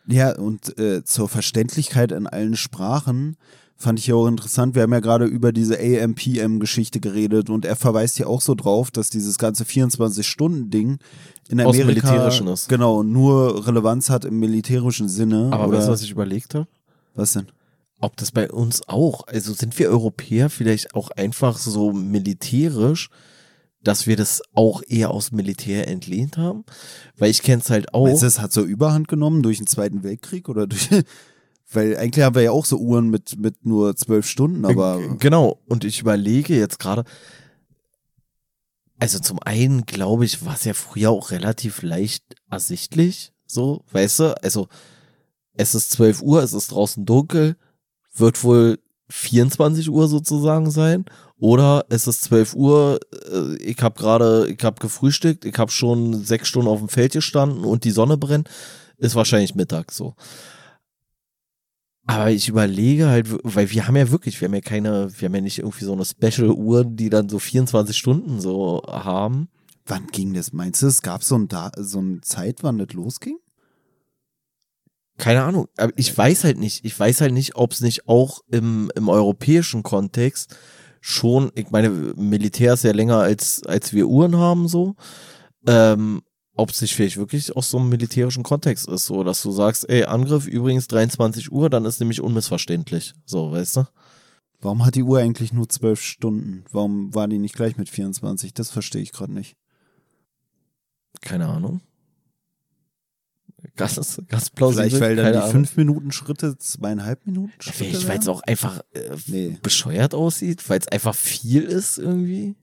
Ja, 0.06 0.36
und 0.36 0.78
äh, 0.78 1.04
zur 1.04 1.28
Verständlichkeit 1.28 2.12
in 2.12 2.26
allen 2.26 2.56
Sprachen 2.56 3.36
fand 3.76 3.98
ich 3.98 4.06
ja 4.06 4.14
auch 4.14 4.26
interessant. 4.26 4.74
Wir 4.74 4.82
haben 4.82 4.92
ja 4.92 5.00
gerade 5.00 5.24
über 5.24 5.52
diese 5.52 5.78
AMPM-Geschichte 5.78 7.00
geredet 7.00 7.50
und 7.50 7.64
er 7.64 7.76
verweist 7.76 8.18
ja 8.18 8.26
auch 8.26 8.40
so 8.40 8.54
drauf, 8.54 8.90
dass 8.90 9.10
dieses 9.10 9.38
ganze 9.38 9.64
24-Stunden-Ding 9.64 10.98
in 11.48 11.60
Amerika 11.60 11.86
militärischen 11.86 12.46
ist. 12.48 12.68
genau 12.68 13.02
nur 13.02 13.66
Relevanz 13.66 14.08
hat 14.08 14.24
im 14.24 14.38
militärischen 14.38 15.08
Sinne. 15.08 15.50
Aber 15.52 15.72
weißt 15.72 15.88
du, 15.88 15.92
was 15.92 16.02
ich 16.02 16.10
überlegt 16.10 16.54
habe? 16.54 16.66
was 17.14 17.32
denn? 17.32 17.46
Ob 18.02 18.16
das 18.18 18.32
bei 18.32 18.50
uns 18.50 18.86
auch, 18.88 19.26
also 19.28 19.54
sind 19.54 19.78
wir 19.78 19.88
Europäer 19.88 20.50
vielleicht 20.50 20.94
auch 20.94 21.10
einfach 21.10 21.56
so 21.56 21.92
militärisch, 21.92 23.08
dass 23.82 24.06
wir 24.06 24.16
das 24.16 24.42
auch 24.54 24.82
eher 24.86 25.10
aus 25.10 25.32
Militär 25.32 25.88
entlehnt 25.88 26.36
haben? 26.36 26.64
Weil 27.16 27.30
ich 27.30 27.42
kenne 27.42 27.62
es 27.62 27.70
halt 27.70 27.94
auch. 27.94 28.06
Meinst 28.06 28.22
du, 28.22 28.26
es 28.26 28.40
hat 28.40 28.52
so 28.52 28.62
Überhand 28.62 29.08
genommen 29.08 29.42
durch 29.42 29.58
den 29.58 29.66
Zweiten 29.66 30.02
Weltkrieg 30.02 30.48
oder 30.48 30.66
durch. 30.66 30.88
Weil 31.74 31.96
eigentlich 31.96 32.22
haben 32.24 32.34
wir 32.34 32.42
ja 32.42 32.50
auch 32.50 32.66
so 32.66 32.76
Uhren 32.76 33.08
mit, 33.08 33.38
mit 33.38 33.64
nur 33.64 33.96
zwölf 33.96 34.26
Stunden, 34.26 34.66
aber. 34.66 34.98
G- 34.98 35.16
Genau, 35.20 35.58
und 35.68 35.84
ich 35.84 36.00
überlege 36.00 36.54
jetzt 36.58 36.78
gerade, 36.78 37.04
also 38.98 39.18
zum 39.18 39.38
einen 39.40 39.86
glaube 39.86 40.24
ich, 40.24 40.44
war 40.44 40.54
es 40.54 40.64
ja 40.64 40.74
früher 40.74 41.10
auch 41.10 41.30
relativ 41.30 41.82
leicht 41.82 42.24
ersichtlich, 42.50 43.32
so, 43.46 43.84
weißt 43.92 44.18
du, 44.20 44.42
also 44.42 44.68
es 45.54 45.74
ist 45.74 45.90
12 45.92 46.22
Uhr, 46.22 46.42
es 46.42 46.52
ist 46.52 46.72
draußen 46.72 47.04
dunkel, 47.04 47.56
wird 48.14 48.42
wohl 48.44 48.78
24 49.08 49.90
Uhr 49.90 50.08
sozusagen 50.08 50.70
sein, 50.70 51.04
oder 51.38 51.86
es 51.88 52.06
ist 52.06 52.22
12 52.22 52.54
Uhr, 52.54 53.00
äh, 53.32 53.56
ich 53.56 53.82
habe 53.82 53.98
gerade, 53.98 54.48
ich 54.48 54.62
habe 54.62 54.80
gefrühstückt, 54.80 55.44
ich 55.44 55.58
habe 55.58 55.72
schon 55.72 56.24
sechs 56.24 56.46
Stunden 56.46 56.68
auf 56.68 56.78
dem 56.78 56.88
Feld 56.88 57.14
gestanden 57.14 57.64
und 57.64 57.82
die 57.82 57.90
Sonne 57.90 58.16
brennt, 58.16 58.48
ist 58.96 59.16
wahrscheinlich 59.16 59.56
Mittag 59.56 59.90
so. 59.90 60.14
Aber 62.06 62.30
ich 62.30 62.48
überlege 62.48 63.08
halt, 63.08 63.28
weil 63.42 63.70
wir 63.70 63.86
haben 63.86 63.96
ja 63.96 64.10
wirklich, 64.10 64.40
wir 64.40 64.46
haben 64.46 64.54
ja 64.54 64.60
keine, 64.60 65.08
wir 65.18 65.26
haben 65.26 65.34
ja 65.34 65.40
nicht 65.40 65.58
irgendwie 65.58 65.84
so 65.84 65.92
eine 65.92 66.04
Special-Uhr, 66.04 66.84
die 66.84 67.10
dann 67.10 67.28
so 67.28 67.38
24 67.38 67.96
Stunden 67.96 68.40
so 68.40 68.82
haben. 68.86 69.48
Wann 69.86 70.06
ging 70.08 70.34
das? 70.34 70.52
Meinst 70.52 70.82
du, 70.82 70.86
es 70.86 71.02
gab 71.02 71.24
so 71.24 71.36
ein, 71.36 71.48
da 71.48 71.72
so 71.76 72.00
ein 72.00 72.22
Zeit, 72.22 72.62
wann 72.62 72.78
das 72.78 72.92
losging? 72.92 73.38
Keine 75.18 75.42
Ahnung, 75.42 75.68
aber 75.76 75.92
ich 75.96 76.16
weiß 76.16 76.44
halt 76.44 76.58
nicht, 76.58 76.84
ich 76.84 76.98
weiß 76.98 77.20
halt 77.20 77.32
nicht, 77.32 77.54
ob 77.56 77.72
es 77.72 77.80
nicht 77.80 78.08
auch 78.08 78.40
im, 78.50 78.90
im 78.96 79.08
europäischen 79.08 79.82
Kontext 79.82 80.56
schon, 81.00 81.52
ich 81.54 81.70
meine, 81.70 81.90
Militär 81.90 82.74
ist 82.74 82.84
ja 82.84 82.92
länger 82.92 83.18
als, 83.18 83.62
als 83.64 83.92
wir 83.92 84.08
Uhren 84.08 84.36
haben, 84.36 84.68
so, 84.68 84.96
ähm, 85.66 86.22
ob 86.54 86.70
es 86.70 86.80
nicht 86.80 86.94
vielleicht 86.94 87.16
wirklich 87.16 87.54
aus 87.56 87.70
so 87.70 87.78
einem 87.78 87.88
militärischen 87.88 88.42
Kontext 88.42 88.88
ist, 88.88 89.06
so, 89.06 89.24
dass 89.24 89.42
du 89.42 89.52
sagst, 89.52 89.88
ey, 89.88 90.04
Angriff 90.04 90.46
übrigens 90.46 90.88
23 90.88 91.52
Uhr, 91.52 91.68
dann 91.70 91.84
ist 91.84 92.00
nämlich 92.00 92.20
unmissverständlich, 92.20 93.14
so, 93.24 93.52
weißt 93.52 93.76
du? 93.76 93.84
Warum 94.60 94.86
hat 94.86 94.94
die 94.94 95.02
Uhr 95.02 95.18
eigentlich 95.18 95.52
nur 95.52 95.68
zwölf 95.68 96.00
Stunden? 96.00 96.64
Warum 96.70 97.12
war 97.14 97.26
die 97.26 97.38
nicht 97.38 97.56
gleich 97.56 97.76
mit 97.76 97.88
24? 97.88 98.54
Das 98.54 98.70
verstehe 98.70 99.02
ich 99.02 99.10
gerade 99.10 99.32
nicht. 99.32 99.56
Keine 101.20 101.48
Ahnung. 101.48 101.80
Ganz, 103.76 104.20
ganz 104.28 104.50
plausibel. 104.50 104.88
Vielleicht, 104.90 105.00
weil 105.02 105.16
dann 105.16 105.24
keine 105.26 105.36
die 105.36 105.42
Ahnung. 105.42 105.52
fünf 105.52 105.76
Minuten 105.76 106.12
Schritte 106.12 106.58
zweieinhalb 106.58 107.24
Minuten 107.26 107.52
Schritte 107.60 107.78
Vielleicht, 107.78 108.08
weil 108.08 108.18
es 108.18 108.28
auch 108.28 108.42
einfach 108.42 108.80
äh, 108.92 109.10
Nee. 109.26 109.56
bescheuert 109.62 110.14
aussieht, 110.14 110.68
weil 110.68 110.80
es 110.80 110.88
einfach 110.88 111.14
viel 111.14 111.62
ist 111.62 111.98
irgendwie. 111.98 112.56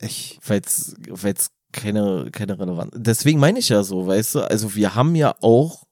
Ich, 0.00 0.38
weil 0.46 0.60
es 0.60 1.50
keine, 1.72 2.28
keine 2.30 2.58
Relevanz. 2.58 2.92
Deswegen 2.94 3.40
meine 3.40 3.58
ich 3.58 3.68
ja 3.68 3.82
so, 3.82 4.06
weißt 4.06 4.36
du, 4.36 4.40
also 4.42 4.74
wir 4.74 4.94
haben 4.94 5.14
ja 5.16 5.34
auch 5.40 5.84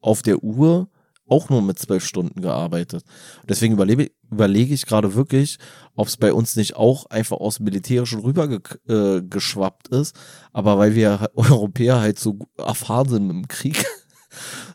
auf 0.00 0.22
der 0.22 0.42
Uhr 0.42 0.88
auch 1.28 1.48
nur 1.48 1.62
mit 1.62 1.78
zwölf 1.78 2.04
Stunden 2.04 2.40
gearbeitet. 2.40 3.04
Deswegen 3.48 3.74
überlebe, 3.74 4.10
überlege 4.30 4.74
ich 4.74 4.86
gerade 4.86 5.14
wirklich, 5.14 5.58
ob 5.94 6.08
es 6.08 6.16
bei 6.16 6.32
uns 6.32 6.56
nicht 6.56 6.76
auch 6.76 7.06
einfach 7.06 7.38
aus 7.38 7.56
dem 7.56 7.64
Militärischen 7.64 8.20
rüber 8.20 8.48
ge, 8.48 8.60
äh, 8.88 9.20
ist, 9.90 10.16
aber 10.52 10.78
weil 10.78 10.94
wir 10.94 11.30
Europäer 11.34 12.00
halt 12.00 12.18
so 12.18 12.38
erfahren 12.56 13.08
sind 13.08 13.28
dem 13.28 13.48
Krieg. 13.48 13.84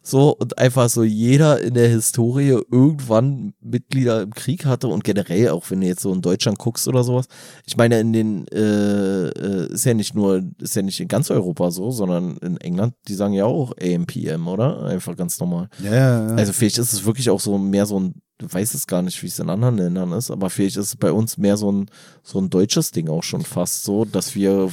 So, 0.05 0.35
und 0.35 0.57
einfach 0.57 0.89
so 0.89 1.03
jeder 1.03 1.61
in 1.61 1.75
der 1.75 1.87
Historie 1.87 2.59
irgendwann 2.69 3.53
Mitglieder 3.61 4.23
im 4.23 4.33
Krieg 4.33 4.65
hatte 4.65 4.89
und 4.89 5.05
generell, 5.05 5.49
auch 5.49 5.71
wenn 5.71 5.79
du 5.79 5.87
jetzt 5.87 6.01
so 6.01 6.13
in 6.13 6.21
Deutschland 6.21 6.59
guckst 6.59 6.89
oder 6.89 7.05
sowas. 7.05 7.27
Ich 7.65 7.77
meine, 7.77 8.01
in 8.01 8.11
den, 8.11 8.45
äh, 8.49 9.29
äh, 9.29 9.71
ist 9.71 9.85
ja 9.85 9.93
nicht 9.93 10.13
nur, 10.13 10.43
ist 10.59 10.75
ja 10.75 10.81
nicht 10.81 10.99
in 10.99 11.07
ganz 11.07 11.31
Europa 11.31 11.71
so, 11.71 11.89
sondern 11.89 12.35
in 12.37 12.57
England, 12.57 12.95
die 13.07 13.13
sagen 13.13 13.33
ja 13.33 13.45
auch 13.45 13.71
AMPM, 13.81 14.45
oder? 14.49 14.83
Einfach 14.83 15.15
ganz 15.15 15.39
normal. 15.39 15.69
ja, 15.81 15.93
ja, 15.93 16.27
ja. 16.27 16.35
Also 16.35 16.51
vielleicht 16.51 16.79
ist 16.79 16.91
es 16.91 17.05
wirklich 17.05 17.29
auch 17.29 17.39
so 17.39 17.57
mehr 17.57 17.85
so 17.85 17.97
ein, 17.97 18.15
du 18.39 18.51
weißt 18.51 18.75
es 18.75 18.87
gar 18.87 19.01
nicht, 19.01 19.23
wie 19.23 19.27
es 19.27 19.39
in 19.39 19.49
anderen 19.49 19.77
Ländern 19.77 20.11
ist, 20.11 20.31
aber 20.31 20.49
vielleicht 20.49 20.75
ist 20.75 20.87
es 20.87 20.95
bei 20.97 21.13
uns 21.13 21.37
mehr 21.37 21.55
so 21.55 21.71
ein, 21.71 21.89
so 22.23 22.39
ein 22.39 22.49
deutsches 22.49 22.91
Ding 22.91 23.07
auch 23.07 23.23
schon 23.23 23.43
fast 23.43 23.85
so, 23.85 24.03
dass 24.03 24.35
wir 24.35 24.69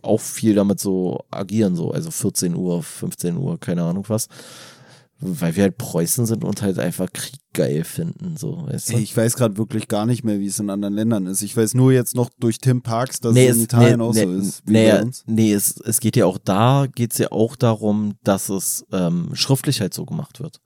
auch 0.00 0.20
viel 0.20 0.54
damit 0.54 0.80
so 0.80 1.20
agieren, 1.30 1.76
so, 1.76 1.90
also 1.90 2.10
14 2.10 2.56
Uhr, 2.56 2.82
15 2.82 3.36
Uhr, 3.36 3.60
keine 3.60 3.82
Ahnung 3.82 4.04
was. 4.08 4.28
Weil 5.20 5.54
wir 5.56 5.64
halt 5.64 5.76
Preußen 5.76 6.24
sind 6.24 6.44
und 6.44 6.62
halt 6.62 6.78
einfach 6.78 7.12
Krieg 7.12 7.40
geil 7.52 7.84
finden, 7.84 8.36
so, 8.36 8.66
weißt 8.66 8.92
du? 8.92 8.98
Ich 8.98 9.16
weiß 9.16 9.36
gerade 9.36 9.58
wirklich 9.58 9.88
gar 9.88 10.06
nicht 10.06 10.24
mehr, 10.24 10.38
wie 10.38 10.46
es 10.46 10.58
in 10.60 10.70
anderen 10.70 10.94
Ländern 10.94 11.26
ist. 11.26 11.42
Ich 11.42 11.56
weiß 11.56 11.74
nur 11.74 11.92
jetzt 11.92 12.14
noch 12.14 12.30
durch 12.38 12.58
Tim 12.58 12.80
Parks, 12.80 13.20
dass 13.20 13.34
nee, 13.34 13.48
es 13.48 13.56
in 13.56 13.64
Italien 13.64 13.98
nee, 13.98 14.04
auch 14.04 14.14
nee, 14.14 14.24
so 14.24 14.32
ist. 14.32 14.62
Wie 14.66 14.72
nee, 14.72 14.90
bei 14.90 15.02
uns. 15.02 15.24
nee 15.26 15.52
es, 15.52 15.76
es 15.80 16.00
geht 16.00 16.16
ja 16.16 16.26
auch 16.26 16.38
da, 16.38 16.86
geht 16.94 17.12
es 17.12 17.18
ja 17.18 17.32
auch 17.32 17.56
darum, 17.56 18.14
dass 18.22 18.48
es 18.48 18.86
ähm, 18.92 19.30
schriftlich 19.34 19.80
halt 19.80 19.94
so 19.94 20.06
gemacht 20.06 20.40
wird. 20.40 20.60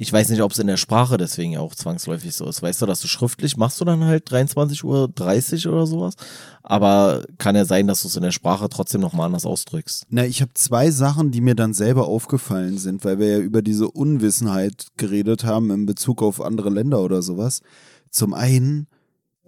Ich 0.00 0.12
weiß 0.12 0.28
nicht, 0.28 0.42
ob 0.42 0.52
es 0.52 0.60
in 0.60 0.68
der 0.68 0.76
Sprache 0.76 1.16
deswegen 1.16 1.52
ja 1.52 1.60
auch 1.60 1.74
zwangsläufig 1.74 2.32
so 2.32 2.48
ist. 2.48 2.62
Weißt 2.62 2.80
du, 2.80 2.86
dass 2.86 3.00
du 3.00 3.08
schriftlich 3.08 3.56
machst 3.56 3.80
du 3.80 3.84
dann 3.84 4.04
halt 4.04 4.30
23.30 4.30 5.66
Uhr 5.66 5.72
oder 5.72 5.86
sowas. 5.88 6.14
Aber 6.62 7.24
kann 7.38 7.56
ja 7.56 7.64
sein, 7.64 7.88
dass 7.88 8.02
du 8.02 8.08
es 8.08 8.14
in 8.14 8.22
der 8.22 8.30
Sprache 8.30 8.68
trotzdem 8.68 9.00
nochmal 9.00 9.26
anders 9.26 9.44
ausdrückst. 9.44 10.06
Na, 10.08 10.24
ich 10.24 10.40
habe 10.40 10.52
zwei 10.54 10.92
Sachen, 10.92 11.32
die 11.32 11.40
mir 11.40 11.56
dann 11.56 11.74
selber 11.74 12.06
aufgefallen 12.06 12.78
sind, 12.78 13.04
weil 13.04 13.18
wir 13.18 13.26
ja 13.26 13.38
über 13.38 13.60
diese 13.60 13.90
Unwissenheit 13.90 14.86
geredet 14.96 15.42
haben 15.42 15.72
in 15.72 15.84
Bezug 15.84 16.22
auf 16.22 16.40
andere 16.40 16.70
Länder 16.70 17.00
oder 17.00 17.20
sowas. 17.20 17.60
Zum 18.10 18.34
einen 18.34 18.86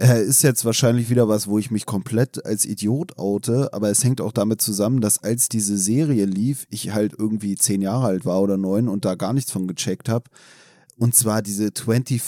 äh, 0.01 0.25
ist 0.25 0.43
jetzt 0.43 0.65
wahrscheinlich 0.65 1.11
wieder 1.11 1.29
was, 1.29 1.47
wo 1.47 1.59
ich 1.59 1.71
mich 1.71 1.87
komplett 1.87 2.45
als 2.45 2.65
Idiot 2.65 3.19
oute, 3.19 3.73
aber 3.73 3.91
es 3.91 4.03
hängt 4.03 4.21
auch 4.21 4.33
damit 4.33 4.61
zusammen, 4.61 5.01
dass 5.01 5.23
als 5.23 5.49
diese 5.49 5.79
Serie 5.79 6.25
lief, 6.25 6.67
ich 6.71 6.93
halt 6.93 7.15
irgendwie 7.19 7.55
zehn 7.57 7.83
Jahre 7.83 8.07
alt 8.07 8.25
war 8.25 8.41
oder 8.41 8.57
neun 8.57 8.89
und 8.89 9.05
da 9.05 9.15
gar 9.15 9.33
nichts 9.33 9.51
von 9.53 9.67
gecheckt 9.67 10.09
habe. 10.09 10.25
Und 10.99 11.15
zwar 11.15 11.43
diese 11.43 11.71
24 11.75 12.23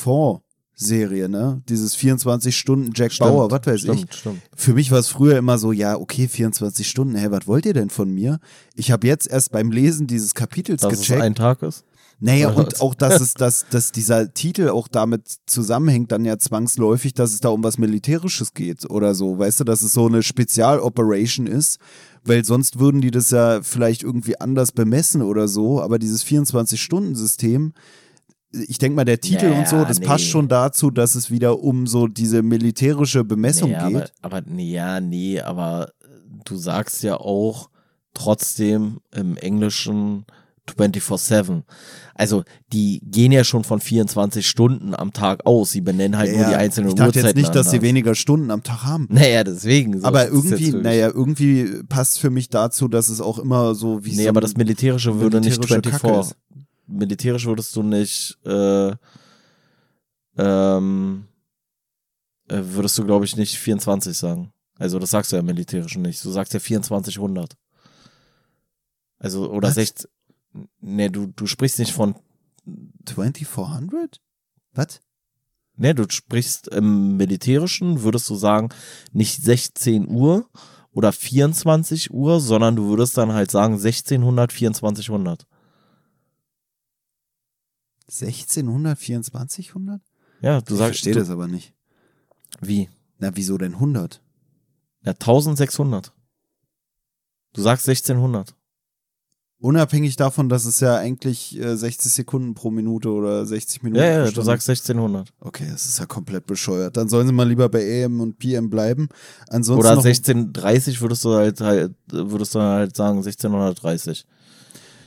Serie, 0.74 1.28
ne? 1.28 1.62
Dieses 1.68 1.94
24 1.94 2.56
Stunden 2.56 2.92
Jack 2.94 3.16
Bauer, 3.18 3.50
was 3.50 3.66
weiß 3.66 3.84
ich. 3.84 3.90
stimmt, 3.90 4.14
Stimmt. 4.14 4.42
Für 4.56 4.72
mich 4.74 4.90
war 4.90 4.98
es 4.98 5.08
früher 5.08 5.36
immer 5.36 5.58
so, 5.58 5.72
ja, 5.72 5.96
okay, 5.96 6.28
24 6.28 6.88
Stunden, 6.88 7.14
hä, 7.14 7.26
was 7.30 7.46
wollt 7.46 7.66
ihr 7.66 7.74
denn 7.74 7.90
von 7.90 8.10
mir? 8.10 8.38
Ich 8.74 8.90
habe 8.90 9.06
jetzt 9.06 9.28
erst 9.30 9.52
beim 9.52 9.70
Lesen 9.70 10.06
dieses 10.06 10.34
Kapitels 10.34 10.82
Dass 10.82 10.94
es 10.94 11.00
gecheckt. 11.00 11.22
ein 11.22 11.34
Tag 11.34 11.62
ist. 11.62 11.84
Naja, 12.24 12.50
und 12.50 12.80
auch, 12.80 12.94
dass 12.94 13.20
es, 13.20 13.34
dass, 13.34 13.66
dass 13.68 13.90
dieser 13.90 14.32
Titel 14.32 14.68
auch 14.68 14.86
damit 14.86 15.22
zusammenhängt, 15.46 16.12
dann 16.12 16.24
ja 16.24 16.38
zwangsläufig, 16.38 17.14
dass 17.14 17.32
es 17.32 17.40
da 17.40 17.48
um 17.48 17.64
was 17.64 17.78
Militärisches 17.78 18.54
geht 18.54 18.88
oder 18.88 19.16
so, 19.16 19.40
weißt 19.40 19.58
du, 19.58 19.64
dass 19.64 19.82
es 19.82 19.92
so 19.92 20.06
eine 20.06 20.22
Spezialoperation 20.22 21.48
ist, 21.48 21.80
weil 22.24 22.44
sonst 22.44 22.78
würden 22.78 23.00
die 23.00 23.10
das 23.10 23.32
ja 23.32 23.60
vielleicht 23.62 24.04
irgendwie 24.04 24.40
anders 24.40 24.70
bemessen 24.70 25.20
oder 25.20 25.48
so, 25.48 25.82
aber 25.82 25.98
dieses 25.98 26.24
24-Stunden-System, 26.24 27.72
ich 28.52 28.78
denke 28.78 28.94
mal, 28.94 29.04
der 29.04 29.20
Titel 29.20 29.46
und 29.46 29.66
so, 29.66 29.84
das 29.84 29.98
nee. 29.98 30.06
passt 30.06 30.26
schon 30.26 30.46
dazu, 30.46 30.92
dass 30.92 31.16
es 31.16 31.32
wieder 31.32 31.58
um 31.58 31.88
so 31.88 32.06
diese 32.06 32.44
militärische 32.44 33.24
Bemessung 33.24 33.74
aber, 33.74 34.00
geht. 34.00 34.12
aber 34.22 34.42
nee, 34.42 34.70
ja, 34.70 35.00
nee, 35.00 35.40
aber 35.40 35.90
du 36.44 36.56
sagst 36.56 37.02
ja 37.02 37.16
auch 37.16 37.68
trotzdem 38.14 39.00
im 39.10 39.36
Englischen 39.36 40.24
24-7. 40.70 41.62
Also 42.14 42.44
die 42.72 43.00
gehen 43.04 43.32
ja 43.32 43.42
schon 43.44 43.64
von 43.64 43.80
24 43.80 44.46
Stunden 44.46 44.94
am 44.94 45.12
Tag 45.12 45.44
aus. 45.44 45.72
Sie 45.72 45.80
benennen 45.80 46.16
halt 46.16 46.34
nur 46.36 46.46
die 46.46 46.54
einzelnen 46.54 46.90
Ich 46.90 46.94
dachte 46.94 47.18
jetzt 47.18 47.24
Uhrzeiten 47.24 47.40
nicht, 47.40 47.54
dass 47.54 47.70
sie 47.70 47.82
weniger 47.82 48.14
Stunden 48.14 48.50
am 48.50 48.62
Tag 48.62 48.84
haben. 48.84 49.08
Naja, 49.10 49.44
deswegen. 49.44 50.00
so 50.00 50.06
aber 50.06 50.24
jetzt 50.24 50.32
irgendwie, 50.32 50.72
naja, 50.72 51.08
irgendwie 51.08 51.82
passt 51.88 52.20
für 52.20 52.30
mich 52.30 52.48
dazu, 52.48 52.88
dass 52.88 53.08
es 53.08 53.20
auch 53.20 53.38
immer 53.38 53.74
so 53.74 54.04
wie 54.04 54.14
Nee, 54.14 54.24
so 54.24 54.28
aber 54.28 54.40
das 54.40 54.56
Militärische 54.56 55.18
würde 55.18 55.40
nicht 55.40 55.58
militärische 55.58 55.90
Kacke 55.90 55.98
24. 56.00 56.30
ist. 56.30 56.36
Militärisch 56.86 57.46
würdest 57.46 57.74
du 57.74 57.82
nicht, 57.82 58.38
äh, 58.44 58.92
ähm, 60.38 61.24
äh, 62.48 62.60
würdest 62.62 62.98
du, 62.98 63.04
glaube 63.04 63.24
ich, 63.24 63.36
nicht 63.36 63.56
24 63.56 64.16
sagen. 64.16 64.52
Also 64.78 64.98
das 64.98 65.10
sagst 65.10 65.32
du 65.32 65.36
ja 65.36 65.40
im 65.40 65.46
Militärischen 65.46 66.02
nicht. 66.02 66.24
Du 66.24 66.30
sagst 66.30 66.54
ja 66.54 66.60
2400. 66.60 67.56
Also, 69.18 69.50
oder 69.50 69.68
Was? 69.68 69.76
16. 69.76 70.10
Nee, 70.80 71.08
du, 71.08 71.26
du 71.26 71.46
sprichst 71.46 71.78
nicht 71.78 71.92
von 71.92 72.14
2400? 73.06 74.20
Was? 74.74 75.00
Ne, 75.76 75.94
du 75.94 76.08
sprichst 76.08 76.68
im 76.68 77.16
Militärischen, 77.16 78.02
würdest 78.02 78.28
du 78.28 78.34
sagen, 78.34 78.68
nicht 79.12 79.42
16 79.42 80.08
Uhr 80.08 80.48
oder 80.92 81.12
24 81.12 82.12
Uhr, 82.12 82.40
sondern 82.40 82.76
du 82.76 82.88
würdest 82.88 83.16
dann 83.16 83.32
halt 83.32 83.50
sagen 83.50 83.74
1600, 83.74 84.52
2400. 84.52 85.46
1600, 88.08 88.98
2400? 88.98 90.02
Ja, 90.42 90.60
du 90.60 90.74
ich 90.74 90.78
sagst, 90.78 91.00
verstehe 91.00 91.14
du, 91.14 91.20
das 91.20 91.30
aber 91.30 91.48
nicht. 91.48 91.72
wie? 92.60 92.90
Na, 93.18 93.34
wieso 93.34 93.56
denn 93.56 93.74
100? 93.74 94.20
Ja, 95.04 95.12
1600. 95.12 96.12
Du 97.54 97.62
sagst 97.62 97.88
1600. 97.88 98.54
Unabhängig 99.62 100.16
davon, 100.16 100.48
dass 100.48 100.64
es 100.64 100.80
ja 100.80 100.96
eigentlich 100.96 101.56
äh, 101.56 101.76
60 101.76 102.12
Sekunden 102.12 102.54
pro 102.54 102.72
Minute 102.72 103.10
oder 103.10 103.46
60 103.46 103.84
Minuten 103.84 104.02
Ja, 104.02 104.24
ja, 104.24 104.30
du 104.30 104.42
sagst 104.42 104.68
1600. 104.68 105.32
Okay, 105.38 105.68
das 105.70 105.86
ist 105.86 106.00
ja 106.00 106.06
komplett 106.06 106.46
bescheuert. 106.46 106.96
Dann 106.96 107.08
sollen 107.08 107.28
sie 107.28 107.32
mal 107.32 107.48
lieber 107.48 107.68
bei 107.68 108.04
AM 108.04 108.20
und 108.20 108.38
PM 108.38 108.70
bleiben. 108.70 109.08
Ansonsten 109.48 109.86
Oder 109.86 109.94
noch, 109.94 110.04
1630 110.04 111.00
würdest 111.00 111.24
du 111.24 111.34
halt, 111.34 111.60
halt 111.60 111.92
würdest 112.10 112.56
du 112.56 112.58
halt 112.58 112.96
sagen 112.96 113.18
1630. 113.18 114.26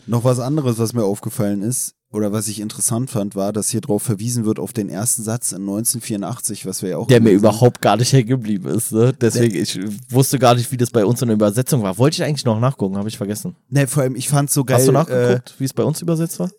noch 0.07 0.23
was 0.23 0.40
anderes, 0.40 0.80
was 0.80 0.94
mir 0.94 1.03
aufgefallen 1.03 1.61
ist 1.61 1.95
oder 2.16 2.32
was 2.32 2.48
ich 2.48 2.60
interessant 2.60 3.10
fand, 3.12 3.36
war, 3.36 3.54
dass 3.54 3.70
hier 3.70 3.82
drauf 3.82 4.02
verwiesen 4.02 4.46
wird 4.46 4.58
auf 4.60 4.74
den 4.74 4.90
ersten 4.90 5.22
Satz 5.24 5.52
in 5.52 5.62
1984, 5.62 6.66
was 6.66 6.82
wir 6.82 6.90
ja 6.90 6.98
auch 6.98 7.08
Der 7.08 7.22
mir 7.22 7.32
überhaupt 7.32 7.82
gar 7.82 7.98
nicht 7.98 8.12
hängen 8.14 8.28
geblieben 8.30 8.68
ist, 8.70 8.92
ne? 8.92 9.14
Deswegen, 9.14 9.56
ich 9.56 9.78
wusste 10.10 10.40
gar 10.40 10.56
nicht, 10.56 10.72
wie 10.72 10.78
das 10.78 10.90
bei 10.90 11.06
uns 11.06 11.22
in 11.22 11.28
der 11.28 11.36
Übersetzung 11.36 11.84
war. 11.84 11.98
Wollte 11.98 12.16
ich 12.16 12.24
eigentlich 12.24 12.46
noch 12.46 12.60
nachgucken, 12.60 12.98
habe 12.98 13.10
ich 13.10 13.18
vergessen. 13.18 13.56
Nee, 13.70 13.86
vor 13.88 14.04
allem, 14.04 14.16
ich 14.16 14.30
fand's 14.30 14.54
so 14.54 14.64
geil. 14.64 14.78
Hast 14.78 14.88
du 14.88 14.92
Äh, 14.92 14.94
nachgeguckt, 14.94 15.56
wie 15.60 15.66
es 15.66 15.74
bei 15.74 15.84
uns 15.84 16.02
übersetzt 16.02 16.40
war? 16.40 16.50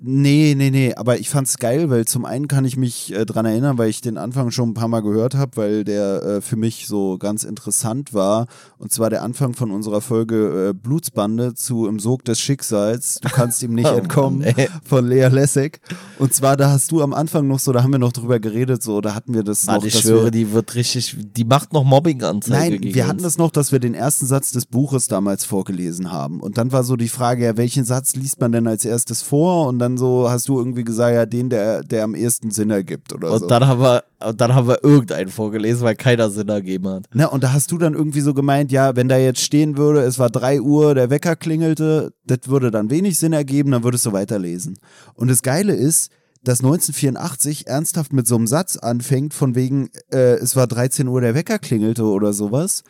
Nee, 0.00 0.54
nee, 0.56 0.70
nee, 0.70 0.94
aber 0.94 1.18
ich 1.18 1.30
fand's 1.30 1.58
geil, 1.58 1.88
weil 1.88 2.04
zum 2.04 2.24
einen 2.24 2.48
kann 2.48 2.64
ich 2.64 2.76
mich 2.76 3.12
äh, 3.14 3.24
dran 3.24 3.46
erinnern, 3.46 3.78
weil 3.78 3.88
ich 3.88 4.00
den 4.00 4.18
Anfang 4.18 4.50
schon 4.50 4.70
ein 4.70 4.74
paar 4.74 4.88
Mal 4.88 5.00
gehört 5.00 5.34
habe, 5.34 5.56
weil 5.56 5.84
der 5.84 6.22
äh, 6.22 6.40
für 6.40 6.56
mich 6.56 6.86
so 6.86 7.16
ganz 7.18 7.44
interessant 7.44 8.12
war. 8.12 8.46
Und 8.78 8.92
zwar 8.92 9.08
der 9.10 9.22
Anfang 9.22 9.54
von 9.54 9.70
unserer 9.70 10.00
Folge 10.00 10.70
äh, 10.70 10.72
Blutsbande 10.74 11.54
zu 11.54 11.86
Im 11.86 11.98
Sog 11.98 12.24
des 12.24 12.40
Schicksals. 12.40 13.18
Du 13.20 13.28
kannst 13.28 13.62
ihm 13.62 13.74
nicht 13.74 13.84
Oh 13.88 13.90
Mann, 13.90 13.98
entkommen 14.02 14.42
ey. 14.42 14.68
von 14.84 15.06
Lea 15.06 15.28
Lessig. 15.28 15.80
Und 16.18 16.34
zwar, 16.34 16.56
da 16.56 16.70
hast 16.70 16.90
du 16.90 17.02
am 17.02 17.14
Anfang 17.14 17.46
noch 17.46 17.58
so, 17.58 17.72
da 17.72 17.82
haben 17.82 17.92
wir 17.92 17.98
noch 17.98 18.12
drüber 18.12 18.40
geredet, 18.40 18.82
so, 18.82 19.00
da 19.00 19.14
hatten 19.14 19.34
wir 19.34 19.42
das 19.44 19.66
Mann, 19.66 19.76
noch. 19.76 19.84
ich 19.84 19.98
schwöre, 20.00 20.24
wir, 20.24 20.30
die 20.30 20.52
wird 20.52 20.74
richtig, 20.74 21.16
die 21.36 21.44
macht 21.44 21.72
noch 21.72 21.84
Mobbing-Anzeige 21.84 22.80
Nein, 22.80 22.94
wir 22.94 23.06
hatten 23.06 23.18
uns. 23.18 23.22
das 23.24 23.38
noch, 23.38 23.50
dass 23.50 23.72
wir 23.72 23.78
den 23.78 23.94
ersten 23.94 24.26
Satz 24.26 24.50
des 24.52 24.66
Buches 24.66 25.06
damals 25.06 25.44
vorgelesen 25.44 26.10
haben. 26.10 26.40
Und 26.40 26.58
dann 26.58 26.72
war 26.72 26.82
so 26.82 26.96
die 26.96 27.08
Frage, 27.08 27.44
ja, 27.44 27.56
welchen 27.56 27.84
Satz 27.84 28.16
liest 28.16 28.40
man 28.40 28.52
denn 28.52 28.66
als 28.66 28.84
erstes 28.84 29.22
vor? 29.22 29.68
Und 29.68 29.78
dann 29.84 29.98
so 29.98 30.28
hast 30.30 30.48
du 30.48 30.58
irgendwie 30.58 30.84
gesagt, 30.84 31.14
ja, 31.14 31.26
den, 31.26 31.50
der, 31.50 31.82
der 31.82 32.04
am 32.04 32.14
ehesten 32.14 32.50
Sinn 32.50 32.70
ergibt 32.70 33.12
oder 33.12 33.30
Und 33.32 33.40
so. 33.40 33.46
dann 33.46 33.66
haben 33.66 33.80
wir, 33.80 34.04
und 34.26 34.40
dann 34.40 34.54
haben 34.54 34.66
wir 34.66 34.82
irgendeinen 34.82 35.28
vorgelesen, 35.28 35.82
weil 35.84 35.94
keiner 35.94 36.30
Sinn 36.30 36.48
ergeben 36.48 36.88
hat. 36.88 37.04
Na, 37.12 37.26
und 37.26 37.44
da 37.44 37.52
hast 37.52 37.70
du 37.70 37.78
dann 37.78 37.94
irgendwie 37.94 38.20
so 38.20 38.34
gemeint, 38.34 38.72
ja, 38.72 38.96
wenn 38.96 39.08
da 39.08 39.16
jetzt 39.16 39.40
stehen 39.40 39.76
würde, 39.76 40.00
es 40.00 40.18
war 40.18 40.30
drei 40.30 40.60
Uhr, 40.60 40.94
der 40.94 41.10
Wecker 41.10 41.36
klingelte, 41.36 42.12
das 42.26 42.40
würde 42.46 42.70
dann 42.70 42.90
wenig 42.90 43.18
Sinn 43.18 43.32
ergeben, 43.32 43.70
dann 43.70 43.84
würdest 43.84 44.06
du 44.06 44.12
weiterlesen. 44.12 44.78
Und 45.14 45.28
das 45.28 45.42
Geile 45.42 45.74
ist, 45.74 46.10
dass 46.42 46.60
1984 46.60 47.66
ernsthaft 47.66 48.12
mit 48.12 48.26
so 48.26 48.36
einem 48.36 48.46
Satz 48.46 48.76
anfängt, 48.76 49.32
von 49.34 49.54
wegen, 49.54 49.88
äh, 50.12 50.34
es 50.34 50.56
war 50.56 50.66
13 50.66 51.08
Uhr, 51.08 51.20
der 51.20 51.34
Wecker 51.34 51.58
klingelte 51.58 52.04
oder 52.04 52.32
sowas. 52.32 52.82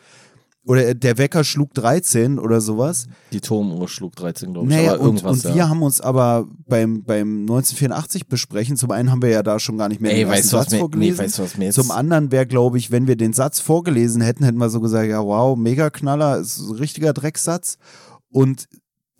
Oder 0.65 0.87
äh, 0.87 0.95
der 0.95 1.17
Wecker 1.17 1.43
schlug 1.43 1.73
13 1.75 2.39
oder 2.39 2.59
sowas. 2.59 3.05
Die 3.31 3.39
Turmuhr 3.39 3.87
schlug 3.87 4.15
13, 4.15 4.53
glaube 4.53 4.67
ich, 4.67 4.75
Naja, 4.75 4.93
aber 4.93 5.01
und, 5.01 5.05
irgendwas, 5.17 5.45
und 5.45 5.53
wir 5.53 5.55
ja. 5.59 5.69
haben 5.69 5.83
uns 5.83 6.01
aber 6.01 6.47
beim, 6.67 7.03
beim 7.03 7.41
1984 7.41 8.27
besprechen, 8.27 8.75
zum 8.75 8.91
einen 8.91 9.11
haben 9.11 9.21
wir 9.21 9.29
ja 9.29 9.43
da 9.43 9.59
schon 9.59 9.77
gar 9.77 9.89
nicht 9.89 10.01
mehr 10.01 10.11
Ey, 10.11 10.19
den 10.19 10.29
weißt 10.29 10.49
Satz 10.49 10.71
mir, 10.71 10.77
nee, 10.77 10.79
vorgelesen. 10.79 11.19
weißt 11.19 11.37
du, 11.37 11.43
was 11.43 11.57
mir 11.57 11.65
jetzt, 11.65 11.75
Zum 11.75 11.91
anderen 11.91 12.31
wäre, 12.31 12.47
glaube 12.47 12.77
ich, 12.79 12.89
wenn 12.89 13.07
wir 13.07 13.15
den 13.15 13.33
Satz 13.33 13.59
vorgelesen 13.59 14.21
hätten, 14.21 14.43
hätten 14.43 14.57
wir 14.57 14.69
so 14.69 14.81
gesagt, 14.81 15.07
ja, 15.07 15.23
wow, 15.23 15.55
mega 15.57 15.89
Knaller, 15.91 16.37
ist 16.39 16.59
ein 16.59 16.75
richtiger 16.75 17.13
Drecksatz. 17.13 17.77
Und 18.29 18.67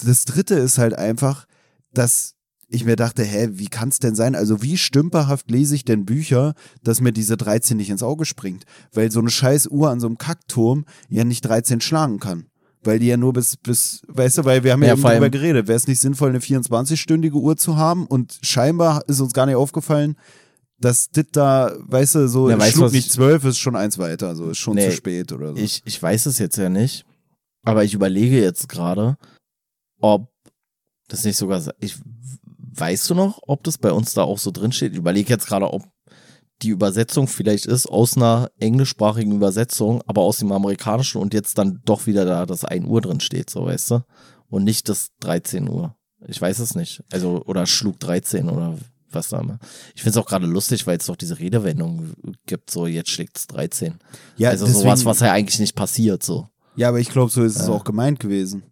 das 0.03 0.25
dritte 0.25 0.55
ist 0.55 0.77
halt 0.77 0.95
einfach, 0.95 1.45
dass 1.93 2.34
ich 2.75 2.85
mir 2.85 2.95
dachte, 2.95 3.23
hä, 3.23 3.49
wie 3.53 3.67
kann 3.67 3.89
es 3.89 3.99
denn 3.99 4.15
sein? 4.15 4.35
Also 4.35 4.61
wie 4.61 4.77
stümperhaft 4.77 5.49
lese 5.49 5.73
ich 5.75 5.85
denn 5.85 6.05
Bücher, 6.05 6.53
dass 6.83 7.01
mir 7.01 7.11
diese 7.11 7.37
13 7.37 7.77
nicht 7.77 7.89
ins 7.89 8.03
Auge 8.03 8.25
springt? 8.25 8.65
Weil 8.93 9.11
so 9.11 9.19
eine 9.19 9.29
scheiß 9.29 9.67
Uhr 9.67 9.89
an 9.89 9.99
so 9.99 10.07
einem 10.07 10.17
Kackturm 10.17 10.85
ja 11.09 11.23
nicht 11.23 11.41
13 11.41 11.81
schlagen 11.81 12.19
kann. 12.19 12.45
Weil 12.83 12.99
die 12.99 13.07
ja 13.07 13.17
nur 13.17 13.33
bis, 13.33 13.57
bis, 13.57 14.01
weißt 14.07 14.37
du, 14.39 14.45
weil 14.45 14.63
wir 14.63 14.73
haben 14.73 14.81
ja, 14.83 14.89
Ja, 14.89 14.93
eben 14.93 15.01
darüber 15.01 15.29
geredet, 15.31 15.67
wäre 15.67 15.75
es 15.77 15.87
nicht 15.87 15.99
sinnvoll, 15.99 16.29
eine 16.29 16.37
24-stündige 16.39 17.33
Uhr 17.33 17.57
zu 17.57 17.77
haben 17.77 18.05
und 18.05 18.37
scheinbar 18.43 19.03
ist 19.07 19.19
uns 19.21 19.33
gar 19.33 19.47
nicht 19.47 19.55
aufgefallen, 19.55 20.15
dass 20.79 21.09
das 21.09 21.25
da, 21.31 21.73
weißt 21.79 22.13
du, 22.15 22.27
so 22.29 22.47
Ja, 22.49 22.59
weißt 22.59 22.73
schlug 22.73 22.91
nicht 22.91 23.07
ich- 23.07 23.11
zwölf, 23.11 23.43
ist 23.45 23.57
schon 23.57 23.75
eins 23.75 23.97
weiter, 23.97 24.35
so 24.35 24.51
ist 24.51 24.59
schon 24.59 24.75
Nee, 24.75 24.89
zu 24.89 24.95
spät 24.97 25.31
oder 25.31 25.53
so. 25.53 25.57
ich, 25.57 25.81
ich 25.85 25.99
weiß 26.03 26.27
es 26.27 26.37
jetzt 26.37 26.57
ja 26.57 26.69
nicht, 26.69 27.05
aber 27.65 27.83
ich 27.83 27.93
überlege 27.95 28.39
jetzt 28.39 28.69
gerade, 28.69 29.17
ob 29.99 30.29
das 31.07 31.23
nicht 31.23 31.37
sogar, 31.37 31.63
ich, 31.79 31.95
weißt 32.77 33.09
du 33.09 33.15
noch, 33.15 33.39
ob 33.47 33.63
das 33.63 33.77
bei 33.77 33.91
uns 33.91 34.13
da 34.13 34.23
auch 34.23 34.37
so 34.39 34.51
drin 34.51 34.71
steht? 34.71 34.93
Ich 34.93 34.97
überlege 34.97 35.29
jetzt 35.29 35.47
gerade, 35.47 35.71
ob 35.73 35.83
die 36.61 36.69
Übersetzung 36.69 37.27
vielleicht 37.27 37.65
ist 37.65 37.85
aus 37.87 38.15
einer 38.15 38.49
englischsprachigen 38.59 39.33
Übersetzung, 39.33 40.01
aber 40.07 40.21
aus 40.21 40.37
dem 40.37 40.51
amerikanischen 40.51 41.19
und 41.21 41.33
jetzt 41.33 41.57
dann 41.57 41.81
doch 41.85 42.05
wieder 42.07 42.23
da 42.25 42.45
das 42.45 42.63
1 42.63 42.85
Uhr 42.87 43.01
drin 43.01 43.19
steht, 43.19 43.49
so 43.49 43.65
weißt 43.65 43.91
du? 43.91 44.03
Und 44.47 44.63
nicht 44.63 44.87
das 44.87 45.09
13 45.19 45.67
Uhr. 45.69 45.95
Ich 46.27 46.41
weiß 46.41 46.59
es 46.59 46.75
nicht. 46.75 47.03
Also, 47.11 47.43
oder 47.45 47.65
schlug 47.65 47.99
13 47.99 48.49
oder 48.49 48.77
was 49.11 49.29
da 49.29 49.39
immer. 49.41 49.59
Ich 49.95 50.01
finde 50.01 50.17
es 50.19 50.23
auch 50.23 50.27
gerade 50.27 50.45
lustig, 50.45 50.87
weil 50.87 50.97
es 50.97 51.05
doch 51.07 51.15
diese 51.15 51.39
Redewendung 51.39 52.13
gibt, 52.45 52.69
so 52.71 52.87
jetzt 52.87 53.09
schlägt 53.09 53.37
es 53.37 53.47
13. 53.47 53.95
ja, 54.37 54.49
also 54.49 54.65
deswegen, 54.65 54.83
sowas, 54.83 55.05
was 55.05 55.19
ja 55.19 55.31
eigentlich 55.33 55.59
nicht 55.59 55.75
passiert, 55.75 56.23
so. 56.23 56.47
ja, 56.75 56.87
aber 56.89 56.99
ich 56.99 57.09
glaube, 57.09 57.31
so 57.31 57.43
ist 57.43 57.57
es 57.59 57.67
Ja. 57.67 57.73
auch 57.73 57.83
gemeint 57.83 58.19
gewesen. 58.19 58.63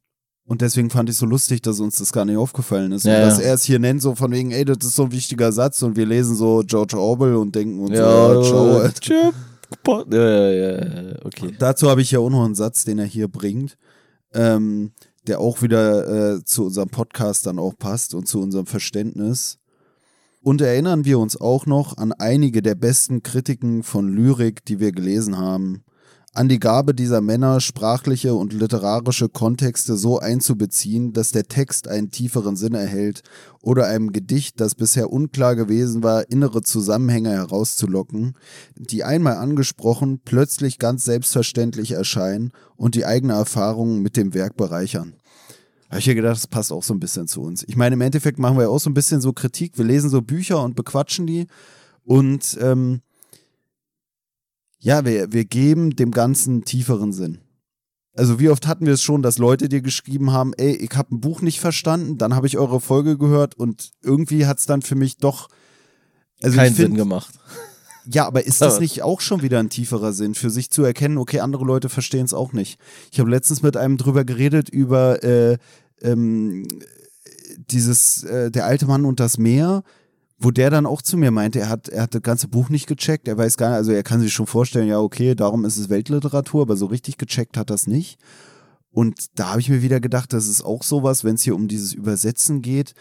Und 0.45 0.61
deswegen 0.61 0.89
fand 0.89 1.09
ich 1.09 1.15
so 1.15 1.25
lustig, 1.25 1.61
dass 1.61 1.79
uns 1.79 1.97
das 1.97 2.11
gar 2.11 2.25
nicht 2.25 2.37
aufgefallen 2.37 2.91
ist. 2.91 3.05
Ja, 3.05 3.15
und 3.15 3.21
dass 3.21 3.39
er 3.39 3.53
es 3.53 3.63
hier 3.63 3.79
nennt, 3.79 4.01
so 4.01 4.13
von 4.13 4.31
wegen, 4.31 4.51
ey, 4.51 4.65
das 4.65 4.77
ist 4.81 4.95
so 4.95 5.03
ein 5.03 5.11
wichtiger 5.11 5.51
Satz 5.53 5.81
und 5.81 5.95
wir 5.95 6.05
lesen 6.05 6.35
so 6.35 6.63
George 6.65 6.97
Orwell 6.97 7.35
und 7.35 7.55
denken 7.55 7.79
uns 7.79 7.97
Ja, 7.97 8.43
so, 8.43 8.81
ja, 8.81 8.89
tschüpp. 8.89 9.33
Ja, 10.11 10.29
ja, 10.29 10.51
ja, 10.51 11.15
okay. 11.23 11.55
Dazu 11.57 11.89
habe 11.89 12.01
ich 12.01 12.11
ja 12.11 12.19
auch 12.19 12.29
noch 12.29 12.45
einen 12.45 12.55
Satz, 12.55 12.83
den 12.83 12.99
er 12.99 13.05
hier 13.05 13.27
bringt, 13.27 13.77
ähm, 14.33 14.91
der 15.27 15.39
auch 15.39 15.61
wieder 15.61 16.35
äh, 16.35 16.43
zu 16.43 16.65
unserem 16.65 16.89
Podcast 16.89 17.45
dann 17.47 17.57
auch 17.57 17.77
passt 17.77 18.13
und 18.13 18.27
zu 18.27 18.41
unserem 18.41 18.65
Verständnis. 18.65 19.59
Und 20.41 20.59
erinnern 20.59 21.05
wir 21.05 21.19
uns 21.19 21.39
auch 21.39 21.65
noch 21.65 21.97
an 21.97 22.11
einige 22.11 22.61
der 22.61 22.75
besten 22.75 23.23
Kritiken 23.23 23.81
von 23.81 24.09
Lyrik, 24.09 24.65
die 24.65 24.81
wir 24.81 24.91
gelesen 24.91 25.37
haben. 25.37 25.85
An 26.35 26.49
die 26.49 26.59
Gabe 26.59 26.95
dieser 26.95 27.21
Männer, 27.21 27.61
sprachliche 27.61 28.33
und 28.33 28.53
literarische 28.53 29.29
Kontexte 29.29 29.95
so 29.95 30.17
einzubeziehen, 30.17 31.13
dass 31.13 31.29
der 31.29 31.43
Text 31.43 31.87
einen 31.87 32.09
tieferen 32.09 32.55
Sinn 32.55 32.73
erhält 32.73 33.21
oder 33.61 33.85
einem 33.85 34.11
Gedicht, 34.11 34.59
das 34.59 34.73
bisher 34.73 35.13
unklar 35.13 35.55
gewesen 35.55 36.01
war, 36.01 36.31
innere 36.31 36.63
Zusammenhänge 36.63 37.29
herauszulocken, 37.29 38.33
die 38.75 39.03
einmal 39.03 39.35
angesprochen 39.35 40.21
plötzlich 40.25 40.79
ganz 40.79 41.05
selbstverständlich 41.05 41.91
erscheinen 41.91 42.51
und 42.77 42.95
die 42.95 43.05
eigene 43.05 43.33
Erfahrung 43.33 44.01
mit 44.01 44.17
dem 44.17 44.33
Werk 44.33 44.57
bereichern. 44.57 45.13
Habe 45.89 45.99
ich 45.99 46.07
mir 46.07 46.15
gedacht, 46.15 46.37
das 46.37 46.47
passt 46.47 46.71
auch 46.71 46.81
so 46.81 46.95
ein 46.95 46.99
bisschen 46.99 47.27
zu 47.27 47.43
uns. 47.43 47.63
Ich 47.67 47.75
meine, 47.75 47.93
im 47.93 48.01
Endeffekt 48.01 48.39
machen 48.39 48.57
wir 48.57 48.71
auch 48.71 48.79
so 48.79 48.89
ein 48.89 48.95
bisschen 48.95 49.21
so 49.21 49.33
Kritik. 49.33 49.77
Wir 49.77 49.85
lesen 49.85 50.09
so 50.09 50.23
Bücher 50.23 50.63
und 50.63 50.75
bequatschen 50.75 51.27
die 51.27 51.45
und 52.03 52.57
ähm, 52.59 53.01
ja, 54.83 55.05
wir, 55.05 55.31
wir 55.31 55.45
geben 55.45 55.95
dem 55.95 56.11
Ganzen 56.11 56.65
tieferen 56.65 57.13
Sinn. 57.13 57.39
Also 58.15 58.39
wie 58.39 58.49
oft 58.49 58.67
hatten 58.67 58.85
wir 58.85 58.93
es 58.93 59.01
schon, 59.01 59.21
dass 59.21 59.37
Leute 59.37 59.69
dir 59.69 59.81
geschrieben 59.81 60.33
haben, 60.33 60.53
ey, 60.53 60.75
ich 60.75 60.91
habe 60.95 61.15
ein 61.15 61.21
Buch 61.21 61.41
nicht 61.41 61.61
verstanden, 61.61 62.17
dann 62.17 62.35
habe 62.35 62.47
ich 62.47 62.57
eure 62.57 62.81
Folge 62.81 63.17
gehört 63.17 63.55
und 63.55 63.91
irgendwie 64.01 64.45
hat 64.45 64.59
es 64.59 64.65
dann 64.65 64.81
für 64.81 64.95
mich 64.95 65.17
doch 65.17 65.47
also 66.41 66.57
Keinen 66.57 66.75
find, 66.75 66.89
Sinn 66.89 66.95
gemacht. 66.95 67.33
ja, 68.05 68.27
aber 68.27 68.45
ist 68.45 68.61
das 68.61 68.79
nicht 68.81 69.01
auch 69.03 69.21
schon 69.21 69.41
wieder 69.41 69.59
ein 69.59 69.69
tieferer 69.69 70.11
Sinn, 70.11 70.35
für 70.35 70.49
sich 70.49 70.69
zu 70.69 70.83
erkennen, 70.83 71.17
okay, 71.17 71.39
andere 71.39 71.63
Leute 71.63 71.87
verstehen 71.87 72.25
es 72.25 72.33
auch 72.33 72.51
nicht. 72.51 72.77
Ich 73.11 73.21
habe 73.21 73.29
letztens 73.29 73.63
mit 73.63 73.77
einem 73.77 73.97
drüber 73.97 74.25
geredet, 74.25 74.67
über 74.67 75.23
äh, 75.23 75.57
ähm, 76.01 76.67
dieses, 77.71 78.23
äh, 78.25 78.51
der 78.51 78.65
alte 78.65 78.85
Mann 78.85 79.05
und 79.05 79.21
das 79.21 79.37
Meer, 79.37 79.83
wo 80.37 80.51
der 80.51 80.69
dann 80.69 80.85
auch 80.85 81.01
zu 81.01 81.17
mir 81.17 81.31
meinte, 81.31 81.59
er 81.59 81.69
hat, 81.69 81.89
er 81.89 82.03
hat 82.03 82.15
das 82.15 82.21
ganze 82.21 82.47
Buch 82.47 82.69
nicht 82.69 82.87
gecheckt, 82.87 83.27
er 83.27 83.37
weiß 83.37 83.57
gar 83.57 83.69
nicht, 83.69 83.77
also 83.77 83.91
er 83.91 84.03
kann 84.03 84.19
sich 84.19 84.33
schon 84.33 84.47
vorstellen, 84.47 84.87
ja, 84.87 84.99
okay, 84.99 85.35
darum 85.35 85.65
ist 85.65 85.77
es 85.77 85.89
Weltliteratur, 85.89 86.63
aber 86.63 86.75
so 86.75 86.87
richtig 86.87 87.17
gecheckt 87.17 87.57
hat 87.57 87.69
das 87.69 87.87
nicht. 87.87 88.19
Und 88.91 89.39
da 89.39 89.49
habe 89.49 89.61
ich 89.61 89.69
mir 89.69 89.81
wieder 89.81 89.99
gedacht, 89.99 90.33
das 90.33 90.47
ist 90.47 90.63
auch 90.63 90.83
sowas, 90.83 91.23
wenn 91.23 91.35
es 91.35 91.43
hier 91.43 91.55
um 91.55 91.67
dieses 91.67 91.93
Übersetzen 91.93 92.61
geht, 92.61 92.93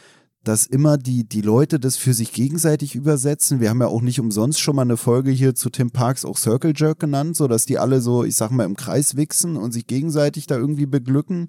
dass 0.45 0.67
immer 0.67 0.99
die, 0.99 1.25
die 1.25 1.41
Leute 1.41 1.79
das 1.79 1.97
für 1.97 2.15
sich 2.15 2.33
gegenseitig 2.33 2.95
übersetzen. 2.95 3.61
Wir 3.61 3.71
haben 3.71 3.81
ja 3.81 3.87
auch 3.87 4.01
nicht 4.01 4.19
umsonst 4.19 4.61
schon 4.61 4.75
mal 4.75 4.83
eine 4.83 4.97
Folge 4.97 5.31
hier 5.31 5.55
zu 5.55 5.71
Tim 5.71 5.91
Parks 5.91 6.25
auch 6.25 6.37
Circle 6.37 6.73
Jerk 6.75 6.99
genannt, 6.99 7.37
so 7.37 7.47
dass 7.47 7.65
die 7.65 7.79
alle 7.79 8.01
so, 8.01 8.25
ich 8.25 8.35
sag 8.35 8.51
mal, 8.51 8.65
im 8.65 8.77
Kreis 8.77 9.17
wichsen 9.17 9.57
und 9.57 9.73
sich 9.73 9.87
gegenseitig 9.87 10.47
da 10.47 10.57
irgendwie 10.57 10.87
beglücken. 10.87 11.49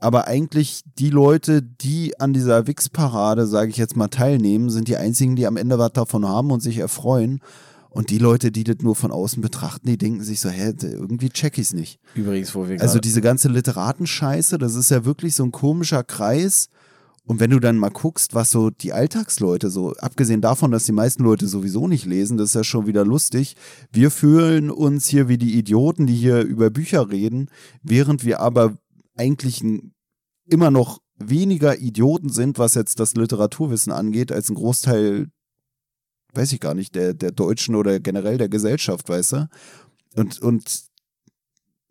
Aber 0.00 0.26
eigentlich 0.26 0.82
die 0.98 1.10
Leute, 1.10 1.62
die 1.62 2.18
an 2.20 2.32
dieser 2.32 2.66
Wix-Parade, 2.66 3.46
sage 3.46 3.70
ich 3.70 3.76
jetzt 3.76 3.96
mal, 3.96 4.08
teilnehmen, 4.08 4.70
sind 4.70 4.88
die 4.88 4.96
einzigen, 4.96 5.36
die 5.36 5.46
am 5.46 5.56
Ende 5.56 5.78
was 5.78 5.92
davon 5.92 6.26
haben 6.26 6.50
und 6.50 6.60
sich 6.60 6.78
erfreuen. 6.78 7.40
Und 7.90 8.10
die 8.10 8.18
Leute, 8.18 8.52
die 8.52 8.64
das 8.64 8.76
nur 8.80 8.94
von 8.94 9.10
außen 9.10 9.42
betrachten, 9.42 9.88
die 9.88 9.98
denken 9.98 10.22
sich 10.22 10.40
so, 10.40 10.50
hä, 10.50 10.74
irgendwie 10.82 11.30
check 11.30 11.58
ich's 11.58 11.72
nicht. 11.72 11.98
Übrigens, 12.14 12.54
wo 12.54 12.68
wir 12.68 12.80
Also 12.80 13.00
diese 13.00 13.20
ganze 13.20 13.48
Literatenscheiße, 13.48 14.58
das 14.58 14.74
ist 14.74 14.90
ja 14.90 15.04
wirklich 15.04 15.34
so 15.34 15.42
ein 15.42 15.52
komischer 15.52 16.04
Kreis. 16.04 16.68
Und 17.24 17.40
wenn 17.40 17.50
du 17.50 17.60
dann 17.60 17.76
mal 17.76 17.90
guckst, 17.90 18.34
was 18.34 18.50
so 18.50 18.70
die 18.70 18.92
Alltagsleute 18.92 19.68
so, 19.68 19.92
abgesehen 19.94 20.40
davon, 20.40 20.70
dass 20.70 20.84
die 20.84 20.92
meisten 20.92 21.24
Leute 21.24 21.46
sowieso 21.46 21.88
nicht 21.88 22.06
lesen, 22.06 22.38
das 22.38 22.50
ist 22.50 22.54
ja 22.54 22.64
schon 22.64 22.86
wieder 22.86 23.04
lustig. 23.04 23.54
Wir 23.92 24.10
fühlen 24.10 24.70
uns 24.70 25.08
hier 25.08 25.28
wie 25.28 25.36
die 25.36 25.58
Idioten, 25.58 26.06
die 26.06 26.14
hier 26.14 26.40
über 26.40 26.70
Bücher 26.70 27.10
reden, 27.10 27.50
während 27.82 28.24
wir 28.24 28.40
aber 28.40 28.74
eigentlich 29.18 29.62
ein, 29.62 29.94
immer 30.46 30.70
noch 30.70 31.00
weniger 31.16 31.78
Idioten 31.78 32.30
sind, 32.30 32.58
was 32.58 32.74
jetzt 32.74 33.00
das 33.00 33.14
Literaturwissen 33.14 33.92
angeht, 33.92 34.32
als 34.32 34.48
ein 34.48 34.54
Großteil, 34.54 35.28
weiß 36.34 36.52
ich 36.52 36.60
gar 36.60 36.74
nicht, 36.74 36.94
der, 36.94 37.14
der 37.14 37.32
Deutschen 37.32 37.74
oder 37.74 38.00
generell 38.00 38.38
der 38.38 38.48
Gesellschaft, 38.48 39.08
weißt 39.08 39.32
du? 39.32 39.48
Und, 40.14 40.40
und 40.40 40.87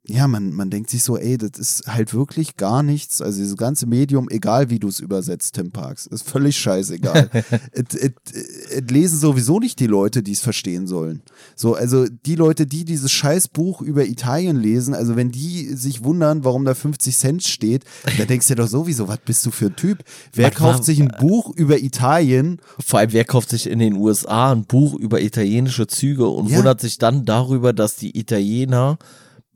ja, 0.09 0.27
man, 0.27 0.53
man 0.53 0.69
denkt 0.69 0.89
sich 0.89 1.03
so, 1.03 1.17
ey, 1.17 1.37
das 1.37 1.51
ist 1.59 1.83
halt 1.87 2.13
wirklich 2.13 2.55
gar 2.55 2.81
nichts. 2.81 3.21
Also 3.21 3.39
dieses 3.39 3.57
ganze 3.57 3.85
Medium, 3.87 4.29
egal 4.29 4.69
wie 4.69 4.79
du 4.79 4.87
es 4.87 4.99
übersetzt, 5.01 5.55
Tim 5.55 5.71
Parks, 5.71 6.05
ist 6.05 6.27
völlig 6.27 6.57
scheißegal. 6.57 7.29
Es 7.73 8.89
lesen 8.89 9.19
sowieso 9.19 9.59
nicht 9.59 9.79
die 9.79 9.87
Leute, 9.87 10.23
die 10.23 10.31
es 10.31 10.39
verstehen 10.39 10.87
sollen. 10.87 11.21
So, 11.55 11.75
also 11.75 12.05
die 12.25 12.35
Leute, 12.35 12.65
die 12.65 12.85
dieses 12.85 13.11
Scheißbuch 13.11 13.81
über 13.81 14.05
Italien 14.05 14.57
lesen, 14.57 14.93
also 14.93 15.15
wenn 15.15 15.31
die 15.31 15.73
sich 15.75 16.03
wundern, 16.03 16.43
warum 16.43 16.65
da 16.65 16.73
50 16.73 17.17
Cent 17.17 17.43
steht, 17.43 17.83
da 18.17 18.25
denkst 18.25 18.47
du 18.47 18.55
dir 18.55 18.63
doch 18.63 18.69
sowieso, 18.69 19.07
was 19.07 19.19
bist 19.25 19.45
du 19.45 19.51
für 19.51 19.67
ein 19.67 19.75
Typ? 19.75 20.03
Wer 20.33 20.47
Was 20.49 20.55
kauft 20.55 20.79
war- 20.79 20.83
sich 20.85 21.01
ein 21.01 21.11
Buch 21.19 21.53
über 21.55 21.79
Italien? 21.79 22.59
Vor 22.85 22.99
allem, 22.99 23.13
wer 23.13 23.25
kauft 23.25 23.49
sich 23.49 23.67
in 23.69 23.79
den 23.79 23.95
USA 23.95 24.51
ein 24.51 24.65
Buch 24.65 24.95
über 24.95 25.21
italienische 25.21 25.87
Züge 25.87 26.27
und 26.27 26.49
Ja. 26.49 26.57
wundert 26.59 26.81
sich 26.81 26.97
dann 26.97 27.25
darüber, 27.25 27.73
dass 27.73 27.95
die 27.95 28.17
Italiener 28.17 28.97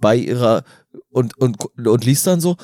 bei 0.02 0.18
ihrer 0.18 0.64
und, 1.10 1.38
und, 1.38 1.58
und 1.78 2.06
liest 2.06 2.28
dann 2.28 2.42
so, 2.42 2.58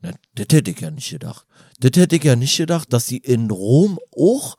na, 0.00 0.12
das 0.34 0.46
hätte 0.50 0.70
ich 0.70 0.80
ja 0.80 0.90
nicht 0.90 1.10
gedacht. 1.10 1.46
Das 1.80 1.92
hätte 1.96 2.16
ich 2.16 2.24
ja 2.24 2.36
nicht 2.36 2.56
gedacht, 2.56 2.92
dass 2.92 3.06
sie 3.06 3.18
in 3.18 3.50
Rom 3.50 3.98
auch 4.16 4.56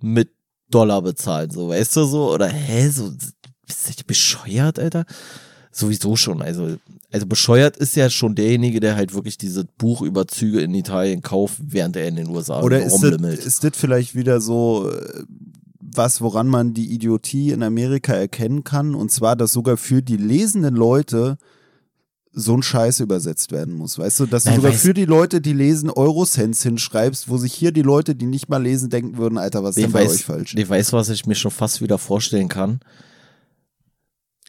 mit 0.00 0.30
Dollar 0.70 1.02
bezahlen, 1.02 1.50
so, 1.50 1.68
weißt 1.68 1.96
du 1.96 2.04
so? 2.04 2.32
Oder 2.32 2.48
hä, 2.48 2.88
so, 2.88 3.12
bist 3.66 4.00
du 4.00 4.04
bescheuert, 4.06 4.78
Alter? 4.78 5.04
Sowieso 5.70 6.16
schon, 6.16 6.42
also, 6.42 6.76
also 7.10 7.26
bescheuert 7.26 7.76
ist 7.76 7.96
ja 7.96 8.10
schon 8.10 8.34
derjenige, 8.34 8.80
der 8.80 8.96
halt 8.96 9.14
wirklich 9.14 9.38
dieses 9.38 9.64
Buch 9.78 10.02
über 10.02 10.26
Züge 10.26 10.60
in 10.60 10.74
Italien 10.74 11.22
kauft, 11.22 11.58
während 11.62 11.96
er 11.96 12.08
in 12.08 12.16
den 12.16 12.28
USA 12.28 12.62
Oder 12.62 12.82
rumlimmelt. 12.86 13.44
ist 13.44 13.64
das 13.64 13.72
vielleicht 13.74 14.14
wieder 14.14 14.40
so 14.40 14.90
äh, 14.90 15.24
was, 15.94 16.20
woran 16.20 16.48
man 16.48 16.74
die 16.74 16.92
Idiotie 16.92 17.50
in 17.50 17.62
Amerika 17.62 18.14
erkennen 18.14 18.64
kann? 18.64 18.94
Und 18.94 19.10
zwar, 19.10 19.36
dass 19.36 19.52
sogar 19.52 19.76
für 19.76 20.02
die 20.02 20.16
lesenden 20.16 20.74
Leute 20.74 21.38
so 22.32 22.56
ein 22.56 22.62
Scheiß 22.62 23.00
übersetzt 23.00 23.52
werden 23.52 23.74
muss. 23.74 23.98
Weißt 23.98 24.20
du, 24.20 24.26
dass 24.26 24.44
du 24.44 24.50
Nein, 24.50 24.60
sogar 24.60 24.72
weiß- 24.72 24.78
für 24.78 24.94
die 24.94 25.04
Leute, 25.04 25.40
die 25.40 25.52
lesen, 25.52 25.90
Eurocents 25.90 26.62
hinschreibst, 26.62 27.28
wo 27.28 27.36
sich 27.36 27.52
hier 27.52 27.72
die 27.72 27.82
Leute, 27.82 28.14
die 28.14 28.26
nicht 28.26 28.48
mal 28.48 28.62
lesen, 28.62 28.88
denken 28.88 29.18
würden, 29.18 29.38
Alter, 29.38 29.62
was 29.62 29.76
ist 29.76 29.82
denn 29.84 29.92
bei 29.92 30.04
weiß, 30.04 30.12
euch 30.12 30.24
falsch? 30.24 30.54
Ich 30.56 30.68
weiß, 30.68 30.92
was 30.92 31.10
ich 31.10 31.26
mir 31.26 31.34
schon 31.34 31.50
fast 31.50 31.82
wieder 31.82 31.98
vorstellen 31.98 32.48
kann. 32.48 32.80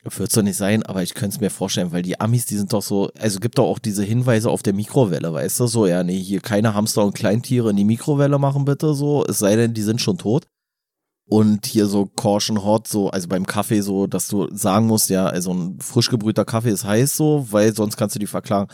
Wird 0.06 0.32
so 0.34 0.42
nicht 0.42 0.58
sein, 0.58 0.84
aber 0.84 1.02
ich 1.02 1.14
könnte 1.14 1.36
es 1.36 1.42
mir 1.42 1.50
vorstellen, 1.50 1.94
weil 1.94 2.02
die 2.02 2.20
Amis, 2.20 2.46
die 2.46 2.58
sind 2.58 2.74
doch 2.74 2.82
so, 2.82 3.10
also 3.18 3.40
gibt 3.40 3.58
doch 3.58 3.68
auch 3.68 3.80
diese 3.80 4.04
Hinweise 4.04 4.50
auf 4.50 4.62
der 4.62 4.74
Mikrowelle, 4.74 5.32
weißt 5.32 5.62
du, 5.62 5.68
so, 5.68 5.88
ja, 5.88 6.04
nee, 6.04 6.20
hier 6.20 6.42
keine 6.42 6.74
Hamster 6.74 7.06
und 7.06 7.16
Kleintiere 7.16 7.70
in 7.70 7.78
die 7.78 7.86
Mikrowelle 7.86 8.38
machen, 8.38 8.66
bitte, 8.66 8.94
so, 8.96 9.24
es 9.26 9.40
sei 9.40 9.56
denn, 9.56 9.74
die 9.74 9.82
sind 9.82 10.02
schon 10.02 10.18
tot. 10.18 10.48
Und 11.26 11.66
hier 11.66 11.86
so 11.86 12.06
Caution 12.06 12.64
Hot, 12.64 12.88
so, 12.88 13.10
also 13.10 13.28
beim 13.28 13.46
Kaffee 13.46 13.82
so, 13.82 14.08
dass 14.08 14.28
du 14.28 14.48
sagen 14.52 14.88
musst, 14.88 15.10
ja, 15.10 15.26
also 15.26 15.54
ein 15.54 15.80
frisch 15.80 16.10
gebrühter 16.10 16.46
Kaffee 16.46 16.70
ist 16.70 16.84
heiß 16.84 17.16
so, 17.16 17.48
weil 17.50 17.74
sonst 17.74 17.96
kannst 17.98 18.16
du 18.16 18.20
die 18.20 18.28
verklagen. 18.28 18.70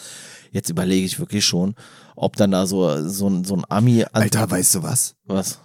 Jetzt 0.52 0.70
überlege 0.70 1.06
ich 1.06 1.20
wirklich 1.20 1.46
schon, 1.46 1.76
ob 2.16 2.36
dann 2.36 2.52
da 2.52 2.66
so, 2.66 3.08
so 3.08 3.28
ein, 3.28 3.44
so 3.44 3.56
ein 3.56 3.64
Ami 3.70 4.04
Alter, 4.12 4.50
weißt 4.50 4.76
du 4.76 4.84
was? 4.84 5.16
was? 5.26 5.60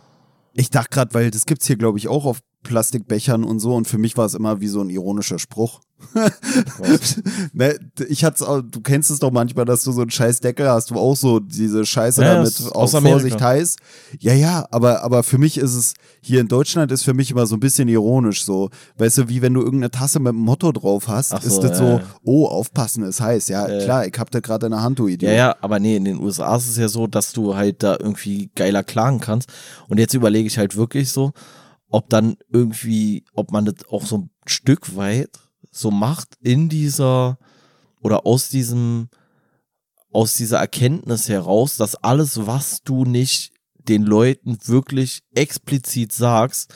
Ich 0.52 0.70
dachte 0.70 0.90
gerade, 0.90 1.15
weil 1.15 1.31
das 1.31 1.47
gibt's 1.47 1.66
hier, 1.66 1.77
glaube 1.77 1.98
ich, 1.98 2.09
auch 2.09 2.27
auf 2.27 2.40
Plastikbechern 2.62 3.44
und 3.44 3.61
so. 3.61 3.74
Und 3.74 3.89
für 3.89 3.98
mich 3.98 4.16
war 4.16 4.27
es 4.27 4.35
immer 4.35 4.61
wie 4.61 4.69
so 4.69 4.81
ein 4.81 4.90
ironischer 4.90 5.39
Spruch. 5.39 5.81
ne, 7.52 7.78
ich 8.08 8.24
hatte 8.24 8.46
auch, 8.48 8.62
du 8.62 8.80
kennst 8.80 9.10
es 9.10 9.18
doch 9.18 9.30
manchmal, 9.30 9.64
dass 9.64 9.84
du 9.84 9.92
so 9.92 10.02
einen 10.02 10.10
scheiß 10.10 10.40
Deckel 10.40 10.68
hast, 10.68 10.92
wo 10.92 10.98
auch 10.98 11.16
so 11.16 11.40
diese 11.40 11.86
Scheiße 11.86 12.22
Ja, 12.22 12.34
damit 12.34 12.54
aus. 12.72 12.92
Vorsicht 12.92 13.40
heiß. 13.40 13.76
Ja, 14.20 14.32
ja, 14.32 14.66
aber, 14.70 15.02
aber 15.02 15.22
für 15.22 15.38
mich 15.38 15.58
ist 15.58 15.74
es, 15.74 15.94
hier 16.20 16.40
in 16.40 16.48
Deutschland 16.48 16.92
ist 16.92 17.02
für 17.02 17.14
mich 17.14 17.30
immer 17.30 17.46
so 17.46 17.56
ein 17.56 17.60
bisschen 17.60 17.88
ironisch 17.88 18.44
so. 18.44 18.70
Weißt 18.96 19.18
du, 19.18 19.28
wie 19.28 19.42
wenn 19.42 19.54
du 19.54 19.60
irgendeine 19.60 19.90
Tasse 19.90 20.20
mit 20.20 20.30
einem 20.30 20.40
Motto 20.40 20.72
drauf 20.72 21.08
hast, 21.08 21.30
so, 21.30 21.36
ist 21.36 21.60
das 21.60 21.70
ja, 21.70 21.76
so, 21.76 21.84
ja. 21.84 22.02
oh, 22.24 22.46
aufpassen, 22.46 23.04
ist 23.04 23.20
heiß. 23.20 23.48
Ja, 23.48 23.66
klar, 23.66 24.06
ich 24.06 24.14
hab 24.18 24.30
da 24.30 24.40
gerade 24.40 24.66
in 24.66 24.72
der 24.72 24.82
Hand, 24.82 24.98
du 24.98 25.08
Idiot. 25.08 25.30
Ja, 25.30 25.36
ja, 25.36 25.56
aber 25.60 25.80
nee, 25.80 25.96
in 25.96 26.04
den 26.04 26.20
USA 26.20 26.56
ist 26.56 26.68
es 26.68 26.76
ja 26.76 26.88
so, 26.88 27.06
dass 27.06 27.32
du 27.32 27.56
halt 27.56 27.82
da 27.82 27.96
irgendwie 27.98 28.50
geiler 28.54 28.82
klagen 28.82 29.20
kannst. 29.20 29.50
Und 29.88 29.98
jetzt 29.98 30.14
überlege 30.14 30.46
ich 30.46 30.58
halt 30.58 30.76
wirklich 30.76 31.10
so, 31.10 31.32
ob 31.90 32.08
dann 32.10 32.36
irgendwie, 32.50 33.24
ob 33.34 33.52
man 33.52 33.64
das 33.64 33.74
auch 33.88 34.04
so 34.04 34.18
ein 34.18 34.30
Stück 34.46 34.96
weit 34.96 35.30
so 35.74 35.90
macht 35.90 36.36
in 36.40 36.68
dieser 36.68 37.38
oder 38.01 38.26
aus 38.26 38.48
diesem, 38.48 39.09
aus 40.12 40.34
dieser 40.34 40.59
Erkenntnis 40.59 41.28
heraus, 41.28 41.76
dass 41.76 41.96
alles, 41.96 42.46
was 42.46 42.82
du 42.82 43.05
nicht 43.05 43.52
den 43.76 44.02
Leuten 44.02 44.59
wirklich 44.66 45.22
explizit 45.34 46.12
sagst, 46.12 46.74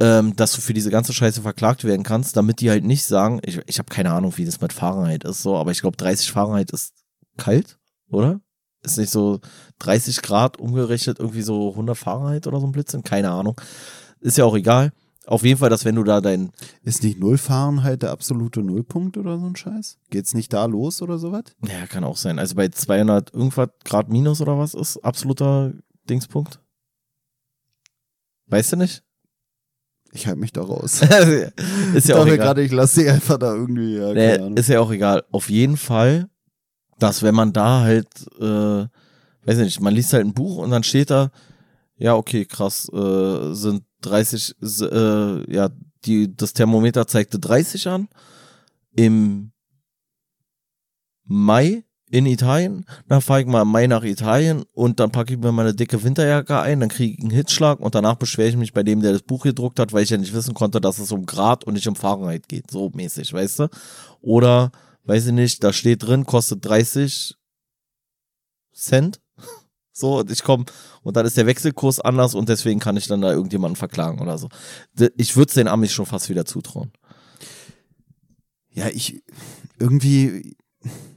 ähm, 0.00 0.34
dass 0.36 0.52
du 0.52 0.60
für 0.60 0.74
diese 0.74 0.90
ganze 0.90 1.12
Scheiße 1.12 1.42
verklagt 1.42 1.84
werden 1.84 2.02
kannst, 2.02 2.36
damit 2.36 2.60
die 2.60 2.70
halt 2.70 2.84
nicht 2.84 3.04
sagen, 3.04 3.40
ich, 3.44 3.60
ich 3.66 3.78
habe 3.78 3.88
keine 3.88 4.12
Ahnung, 4.12 4.36
wie 4.36 4.44
das 4.44 4.60
mit 4.60 4.72
Fahrenheit 4.72 5.24
ist, 5.24 5.42
so, 5.42 5.56
aber 5.56 5.70
ich 5.70 5.80
glaube 5.80 5.96
30 5.96 6.32
Fahrenheit 6.32 6.70
ist 6.70 6.94
kalt, 7.36 7.78
oder? 8.08 8.40
Ist 8.82 8.98
nicht 8.98 9.10
so 9.10 9.40
30 9.78 10.22
Grad 10.22 10.58
umgerechnet 10.58 11.18
irgendwie 11.18 11.42
so 11.42 11.70
100 11.70 11.96
Fahrenheit 11.96 12.46
oder 12.46 12.60
so 12.60 12.66
ein 12.66 12.72
Blödsinn? 12.72 13.02
Keine 13.02 13.30
Ahnung. 13.30 13.58
Ist 14.20 14.36
ja 14.36 14.44
auch 14.44 14.56
egal. 14.56 14.92
Auf 15.26 15.42
jeden 15.42 15.58
Fall, 15.58 15.70
dass 15.70 15.84
wenn 15.84 15.94
du 15.94 16.04
da 16.04 16.20
dein, 16.20 16.52
Ist 16.82 17.02
nicht 17.02 17.18
Null 17.18 17.38
Fahrenheit 17.38 18.02
der 18.02 18.10
absolute 18.10 18.60
Nullpunkt 18.62 19.16
oder 19.16 19.38
so 19.38 19.46
ein 19.46 19.56
Scheiß? 19.56 19.98
Geht's 20.10 20.34
nicht 20.34 20.52
da 20.52 20.66
los 20.66 21.00
oder 21.00 21.18
sowas? 21.18 21.44
ja, 21.66 21.86
kann 21.86 22.04
auch 22.04 22.16
sein, 22.16 22.38
also 22.38 22.54
bei 22.54 22.68
200 22.68 23.32
irgendwas 23.32 23.70
Grad 23.84 24.10
minus 24.10 24.40
oder 24.40 24.58
was 24.58 24.74
ist 24.74 24.98
absoluter 24.98 25.72
Dingspunkt? 26.08 26.60
Weißt 28.48 28.72
du 28.72 28.76
nicht? 28.76 29.02
Ich 30.12 30.26
halte 30.26 30.38
mich 30.38 30.52
da 30.52 30.62
raus. 30.62 31.02
ist 31.02 31.52
ich 31.94 32.04
ja 32.06 32.16
auch 32.16 32.26
egal. 32.26 32.38
gerade, 32.38 32.62
ich 32.62 32.70
lasse 32.70 33.00
dich 33.00 33.10
einfach 33.10 33.38
da 33.38 33.52
irgendwie. 33.54 33.96
Ja, 33.96 34.12
Nee, 34.12 34.60
ist 34.60 34.68
ja 34.68 34.80
auch 34.80 34.92
egal. 34.92 35.24
Auf 35.32 35.50
jeden 35.50 35.76
Fall, 35.76 36.28
dass 36.98 37.22
wenn 37.22 37.34
man 37.34 37.52
da 37.52 37.80
halt, 37.80 38.06
äh, 38.38 38.86
weiß 39.46 39.58
ich 39.58 39.64
nicht, 39.64 39.80
man 39.80 39.92
liest 39.94 40.12
halt 40.12 40.24
ein 40.24 40.34
Buch 40.34 40.58
und 40.58 40.70
dann 40.70 40.84
steht 40.84 41.10
da, 41.10 41.30
ja, 41.96 42.14
okay, 42.16 42.44
krass, 42.44 42.88
äh, 42.92 43.52
sind 43.54 43.84
30, 44.00 44.54
s- 44.60 44.80
äh, 44.80 45.52
ja, 45.52 45.70
die, 46.04 46.34
das 46.36 46.52
Thermometer 46.52 47.06
zeigte 47.06 47.38
30 47.38 47.88
an. 47.88 48.08
Im 48.96 49.52
Mai 51.26 51.84
in 52.10 52.26
Italien, 52.26 52.84
dann 53.08 53.20
fahre 53.22 53.40
ich 53.40 53.46
mal 53.46 53.62
im 53.62 53.68
Mai 53.68 53.86
nach 53.86 54.04
Italien 54.04 54.64
und 54.72 55.00
dann 55.00 55.10
packe 55.10 55.32
ich 55.34 55.38
mir 55.40 55.50
meine 55.52 55.74
dicke 55.74 56.02
Winterjacke 56.04 56.60
ein, 56.60 56.78
dann 56.80 56.90
kriege 56.90 57.14
ich 57.14 57.20
einen 57.20 57.30
Hitzschlag 57.30 57.80
und 57.80 57.94
danach 57.94 58.16
beschwere 58.16 58.48
ich 58.50 58.56
mich 58.56 58.72
bei 58.72 58.82
dem, 58.82 59.00
der 59.00 59.12
das 59.12 59.22
Buch 59.22 59.42
gedruckt 59.42 59.80
hat, 59.80 59.92
weil 59.92 60.04
ich 60.04 60.10
ja 60.10 60.16
nicht 60.18 60.34
wissen 60.34 60.54
konnte, 60.54 60.80
dass 60.80 60.98
es 60.98 61.10
um 61.10 61.26
Grad 61.26 61.64
und 61.64 61.74
nicht 61.74 61.88
um 61.88 61.96
Fahrenheit 61.96 62.46
geht, 62.48 62.70
so 62.70 62.90
mäßig, 62.94 63.32
weißt 63.32 63.60
du? 63.60 63.68
Oder, 64.20 64.70
weiß 65.04 65.26
ich 65.26 65.32
nicht, 65.32 65.64
da 65.64 65.72
steht 65.72 66.02
drin, 66.04 66.24
kostet 66.26 66.64
30 66.64 67.34
Cent. 68.72 69.20
So, 69.96 70.18
und 70.18 70.30
ich 70.30 70.42
komme 70.42 70.64
und 71.02 71.16
dann 71.16 71.24
ist 71.24 71.36
der 71.36 71.46
Wechselkurs 71.46 72.00
anders 72.00 72.34
und 72.34 72.48
deswegen 72.48 72.80
kann 72.80 72.96
ich 72.96 73.06
dann 73.06 73.20
da 73.20 73.30
irgendjemanden 73.30 73.76
verklagen 73.76 74.20
oder 74.20 74.38
so. 74.38 74.48
Ich 75.16 75.36
würde 75.36 75.48
es 75.48 75.54
den 75.54 75.68
Amis 75.68 75.92
schon 75.92 76.04
fast 76.04 76.28
wieder 76.28 76.44
zutrauen. 76.44 76.90
Ja, 78.72 78.88
ich 78.88 79.22
irgendwie, 79.78 80.56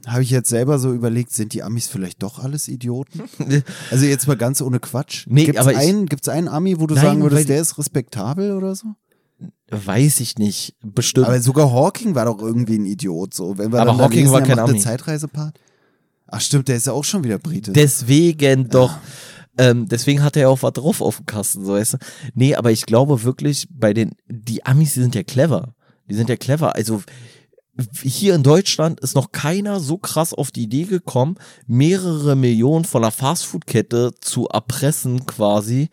habe 0.06 0.22
ich 0.22 0.30
jetzt 0.30 0.48
selber 0.48 0.78
so 0.78 0.92
überlegt, 0.92 1.32
sind 1.32 1.54
die 1.54 1.64
Amis 1.64 1.88
vielleicht 1.88 2.22
doch 2.22 2.38
alles 2.38 2.68
Idioten? 2.68 3.22
also 3.90 4.06
jetzt 4.06 4.28
mal 4.28 4.36
ganz 4.36 4.62
ohne 4.62 4.78
Quatsch. 4.78 5.26
Nee, 5.28 5.46
gibt's 5.46 5.60
aber 5.60 5.76
einen, 5.76 6.06
gibt's 6.06 6.28
einen 6.28 6.46
Ami, 6.46 6.78
wo 6.78 6.86
du 6.86 6.94
Nein, 6.94 7.04
sagen 7.04 7.22
würdest, 7.22 7.48
der 7.48 7.60
ist 7.60 7.78
respektabel 7.78 8.52
oder 8.52 8.76
so? 8.76 8.94
Weiß 9.70 10.20
ich 10.20 10.38
nicht. 10.38 10.76
Bestimmt. 10.82 11.26
Aber 11.26 11.40
sogar 11.40 11.72
Hawking 11.72 12.14
war 12.14 12.26
doch 12.26 12.40
irgendwie 12.40 12.78
ein 12.78 12.86
Idiot, 12.86 13.34
so. 13.34 13.58
Wenn 13.58 13.72
wir 13.72 13.80
Aber 13.80 13.98
Hawking 13.98 14.20
lesen, 14.20 14.32
war 14.32 14.42
kein 14.42 14.58
Ami. 14.60 14.78
Zeitreisepart. 14.78 15.58
Ach 16.28 16.40
stimmt, 16.40 16.68
der 16.68 16.76
ist 16.76 16.86
ja 16.86 16.92
auch 16.92 17.04
schon 17.04 17.24
wieder 17.24 17.38
Brite. 17.38 17.72
Deswegen 17.72 18.68
doch. 18.68 18.96
Ähm, 19.56 19.88
deswegen 19.88 20.22
hat 20.22 20.36
er 20.36 20.42
ja 20.42 20.48
auch 20.48 20.62
was 20.62 20.74
drauf 20.74 21.00
auf 21.00 21.16
dem 21.16 21.26
Kasten, 21.26 21.64
so 21.64 21.72
weißt 21.72 21.94
du. 21.94 21.98
Nee, 22.34 22.54
aber 22.54 22.70
ich 22.70 22.86
glaube 22.86 23.24
wirklich, 23.24 23.66
bei 23.70 23.92
den, 23.92 24.12
die 24.28 24.64
Amis, 24.64 24.94
die 24.94 25.00
sind 25.00 25.14
ja 25.14 25.24
clever. 25.24 25.74
Die 26.08 26.14
sind 26.14 26.28
ja 26.28 26.36
clever. 26.36 26.76
Also 26.76 27.02
hier 28.02 28.34
in 28.34 28.42
Deutschland 28.42 29.00
ist 29.00 29.14
noch 29.14 29.32
keiner 29.32 29.80
so 29.80 29.98
krass 29.98 30.34
auf 30.34 30.50
die 30.50 30.64
Idee 30.64 30.84
gekommen, 30.84 31.36
mehrere 31.66 32.36
Millionen 32.36 32.84
von 32.84 33.02
einer 33.02 33.10
Fastfood-Kette 33.10 34.12
zu 34.20 34.48
erpressen 34.48 35.26
quasi 35.26 35.88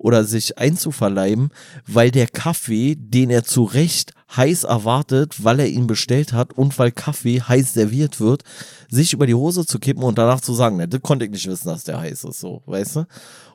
oder 0.00 0.24
sich 0.24 0.56
einzuverleiben, 0.56 1.50
weil 1.86 2.10
der 2.10 2.26
Kaffee, 2.26 2.96
den 2.96 3.28
er 3.28 3.44
zu 3.44 3.64
Recht 3.64 4.12
heiß 4.34 4.64
erwartet, 4.64 5.44
weil 5.44 5.60
er 5.60 5.68
ihn 5.68 5.86
bestellt 5.86 6.32
hat 6.32 6.54
und 6.54 6.78
weil 6.78 6.90
Kaffee 6.90 7.42
heiß 7.42 7.74
serviert 7.74 8.18
wird, 8.18 8.42
sich 8.88 9.12
über 9.12 9.26
die 9.26 9.34
Hose 9.34 9.66
zu 9.66 9.78
kippen 9.78 10.02
und 10.02 10.16
danach 10.16 10.40
zu 10.40 10.54
sagen, 10.54 10.76
na, 10.78 10.86
das 10.86 11.02
konnte 11.02 11.26
ich 11.26 11.30
nicht 11.30 11.46
wissen, 11.46 11.68
dass 11.68 11.84
der 11.84 12.00
heiß 12.00 12.24
ist, 12.24 12.40
so, 12.40 12.62
weißt 12.64 12.96
du? 12.96 13.06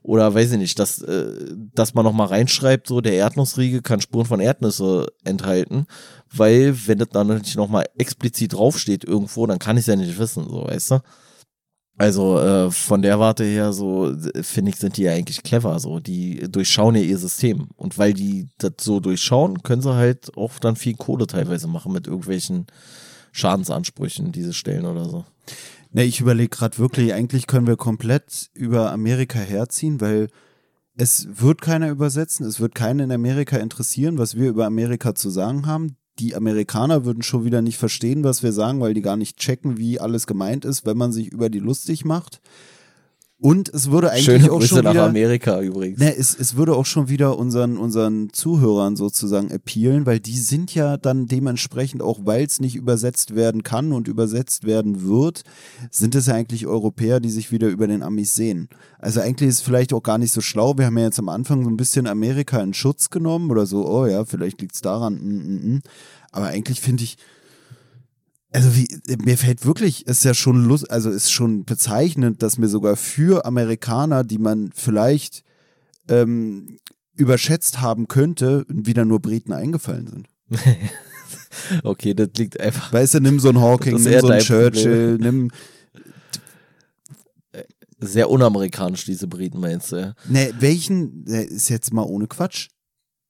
Oder 0.04 0.36
weiß 0.36 0.52
ich 0.52 0.60
nicht, 0.60 0.78
dass, 0.78 1.02
äh, 1.02 1.56
dass 1.74 1.96
man 1.96 2.06
noch 2.06 2.14
mal 2.14 2.28
reinschreibt, 2.28 2.86
so, 2.86 3.02
der 3.02 3.14
Erdnussriegel 3.14 3.82
kann 3.82 4.02
Spuren 4.02 4.28
von 4.28 4.40
Erdnüsse 4.40 5.08
enthalten, 5.24 5.88
weil, 6.32 6.76
wenn 6.86 7.00
das 7.00 7.10
dann 7.10 7.28
nicht 7.28 7.56
noch 7.56 7.70
mal 7.70 7.86
explizit 7.98 8.54
draufsteht 8.54 9.04
irgendwo, 9.04 9.48
dann 9.48 9.58
kann 9.58 9.78
ich 9.78 9.82
es 9.82 9.88
ja 9.88 9.96
nicht 9.96 10.20
wissen, 10.20 10.48
so, 10.48 10.66
weißt 10.66 10.92
du? 10.92 11.00
Also 11.98 12.40
äh, 12.40 12.72
von 12.72 13.02
der 13.02 13.20
Warte 13.20 13.46
her, 13.46 13.72
so 13.72 14.14
finde 14.42 14.72
ich, 14.72 14.78
sind 14.78 14.98
die 14.98 15.04
ja 15.04 15.14
eigentlich 15.14 15.44
clever. 15.44 15.80
So, 15.80 16.00
die 16.00 16.52
durchschauen 16.52 16.96
ja 16.96 17.02
ihr 17.02 17.18
System. 17.18 17.70
Und 17.78 17.98
weil 17.98 18.14
die 18.14 18.50
das 18.58 18.74
so 18.82 19.00
durchschauen, 19.00 19.64
können 19.64 19.82
sie 19.82 19.94
halt 19.94 20.36
auch 20.36 20.60
dann 20.60 20.76
viel 20.76 20.96
Kohle 20.96 21.26
teilweise 21.26 21.68
machen 21.68 21.94
mit 21.94 22.08
irgendwelchen 22.08 22.68
Schadensansprüchen, 23.32 24.34
die 24.34 24.44
sie 24.44 24.54
stellen 24.54 24.86
oder 24.86 25.10
so. 25.10 25.26
Ne, 25.92 26.04
ich 26.04 26.20
überlege 26.20 26.50
gerade 26.50 26.78
wirklich, 26.78 27.14
eigentlich 27.14 27.48
können 27.48 27.68
wir 27.68 27.78
komplett 27.78 28.50
über 28.54 28.92
Amerika 28.92 29.40
herziehen, 29.40 30.02
weil 30.02 30.28
es 30.98 31.28
wird 31.30 31.62
keiner 31.62 31.90
übersetzen, 31.90 32.46
es 32.46 32.60
wird 32.60 32.76
keinen 32.76 33.00
in 33.00 33.12
Amerika 33.12 33.58
interessieren, 33.58 34.18
was 34.18 34.36
wir 34.36 34.50
über 34.50 34.66
Amerika 34.66 35.16
zu 35.16 35.30
sagen 35.30 35.66
haben. 35.66 35.96
Die 36.20 36.36
Amerikaner 36.36 37.04
würden 37.04 37.24
schon 37.24 37.44
wieder 37.44 37.62
nicht 37.62 37.78
verstehen, 37.78 38.24
was 38.24 38.42
wir 38.42 38.54
sagen, 38.54 38.80
weil 38.80 38.94
die 38.94 39.02
gar 39.02 39.18
nicht 39.18 39.38
checken, 39.38 39.78
wie 39.78 40.00
alles 40.00 40.28
gemeint 40.28 40.64
ist, 40.64 40.86
wenn 40.86 40.98
man 40.98 41.12
sich 41.12 41.28
über 41.28 41.50
die 41.50 41.60
lustig 41.60 42.06
macht. 42.06 42.42
Und 43.38 43.68
es 43.68 43.92
würde 43.92 44.12
eigentlich 44.12 44.24
Schöne 44.24 44.52
auch 44.52 44.60
Grüße 44.60 44.76
schon 44.76 44.84
nach 44.86 44.94
wieder, 44.94 45.06
Amerika 45.06 45.60
übrigens. 45.60 46.00
Ne, 46.00 46.16
es, 46.16 46.40
es 46.40 46.56
würde 46.56 46.74
auch 46.74 46.86
schon 46.86 47.10
wieder 47.10 47.38
unseren, 47.38 47.78
unseren 47.78 48.32
Zuhörern 48.32 48.96
sozusagen 48.96 49.52
appealen, 49.52 50.06
weil 50.06 50.22
die 50.22 50.38
sind 50.38 50.74
ja 50.74 50.96
dann 50.96 51.28
dementsprechend, 51.28 52.02
auch 52.02 52.22
weil 52.24 52.46
es 52.46 52.62
nicht 52.62 52.76
übersetzt 52.76 53.36
werden 53.36 53.64
kann 53.64 53.92
und 53.92 54.08
übersetzt 54.08 54.64
werden 54.64 55.06
wird, 55.06 55.44
sind 55.92 56.16
es 56.16 56.28
ja 56.28 56.34
eigentlich 56.34 56.66
Europäer, 56.66 57.20
die 57.20 57.30
sich 57.30 57.52
wieder 57.52 57.68
über 57.68 57.88
den 57.88 58.04
Amis 58.04 58.36
sehen. 58.36 58.70
Also 59.00 59.20
eigentlich 59.20 59.50
ist 59.50 59.56
es 59.56 59.62
vielleicht 59.62 59.92
auch 59.92 60.04
gar 60.04 60.18
nicht 60.18 60.32
so 60.32 60.40
schlau. 60.40 60.78
Wir 60.78 60.86
haben 60.86 60.98
ja 60.98 61.04
jetzt 61.04 61.20
am 61.20 61.30
Anfang 61.30 61.64
so 61.66 61.70
ein 61.70 61.78
bisschen 61.78 62.08
Amerika 62.08 62.62
in 62.62 62.74
Schutz 62.74 63.10
genommen 63.10 63.52
oder 63.52 63.66
so, 63.66 63.86
oh 63.86 64.06
ja, 64.06 64.24
vielleicht 64.24 64.62
liegt 64.62 64.76
es 64.76 64.82
daran. 64.82 65.16
Mm, 65.16 65.38
mm, 65.38 65.74
mm. 65.76 65.82
Aber 66.32 66.48
eigentlich 66.48 66.80
finde 66.80 67.04
ich, 67.04 67.18
also 68.56 68.76
wie, 68.76 68.88
mir 69.24 69.38
fällt 69.38 69.66
wirklich, 69.66 70.08
ist 70.08 70.24
ja 70.24 70.34
schon 70.34 70.64
lust, 70.66 70.90
also 70.90 71.10
ist 71.10 71.32
schon 71.32 71.66
bezeichnend, 71.66 72.42
dass 72.42 72.58
mir 72.58 72.70
sogar 72.70 72.96
für 72.96 73.46
Amerikaner, 73.46 74.24
die 74.24 74.38
man 74.38 74.72
vielleicht 74.74 75.44
ähm, 76.08 76.78
überschätzt 77.16 77.82
haben 77.82 78.08
könnte, 78.08 78.66
wieder 78.70 79.06
nur 79.06 79.20
Briten 79.20 79.54
eingefallen 79.54 80.08
sind. 80.08 80.28
Okay, 81.84 82.14
das 82.14 82.30
liegt 82.38 82.60
einfach. 82.60 82.92
Weißt 82.92 83.14
du, 83.14 83.22
nimm 83.22 83.40
so 83.40 83.48
einen 83.48 83.62
Hawking, 83.62 83.96
nimm 84.02 84.20
so 84.20 84.28
einen 84.28 84.42
Churchill, 84.42 85.18
nimm, 85.18 85.50
Sehr 88.00 88.30
unamerikanisch, 88.30 89.06
diese 89.06 89.28
Briten, 89.28 89.60
meinst 89.60 89.94
du? 89.94 90.14
ne, 90.28 90.54
welchen, 90.60 91.24
ist 91.26 91.70
jetzt 91.70 91.94
mal 91.94 92.04
ohne 92.04 92.28
Quatsch. 92.28 92.68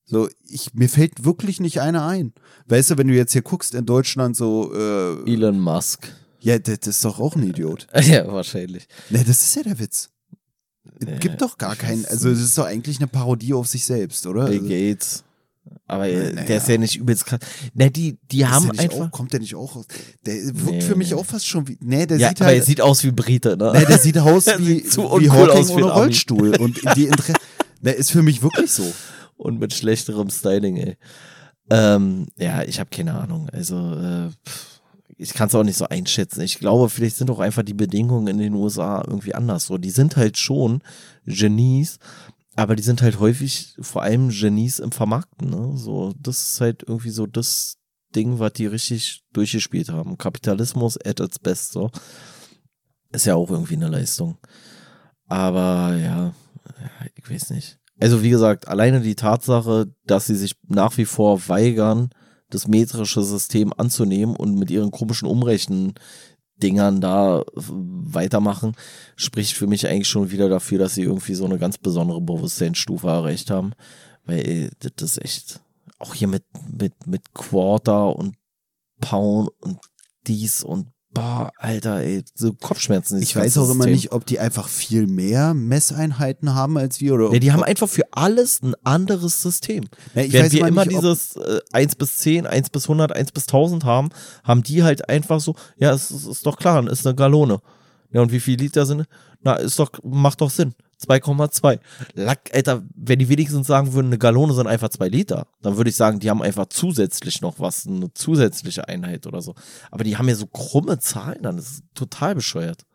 So, 0.05 0.29
ich, 0.47 0.73
mir 0.73 0.87
fällt 0.89 1.25
wirklich 1.25 1.59
nicht 1.59 1.81
einer 1.81 2.05
ein. 2.05 2.33
Weißt 2.67 2.91
du, 2.91 2.97
wenn 2.97 3.07
du 3.07 3.15
jetzt 3.15 3.31
hier 3.33 3.41
guckst 3.41 3.73
in 3.73 3.85
Deutschland 3.85 4.35
so, 4.35 4.71
äh, 4.73 5.31
Elon 5.31 5.59
Musk. 5.59 6.07
ja, 6.39 6.59
das, 6.59 6.79
ist 6.85 7.03
doch 7.03 7.19
auch 7.19 7.35
ein 7.35 7.43
Idiot. 7.43 7.87
Ja, 8.03 8.31
wahrscheinlich. 8.31 8.87
Ne, 9.09 9.23
das 9.25 9.41
ist 9.41 9.55
ja 9.55 9.63
der 9.63 9.79
Witz. 9.79 10.09
Es 10.99 11.07
Nee, 11.07 11.17
gibt 11.19 11.41
doch 11.41 11.57
gar 11.57 11.75
keinen, 11.75 12.05
also 12.05 12.29
es 12.29 12.39
ist 12.39 12.57
doch 12.57 12.65
eigentlich 12.65 12.97
eine 12.99 13.07
Parodie 13.07 13.53
auf 13.53 13.67
sich 13.67 13.83
selbst, 13.83 14.27
oder? 14.27 14.45
Bill 14.45 14.59
Also, 14.59 14.69
Gates. 14.69 15.23
Aber 15.87 16.07
äh, 16.07 16.31
naja. 16.33 16.45
der 16.47 16.57
ist 16.57 16.67
ja 16.67 16.77
nicht 16.77 16.95
übelst 16.97 17.25
krass. 17.25 17.39
Ne, 17.73 17.89
die, 17.89 18.19
die 18.31 18.41
ist 18.41 18.49
haben 18.49 18.69
einfach. 18.77 19.07
Auch, 19.07 19.11
kommt 19.11 19.33
der 19.33 19.39
nicht 19.39 19.55
auch 19.55 19.75
aus? 19.75 19.87
Der 20.25 20.35
wirkt 20.35 20.65
Nee, 20.69 20.81
für 20.81 20.95
mich 20.95 21.15
auch 21.15 21.25
fast 21.25 21.47
schon 21.47 21.67
wie. 21.67 21.77
Nee, 21.81 22.05
der 22.05 22.17
ja, 22.19 22.29
sieht 22.29 22.41
aber 22.41 22.49
halt. 22.51 22.59
er 22.59 22.65
sieht 22.65 22.81
aus 22.81 23.03
wie 23.03 23.11
Brite, 23.11 23.57
ne? 23.57 23.71
nee, 23.75 23.85
der 23.85 23.97
sieht 23.97 24.17
aus 24.19 24.45
wie, 24.59 24.81
sieht 24.81 24.97
wie 24.97 25.29
Hawking 25.31 25.49
aus 25.49 25.69
wie 25.69 25.73
ohne. 25.83 25.91
Rollstuhl. 25.91 26.55
Und 26.57 26.79
die 26.95 27.05
Inter 27.05 27.33
Der 27.81 27.95
ist 27.97 28.11
für 28.11 28.21
mich 28.23 28.41
wirklich 28.43 28.71
so. 28.71 28.83
Und 29.37 29.59
mit 29.59 29.73
schlechterem 29.73 30.29
Styling, 30.29 30.77
ey. 30.77 30.97
Ähm, 31.69 32.27
ja, 32.37 32.63
ich 32.63 32.79
habe 32.79 32.89
keine 32.89 33.15
Ahnung. 33.15 33.49
Also, 33.49 33.95
äh, 33.95 34.29
ich 35.17 35.33
kann 35.33 35.47
es 35.47 35.55
auch 35.55 35.63
nicht 35.63 35.77
so 35.77 35.87
einschätzen. 35.87 36.41
Ich 36.41 36.59
glaube, 36.59 36.89
vielleicht 36.89 37.15
sind 37.15 37.29
auch 37.31 37.39
einfach 37.39 37.63
die 37.63 37.73
Bedingungen 37.73 38.27
in 38.27 38.37
den 38.37 38.53
USA 38.53 39.03
irgendwie 39.05 39.33
anders. 39.33 39.65
So, 39.65 39.77
die 39.77 39.89
sind 39.89 40.17
halt 40.17 40.37
schon 40.37 40.81
Genies, 41.25 41.99
aber 42.55 42.75
die 42.75 42.83
sind 42.83 43.01
halt 43.01 43.19
häufig 43.19 43.75
vor 43.79 44.03
allem 44.03 44.29
Genies 44.29 44.79
im 44.79 44.91
Vermarkten. 44.91 45.49
Ne? 45.49 45.77
So, 45.77 46.13
das 46.19 46.41
ist 46.41 46.61
halt 46.61 46.83
irgendwie 46.87 47.09
so 47.09 47.25
das 47.25 47.77
Ding, 48.15 48.39
was 48.39 48.53
die 48.53 48.67
richtig 48.67 49.23
durchgespielt 49.33 49.89
haben. 49.89 50.17
Kapitalismus 50.17 50.97
at 51.03 51.19
its 51.19 51.39
best. 51.39 51.71
So 51.71 51.91
ist 53.11 53.25
ja 53.25 53.35
auch 53.35 53.49
irgendwie 53.49 53.75
eine 53.75 53.89
Leistung. 53.89 54.37
Aber 55.27 55.95
ja, 55.95 56.33
ich 57.15 57.29
weiß 57.29 57.51
nicht. 57.51 57.79
Also 57.99 58.23
wie 58.23 58.29
gesagt, 58.29 58.67
alleine 58.67 59.01
die 59.01 59.15
Tatsache, 59.15 59.87
dass 60.05 60.27
sie 60.27 60.35
sich 60.35 60.55
nach 60.67 60.97
wie 60.97 61.05
vor 61.05 61.47
weigern, 61.47 62.09
das 62.49 62.67
metrische 62.67 63.23
System 63.23 63.73
anzunehmen 63.75 64.35
und 64.35 64.55
mit 64.55 64.69
ihren 64.69 64.91
komischen 64.91 65.27
Umrechen-Dingern 65.27 67.01
da 67.01 67.43
weitermachen, 67.55 68.75
spricht 69.15 69.53
für 69.53 69.67
mich 69.67 69.87
eigentlich 69.87 70.09
schon 70.09 70.31
wieder 70.31 70.49
dafür, 70.49 70.77
dass 70.77 70.95
sie 70.95 71.03
irgendwie 71.03 71.35
so 71.35 71.45
eine 71.45 71.57
ganz 71.57 71.77
besondere 71.77 72.21
Bewusstseinsstufe 72.21 73.07
erreicht 73.07 73.49
haben. 73.49 73.71
Weil 74.25 74.39
ey, 74.39 74.69
das 74.79 75.11
ist 75.11 75.23
echt, 75.23 75.61
auch 75.99 76.13
hier 76.13 76.27
mit, 76.27 76.43
mit, 76.69 77.07
mit 77.07 77.33
Quarter 77.33 78.15
und 78.15 78.35
Pound 78.99 79.49
und 79.59 79.79
dies 80.27 80.63
und 80.63 80.87
boah, 81.15 81.51
Alter, 81.57 82.01
ey, 82.01 82.23
so 82.35 82.53
Kopfschmerzen. 82.53 83.19
Ich 83.21 83.35
weiß 83.35 83.57
auch 83.57 83.63
immer 83.63 83.85
System. 83.85 83.91
nicht, 83.93 84.11
ob 84.11 84.25
die 84.27 84.37
einfach 84.37 84.67
viel 84.67 85.07
mehr 85.07 85.55
Messeinheiten 85.55 86.53
haben 86.53 86.77
als 86.77 87.01
wir 87.01 87.15
oder 87.15 87.29
Nee, 87.29 87.39
die 87.39 87.51
haben 87.51 87.63
einfach 87.63 87.89
für 87.89 88.03
alles 88.11 88.61
ein 88.61 88.75
anderes 88.83 89.41
System. 89.41 89.85
Nee, 90.13 90.25
ich 90.25 90.33
Während 90.33 90.53
weiß 90.53 90.53
wir 90.53 90.67
immer 90.67 90.85
nicht, 90.85 90.97
dieses 90.97 91.35
äh, 91.37 91.59
1 91.71 91.95
bis 91.95 92.17
10, 92.17 92.45
1 92.45 92.69
bis 92.69 92.83
100, 92.83 93.13
1 93.13 93.31
bis 93.31 93.43
1000 93.45 93.85
haben, 93.85 94.09
haben 94.43 94.61
die 94.61 94.83
halt 94.83 95.09
einfach 95.09 95.39
so, 95.39 95.55
ja, 95.77 95.91
es, 95.93 96.11
es 96.11 96.25
ist 96.25 96.45
doch 96.45 96.57
klar, 96.57 96.87
ist 96.87 97.07
eine 97.07 97.15
Gallone. 97.15 97.61
Ja, 98.11 98.21
und 98.21 98.31
wie 98.31 98.39
viel 98.39 98.59
Liter 98.59 98.85
sind? 98.85 99.05
Na, 99.41 99.55
ist 99.55 99.79
doch, 99.79 99.91
macht 100.03 100.41
doch 100.41 100.49
Sinn. 100.49 100.73
2,2. 101.01 101.79
Lack, 102.13 102.49
Alter, 102.53 102.83
wenn 102.95 103.19
die 103.19 103.29
wenigstens 103.29 103.67
sagen 103.67 103.93
würden, 103.93 104.07
eine 104.07 104.17
Gallone 104.17 104.53
sind 104.53 104.67
einfach 104.67 104.89
2 104.89 105.07
Liter, 105.09 105.47
dann 105.61 105.77
würde 105.77 105.89
ich 105.89 105.95
sagen, 105.95 106.19
die 106.19 106.29
haben 106.29 106.41
einfach 106.41 106.67
zusätzlich 106.67 107.41
noch 107.41 107.59
was, 107.59 107.87
eine 107.87 108.13
zusätzliche 108.13 108.87
Einheit 108.87 109.27
oder 109.27 109.41
so. 109.41 109.55
Aber 109.91 110.03
die 110.03 110.17
haben 110.17 110.29
ja 110.29 110.35
so 110.35 110.47
krumme 110.47 110.99
Zahlen 110.99 111.43
dann, 111.43 111.57
das 111.57 111.71
ist 111.71 111.83
total 111.93 112.35
bescheuert. 112.35 112.85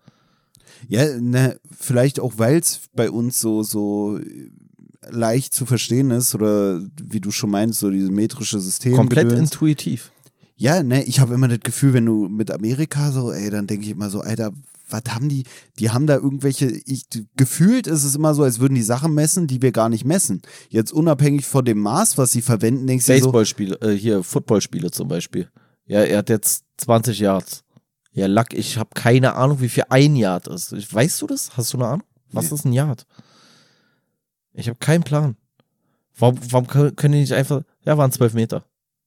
Ja, 0.88 1.18
ne, 1.18 1.58
vielleicht 1.70 2.20
auch, 2.20 2.34
weil 2.36 2.58
es 2.58 2.80
bei 2.94 3.10
uns 3.10 3.40
so, 3.40 3.62
so 3.62 4.18
leicht 5.08 5.54
zu 5.54 5.66
verstehen 5.66 6.10
ist 6.10 6.34
oder 6.34 6.80
wie 7.02 7.20
du 7.20 7.30
schon 7.30 7.50
meinst, 7.50 7.80
so 7.80 7.90
dieses 7.90 8.10
metrische 8.10 8.60
System. 8.60 8.94
Komplett 8.94 9.28
Gedöns. 9.28 9.52
intuitiv. 9.52 10.12
Ja, 10.56 10.82
ne, 10.82 11.04
ich 11.04 11.20
habe 11.20 11.34
immer 11.34 11.48
das 11.48 11.60
Gefühl, 11.60 11.94
wenn 11.94 12.06
du 12.06 12.28
mit 12.28 12.50
Amerika 12.50 13.12
so, 13.12 13.32
ey, 13.32 13.50
dann 13.50 13.66
denke 13.66 13.84
ich 13.86 13.92
immer 13.92 14.10
so, 14.10 14.20
Alter, 14.20 14.52
was 14.92 15.02
haben 15.14 15.28
die? 15.28 15.44
Die 15.78 15.90
haben 15.90 16.06
da 16.06 16.14
irgendwelche, 16.16 16.66
ich, 16.66 17.04
gefühlt 17.36 17.86
ist 17.86 18.04
es 18.04 18.14
immer 18.14 18.34
so, 18.34 18.42
als 18.42 18.58
würden 18.60 18.74
die 18.74 18.82
Sachen 18.82 19.14
messen, 19.14 19.46
die 19.46 19.62
wir 19.62 19.72
gar 19.72 19.88
nicht 19.88 20.04
messen. 20.04 20.42
Jetzt 20.68 20.92
unabhängig 20.92 21.46
von 21.46 21.64
dem 21.64 21.78
Maß, 21.80 22.18
was 22.18 22.32
sie 22.32 22.42
verwenden, 22.42 22.86
denkst 22.86 23.06
du 23.06 23.12
dir 23.12 23.18
so, 23.20 23.26
Baseballspiele, 23.26 23.76
äh, 23.80 23.92
hier 23.96 24.22
Footballspiele 24.22 24.90
zum 24.90 25.08
Beispiel. 25.08 25.48
Ja, 25.86 26.00
er 26.02 26.18
hat 26.18 26.28
jetzt 26.28 26.64
20 26.78 27.18
Yards. 27.18 27.64
Ja, 28.12 28.26
Lack, 28.26 28.52
ich 28.54 28.76
habe 28.78 28.90
keine 28.94 29.34
Ahnung, 29.36 29.60
wie 29.60 29.68
viel 29.68 29.84
ein 29.88 30.16
Yard 30.16 30.48
ist. 30.48 30.72
Ich- 30.72 30.92
Weißt 30.92 31.20
du 31.22 31.26
das? 31.26 31.56
Hast 31.56 31.72
du 31.72 31.78
eine 31.78 31.86
Ahnung? 31.86 32.06
Was 32.32 32.50
Nee. 32.50 32.54
ist 32.56 32.64
ein 32.64 32.72
Yard? 32.72 33.06
Ich 34.52 34.68
habe 34.68 34.78
keinen 34.78 35.04
Plan. 35.04 35.36
Warum, 36.18 36.38
warum 36.50 36.66
können 36.66 36.96
können 36.96 37.12
die 37.14 37.20
nicht 37.20 37.32
einfach, 37.32 37.62
ja, 37.84 37.96
waren 37.96 38.12
12 38.12 38.34
Meter. 38.34 38.64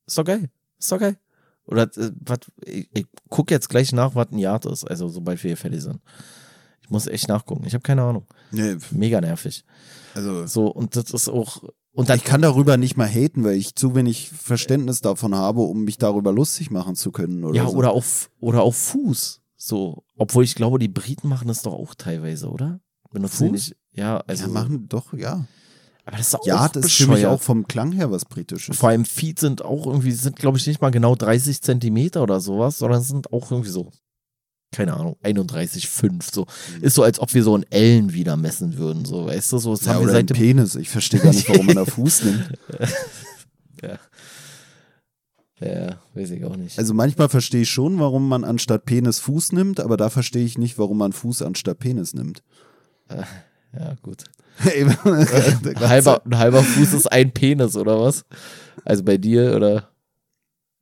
Ist 0.07 0.17
doch 0.17 0.23
geil. 0.25 0.49
Ist 0.79 0.91
doch 0.91 0.99
geil. 0.99 1.17
Oder 1.65 1.83
äh, 1.83 2.11
was, 2.19 2.39
ich, 2.65 2.89
ich 2.93 3.05
guck 3.29 3.51
jetzt 3.51 3.69
gleich 3.69 3.91
nach, 3.91 4.15
was 4.15 4.31
ein 4.31 4.37
Yard 4.37 4.65
ist, 4.65 4.83
also 4.83 5.07
sobald 5.09 5.41
wir 5.43 5.49
hier 5.49 5.57
fertig 5.57 5.81
sind. 5.81 5.99
Ich 6.81 6.89
muss 6.89 7.07
echt 7.07 7.27
nachgucken. 7.27 7.63
Ich 7.65 7.73
habe 7.73 7.81
keine 7.81 8.03
Ahnung. 8.03 8.25
Nee, 8.51 8.77
Mega 8.91 9.21
nervig. 9.21 9.63
also 10.13 10.45
So, 10.45 10.67
und 10.67 10.95
das 10.95 11.11
ist 11.11 11.29
auch. 11.29 11.63
Und 11.93 12.09
dann 12.09 12.17
ich 12.17 12.23
kann 12.23 12.41
darüber 12.41 12.75
nicht 12.75 12.97
mal 12.97 13.07
haten, 13.07 13.43
weil 13.43 13.55
ich 13.55 13.75
zu 13.75 13.95
wenig 13.95 14.29
Verständnis 14.29 15.01
davon 15.01 15.35
habe, 15.35 15.61
um 15.61 15.83
mich 15.83 15.97
darüber 15.97 16.33
lustig 16.33 16.71
machen 16.71 16.95
zu 16.95 17.11
können. 17.11 17.43
Oder 17.43 17.55
ja, 17.55 17.69
so. 17.69 17.77
oder 17.77 17.91
auf, 17.91 18.29
oder 18.39 18.63
auf 18.63 18.75
Fuß. 18.75 19.41
So. 19.55 20.03
Obwohl 20.17 20.43
ich 20.43 20.55
glaube, 20.55 20.79
die 20.79 20.87
Briten 20.89 21.29
machen 21.29 21.47
das 21.47 21.61
doch 21.61 21.73
auch 21.73 21.95
teilweise, 21.95 22.49
oder? 22.49 22.81
Benutzen 23.11 23.47
Fuß? 23.47 23.51
nicht. 23.51 23.75
Ja, 23.91 24.17
also. 24.27 24.47
ja, 24.47 24.49
machen 24.49 24.89
doch, 24.89 25.13
ja. 25.13 25.45
Aber 26.05 26.17
das 26.17 26.27
ist 26.27 26.35
auch 26.35 26.45
Ja, 26.45 26.67
das 26.67 26.85
ist 26.85 26.97
für 26.97 27.07
mich 27.07 27.25
auch 27.25 27.41
vom 27.41 27.67
Klang 27.67 27.91
her 27.93 28.11
was 28.11 28.25
Britisches. 28.25 28.77
Vor 28.77 28.89
allem 28.89 29.05
Feet 29.05 29.39
sind 29.39 29.63
auch 29.63 29.85
irgendwie, 29.85 30.11
sind 30.11 30.35
glaube 30.35 30.57
ich 30.57 30.67
nicht 30.67 30.81
mal 30.81 30.91
genau 30.91 31.15
30 31.15 31.61
Zentimeter 31.61 32.23
oder 32.23 32.41
sowas, 32.41 32.79
sondern 32.79 33.01
es 33.01 33.07
sind 33.07 33.31
auch 33.31 33.51
irgendwie 33.51 33.69
so, 33.69 33.89
keine 34.73 34.95
Ahnung, 34.95 35.15
31,5. 35.23 36.33
So. 36.33 36.41
Mhm. 36.41 36.83
Ist 36.83 36.95
so, 36.95 37.03
als 37.03 37.19
ob 37.19 37.33
wir 37.33 37.43
so 37.43 37.53
einen 37.55 37.65
Ellen 37.69 38.11
wieder 38.11 38.35
messen 38.35 38.77
würden, 38.77 39.05
so, 39.05 39.27
weißt 39.27 39.53
du, 39.53 39.59
so, 39.59 39.71
das 39.75 39.85
Ja, 39.85 39.93
haben 39.93 40.01
wir 40.01 40.09
oder 40.09 40.19
ein 40.19 40.27
seit 40.27 40.37
Penis. 40.37 40.75
Ich 40.75 40.89
verstehe 40.89 41.21
gar 41.21 41.31
nicht, 41.31 41.47
warum 41.47 41.67
man 41.67 41.75
da 41.75 41.85
Fuß 41.85 42.23
nimmt. 42.23 42.59
ja, 45.61 45.99
weiß 46.13 46.31
ich 46.31 46.43
auch 46.43 46.57
nicht. 46.57 46.77
Also 46.77 46.93
manchmal 46.93 47.29
verstehe 47.29 47.61
ich 47.61 47.69
schon, 47.69 47.97
warum 47.99 48.27
man 48.27 48.43
anstatt 48.43 48.83
Penis 48.83 49.19
Fuß 49.19 49.53
nimmt, 49.53 49.79
aber 49.79 49.95
da 49.95 50.09
verstehe 50.09 50.43
ich 50.43 50.57
nicht, 50.57 50.77
warum 50.77 50.97
man 50.97 51.13
Fuß 51.13 51.43
anstatt 51.43 51.79
Penis 51.79 52.13
nimmt. 52.13 52.43
ja, 53.09 53.95
gut. 54.01 54.25
Ein 54.63 54.95
halber, 55.79 56.21
ein 56.25 56.37
halber 56.37 56.63
Fuß 56.63 56.93
ist 56.93 57.11
ein 57.11 57.31
Penis, 57.31 57.75
oder 57.75 57.99
was? 57.99 58.23
Also 58.85 59.03
bei 59.03 59.17
dir, 59.17 59.55
oder? 59.55 59.89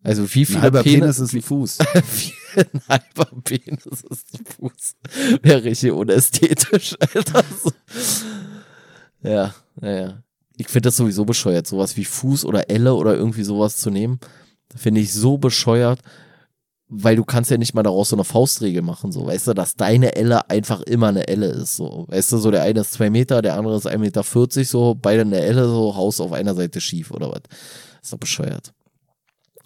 Also 0.04 0.34
wie 0.34 0.46
halber 0.46 0.84
Penis, 0.84 1.00
Penis 1.00 1.20
ist 1.20 1.34
ein 1.34 1.42
Fuß. 1.42 1.80
ein 2.56 2.82
halber 2.90 3.32
Penis 3.44 3.86
ist 3.86 4.28
ein 4.34 4.46
Fuß. 4.46 4.96
Wäre 5.42 5.64
richtig 5.64 5.92
unästhetisch, 5.92 6.96
Alter. 7.16 7.44
Ja, 9.22 9.54
naja. 9.80 10.24
Ich 10.58 10.68
finde 10.68 10.88
das 10.88 10.98
sowieso 10.98 11.26
bescheuert, 11.26 11.66
sowas 11.66 11.98
wie 11.98 12.06
Fuß 12.06 12.46
oder 12.46 12.70
Elle 12.70 12.94
oder 12.94 13.16
irgendwie 13.16 13.44
sowas 13.44 13.78
zu 13.78 13.90
nehmen. 13.90 14.20
Finde 14.76 15.02
ich 15.02 15.14
so 15.14 15.38
bescheuert, 15.38 16.00
weil 16.94 17.16
du 17.16 17.24
kannst 17.24 17.50
ja 17.50 17.58
nicht 17.58 17.74
mal 17.74 17.84
daraus 17.84 18.10
so 18.10 18.18
eine 18.18 18.26
Faustregel 18.26 18.82
machen, 18.82 19.14
so, 19.14 19.26
weißt 19.26 19.48
du, 19.48 19.54
dass 19.54 19.78
deine 19.78 20.14
Elle 20.14 20.50
einfach 20.50 20.82
immer 20.82 21.08
eine 21.08 21.26
Elle 21.26 21.46
ist, 21.46 21.78
so, 21.78 22.06
weißt 22.10 22.34
du, 22.34 22.38
so 22.38 22.52
der 22.52 22.64
eine 22.64 22.82
ist 22.82 22.92
zwei 22.92 23.10
Meter, 23.10 23.42
der 23.42 23.56
andere 23.56 23.78
ist 23.78 23.88
1,40 23.88 23.98
Meter, 23.98 24.24
so, 24.66 24.96
beide 25.02 25.22
eine 25.22 25.40
Elle, 25.40 25.70
so, 25.70 25.96
Haus 25.96 26.20
auf 26.20 26.34
einer 26.34 26.54
Seite 26.54 26.82
schief 26.82 27.12
oder 27.12 27.32
was. 27.32 27.44
Ist 28.04 28.12
doch 28.12 28.18
bescheuert. 28.18 28.74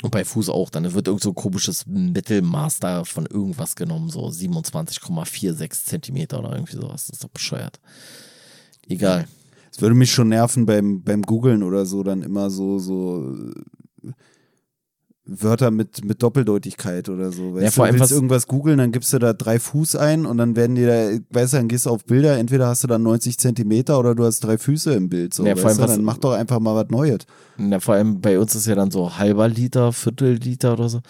Und 0.04 0.12
bei 0.12 0.24
Fuß 0.24 0.50
auch, 0.50 0.70
dann 0.70 0.94
wird 0.94 1.08
irgend 1.08 1.24
so 1.24 1.30
ein 1.30 1.36
komisches 1.36 1.88
Mittelmaß 1.88 2.80
da 2.80 3.04
von 3.06 3.26
irgendwas 3.26 3.76
genommen, 3.76 4.12
so 4.12 4.28
27,46 4.28 5.84
Zentimeter 5.84 6.38
oder 6.38 6.54
irgendwie 6.54 6.76
sowas. 6.76 7.10
Ist 7.10 7.24
doch 7.24 7.30
bescheuert. 7.30 7.80
Egal. 8.88 9.28
Es 9.72 9.82
würde 9.82 9.96
mich 9.96 10.12
schon 10.12 10.30
nerven 10.30 10.68
beim, 10.68 11.02
beim 11.02 11.24
Googlen 11.24 11.64
oder 11.64 11.88
so, 11.88 12.04
dann 12.04 12.22
immer 12.22 12.52
so, 12.52 12.78
so 12.78 13.36
Wörter 15.28 15.72
mit, 15.72 16.06
mit 16.06 16.22
Doppeldeutigkeit 16.22 17.10
oder 17.10 17.32
so. 17.32 17.56
Weißt 17.56 17.64
Ja, 17.64 17.72
vor 17.72 17.86
du, 17.86 17.88
allem 17.92 17.94
willst 18.00 18.12
was- 18.12 18.16
irgendwas 18.16 18.48
googeln, 18.48 18.78
dann 18.78 18.92
gibst 18.92 19.12
du 19.12 19.18
da 19.20 19.34
drei 19.34 19.58
Fuß 19.60 19.96
ein 19.96 20.26
und 20.28 20.38
dann 20.38 20.56
werden 20.56 20.76
dir 20.76 20.88
da, 20.88 21.20
weißt 21.40 21.54
du, 21.54 21.58
dann 21.58 21.68
gehst 21.68 21.88
du 21.88 21.90
auf 21.90 22.06
Bilder, 22.06 22.38
entweder 22.38 22.68
hast 22.68 22.84
du 22.84 22.88
dann 22.88 23.02
90 23.04 23.38
Zentimeter 23.40 23.98
oder 24.00 24.14
du 24.14 24.24
hast 24.26 24.42
drei 24.42 24.58
Füße 24.58 24.94
im 24.94 25.10
Bild. 25.10 25.34
So, 25.34 25.46
Ja, 25.46 25.56
vor 25.56 25.70
allem 25.70 25.78
du, 25.80 25.88
dann 25.88 26.04
mach 26.04 26.18
doch 26.20 26.34
einfach 26.34 26.60
mal 26.60 26.76
was 26.76 26.90
Neues. 26.92 27.20
Na, 27.58 27.80
vor 27.80 27.96
allem 27.96 28.22
bei 28.22 28.40
uns 28.40 28.54
ist 28.56 28.68
ja 28.68 28.76
dann 28.76 28.92
so 28.92 29.18
halber 29.18 29.48
Liter, 29.48 29.92
Viertel 29.94 30.34
Liter 30.36 30.74
oder 30.74 30.90
so. 30.90 31.02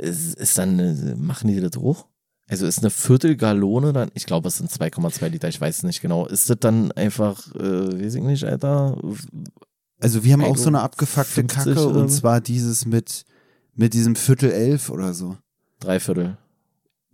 Ist, 0.00 0.34
ist 0.38 0.58
dann, 0.58 1.14
machen 1.20 1.48
die 1.48 1.60
das 1.60 1.76
hoch? 1.80 2.06
Also 2.48 2.66
ist 2.66 2.80
eine 2.80 2.90
Viertelgallone 2.90 3.92
dann, 3.92 4.10
ich 4.14 4.26
glaube, 4.26 4.48
es 4.48 4.58
sind 4.58 4.70
2,2 4.70 5.28
Liter, 5.28 5.48
ich 5.48 5.60
weiß 5.60 5.78
es 5.78 5.82
nicht 5.84 6.02
genau. 6.02 6.26
Ist 6.26 6.50
das 6.50 6.58
dann 6.60 6.92
einfach, 6.92 7.54
äh, 7.54 8.02
weiß 8.02 8.16
ich 8.16 8.22
nicht, 8.22 8.44
Alter? 8.44 8.98
Also 10.02 10.24
wir 10.24 10.32
haben 10.32 10.44
auch 10.44 10.56
so 10.56 10.66
eine 10.66 10.80
abgefuckte 10.80 11.42
50 11.42 11.46
Kacke 11.46 11.86
oder 11.86 12.00
und 12.00 12.08
zwar 12.08 12.40
dieses 12.40 12.86
mit, 12.86 13.24
mit 13.74 13.94
diesem 13.94 14.16
Viertel 14.16 14.50
elf 14.50 14.90
oder 14.90 15.14
so. 15.14 15.36
Dreiviertel. 15.78 16.36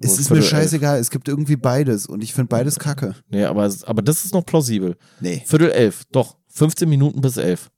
Es 0.01 0.13
ist 0.13 0.31
mir 0.31 0.37
Viertel 0.37 0.43
elf. 0.43 0.51
scheißegal, 0.51 0.99
es 0.99 1.11
gibt 1.11 1.29
irgendwie 1.29 1.57
beides 1.57 2.07
und 2.07 2.23
ich 2.23 2.33
finde 2.33 2.49
beides 2.49 2.79
kacke. 2.79 3.15
Nee, 3.29 3.45
aber, 3.45 3.71
aber 3.83 4.01
das 4.01 4.25
ist 4.25 4.33
noch 4.33 4.47
plausibel. 4.47 4.97
Nee. 5.21 5.43
Viertel 5.45 5.71
elf, 5.71 6.05
doch. 6.13 6.37
15 6.49 6.89
Minuten 6.89 7.21
bis 7.21 7.37
elf. 7.37 7.71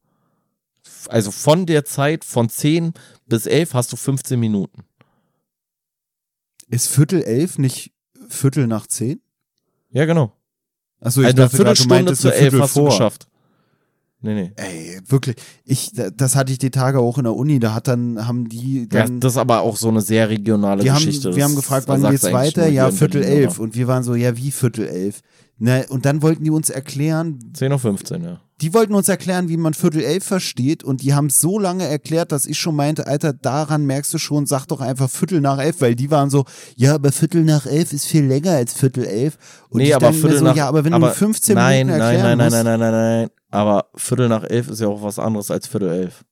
Also 1.09 1.33
von 1.33 1.67
der 1.67 1.85
Zeit 1.85 2.25
von 2.25 2.49
10 2.49 2.93
bis 3.27 3.47
11 3.47 3.75
hast 3.75 3.93
du 3.93 3.97
15 3.97 4.39
Minuten. 4.39 4.85
Ist 6.69 6.87
Viertel 6.87 7.23
elf 7.23 7.59
nicht 7.59 7.93
Viertel 8.29 8.69
nach 8.69 8.87
zehn? 8.87 9.21
Ja, 9.91 10.05
genau. 10.05 10.33
Achso, 11.01 11.21
ich 11.21 11.27
also 11.27 11.37
eine 11.37 11.47
dachte 11.47 11.51
du 11.51 11.57
Viertelstunde 11.57 11.95
meintest 11.97 12.23
zu 12.23 12.29
eine 12.29 12.37
11 12.37 12.43
Viertel 12.43 12.63
hast 12.63 12.77
du 12.77 12.81
vor. 12.81 12.91
geschafft. 12.91 13.30
Nee, 14.23 14.35
nee. 14.35 14.53
Ey, 14.57 15.01
wirklich. 15.09 15.37
Ich, 15.65 15.93
das 15.93 16.37
hatte 16.37 16.53
ich 16.53 16.59
die 16.59 16.71
Tage 16.71 16.99
auch 16.99 17.17
in 17.17 17.25
der 17.25 17.35
Uni. 17.35 17.59
Da 17.59 17.73
hat 17.73 17.89
dann, 17.89 18.27
haben 18.27 18.49
die 18.49 18.81
Ja, 18.93 19.07
dann. 19.07 19.21
das 19.21 19.33
ist 19.33 19.39
aber 19.39 19.63
auch 19.63 19.77
so 19.77 19.89
eine 19.89 20.03
sehr 20.03 20.29
regionale 20.29 20.85
wir 20.85 20.93
haben, 20.93 21.05
Geschichte. 21.05 21.35
wir 21.35 21.43
haben 21.43 21.57
gefragt, 21.57 21.89
wann 21.89 22.03
geht's 22.03 22.31
weiter? 22.31 22.69
Ja, 22.69 22.91
Viertel 22.91 23.23
Berlin, 23.23 23.39
elf. 23.45 23.59
Und 23.59 23.75
wir 23.75 23.89
waren 23.89 24.03
so, 24.03 24.15
ja, 24.15 24.37
wie 24.37 24.51
Viertel 24.51 24.87
elf? 24.87 25.21
Ne, 25.63 25.85
und 25.91 26.07
dann 26.07 26.23
wollten 26.23 26.43
die 26.43 26.51
uns 26.51 26.71
erklären, 26.71 27.39
aber 27.61 27.67
10.15 27.67 28.13
Uhr, 28.13 28.25
ja. 28.25 28.41
die 28.63 28.73
wollten 28.73 28.95
uns 28.95 29.11
erklären, 29.11 29.51
wie 29.51 29.59
man 29.59 29.75
Viertel 29.75 30.03
elf 30.03 30.25
versteht. 30.25 30.83
Und 30.83 31.03
die 31.03 31.13
haben 31.13 31.29
so 31.29 31.59
lange 31.59 31.85
erklärt, 31.85 32.33
dass 32.33 32.47
ich 32.47 32.59
schon 32.59 32.75
meinte, 32.75 33.07
Alter, 33.07 33.35
daran 33.35 33.85
merkst 33.85 34.15
du 34.15 34.17
schon, 34.17 34.47
sag 34.47 34.65
doch 34.67 34.81
einfach 34.81 35.11
Viertel 35.11 35.43
nach 35.43 35.59
elf, 35.59 35.83
weil 35.83 35.95
die 35.95 36.11
waren 36.11 36.31
so, 36.31 36.47
ja, 36.77 36.95
aber 36.95 37.13
Viertel 37.13 37.45
nach 37.45 37.67
elf 37.67 37.93
ist 37.93 38.07
viel 38.07 38.25
länger 38.25 38.53
als 38.53 38.73
Viertel 38.73 39.05
elf. 39.05 39.37
Und 39.69 39.83
nee, 39.83 39.89
ich 39.89 39.95
aber 39.95 40.15
Viertel 40.15 40.39
so, 40.39 40.45
nach 40.45 40.57
ja, 40.57 40.67
aber 40.67 40.83
wenn 40.83 40.95
aber 40.95 41.09
du 41.09 41.15
15 41.15 41.55
nein, 41.55 41.87
Minuten 41.87 41.99
nein, 41.99 42.15
erklären 42.15 42.39
nein, 42.39 42.47
musst, 42.47 42.57
nein, 42.57 42.65
nein, 42.65 42.81
nein, 42.81 42.93
nein, 42.93 43.21
nein. 43.21 43.31
Aber 43.51 43.87
Viertel 43.97 44.29
nach 44.29 44.45
elf 44.45 44.69
ist 44.69 44.81
ja 44.81 44.89
auch 44.89 45.03
was 45.03 45.19
anderes 45.19 45.51
als 45.51 45.67
Viertel 45.67 45.89
elf. 45.91 46.25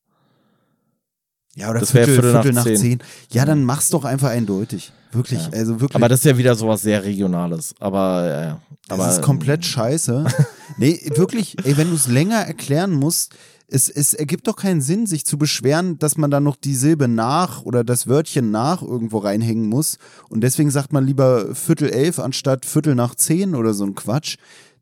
Ja, 1.55 1.70
oder 1.70 1.81
Das 1.81 1.93
wär 1.95 2.05
Viertel, 2.05 2.23
Viertel 2.23 2.32
nach 2.32 2.43
Viertel 2.43 2.55
nach, 2.55 2.65
zehn. 2.65 2.77
zehn. 2.77 3.03
Ja, 3.32 3.45
dann 3.45 3.65
mach's 3.65 3.89
doch 3.90 4.05
einfach 4.05 4.28
eindeutig. 4.28 4.93
Wirklich, 5.11 5.40
Ja. 5.40 5.51
also 5.53 5.81
wirklich. 5.81 5.97
Aber 5.97 6.09
das 6.09 6.20
ist 6.20 6.27
ja 6.27 6.36
wieder 6.39 6.55
sowas 6.55 6.82
sehr 6.82 7.03
Regionales. 7.03 7.74
Aber, 7.81 8.27
ja, 8.27 8.43
ja. 8.43 8.61
das 8.86 9.01
aber, 9.01 9.11
ist 9.11 9.23
komplett 9.23 9.65
scheiße. 9.65 10.27
nee, 10.77 11.01
wirklich, 11.15 11.57
ey, 11.65 11.77
wenn 11.77 11.89
du 11.89 11.97
es 11.97 12.07
länger 12.07 12.36
erklären 12.40 12.93
musst, 12.93 13.35
es, 13.70 13.89
es 13.90 14.15
ergibt 14.15 14.47
doch 14.47 14.57
keinen 14.57 14.81
Sinn, 14.81 15.07
sich 15.07 15.27
zu 15.27 15.36
beschweren, 15.36 15.99
dass 15.99 16.16
man 16.16 16.31
dann 16.31 16.45
noch 16.45 16.57
die 16.57 16.74
Silbe 16.74 17.07
nach 17.09 17.62
oder 17.62 17.85
das 17.85 18.07
Wörtchen 18.07 18.51
nach 18.51 18.81
irgendwo 18.82 19.19
reinhängen 19.19 19.69
muss. 19.69 19.99
Und 20.31 20.43
deswegen 20.43 20.70
sagt 20.70 20.93
man 20.93 21.05
lieber 21.07 21.55
Viertel 21.55 21.90
elf 21.90 22.19
anstatt 22.19 22.65
Viertel 22.65 22.95
nach 22.95 23.15
zehn 23.15 23.55
oder 23.55 23.74
so 23.74 23.85
ein 23.85 23.95
Quatsch. 23.95 24.36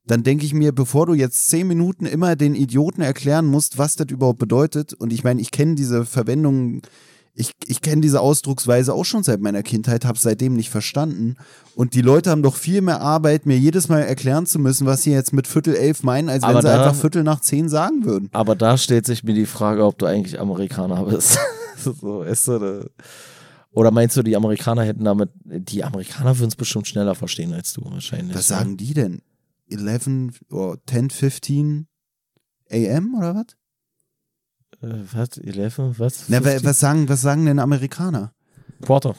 Dann 0.07 0.23
denke 0.23 0.47
ich 0.47 0.55
mir, 0.55 0.73
bevor 0.73 1.07
du 1.07 1.15
jetzt 1.15 1.49
zehn 1.49 1.67
Minuten 1.67 2.07
immer 2.07 2.37
den 2.37 2.55
Idioten 2.55 3.03
erklären 3.03 3.47
musst, 3.47 3.77
was 3.79 3.97
das 3.97 4.07
überhaupt 4.11 4.39
bedeutet. 4.39 4.95
Und 4.95 5.13
ich 5.13 5.25
meine, 5.25 5.41
ich 5.41 5.51
kenne 5.51 5.75
diese 5.75 6.05
Verwendung, 6.05 6.83
ich, 7.35 7.53
ich 7.67 7.83
kenne 7.83 8.01
diese 8.01 8.21
Ausdrucksweise 8.21 8.95
auch 8.95 9.05
schon 9.05 9.25
seit 9.25 9.41
meiner 9.41 9.63
Kindheit, 9.63 10.05
habe 10.05 10.19
seitdem 10.19 10.55
nicht 10.55 10.71
verstanden. 10.71 11.37
Und 11.75 11.95
die 11.95 12.03
Leute 12.03 12.31
haben 12.31 12.43
doch 12.43 12.55
viel 12.55 12.81
mehr 12.83 13.01
Arbeit, 13.01 13.47
mir 13.47 13.59
jedes 13.59 13.89
Mal 13.89 14.01
erklären 14.01 14.47
zu 14.47 14.59
müssen, 14.59 14.87
was 14.87 15.03
sie 15.03 15.11
jetzt 15.11 15.33
mit 15.33 15.47
Viertel 15.49 15.75
elf 15.75 16.03
meinen, 16.05 16.29
als 16.29 16.43
wenn 16.43 16.51
Aber 16.51 16.63
sie 16.63 16.69
da- 16.69 16.85
einfach 16.87 17.01
Viertel 17.01 17.25
nach 17.25 17.41
zehn 17.41 17.69
sagen 17.69 18.05
würden. 18.05 18.31
Aber 18.33 18.55
da 18.55 18.79
stellt 18.79 19.07
sich 19.07 19.25
mir 19.25 19.35
die 19.35 19.45
Frage, 19.47 19.85
ob 19.85 19.99
du 19.99 20.07
eigentlich 20.07 20.39
Amerikaner 20.41 21.05
bist. 21.05 21.39
so, 21.77 22.21
weißt 22.21 22.49
du, 22.49 22.59
da- 22.59 22.87
oder 23.73 23.91
meinst 23.91 24.17
du, 24.17 24.23
die 24.23 24.37
Amerikaner 24.37 24.85
hätten 24.85 25.05
damit, 25.05 25.29
die 25.45 25.85
Amerikaner 25.85 26.39
würden 26.39 26.49
es 26.49 26.57
bestimmt 26.57 26.89
schneller 26.89 27.15
verstehen 27.15 27.53
als 27.53 27.75
du 27.75 27.85
wahrscheinlich. 27.85 28.35
Was 28.35 28.49
ne? 28.49 28.57
sagen 28.57 28.77
die 28.79 28.95
denn? 28.95 29.21
11 29.71 30.41
oder 30.51 30.79
10, 30.89 31.11
15 31.11 31.89
AM 32.71 33.15
oder 33.15 33.35
was? 33.35 33.47
Äh, 34.83 35.05
was? 35.13 35.39
11? 35.39 35.79
Was? 35.99 36.29
Na, 36.29 36.39
wa- 36.45 36.51
50? 36.51 36.65
was 36.65 36.81
sagen, 36.81 37.09
was 37.09 37.21
sagen 37.21 37.47
denn 37.47 37.59
Amerikaner? 37.59 38.33
Quarter. 38.83 39.15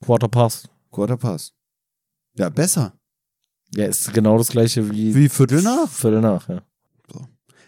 Quarter 0.00 0.28
Pass. 0.28 0.68
Quarter 0.90 1.16
Pass. 1.16 1.52
Ja, 2.36 2.48
besser. 2.48 2.94
Ja, 3.74 3.86
ist 3.86 4.12
genau 4.12 4.36
das 4.36 4.48
gleiche 4.48 4.90
wie, 4.90 5.14
Wie 5.14 5.28
Viertel 5.28 5.62
nach? 5.62 5.88
Viertel 5.88 6.20
nach, 6.20 6.48
ja. 6.48 6.62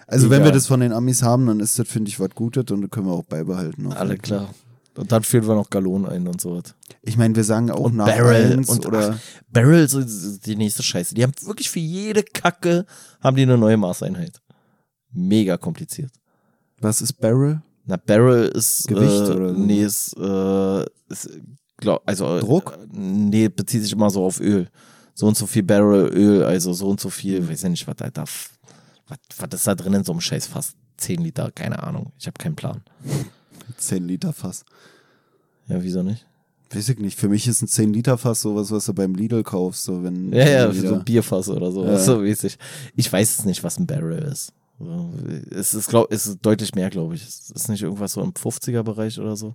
Also 0.06 0.28
wenn 0.28 0.40
Egal. 0.42 0.48
wir 0.48 0.52
das 0.52 0.66
von 0.66 0.80
den 0.80 0.92
Amis 0.92 1.22
haben, 1.22 1.46
dann 1.46 1.60
ist 1.60 1.78
das, 1.78 1.88
finde 1.88 2.10
ich, 2.10 2.20
was 2.20 2.28
Gutes 2.34 2.70
und 2.70 2.82
das 2.82 2.90
können 2.90 3.06
wir 3.06 3.14
auch 3.14 3.24
beibehalten. 3.24 3.90
Alle 3.90 4.18
klar. 4.18 4.54
Und 4.96 5.10
dann 5.10 5.22
führen 5.24 5.46
wir 5.48 5.54
noch 5.54 5.70
Gallonen 5.70 6.06
ein 6.10 6.28
und 6.28 6.40
so 6.40 6.56
was. 6.56 6.74
Ich 7.02 7.16
meine, 7.16 7.34
wir 7.34 7.42
sagen 7.44 7.70
auch 7.70 7.80
Und 7.80 7.96
nach 7.96 8.06
Barrel 8.06 8.58
und- 8.66 8.86
oder 8.86 9.18
Barrel 9.50 9.84
ist- 9.84 10.46
die 10.46 10.54
nächste 10.56 10.82
Scheiße. 10.82 11.14
Die 11.14 11.22
haben 11.22 11.32
wirklich 11.42 11.68
für 11.70 11.80
jede 11.80 12.22
Kacke 12.22 12.86
haben 13.20 13.36
die 13.36 13.42
eine 13.42 13.58
neue 13.58 13.76
Maßeinheit. 13.76 14.40
Mega 15.12 15.56
kompliziert. 15.56 16.12
was 16.80 17.00
ist 17.00 17.14
Barrel? 17.14 17.62
Na, 17.86 17.96
Barrel 17.96 18.48
ist 18.48 18.86
Gewicht 18.88 19.28
äh, 19.28 19.32
oder 19.32 19.54
so? 19.54 19.60
Nee, 19.60 19.82
ist, 19.84 20.14
äh, 20.18 20.84
ist 21.08 21.30
glaub, 21.78 22.02
also 22.06 22.38
Druck? 22.40 22.72
Äh, 22.80 22.86
nee, 22.92 23.48
bezieht 23.48 23.82
sich 23.82 23.92
immer 23.92 24.10
so 24.10 24.24
auf 24.24 24.38
Öl. 24.40 24.68
So 25.14 25.26
und 25.26 25.36
so 25.36 25.46
viel 25.46 25.62
Barrel 25.62 26.08
Öl, 26.12 26.44
also 26.44 26.72
so 26.72 26.88
und 26.88 27.00
so 27.00 27.08
viel, 27.10 27.48
weiß 27.48 27.62
ja 27.62 27.68
nicht, 27.68 27.86
was 27.86 27.96
da. 27.96 28.24
Was, 28.24 29.18
was 29.38 29.48
ist 29.54 29.66
da 29.66 29.74
drin 29.74 29.94
in 29.94 30.04
so 30.04 30.12
einem 30.12 30.20
Scheiß? 30.20 30.46
Fast 30.46 30.76
10 30.98 31.22
Liter, 31.22 31.50
keine 31.52 31.82
Ahnung. 31.82 32.12
Ich 32.18 32.26
habe 32.26 32.36
keinen 32.38 32.56
Plan. 32.56 32.82
10 33.76 34.06
Liter 34.08 34.32
Fass. 34.32 34.64
Ja, 35.68 35.82
wieso 35.82 36.02
nicht? 36.02 36.26
Weiß 36.72 36.88
ich 36.88 36.98
nicht. 36.98 37.18
Für 37.18 37.28
mich 37.28 37.46
ist 37.46 37.62
ein 37.62 37.68
10-Liter-Fass 37.68 38.40
sowas, 38.40 38.70
was 38.72 38.86
du 38.86 38.94
beim 38.94 39.14
Lidl 39.14 39.42
kaufst. 39.44 39.84
So, 39.84 40.02
wenn, 40.02 40.32
Ja, 40.32 40.48
ja, 40.48 40.68
wenn 40.68 40.74
so 40.76 40.82
wieder- 40.82 40.94
ein 40.96 41.04
Bierfass 41.04 41.48
oder 41.48 41.70
so. 41.70 41.84
Ja. 41.84 41.98
So 41.98 42.18
mäßig. 42.18 42.58
Ich 42.96 43.12
weiß 43.12 43.38
es 43.38 43.44
nicht, 43.44 43.62
was 43.62 43.78
ein 43.78 43.86
Barrel 43.86 44.18
ist. 44.24 44.52
Es 45.50 45.72
ist, 45.72 45.88
glaub, 45.88 46.12
es 46.12 46.26
ist 46.26 46.38
deutlich 46.42 46.74
mehr, 46.74 46.90
glaube 46.90 47.14
ich. 47.14 47.22
Es 47.22 47.50
ist 47.50 47.68
nicht 47.68 47.82
irgendwas 47.82 48.12
so 48.14 48.22
im 48.22 48.32
50er-Bereich 48.32 49.20
oder 49.20 49.36
so. 49.36 49.54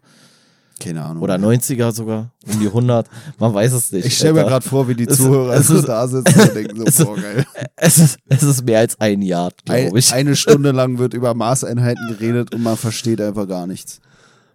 Keine 0.79 1.03
Ahnung. 1.03 1.21
Oder 1.23 1.35
90er 1.35 1.91
sogar. 1.91 2.31
Um 2.47 2.59
die 2.59 2.67
100. 2.67 3.07
Man 3.37 3.53
weiß 3.53 3.73
es 3.73 3.91
nicht. 3.91 4.05
Ich 4.05 4.15
stelle 4.17 4.33
mir 4.33 4.43
gerade 4.45 4.67
vor, 4.67 4.87
wie 4.87 4.95
die 4.95 5.03
Es- 5.07 5.17
Zuhörer 5.17 5.53
es 5.55 5.69
ist- 5.69 5.87
da 5.87 6.07
sitzen 6.07 6.39
und 6.39 6.55
denken 6.55 6.81
es 6.87 6.97
so, 6.97 7.03
ist- 7.03 7.07
boah, 7.09 7.15
geil. 7.17 7.45
Es 7.75 7.97
ist, 7.97 8.17
es 8.29 8.43
ist 8.43 8.63
mehr 8.65 8.79
als 8.79 8.99
ein 8.99 9.21
Jahr, 9.21 9.51
glaube 9.65 9.99
ich. 9.99 10.13
eine 10.13 10.35
Stunde 10.35 10.71
lang 10.71 10.97
wird 10.97 11.13
über 11.13 11.33
Maßeinheiten 11.33 12.07
geredet 12.07 12.53
und 12.55 12.63
man 12.63 12.77
versteht 12.77 13.19
einfach 13.19 13.47
gar 13.47 13.67
nichts. 13.67 13.99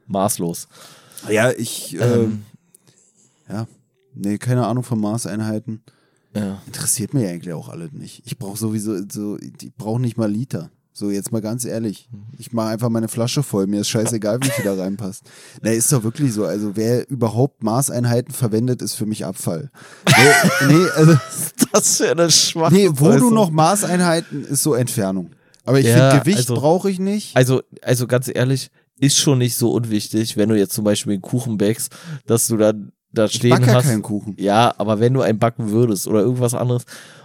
Maßlos. 0.06 0.68
Ja, 1.30 1.50
ich, 1.50 1.96
Ähm, 2.00 2.42
ja, 3.48 3.66
nee, 4.14 4.38
keine 4.38 4.66
Ahnung 4.66 4.84
von 4.84 5.00
Maßeinheiten. 5.00 5.82
ja. 6.34 6.60
Interessiert 6.66 7.14
mich 7.14 7.26
eigentlich 7.26 7.52
auch 7.54 7.68
alle 7.68 7.88
nicht. 7.92 8.22
Ich 8.26 8.38
brauche 8.38 8.58
sowieso, 8.58 8.96
so, 9.10 9.36
ich 9.38 9.74
brauche 9.76 10.00
nicht 10.00 10.16
mal 10.16 10.30
Liter. 10.30 10.70
So, 10.96 11.10
jetzt 11.10 11.32
mal 11.32 11.40
ganz 11.40 11.64
ehrlich. 11.64 12.08
Ich 12.38 12.52
mache 12.52 12.68
einfach 12.68 12.88
meine 12.88 13.08
Flasche 13.08 13.42
voll. 13.42 13.66
Mir 13.66 13.80
ist 13.80 13.88
scheißegal, 13.88 14.38
wie 14.42 14.48
viel 14.48 14.64
da 14.64 14.74
reinpasst. 14.74 15.24
Na, 15.60 15.70
ist 15.72 15.90
doch 15.92 16.04
wirklich 16.04 16.32
so. 16.32 16.44
Also, 16.44 16.76
wer 16.76 17.10
überhaupt 17.10 17.64
Maßeinheiten 17.64 18.32
verwendet, 18.32 18.80
ist 18.80 18.94
für 18.94 19.04
mich 19.04 19.24
Abfall. 19.26 19.72
nee, 20.06 20.68
nee, 20.74 20.86
also, 20.94 21.16
Das 21.72 21.96
für 21.96 22.10
eine 22.12 22.30
schwache 22.30 22.72
nee, 22.74 22.88
wo 22.92 23.10
du 23.10 23.30
noch 23.30 23.50
Maßeinheiten, 23.50 24.44
ist 24.44 24.62
so 24.62 24.74
Entfernung. 24.74 25.30
Aber 25.64 25.80
ich 25.80 25.86
Ja, 25.86 26.10
finde, 26.10 26.20
Gewicht 26.22 26.38
also- 26.38 26.54
brauche 26.54 26.88
ich 26.88 27.00
nicht. 27.00 27.36
Also, 27.36 27.62
also 27.82 28.06
ganz 28.06 28.30
ehrlich, 28.32 28.70
ist 29.00 29.18
schon 29.18 29.38
nicht 29.38 29.56
so 29.56 29.72
unwichtig, 29.72 30.36
wenn 30.36 30.48
du 30.48 30.56
jetzt 30.56 30.74
zum 30.74 30.84
Beispiel 30.84 31.14
einen 31.14 31.22
Kuchen 31.22 31.58
backst, 31.58 31.92
dass 32.26 32.46
du 32.46 32.56
dann 32.56 32.92
da 33.12 33.24
Ich 33.24 33.32
stehen 33.34 33.50
back 33.50 33.66
ja 33.66 33.74
hast. 33.74 33.86
keinen 33.86 34.02
Kuchen. 34.02 34.36
Ja, 34.38 34.72
aber 34.78 35.00
wenn 35.00 35.12
du 35.14 35.22
einen 35.22 35.38
backen 35.40 35.70
würdest 35.70 36.06
oder 36.06 36.20
irgendwas 36.20 36.54
anderes 36.54 36.84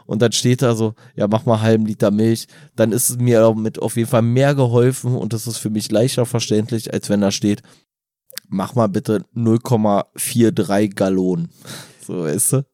und 0.09 0.23
dann 0.23 0.31
steht 0.31 0.63
da 0.63 0.75
so, 0.75 0.95
ja, 1.15 1.27
mach 1.27 1.45
mal 1.45 1.53
einen 1.53 1.61
halben 1.61 1.85
Liter 1.85 2.09
Milch, 2.09 2.47
dann 2.75 2.91
ist 2.91 3.11
es 3.11 3.17
mir 3.17 3.41
damit 3.41 3.79
auf 3.79 3.95
jeden 3.95 4.09
Fall 4.09 4.23
mehr 4.23 4.55
geholfen 4.55 5.15
und 5.15 5.33
das 5.33 5.45
ist 5.45 5.57
für 5.57 5.69
mich 5.69 5.91
leichter 5.91 6.25
verständlich, 6.25 6.91
als 6.91 7.09
wenn 7.09 7.21
da 7.21 7.29
steht, 7.29 7.61
mach 8.47 8.73
mal 8.73 8.87
bitte 8.87 9.23
0,43 9.35 10.95
Gallonen. 10.95 11.49
So, 12.07 12.23
weißt 12.23 12.53
du? 12.53 12.65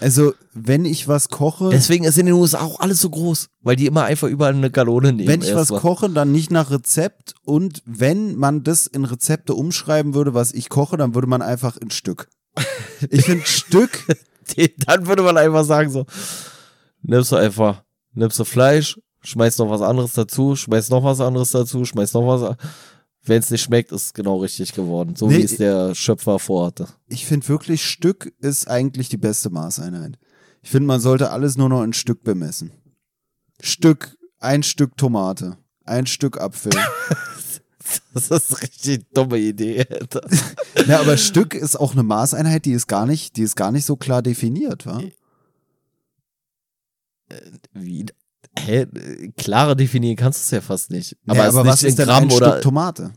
Also, 0.00 0.34
wenn 0.52 0.84
ich 0.84 1.08
was 1.08 1.30
koche, 1.30 1.70
Deswegen 1.70 2.04
ist 2.04 2.18
in 2.18 2.26
den 2.26 2.34
USA 2.34 2.60
auch 2.60 2.80
alles 2.80 3.00
so 3.00 3.08
groß, 3.08 3.48
weil 3.62 3.74
die 3.74 3.86
immer 3.86 4.04
einfach 4.04 4.28
überall 4.28 4.52
eine 4.52 4.70
Gallone 4.70 5.14
nehmen. 5.14 5.28
wenn 5.28 5.40
ich 5.40 5.54
was 5.54 5.70
erstmal. 5.70 5.80
koche, 5.80 6.10
dann 6.10 6.30
nicht 6.30 6.50
nach 6.50 6.70
Rezept. 6.70 7.32
Und 7.42 7.82
wenn 7.86 8.34
man 8.34 8.64
das 8.64 8.86
in 8.86 9.06
Rezepte 9.06 9.54
umschreiben 9.54 10.12
würde, 10.12 10.34
was 10.34 10.52
ich 10.52 10.68
koche, 10.68 10.98
dann 10.98 11.14
würde 11.14 11.26
man 11.28 11.40
einfach 11.40 11.78
in 11.78 11.90
Stück. 11.90 12.28
Ich 13.08 13.24
finde 13.24 13.46
Stück, 13.46 14.06
dann 14.86 15.06
würde 15.06 15.22
man 15.22 15.38
einfach 15.38 15.64
sagen 15.64 15.88
so, 15.88 16.04
nimmst 17.02 17.32
du 17.32 17.36
einfach, 17.36 17.82
nimmst 18.14 18.38
du 18.38 18.44
Fleisch, 18.44 18.98
schmeißt 19.22 19.58
noch 19.58 19.70
was 19.70 19.80
anderes 19.82 20.12
dazu, 20.12 20.56
schmeißt 20.56 20.90
noch 20.90 21.04
was 21.04 21.20
anderes 21.20 21.50
dazu, 21.50 21.84
schmeißt 21.84 22.14
noch 22.14 22.26
was. 22.26 22.56
Wenn 23.24 23.38
es 23.38 23.50
nicht 23.50 23.62
schmeckt, 23.62 23.92
ist 23.92 24.06
es 24.06 24.14
genau 24.14 24.38
richtig 24.38 24.72
geworden. 24.72 25.14
So 25.14 25.28
Nee, 25.28 25.38
wie 25.38 25.42
es 25.42 25.56
der 25.56 25.94
Schöpfer 25.94 26.38
vorhatte. 26.40 26.88
ich 27.08 27.24
finde 27.24 27.48
wirklich 27.48 27.84
Stück 27.84 28.32
ist 28.40 28.68
eigentlich 28.68 29.08
die 29.08 29.16
beste 29.16 29.50
Maßeinheit. 29.50 30.18
Ich 30.62 30.70
finde, 30.70 30.86
man 30.88 31.00
sollte 31.00 31.30
alles 31.30 31.56
nur 31.56 31.68
noch 31.68 31.82
in 31.84 31.92
Stück 31.92 32.24
bemessen. 32.24 32.72
Stück, 33.60 34.16
ein 34.40 34.62
Stück 34.64 34.96
Tomate, 34.96 35.56
ein 35.84 36.06
Stück 36.06 36.40
Apfel. 36.40 36.72
Das 38.14 38.30
ist 38.30 38.50
eine 38.52 38.62
richtig 38.62 39.12
dumme 39.12 39.38
Idee, 39.38 39.84
Alter. 39.90 40.22
Na, 40.86 41.00
aber 41.00 41.16
Stück 41.18 41.52
ist 41.54 41.76
auch 41.78 41.92
eine 41.92 42.02
Maßeinheit, 42.02 42.64
die 42.64 42.72
ist 42.72 42.86
gar 42.86 43.04
nicht, 43.06 43.36
die 43.36 43.42
ist 43.42 43.54
gar 43.56 43.70
nicht 43.70 43.84
so 43.84 43.96
klar 43.96 44.22
definiert, 44.22 44.86
wa? 44.86 45.02
Wie? 47.72 48.06
Hä? 48.58 48.86
Klarer 49.36 49.74
definieren 49.74 50.16
kannst 50.16 50.40
du 50.40 50.42
es 50.44 50.50
ja 50.50 50.60
fast 50.60 50.90
nicht. 50.90 51.16
Aber, 51.26 51.38
Ja, 51.38 51.48
aber 51.48 51.64
was 51.66 51.82
ist 51.82 51.98
denn 51.98 52.06
Gramm 52.06 52.24
ein 52.24 52.32
oder. 52.32 52.50
Stück 52.52 52.62
Tomate? 52.62 53.12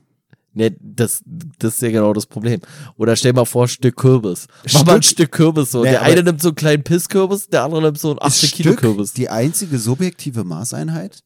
Ne, 0.57 0.71
das, 0.79 1.21
das 1.25 1.75
ist 1.75 1.81
ja 1.81 1.91
genau 1.91 2.13
das 2.13 2.25
Problem. 2.27 2.61
Oder 2.95 3.17
stell 3.17 3.33
mal 3.33 3.43
vor, 3.43 3.67
Stück 3.67 3.97
Kürbis. 3.97 4.47
Mach 4.73 4.85
mal 4.85 4.95
ein 4.95 5.01
Stück- 5.01 5.11
Stück 5.25 5.31
Kürbis 5.33 5.71
so. 5.71 5.83
Nee, 5.83 5.89
der 5.91 6.01
eine 6.03 6.23
nimmt 6.23 6.41
so 6.41 6.47
einen 6.49 6.55
kleinen 6.55 6.83
Pisskürbis, 6.83 7.47
der 7.49 7.63
andere 7.63 7.81
nimmt 7.81 7.99
so 7.99 8.11
einen 8.11 8.21
80 8.21 8.53
Kilo 8.53 8.71
Stück 8.71 8.79
Kürbis. 8.79 9.11
die 9.11 9.27
einzige 9.29 9.77
subjektive 9.77 10.45
Maßeinheit? 10.45 11.23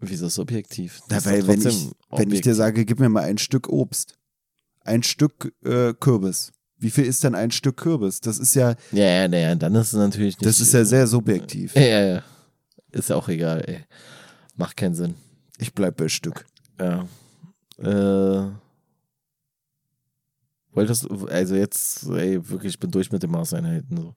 Wieso 0.00 0.28
subjektiv? 0.30 1.00
Doch 1.10 1.24
wenn 1.26 1.60
ich, 1.68 1.88
wenn 2.10 2.30
ich 2.30 2.40
dir 2.40 2.54
sage, 2.54 2.86
gib 2.86 2.98
mir 2.98 3.10
mal 3.10 3.24
ein 3.24 3.36
Stück 3.36 3.68
Obst, 3.68 4.14
ein 4.84 5.02
Stück 5.02 5.52
äh, 5.64 5.92
Kürbis. 5.92 6.52
Wie 6.78 6.90
viel 6.90 7.04
ist 7.04 7.24
denn 7.24 7.34
ein 7.34 7.50
Stück 7.50 7.78
Kürbis? 7.78 8.20
Das 8.20 8.38
ist 8.38 8.54
ja, 8.54 8.74
Ja, 8.92 9.04
ja, 9.04 9.28
naja, 9.28 9.54
dann 9.54 9.74
ist 9.74 9.92
es 9.92 9.98
natürlich 9.98 10.36
nicht. 10.36 10.46
das 10.46 10.60
ist 10.60 10.72
ja 10.74 10.84
sehr 10.84 11.06
subjektiv. 11.06 11.74
Ja, 11.74 11.82
ja, 11.82 12.04
ja. 12.04 12.22
Ist 12.92 13.10
ja 13.10 13.16
auch 13.16 13.28
egal, 13.28 13.62
ey. 13.66 13.80
Macht 14.56 14.76
keinen 14.76 14.94
Sinn. 14.94 15.14
Ich 15.58 15.74
bleib 15.74 15.96
bei 15.96 16.08
Stück. 16.08 16.44
Ja. 16.78 17.06
Äh. 17.78 18.50
Wolltest 20.72 21.04
du, 21.04 21.26
also 21.26 21.54
jetzt, 21.54 22.06
ey, 22.08 22.46
wirklich, 22.48 22.74
ich 22.74 22.78
bin 22.80 22.90
durch 22.90 23.10
mit 23.10 23.22
den 23.22 23.30
Maßeinheiten. 23.30 23.96
So. 23.96 24.14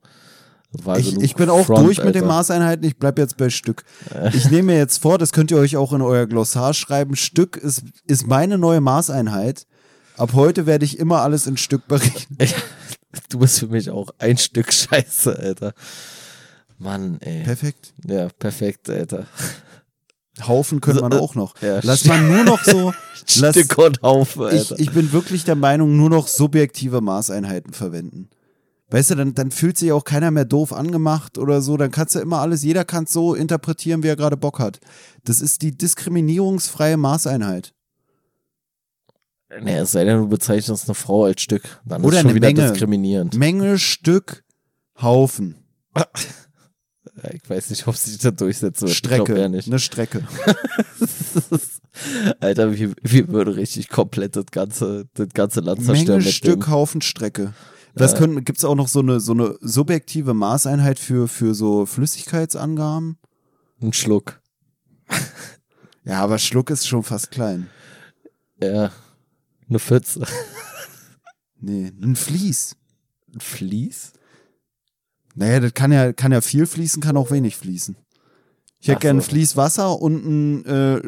War 0.84 1.00
Ich, 1.00 1.16
ich 1.18 1.36
bin 1.36 1.50
auch 1.50 1.66
Front, 1.66 1.86
durch 1.86 2.04
mit 2.04 2.14
den. 2.14 2.28
Maßeinheiten, 2.28 2.86
ich 2.86 2.98
bleib 2.98 3.18
jetzt 3.18 3.38
bei 3.38 3.50
Stück. 3.50 3.84
Ich 4.34 4.52
nehme 4.52 4.74
mir 4.74 4.78
jetzt 4.78 5.02
vor, 5.02 5.18
das 5.18 5.32
könnt 5.32 5.52
ihr 5.52 5.58
euch 5.58 5.78
auch 5.78 5.94
in 5.94 6.02
euer 6.02 6.28
Glossar 6.28 6.74
schreiben. 6.74 7.16
Stück 7.16 7.58
ist, 7.58 7.84
ist 8.06 8.28
meine 8.28 8.58
neue 8.58 8.82
Maßeinheit. 8.82 9.66
Ab 10.20 10.34
heute 10.34 10.66
werde 10.66 10.84
ich 10.86 11.00
immer 11.00 11.22
alles 11.22 11.48
in 11.48 11.58
Stück 11.58 11.88
berechnen. 11.88 12.38
Du 13.30 13.40
bist 13.40 13.58
für 13.58 13.66
mich 13.68 13.90
auch 13.90 14.10
ein 14.20 14.38
Stück 14.38 14.72
Scheiße, 14.72 15.36
Alter. 15.40 15.74
Mann, 16.78 17.18
ey. 17.22 17.44
Perfekt. 17.44 17.94
Ja, 18.06 18.28
perfekt, 18.38 18.88
Alter. 18.88 19.26
Haufen 20.48 20.80
könnte 20.80 21.02
man 21.02 21.12
So, 21.14 21.18
äh, 21.18 21.22
auch 21.22 21.34
noch. 21.34 21.60
ja, 21.62 21.80
Lass 21.82 22.06
man 22.06 22.28
nur 22.28 22.44
noch 22.44 22.64
so. 22.64 22.94
lass, 23.40 23.56
Stück 23.56 23.78
und 23.80 24.02
Haufen, 24.04 24.44
ich, 24.50 24.60
Alter. 24.60 24.80
ich 24.80 24.92
bin 24.92 25.12
wirklich 25.12 25.44
der 25.44 25.56
Meinung, 25.56 25.98
nur 25.98 26.12
noch 26.12 26.28
subjektive 26.28 27.02
Maßeinheiten 27.02 27.74
verwenden. 27.74 28.30
Weißt 28.92 29.10
du, 29.12 29.16
dann, 29.16 29.34
dann 29.34 29.50
fühlt 29.50 29.78
sich 29.80 29.92
auch 29.92 30.04
keiner 30.04 30.30
mehr 30.30 30.46
doof 30.46 30.72
angemacht 30.72 31.40
oder 31.40 31.62
so. 31.62 31.78
Dann 31.78 31.90
kannst 31.92 32.14
du 32.14 32.20
immer 32.20 32.40
alles, 32.42 32.62
jeder 32.62 32.86
kann 32.86 33.06
es 33.06 33.12
so 33.12 33.34
interpretieren, 33.34 34.04
wie 34.04 34.08
er 34.08 34.16
gerade 34.16 34.38
Bock 34.38 34.60
hat. 34.60 34.80
Das 35.24 35.42
ist 35.42 35.64
die 35.64 35.76
diskriminierungsfreie 35.76 36.98
Maßeinheit. 36.98 37.74
Nee, 39.62 39.78
es 39.78 39.92
sei 39.92 40.04
denn, 40.06 40.18
du 40.20 40.28
bezeichnest 40.28 40.88
eine 40.88 40.96
Frau 40.96 41.26
als 41.26 41.42
Stück. 41.42 41.64
Dann 41.86 42.04
Oder 42.04 42.18
ist 42.18 42.22
schon 42.22 42.30
eine 42.30 42.36
wieder 42.36 42.48
Menge. 42.54 42.72
diskriminierend. 42.72 43.36
Menge, 43.36 43.80
Stück, 43.80 44.44
Haufen, 45.02 45.56
Ja, 45.96 46.06
Ich 47.34 47.50
weiß 47.50 47.70
nicht, 47.72 47.88
ob 47.88 47.96
sich 47.96 48.18
das 48.18 48.36
durchsetzen 48.36 48.88
wird. 48.88 48.96
Strecke. 48.96 49.36
eher 49.38 49.50
nicht. 49.50 49.68
Eine 49.68 49.80
Strecke. 49.80 50.24
Alter, 52.40 52.78
wir, 52.78 52.94
wir 53.02 53.28
würden 53.28 53.54
richtig 53.56 53.90
komplett 53.90 54.36
das 54.36 54.46
ganze, 54.52 55.08
das 55.14 55.30
ganze 55.34 55.60
Land 55.60 55.84
zerstören 55.84 56.20
Menge, 56.20 56.32
Stück, 56.32 56.62
dem. 56.62 56.70
Haufen, 56.70 57.02
Strecke. 57.02 57.54
Das 57.96 58.16
können, 58.16 58.46
gibt's 58.46 58.64
auch 58.64 58.76
noch 58.76 58.88
so 58.88 59.00
eine, 59.00 59.20
so 59.20 59.34
eine 59.34 59.56
subjektive 59.60 60.34
Maßeinheit 60.34 61.00
für, 61.00 61.28
für 61.28 61.54
so 61.54 61.86
Flüssigkeitsangaben? 61.86 63.18
Ein 63.82 63.94
Schluck. 63.94 64.40
Ja, 66.06 66.22
aber 66.22 66.38
Schluck 66.40 66.70
ist 66.70 66.88
schon 66.88 67.04
fast 67.04 67.32
klein. 67.32 67.68
Ja. 68.62 68.92
Eine 69.70 69.80
Pfütze. 69.80 70.26
Nee, 71.62 71.92
ein 72.02 72.16
Fließ. 72.16 72.76
Ein 73.34 73.42
Vlies? 73.42 74.14
Naja, 75.36 75.60
das 75.60 75.74
kann 75.74 75.92
ja, 75.92 76.14
kann 76.14 76.32
ja 76.32 76.42
viel 76.42 76.66
fließen, 76.66 77.02
kann 77.02 77.18
auch 77.18 77.32
wenig 77.32 77.56
fließen. 77.58 77.96
Ich 78.80 78.88
hätte 78.88 79.02
gerne 79.02 79.20
ein. 79.20 79.24
Fließ 79.24 79.58
Wasser 79.58 80.00
und 80.02 80.26
ein 80.26 80.66
äh, 80.66 81.02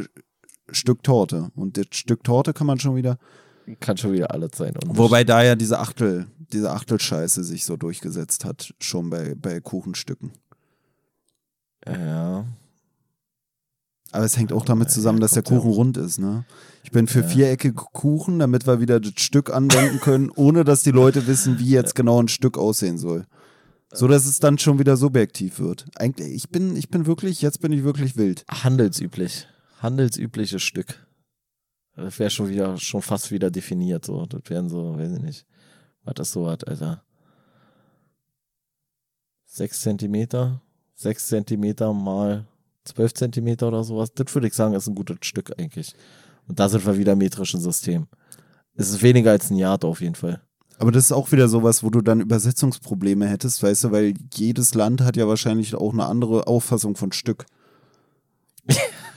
Stück 0.72 1.04
Torte. 1.04 1.52
Und 1.56 1.78
das 1.78 1.88
Stück 1.92 2.24
Torte 2.24 2.54
kann 2.54 2.68
man 2.68 2.80
schon 2.80 2.96
wieder. 2.96 3.18
Kann 3.80 3.98
schon 3.98 4.14
wieder 4.14 4.32
alles 4.32 4.52
sein. 4.56 4.74
Wobei 4.86 5.24
da 5.24 5.44
ja 5.44 5.56
diese 5.56 5.80
Achtel, 5.80 6.28
diese 6.52 6.72
Achtelscheiße 6.72 7.44
sich 7.44 7.64
so 7.64 7.78
durchgesetzt 7.78 8.44
hat, 8.44 8.74
schon 8.80 9.10
bei, 9.10 9.36
bei 9.36 9.60
Kuchenstücken. 9.62 10.34
Ja. 11.88 12.46
Aber 14.12 14.26
es 14.26 14.38
hängt 14.38 14.52
auch 14.52 14.66
damit 14.66 14.92
zusammen, 14.92 15.20
dass 15.20 15.32
der 15.32 15.44
Kuchen 15.44 15.72
rund 15.72 15.98
ist, 15.98 16.20
ne? 16.20 16.46
Ich 16.84 16.92
bin 16.92 17.08
für 17.08 17.24
viereckige 17.24 17.74
Kuchen, 17.74 18.40
damit 18.40 18.68
wir 18.68 18.82
wieder 18.82 19.00
das 19.00 19.14
Stück 19.18 19.54
anwenden 19.54 20.00
können, 20.00 20.30
ohne 20.36 20.64
dass 20.64 20.84
die 20.84 20.92
Leute 20.92 21.28
wissen, 21.28 21.60
wie 21.60 21.70
jetzt 21.70 21.96
genau 21.96 22.22
ein 22.22 22.28
Stück 22.28 22.58
aussehen 22.58 22.98
soll. 22.98 23.26
So 23.94 24.08
dass 24.08 24.26
es 24.26 24.40
dann 24.40 24.58
schon 24.58 24.80
wieder 24.80 24.98
subjektiv 24.98 25.60
wird. 25.60 25.86
Eigentlich, 25.96 26.34
ich 26.34 26.50
bin, 26.50 26.76
ich 26.76 26.90
bin 26.90 27.06
wirklich, 27.06 27.42
jetzt 27.42 27.62
bin 27.62 27.74
ich 27.74 27.84
wirklich 27.84 28.16
wild. 28.16 28.46
Handelsüblich. 28.50 29.48
Handelsübliches 29.80 30.62
Stück. 30.62 31.06
Das 31.96 32.18
wäre 32.20 32.30
schon 32.30 32.50
wieder, 32.50 32.78
schon 32.78 33.02
fast 33.02 33.32
wieder 33.32 33.52
definiert, 33.52 34.06
so. 34.06 34.26
Das 34.26 34.42
wären 34.48 34.70
so, 34.70 34.98
weiß 34.98 35.14
ich 35.14 35.22
nicht. 35.22 35.46
Was 36.04 36.14
das 36.16 36.32
so 36.32 36.50
hat, 36.50 36.68
Alter. 36.68 37.04
Sechs 39.46 39.82
Zentimeter? 39.82 40.62
Sechs 40.96 41.28
Zentimeter 41.28 41.94
mal 41.94 42.48
zwölf 42.86 43.14
Zentimeter 43.14 43.68
oder 43.68 43.84
sowas. 43.84 44.14
Das 44.14 44.34
würde 44.34 44.48
ich 44.48 44.54
sagen, 44.54 44.74
ist 44.74 44.88
ein 44.88 44.96
gutes 44.96 45.18
Stück 45.22 45.52
eigentlich. 45.58 45.96
Und 46.48 46.60
da 46.60 46.70
sind 46.70 46.86
wir 46.86 46.98
wieder 46.98 47.14
im 47.14 47.20
metrischen 47.20 47.62
System. 47.62 48.08
Es 48.76 48.90
ist 48.90 49.04
weniger 49.04 49.32
als 49.32 49.50
ein 49.50 49.58
Yard 49.58 49.86
auf 49.86 50.02
jeden 50.02 50.16
Fall. 50.16 50.42
Aber 50.80 50.92
das 50.92 51.06
ist 51.06 51.12
auch 51.12 51.32
wieder 51.32 51.48
sowas, 51.48 51.84
wo 51.84 51.92
du 51.92 52.02
dann 52.02 52.22
Übersetzungsprobleme 52.22 53.28
hättest, 53.28 53.62
weißt 53.62 53.84
du, 53.84 53.92
weil 53.92 54.16
jedes 54.34 54.74
Land 54.74 55.02
hat 55.02 55.16
ja 55.16 55.28
wahrscheinlich 55.28 55.76
auch 55.76 55.94
eine 55.94 56.06
andere 56.06 56.48
Auffassung 56.48 56.96
von 56.96 57.12
Stück. 57.12 57.46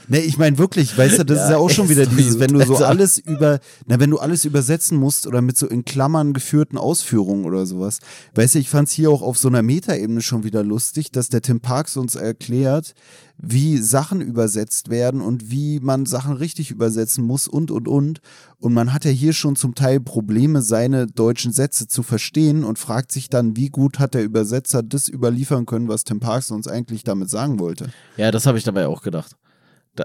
Ne, 0.09 0.21
ich 0.21 0.37
meine 0.37 0.59
wirklich, 0.59 0.97
weißt 0.97 1.21
du, 1.21 1.25
das 1.25 1.39
ja, 1.39 1.45
ist 1.45 1.51
ja 1.51 1.57
auch 1.57 1.71
schon 1.71 1.89
wieder 1.89 2.05
dieses, 2.07 2.39
wenn 2.39 2.53
du 2.53 2.65
so 2.65 2.77
alles 2.77 3.19
über, 3.19 3.59
na, 3.87 3.99
wenn 3.99 4.11
du 4.11 4.19
alles 4.19 4.45
übersetzen 4.45 4.99
musst 4.99 5.27
oder 5.27 5.41
mit 5.41 5.57
so 5.57 5.67
in 5.67 5.85
Klammern 5.85 6.33
geführten 6.33 6.77
Ausführungen 6.77 7.45
oder 7.47 7.65
sowas. 7.65 8.01
Weißt 8.35 8.55
du, 8.55 8.59
ich 8.59 8.69
fand 8.69 8.89
es 8.89 8.95
hier 8.95 9.11
auch 9.11 9.23
auf 9.23 9.39
so 9.39 9.49
einer 9.49 9.63
Metaebene 9.63 10.21
schon 10.21 10.45
wieder 10.45 10.63
lustig, 10.63 11.11
dass 11.11 11.29
der 11.29 11.43
Tim 11.43 11.61
Parks 11.61 11.97
uns 11.97 12.17
erklärt, 12.17 12.95
wie 13.39 13.79
Sachen 13.79 14.21
übersetzt 14.21 14.91
werden 14.91 15.21
und 15.21 15.51
wie 15.51 15.81
man 15.81 16.07
Sachen 16.07 16.37
richtig 16.37 16.71
übersetzen 16.71 17.25
muss 17.25 17.49
und 17.49 17.71
und 17.71 17.89
und. 17.89 18.21
Und 18.59 18.75
man 18.75 18.93
hat 18.93 19.05
ja 19.05 19.11
hier 19.11 19.33
schon 19.33 19.57
zum 19.57 19.75
Teil 19.75 20.01
Probleme, 20.01 20.63
seine 20.63 21.07
deutschen 21.07 21.53
Sätze 21.53 21.89
zu 21.89 22.03
verstehen 22.03 22.65
und 22.65 22.79
fragt 22.79 23.11
sich 23.11 23.29
dann, 23.29 23.57
wie 23.57 23.71
gut 23.71 23.99
hat 23.99 24.15
der 24.15 24.25
Übersetzer 24.25 24.83
das 24.83 25.09
überliefern 25.09 25.67
können, 25.67 25.89
was 25.89 26.05
Tim 26.05 26.21
Parks 26.21 26.51
uns 26.51 26.69
eigentlich 26.69 27.05
damit 27.05 27.31
sagen 27.31 27.59
wollte. 27.59 27.91
Ja, 28.17 28.31
das 28.31 28.47
habe 28.47 28.59
ich 28.59 28.65
dabei 28.65 28.87
auch 28.87 29.03
gedacht 29.03 29.37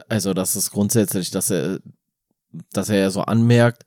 also 0.07 0.33
das 0.33 0.55
ist 0.55 0.71
grundsätzlich, 0.71 1.31
dass 1.31 1.49
er, 1.49 1.79
dass 2.73 2.89
er 2.89 2.99
ja 2.99 3.09
so 3.09 3.21
anmerkt, 3.21 3.85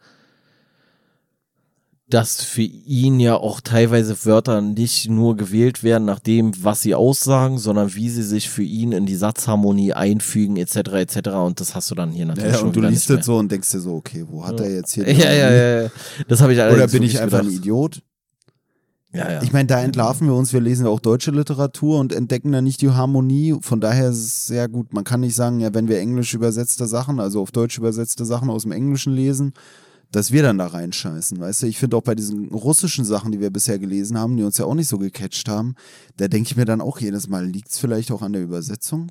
dass 2.12 2.42
für 2.42 2.62
ihn 2.62 3.20
ja 3.20 3.36
auch 3.36 3.62
teilweise 3.62 4.26
Wörter 4.26 4.60
nicht 4.60 5.08
nur 5.08 5.34
gewählt 5.34 5.82
werden 5.82 6.04
nach 6.04 6.18
dem, 6.18 6.52
was 6.62 6.82
sie 6.82 6.94
aussagen, 6.94 7.56
sondern 7.58 7.94
wie 7.94 8.10
sie 8.10 8.22
sich 8.22 8.50
für 8.50 8.62
ihn 8.62 8.92
in 8.92 9.06
die 9.06 9.16
Satzharmonie 9.16 9.94
einfügen, 9.94 10.58
etc. 10.58 10.76
etc. 10.76 11.28
Und 11.30 11.60
das 11.60 11.74
hast 11.74 11.90
du 11.90 11.94
dann 11.94 12.10
hier 12.10 12.26
natürlich 12.26 12.52
ja, 12.52 12.58
schon. 12.58 12.68
Und 12.68 12.76
du 12.76 12.82
liest 12.82 13.08
das 13.08 13.24
so 13.24 13.38
und 13.38 13.50
denkst 13.50 13.70
dir 13.70 13.80
so, 13.80 13.94
okay, 13.94 14.26
wo 14.28 14.44
hat 14.44 14.60
er 14.60 14.70
jetzt 14.70 14.92
hier? 14.92 15.10
Ja, 15.10 15.32
ja, 15.32 15.50
ja, 15.50 15.82
ja. 15.84 15.90
Das 16.28 16.42
habe 16.42 16.52
ich 16.52 16.58
Oder 16.58 16.86
bin 16.86 17.02
ich 17.02 17.18
einfach 17.18 17.38
gedacht. 17.38 17.54
ein 17.54 17.56
Idiot? 17.56 18.02
Ja, 19.14 19.30
ja. 19.30 19.42
Ich 19.42 19.52
meine, 19.52 19.66
da 19.66 19.82
entlarven 19.82 20.26
wir 20.26 20.34
uns, 20.34 20.54
wir 20.54 20.60
lesen 20.60 20.86
ja 20.86 20.90
auch 20.90 21.00
deutsche 21.00 21.32
Literatur 21.32 21.98
und 21.98 22.14
entdecken 22.14 22.52
da 22.52 22.62
nicht 22.62 22.80
die 22.80 22.90
Harmonie. 22.90 23.56
Von 23.60 23.80
daher 23.80 24.08
ist 24.08 24.18
es 24.18 24.46
sehr 24.46 24.68
gut. 24.68 24.94
Man 24.94 25.04
kann 25.04 25.20
nicht 25.20 25.34
sagen, 25.34 25.60
ja, 25.60 25.74
wenn 25.74 25.88
wir 25.88 25.98
englisch 25.98 26.32
übersetzte 26.32 26.86
Sachen, 26.86 27.20
also 27.20 27.42
auf 27.42 27.52
Deutsch 27.52 27.76
übersetzte 27.76 28.24
Sachen 28.24 28.48
aus 28.48 28.62
dem 28.62 28.72
Englischen 28.72 29.12
lesen, 29.12 29.52
dass 30.12 30.30
wir 30.30 30.42
dann 30.42 30.58
da 30.58 30.66
reinscheißen, 30.66 31.40
weißt 31.40 31.62
du? 31.62 31.66
Ich 31.66 31.78
finde 31.78 31.96
auch 31.96 32.02
bei 32.02 32.14
diesen 32.14 32.48
russischen 32.48 33.04
Sachen, 33.04 33.32
die 33.32 33.40
wir 33.40 33.50
bisher 33.50 33.78
gelesen 33.78 34.18
haben, 34.18 34.36
die 34.36 34.42
uns 34.42 34.58
ja 34.58 34.66
auch 34.66 34.74
nicht 34.74 34.88
so 34.88 34.98
gecatcht 34.98 35.48
haben, 35.48 35.74
da 36.16 36.28
denke 36.28 36.48
ich 36.50 36.56
mir 36.56 36.66
dann 36.66 36.82
auch 36.82 36.98
jedes 37.00 37.28
Mal, 37.28 37.46
liegt 37.46 37.70
es 37.70 37.78
vielleicht 37.78 38.10
auch 38.10 38.22
an 38.22 38.34
der 38.34 38.42
Übersetzung? 38.42 39.10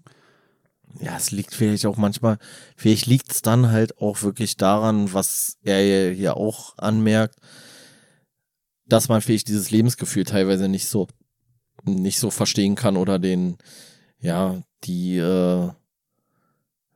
Ja, 0.99 1.15
es 1.17 1.31
liegt 1.31 1.55
vielleicht 1.55 1.85
auch 1.85 1.97
manchmal, 1.97 2.37
vielleicht 2.75 3.07
liegt 3.07 3.31
es 3.31 3.41
dann 3.41 3.71
halt 3.71 3.97
auch 3.97 4.21
wirklich 4.21 4.57
daran, 4.57 5.13
was 5.13 5.57
er 5.63 6.11
hier 6.11 6.37
auch 6.37 6.77
anmerkt, 6.77 7.37
dass 8.91 9.09
man 9.09 9.21
vielleicht 9.21 9.47
dieses 9.47 9.71
Lebensgefühl 9.71 10.23
teilweise 10.23 10.67
nicht 10.67 10.87
so 10.87 11.07
nicht 11.83 12.19
so 12.19 12.29
verstehen 12.29 12.75
kann 12.75 12.97
oder 12.97 13.19
den 13.19 13.57
ja 14.19 14.61
die 14.83 15.17
äh, 15.17 15.69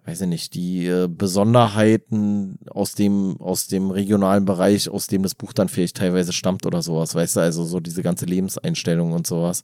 weiß 0.06 0.22
ich 0.22 0.28
nicht 0.28 0.54
die 0.54 0.86
äh, 0.86 1.08
Besonderheiten 1.08 2.60
aus 2.70 2.94
dem 2.94 3.40
aus 3.40 3.68
dem 3.68 3.90
regionalen 3.90 4.46
Bereich 4.46 4.90
aus 4.90 5.08
dem 5.08 5.24
das 5.24 5.36
Buch 5.36 5.54
dann 5.54 5.70
vielleicht 5.70 5.98
teilweise 5.98 6.34
stammt 6.34 6.66
oder 6.66 6.82
sowas 6.82 7.16
weißt 7.16 7.38
du 7.38 7.40
also 7.40 7.64
so 7.64 7.80
diese 7.80 8.04
ganze 8.04 8.26
Lebenseinstellung 8.26 9.14
und 9.14 9.26
sowas 9.26 9.64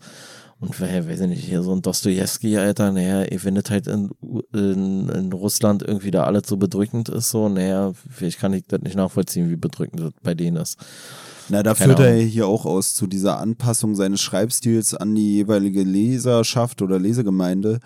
und 0.61 0.79
wer, 0.79 1.07
weiß 1.09 1.21
ich 1.21 1.27
nicht, 1.27 1.43
hier 1.43 1.63
so 1.63 1.73
ein 1.73 1.81
Dostoevsky, 1.81 2.59
Alter, 2.59 2.91
naja, 2.91 3.23
ihr 3.23 3.39
findet 3.39 3.71
halt 3.71 3.87
in, 3.87 4.11
in, 4.53 5.09
in 5.09 5.33
Russland 5.33 5.81
irgendwie 5.81 6.11
da 6.11 6.25
alles 6.25 6.43
so 6.45 6.55
bedrückend 6.55 7.09
ist, 7.09 7.31
so, 7.31 7.49
naja, 7.49 7.93
vielleicht 8.07 8.39
kann 8.39 8.53
ich 8.53 8.65
das 8.67 8.79
nicht 8.81 8.95
nachvollziehen, 8.95 9.49
wie 9.49 9.55
bedrückend 9.55 10.01
das 10.01 10.11
bei 10.21 10.35
denen 10.35 10.57
ist. 10.57 10.77
Na, 11.52 11.64
da 11.64 11.76
führt 11.76 11.99
er 11.99 12.15
hier 12.15 12.48
auch 12.48 12.65
aus 12.65 12.94
zu 12.94 13.07
dieser 13.07 13.38
Anpassung 13.40 13.94
seines 13.94 14.22
Schreibstils 14.22 14.94
an 14.94 15.14
die 15.15 15.36
jeweilige 15.36 15.84
Leserschaft 15.84 16.82
oder 16.82 16.98
Lesegemeinde, 16.98 17.82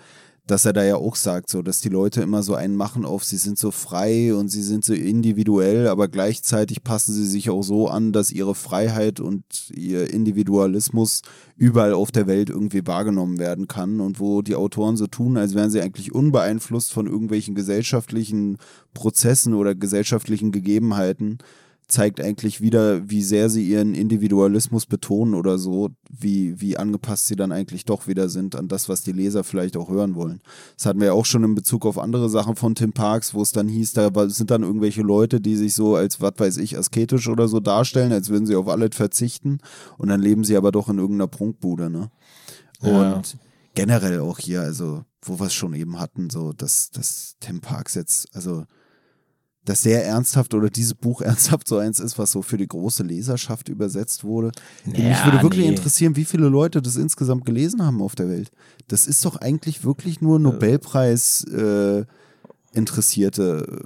dass 0.46 0.66
er 0.66 0.72
da 0.72 0.84
ja 0.84 0.94
auch 0.94 1.16
sagt, 1.16 1.50
so, 1.50 1.62
dass 1.62 1.80
die 1.80 1.88
Leute 1.88 2.22
immer 2.22 2.44
so 2.44 2.54
einen 2.54 2.76
machen 2.76 3.04
auf, 3.04 3.24
sie 3.24 3.38
sind 3.38 3.58
so 3.58 3.72
frei 3.72 4.32
und 4.36 4.50
sie 4.50 4.62
sind 4.62 4.84
so 4.84 4.94
individuell, 4.94 5.88
aber 5.88 6.06
gleichzeitig 6.06 6.84
passen 6.84 7.12
sie 7.12 7.26
sich 7.26 7.50
auch 7.50 7.64
so 7.64 7.88
an, 7.88 8.12
dass 8.12 8.30
ihre 8.30 8.54
Freiheit 8.54 9.18
und 9.18 9.42
ihr 9.74 10.14
Individualismus 10.14 11.22
überall 11.56 11.92
auf 11.92 12.12
der 12.12 12.28
Welt 12.28 12.50
irgendwie 12.50 12.86
wahrgenommen 12.86 13.40
werden 13.40 13.66
kann 13.66 13.98
und 13.98 14.20
wo 14.20 14.42
die 14.42 14.54
Autoren 14.54 14.96
so 14.96 15.08
tun, 15.08 15.36
als 15.36 15.56
wären 15.56 15.70
sie 15.70 15.80
eigentlich 15.80 16.14
unbeeinflusst 16.14 16.92
von 16.92 17.08
irgendwelchen 17.08 17.56
gesellschaftlichen 17.56 18.58
Prozessen 18.94 19.54
oder 19.54 19.74
gesellschaftlichen 19.74 20.52
Gegebenheiten 20.52 21.38
zeigt 21.88 22.20
eigentlich 22.20 22.60
wieder, 22.60 23.08
wie 23.08 23.22
sehr 23.22 23.48
sie 23.48 23.68
ihren 23.68 23.94
Individualismus 23.94 24.86
betonen 24.86 25.34
oder 25.34 25.56
so, 25.56 25.90
wie, 26.10 26.60
wie 26.60 26.76
angepasst 26.76 27.26
sie 27.26 27.36
dann 27.36 27.52
eigentlich 27.52 27.84
doch 27.84 28.08
wieder 28.08 28.28
sind 28.28 28.56
an 28.56 28.66
das, 28.66 28.88
was 28.88 29.02
die 29.02 29.12
Leser 29.12 29.44
vielleicht 29.44 29.76
auch 29.76 29.88
hören 29.88 30.16
wollen. 30.16 30.40
Das 30.76 30.86
hatten 30.86 30.98
wir 30.98 31.08
ja 31.08 31.12
auch 31.12 31.26
schon 31.26 31.44
in 31.44 31.54
Bezug 31.54 31.86
auf 31.86 31.98
andere 31.98 32.28
Sachen 32.28 32.56
von 32.56 32.74
Tim 32.74 32.92
Parks, 32.92 33.34
wo 33.34 33.42
es 33.42 33.52
dann 33.52 33.68
hieß, 33.68 33.92
da 33.92 34.10
sind 34.28 34.50
dann 34.50 34.62
irgendwelche 34.62 35.02
Leute, 35.02 35.40
die 35.40 35.56
sich 35.56 35.74
so 35.74 35.94
als, 35.94 36.20
was 36.20 36.34
weiß 36.36 36.56
ich, 36.56 36.76
asketisch 36.76 37.28
oder 37.28 37.46
so 37.46 37.60
darstellen, 37.60 38.12
als 38.12 38.30
würden 38.30 38.46
sie 38.46 38.56
auf 38.56 38.68
alles 38.68 38.96
verzichten 38.96 39.58
und 39.96 40.08
dann 40.08 40.20
leben 40.20 40.42
sie 40.42 40.56
aber 40.56 40.72
doch 40.72 40.88
in 40.88 40.98
irgendeiner 40.98 41.28
Prunkbude, 41.28 41.88
ne? 41.88 42.10
Ja. 42.82 43.14
Und 43.14 43.38
generell 43.74 44.20
auch 44.20 44.38
hier, 44.38 44.62
also, 44.62 45.04
wo 45.22 45.38
wir 45.38 45.46
es 45.46 45.54
schon 45.54 45.74
eben 45.74 45.98
hatten, 46.00 46.30
so, 46.30 46.52
dass, 46.52 46.90
dass 46.90 47.36
Tim 47.40 47.60
Parks 47.60 47.94
jetzt, 47.94 48.34
also, 48.34 48.64
das 49.66 49.82
sehr 49.82 50.06
ernsthaft 50.06 50.54
oder 50.54 50.70
dieses 50.70 50.94
Buch 50.94 51.20
ernsthaft 51.22 51.68
so 51.68 51.76
eins 51.76 52.00
ist, 52.00 52.18
was 52.18 52.32
so 52.32 52.40
für 52.40 52.56
die 52.56 52.66
große 52.66 53.02
Leserschaft 53.02 53.68
übersetzt 53.68 54.24
wurde. 54.24 54.52
Ja, 54.86 55.08
Mich 55.10 55.24
würde 55.24 55.42
wirklich 55.42 55.64
nee. 55.64 55.70
interessieren, 55.70 56.16
wie 56.16 56.24
viele 56.24 56.48
Leute 56.48 56.80
das 56.80 56.96
insgesamt 56.96 57.44
gelesen 57.44 57.84
haben 57.84 58.00
auf 58.00 58.14
der 58.14 58.28
Welt. 58.30 58.50
Das 58.88 59.06
ist 59.06 59.24
doch 59.24 59.36
eigentlich 59.36 59.84
wirklich 59.84 60.20
nur 60.20 60.38
Nobelpreis 60.38 61.44
äh, 61.44 62.04
interessierte 62.72 63.84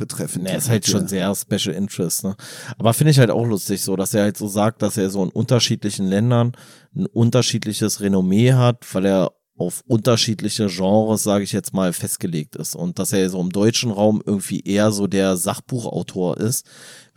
betreffend. 0.00 0.44
Nee, 0.44 0.56
ist 0.56 0.68
halt 0.68 0.86
schon 0.86 1.06
sehr 1.06 1.32
Special 1.36 1.74
Interest, 1.74 2.24
ne? 2.24 2.34
Aber 2.78 2.92
finde 2.94 3.12
ich 3.12 3.20
halt 3.20 3.30
auch 3.30 3.46
lustig 3.46 3.82
so, 3.82 3.94
dass 3.94 4.14
er 4.14 4.22
halt 4.22 4.36
so 4.36 4.48
sagt, 4.48 4.82
dass 4.82 4.96
er 4.96 5.10
so 5.10 5.22
in 5.22 5.28
unterschiedlichen 5.28 6.06
Ländern 6.06 6.52
ein 6.96 7.06
unterschiedliches 7.06 8.00
Renommee 8.00 8.54
hat, 8.54 8.92
weil 8.94 9.04
er 9.06 9.32
auf 9.60 9.84
unterschiedliche 9.86 10.68
Genres, 10.68 11.22
sage 11.22 11.44
ich 11.44 11.52
jetzt 11.52 11.74
mal, 11.74 11.92
festgelegt 11.92 12.56
ist. 12.56 12.74
Und 12.74 12.98
dass 12.98 13.12
er 13.12 13.28
so 13.28 13.38
im 13.40 13.50
deutschen 13.50 13.90
Raum 13.90 14.22
irgendwie 14.24 14.60
eher 14.60 14.90
so 14.90 15.06
der 15.06 15.36
Sachbuchautor 15.36 16.38
ist, 16.38 16.66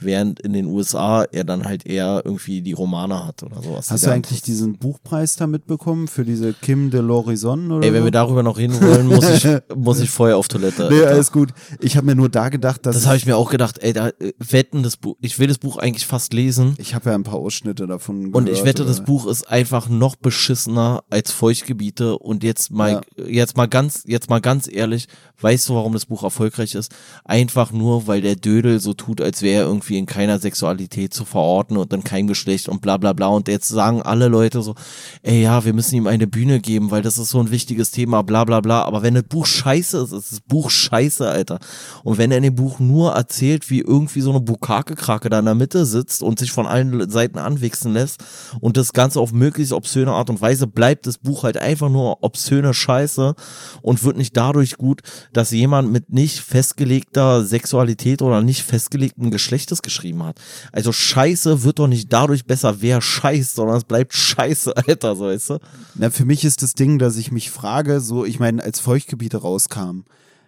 während 0.06 0.40
in 0.40 0.54
den 0.54 0.66
USA 0.66 1.24
er 1.24 1.44
dann 1.44 1.66
halt 1.66 1.86
eher 1.86 2.22
irgendwie 2.26 2.62
die 2.62 2.74
Romane 2.74 3.26
hat 3.26 3.44
oder 3.44 3.62
sowas. 3.62 3.92
Hast 3.92 4.06
du 4.06 4.12
eigentlich 4.12 4.42
diesen 4.42 4.78
Buchpreis 4.78 5.36
da 5.36 5.48
mitbekommen 5.48 6.08
für 6.08 6.26
diese 6.26 6.54
Kim 6.54 6.90
de 6.90 7.02
l'Horizon 7.02 7.72
oder 7.72 7.86
Ey, 7.86 7.94
wenn 7.94 8.02
so? 8.02 8.06
wir 8.06 8.12
darüber 8.12 8.44
noch 8.44 8.58
reden 8.58 8.80
wollen, 8.82 9.08
muss 9.08 9.30
ich, 9.30 9.48
muss 9.76 10.00
ich 10.00 10.10
vorher 10.10 10.38
auf 10.38 10.48
Toilette. 10.48 10.90
Nee, 10.92 11.04
alles 11.04 11.32
gut. 11.32 11.50
Ich 11.80 11.98
habe 11.98 12.06
mir 12.06 12.16
nur 12.16 12.30
da 12.30 12.50
gedacht, 12.50 12.86
dass 12.86 12.96
Das 12.96 13.06
habe 13.06 13.18
ich 13.18 13.26
mir 13.26 13.38
auch 13.38 13.50
gedacht, 13.50 13.80
ey, 13.82 13.94
da 13.94 14.10
äh, 14.10 14.34
wetten 14.40 14.84
das 14.84 14.98
Buch, 14.98 15.16
ich 15.22 15.40
will 15.40 15.48
das 15.48 15.58
Buch 15.58 15.78
eigentlich 15.78 16.06
fast 16.06 16.34
lesen. 16.34 16.76
Ich 16.78 16.96
habe 16.96 17.10
ja 17.10 17.16
ein 17.16 17.24
paar 17.24 17.40
Ausschnitte 17.40 17.88
davon 17.88 18.32
gehört. 18.32 18.36
Und 18.36 18.50
ich 18.50 18.64
wette, 18.64 18.84
oder? 18.84 18.92
das 18.92 19.04
Buch 19.04 19.28
ist 19.28 19.50
einfach 19.50 19.90
noch 19.90 20.16
beschissener 20.16 21.04
als 21.10 21.32
Feuchtgebiete 21.32 22.18
und 22.18 22.44
jetzt 22.44 22.72
mal 22.72 23.02
ja. 23.18 23.26
jetzt 23.26 23.58
mal 23.58 23.68
ganz 23.68 24.04
jetzt 24.06 24.30
mal 24.30 24.40
ganz 24.40 24.70
ehrlich, 24.72 25.08
weißt 25.42 25.70
du, 25.70 25.76
warum 25.76 25.94
das 25.94 26.06
Buch 26.06 26.24
erfolgreich 26.24 26.76
ist? 26.76 26.92
Einfach 27.24 27.72
nur, 27.72 28.08
weil 28.08 28.22
der 28.22 28.36
Dödel 28.36 28.80
so 28.80 28.94
tut, 28.94 29.22
als 29.22 29.42
wäre 29.42 29.64
er 29.64 29.68
irgendwie 29.68 29.93
in 29.98 30.06
keiner 30.06 30.40
Sexualität 30.40 31.14
zu 31.14 31.26
verorten 31.26 31.78
und 31.78 31.94
in 31.94 32.04
keinem 32.04 32.28
Geschlecht 32.28 32.70
und 32.70 32.82
bla 32.82 32.98
bla 32.98 33.14
bla. 33.14 33.28
Und 33.28 33.48
jetzt 33.48 33.68
sagen 33.68 34.02
alle 34.02 34.28
Leute 34.28 34.62
so, 34.62 34.76
ey 35.22 35.42
ja, 35.44 35.64
wir 35.66 35.74
müssen 35.74 35.96
ihm 35.96 36.08
eine 36.08 36.28
Bühne 36.28 36.60
geben, 36.60 36.92
weil 36.92 37.02
das 37.02 37.18
ist 37.18 37.30
so 37.30 37.40
ein 37.40 37.52
wichtiges 37.52 37.92
Thema, 37.92 38.24
bla 38.24 38.44
bla 38.44 38.62
bla. 38.62 38.84
Aber 38.84 39.04
wenn 39.04 39.14
das 39.14 39.24
Buch 39.24 39.46
scheiße 39.46 39.98
ist, 40.00 40.12
ist 40.12 40.32
das 40.32 40.40
Buch 40.42 40.70
scheiße, 40.70 41.30
Alter. 41.30 41.60
Und 42.04 42.18
wenn 42.18 42.32
er 42.32 42.38
in 42.38 42.44
dem 42.44 42.56
Buch 42.56 42.80
nur 42.80 43.14
erzählt, 43.14 43.70
wie 43.70 43.80
irgendwie 43.80 44.22
so 44.22 44.32
eine 44.32 44.42
Bukake-Krake 44.42 45.30
da 45.30 45.40
in 45.40 45.46
der 45.46 45.56
Mitte 45.56 45.86
sitzt 45.86 46.24
und 46.24 46.40
sich 46.40 46.52
von 46.52 46.66
allen 46.66 47.10
Seiten 47.10 47.38
anwichsen 47.38 47.94
lässt 47.94 48.24
und 48.60 48.78
das 48.78 48.94
Ganze 48.94 49.20
auf 49.20 49.32
möglichst 49.32 49.74
obszöne 49.74 50.12
Art 50.12 50.30
und 50.30 50.42
Weise, 50.42 50.68
bleibt 50.68 51.08
das 51.08 51.18
Buch 51.18 51.44
halt 51.44 51.58
einfach 51.58 51.90
nur 51.90 52.24
obszöne 52.24 52.74
Scheiße 52.74 53.36
und 53.82 54.04
wird 54.04 54.18
nicht 54.18 54.36
dadurch 54.36 54.78
gut, 54.78 55.02
dass 55.34 55.52
jemand 55.52 55.92
mit 55.92 56.12
nicht 56.12 56.40
festgelegter 56.40 57.46
Sexualität 57.46 58.22
oder 58.22 58.42
nicht 58.42 58.64
festgelegten 58.64 59.32
Geschlechtes 59.32 59.82
geschrieben 59.84 60.24
hat. 60.24 60.40
Also 60.72 60.92
Scheiße 60.92 61.64
wird 61.64 61.80
doch 61.80 61.88
nicht 61.88 62.12
dadurch 62.12 62.46
besser, 62.46 62.82
wer 62.82 63.02
scheißt, 63.02 63.56
sondern 63.56 63.78
es 63.78 63.84
bleibt 63.84 64.14
Scheiße, 64.14 64.76
Alter, 64.88 65.16
so 65.16 65.26
weißt 65.26 65.50
du? 65.52 65.60
Na, 65.96 66.10
für 66.10 66.26
mich 66.26 66.46
ist 66.46 66.64
das 66.64 66.74
Ding, 66.74 67.00
dass 67.00 67.18
ich 67.18 67.32
mich 67.32 67.52
frage, 67.52 68.02
so, 68.02 68.26
ich 68.26 68.40
meine, 68.40 68.64
als 68.64 68.80
Feuchtgebiete 68.80 69.38
rauskam, 69.38 70.04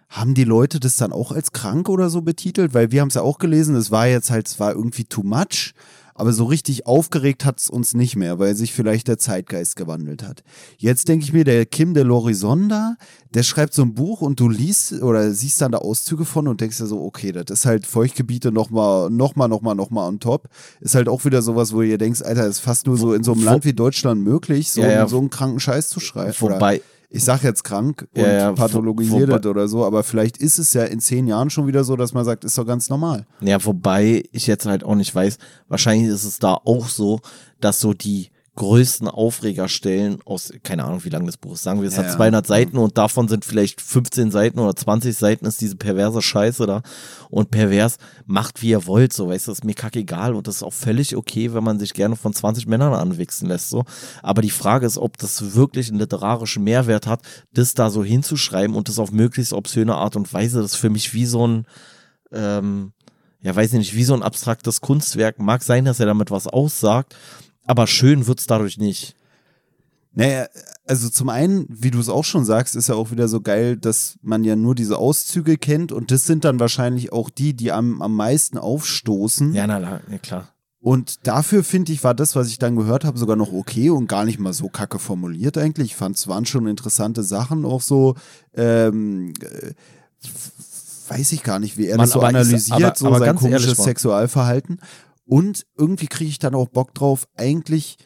haben 0.08 0.34
die 0.34 0.44
Leute 0.44 0.80
das 0.80 0.96
dann 0.96 1.12
auch 1.12 1.32
als 1.32 1.52
krank 1.52 1.88
oder 1.88 2.10
so 2.10 2.22
betitelt? 2.22 2.74
Weil 2.74 2.92
wir 2.92 3.00
haben 3.00 3.08
es 3.08 3.14
ja 3.14 3.22
auch 3.22 3.38
gelesen, 3.38 3.74
es 3.76 3.90
war 3.90 4.06
jetzt 4.06 4.30
halt, 4.30 4.48
es 4.48 4.60
war 4.60 4.72
irgendwie 4.72 5.04
too 5.04 5.22
much. 5.22 5.74
Aber 6.16 6.32
so 6.32 6.44
richtig 6.44 6.86
aufgeregt 6.86 7.44
hat 7.44 7.60
es 7.60 7.70
uns 7.70 7.94
nicht 7.94 8.16
mehr, 8.16 8.38
weil 8.38 8.56
sich 8.56 8.72
vielleicht 8.72 9.08
der 9.08 9.18
Zeitgeist 9.18 9.76
gewandelt 9.76 10.22
hat. 10.22 10.42
Jetzt 10.78 11.08
denke 11.08 11.24
ich 11.24 11.32
mir, 11.32 11.44
der 11.44 11.66
Kim 11.66 11.94
de 11.94 12.04
l'Horizon 12.04 12.68
da, 12.68 12.96
der 13.34 13.42
schreibt 13.42 13.74
so 13.74 13.82
ein 13.82 13.94
Buch 13.94 14.22
und 14.22 14.40
du 14.40 14.48
liest 14.48 15.02
oder 15.02 15.30
siehst 15.32 15.60
dann 15.60 15.72
da 15.72 15.78
Auszüge 15.78 16.24
von 16.24 16.48
und 16.48 16.60
denkst 16.60 16.78
dir 16.78 16.86
so, 16.86 17.02
okay, 17.02 17.32
das 17.32 17.44
ist 17.50 17.66
halt 17.66 17.86
Feuchtgebiete 17.86 18.50
nochmal, 18.50 19.10
nochmal, 19.10 19.48
nochmal, 19.48 19.74
nochmal 19.74 20.08
on 20.08 20.20
top. 20.20 20.48
Ist 20.80 20.94
halt 20.94 21.08
auch 21.08 21.24
wieder 21.24 21.42
sowas, 21.42 21.72
wo 21.72 21.82
ihr 21.82 21.98
denkt, 21.98 22.24
Alter, 22.24 22.46
ist 22.46 22.60
fast 22.60 22.86
nur 22.86 22.96
so 22.96 23.12
in 23.12 23.22
so 23.22 23.32
einem 23.32 23.44
Land 23.44 23.64
wie 23.64 23.74
Deutschland 23.74 24.22
möglich, 24.22 24.70
so, 24.70 24.80
Ja, 24.80 24.90
ja. 24.90 25.08
so 25.08 25.18
einen 25.18 25.30
kranken 25.30 25.60
Scheiß 25.60 25.88
zu 25.88 26.00
schreiben. 26.00 26.34
Oder 26.40 26.56
Wobei, 26.56 26.80
ich 27.08 27.24
sag 27.24 27.42
jetzt 27.42 27.64
krank 27.64 28.06
und 28.14 28.22
Ja, 28.22 28.32
ja, 28.32 28.52
pathologisiert 28.52 29.28
das 29.28 29.46
oder 29.46 29.68
so, 29.68 29.84
aber 29.84 30.02
vielleicht 30.02 30.38
ist 30.38 30.58
es 30.58 30.72
ja 30.72 30.84
in 30.84 31.00
zehn 31.00 31.26
Jahren 31.26 31.50
schon 31.50 31.66
wieder 31.66 31.84
so, 31.84 31.96
dass 31.96 32.12
man 32.12 32.24
sagt, 32.24 32.44
ist 32.44 32.58
doch 32.58 32.66
ganz 32.66 32.88
normal. 32.88 33.26
Ja, 33.40 33.64
wobei 33.64 34.24
ich 34.32 34.46
jetzt 34.46 34.66
halt 34.66 34.84
auch 34.84 34.94
nicht 34.94 35.14
weiß, 35.14 35.38
wahrscheinlich 35.68 36.08
ist 36.08 36.24
es 36.24 36.38
da 36.38 36.54
auch 36.64 36.88
so, 36.88 37.20
dass 37.60 37.80
so 37.80 37.92
die 37.94 38.30
größten 38.56 39.06
Aufregerstellen 39.06 40.18
aus, 40.24 40.52
keine 40.62 40.84
Ahnung, 40.84 41.04
wie 41.04 41.10
lang 41.10 41.26
das 41.26 41.36
Buch 41.36 41.52
ist, 41.54 41.62
sagen 41.62 41.80
wir, 41.80 41.88
es 41.88 41.96
Ja, 41.96 42.02
hat 42.02 42.10
ja. 42.10 42.16
200 42.16 42.46
Seiten 42.46 42.78
und 42.78 42.98
davon 42.98 43.28
sind 43.28 43.44
vielleicht 43.44 43.80
15 43.80 44.30
Seiten 44.30 44.58
oder 44.58 44.74
20 44.74 45.16
Seiten 45.16 45.46
ist 45.46 45.60
diese 45.60 45.76
perverse 45.76 46.20
Scheiße 46.22 46.66
da 46.66 46.82
und 47.30 47.50
pervers 47.50 47.98
macht 48.24 48.62
wie 48.62 48.70
ihr 48.70 48.86
wollt, 48.86 49.12
so, 49.12 49.28
weißt 49.28 49.46
du, 49.46 49.52
ist 49.52 49.64
mir 49.64 49.74
kackegal 49.74 50.34
und 50.34 50.48
das 50.48 50.56
ist 50.56 50.62
auch 50.62 50.72
völlig 50.72 51.14
okay, 51.16 51.54
wenn 51.54 51.62
man 51.62 51.78
sich 51.78 51.94
gerne 51.94 52.16
von 52.16 52.32
20 52.32 52.66
Männern 52.66 52.94
anwichsen 52.94 53.48
lässt, 53.48 53.70
so. 53.70 53.84
Aber 54.22 54.42
die 54.42 54.50
Frage 54.50 54.86
ist, 54.86 54.98
ob 54.98 55.18
das 55.18 55.54
wirklich 55.54 55.88
einen 55.90 56.00
literarischen 56.00 56.64
Mehrwert 56.64 57.06
hat, 57.06 57.20
das 57.52 57.74
da 57.74 57.90
so 57.90 58.02
hinzuschreiben 58.02 58.74
und 58.74 58.88
das 58.88 58.98
auf 58.98 59.12
möglichst 59.12 59.52
obszöne 59.52 59.94
Art 59.94 60.16
und 60.16 60.32
Weise, 60.32 60.62
das 60.62 60.72
ist 60.72 60.76
für 60.76 60.90
mich 60.90 61.14
wie 61.14 61.26
so 61.26 61.46
ein, 61.46 61.66
ähm, 62.32 62.92
ja, 63.42 63.54
weiß 63.54 63.74
ich 63.74 63.78
nicht, 63.78 63.94
wie 63.94 64.04
so 64.04 64.14
ein 64.14 64.22
abstraktes 64.22 64.80
Kunstwerk. 64.80 65.38
Mag 65.38 65.62
sein, 65.62 65.84
dass 65.84 66.00
er 66.00 66.06
damit 66.06 66.32
was 66.32 66.48
aussagt, 66.48 67.14
aber 67.66 67.86
schön 67.86 68.26
wird's 68.26 68.46
dadurch 68.46 68.78
nicht. 68.78 69.14
Naja, 70.14 70.46
also 70.86 71.10
zum 71.10 71.28
einen, 71.28 71.66
wie 71.68 71.90
du 71.90 72.00
es 72.00 72.08
auch 72.08 72.24
schon 72.24 72.44
sagst, 72.46 72.74
ist 72.74 72.88
ja 72.88 72.94
auch 72.94 73.10
wieder 73.10 73.28
so 73.28 73.42
geil, 73.42 73.76
dass 73.76 74.18
man 74.22 74.44
ja 74.44 74.56
nur 74.56 74.74
diese 74.74 74.96
Auszüge 74.96 75.58
kennt 75.58 75.92
und 75.92 76.10
das 76.10 76.24
sind 76.24 76.44
dann 76.44 76.58
wahrscheinlich 76.58 77.12
auch 77.12 77.28
die, 77.28 77.52
die 77.52 77.70
am, 77.70 78.00
am 78.00 78.14
meisten 78.16 78.56
aufstoßen. 78.56 79.52
Ja, 79.52 79.66
na, 79.66 79.78
na 79.78 80.00
klar. 80.18 80.48
Und 80.80 81.26
dafür 81.26 81.64
finde 81.64 81.92
ich, 81.92 82.04
war 82.04 82.14
das, 82.14 82.36
was 82.36 82.46
ich 82.48 82.58
dann 82.58 82.76
gehört 82.76 83.04
habe, 83.04 83.18
sogar 83.18 83.34
noch 83.36 83.52
okay 83.52 83.90
und 83.90 84.06
gar 84.06 84.24
nicht 84.24 84.38
mal 84.38 84.52
so 84.52 84.68
kacke 84.68 84.98
formuliert 85.00 85.58
eigentlich. 85.58 85.88
Ich 85.88 85.96
fand 85.96 86.16
es 86.16 86.28
waren 86.28 86.46
schon 86.46 86.66
interessante 86.66 87.22
Sachen, 87.24 87.64
auch 87.64 87.82
so, 87.82 88.14
ähm, 88.54 89.34
äh, 89.40 89.72
weiß 91.08 91.32
ich 91.32 91.42
gar 91.42 91.58
nicht, 91.58 91.76
wie 91.76 91.86
er 91.88 91.96
Mann, 91.96 92.06
das 92.06 92.12
so 92.12 92.20
analysiert, 92.20 92.82
aber- 92.82 92.94
so 92.96 93.06
aber 93.08 93.18
sein 93.18 93.26
ehrlich, 93.28 93.40
komisches 93.42 93.78
Mann. 93.78 93.84
Sexualverhalten. 93.84 94.78
Und 95.26 95.66
irgendwie 95.76 96.06
kriege 96.06 96.30
ich 96.30 96.38
dann 96.38 96.54
auch 96.54 96.68
Bock 96.68 96.94
drauf, 96.94 97.26
eigentlich 97.36 97.98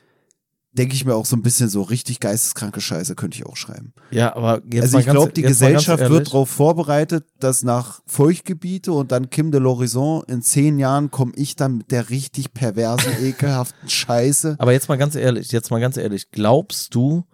denke 0.73 0.95
ich 0.95 1.05
mir 1.05 1.15
auch 1.15 1.27
so 1.27 1.37
ein 1.37 1.43
bisschen 1.43 1.69
so 1.69 1.83
richtig 1.83 2.21
geisteskranke 2.21 2.81
Scheiße 2.81 3.17
könnte 3.17 3.37
ich 3.37 3.47
auch 3.47 3.57
schreiben. 3.57 3.93
Ja, 4.11 4.37
aber 4.37 4.63
jetzt 4.73 4.85
also 4.85 4.99
ich 4.99 5.07
glaube, 5.07 5.33
die 5.33 5.43
Gesellschaft 5.43 6.09
wird 6.09 6.29
darauf 6.29 6.49
vorbereitet, 6.49 7.27
dass 7.41 7.63
nach 7.63 8.01
Feuchtgebiete 8.07 8.93
und 8.93 9.11
dann 9.11 9.31
Kim 9.31 9.51
de 9.51 9.61
l'Horizon 9.61 10.25
in 10.29 10.43
zehn 10.43 10.79
Jahren 10.79 11.11
komme 11.11 11.33
ich 11.35 11.57
dann 11.57 11.79
mit 11.79 11.91
der 11.91 12.11
richtig 12.11 12.55
perversen, 12.55 13.13
ekelhaften 13.23 13.89
Scheiße. 13.89 14.57
Aber 14.59 14.73
jetzt 14.73 14.89
mal 14.89 14.97
ganz 14.97 15.17
ehrlich, 15.17 15.51
jetzt 15.51 15.71
mal 15.71 15.81
ganz 15.81 15.97
ehrlich, 15.97 16.31
glaubst 16.31 16.95
du, 16.95 17.25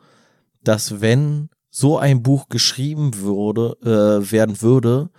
dass 0.64 1.00
wenn 1.00 1.50
so 1.70 1.98
ein 1.98 2.22
Buch 2.22 2.48
geschrieben 2.48 3.18
würde, 3.18 3.76
äh, 3.82 4.32
werden 4.32 4.62
würde, 4.62 5.10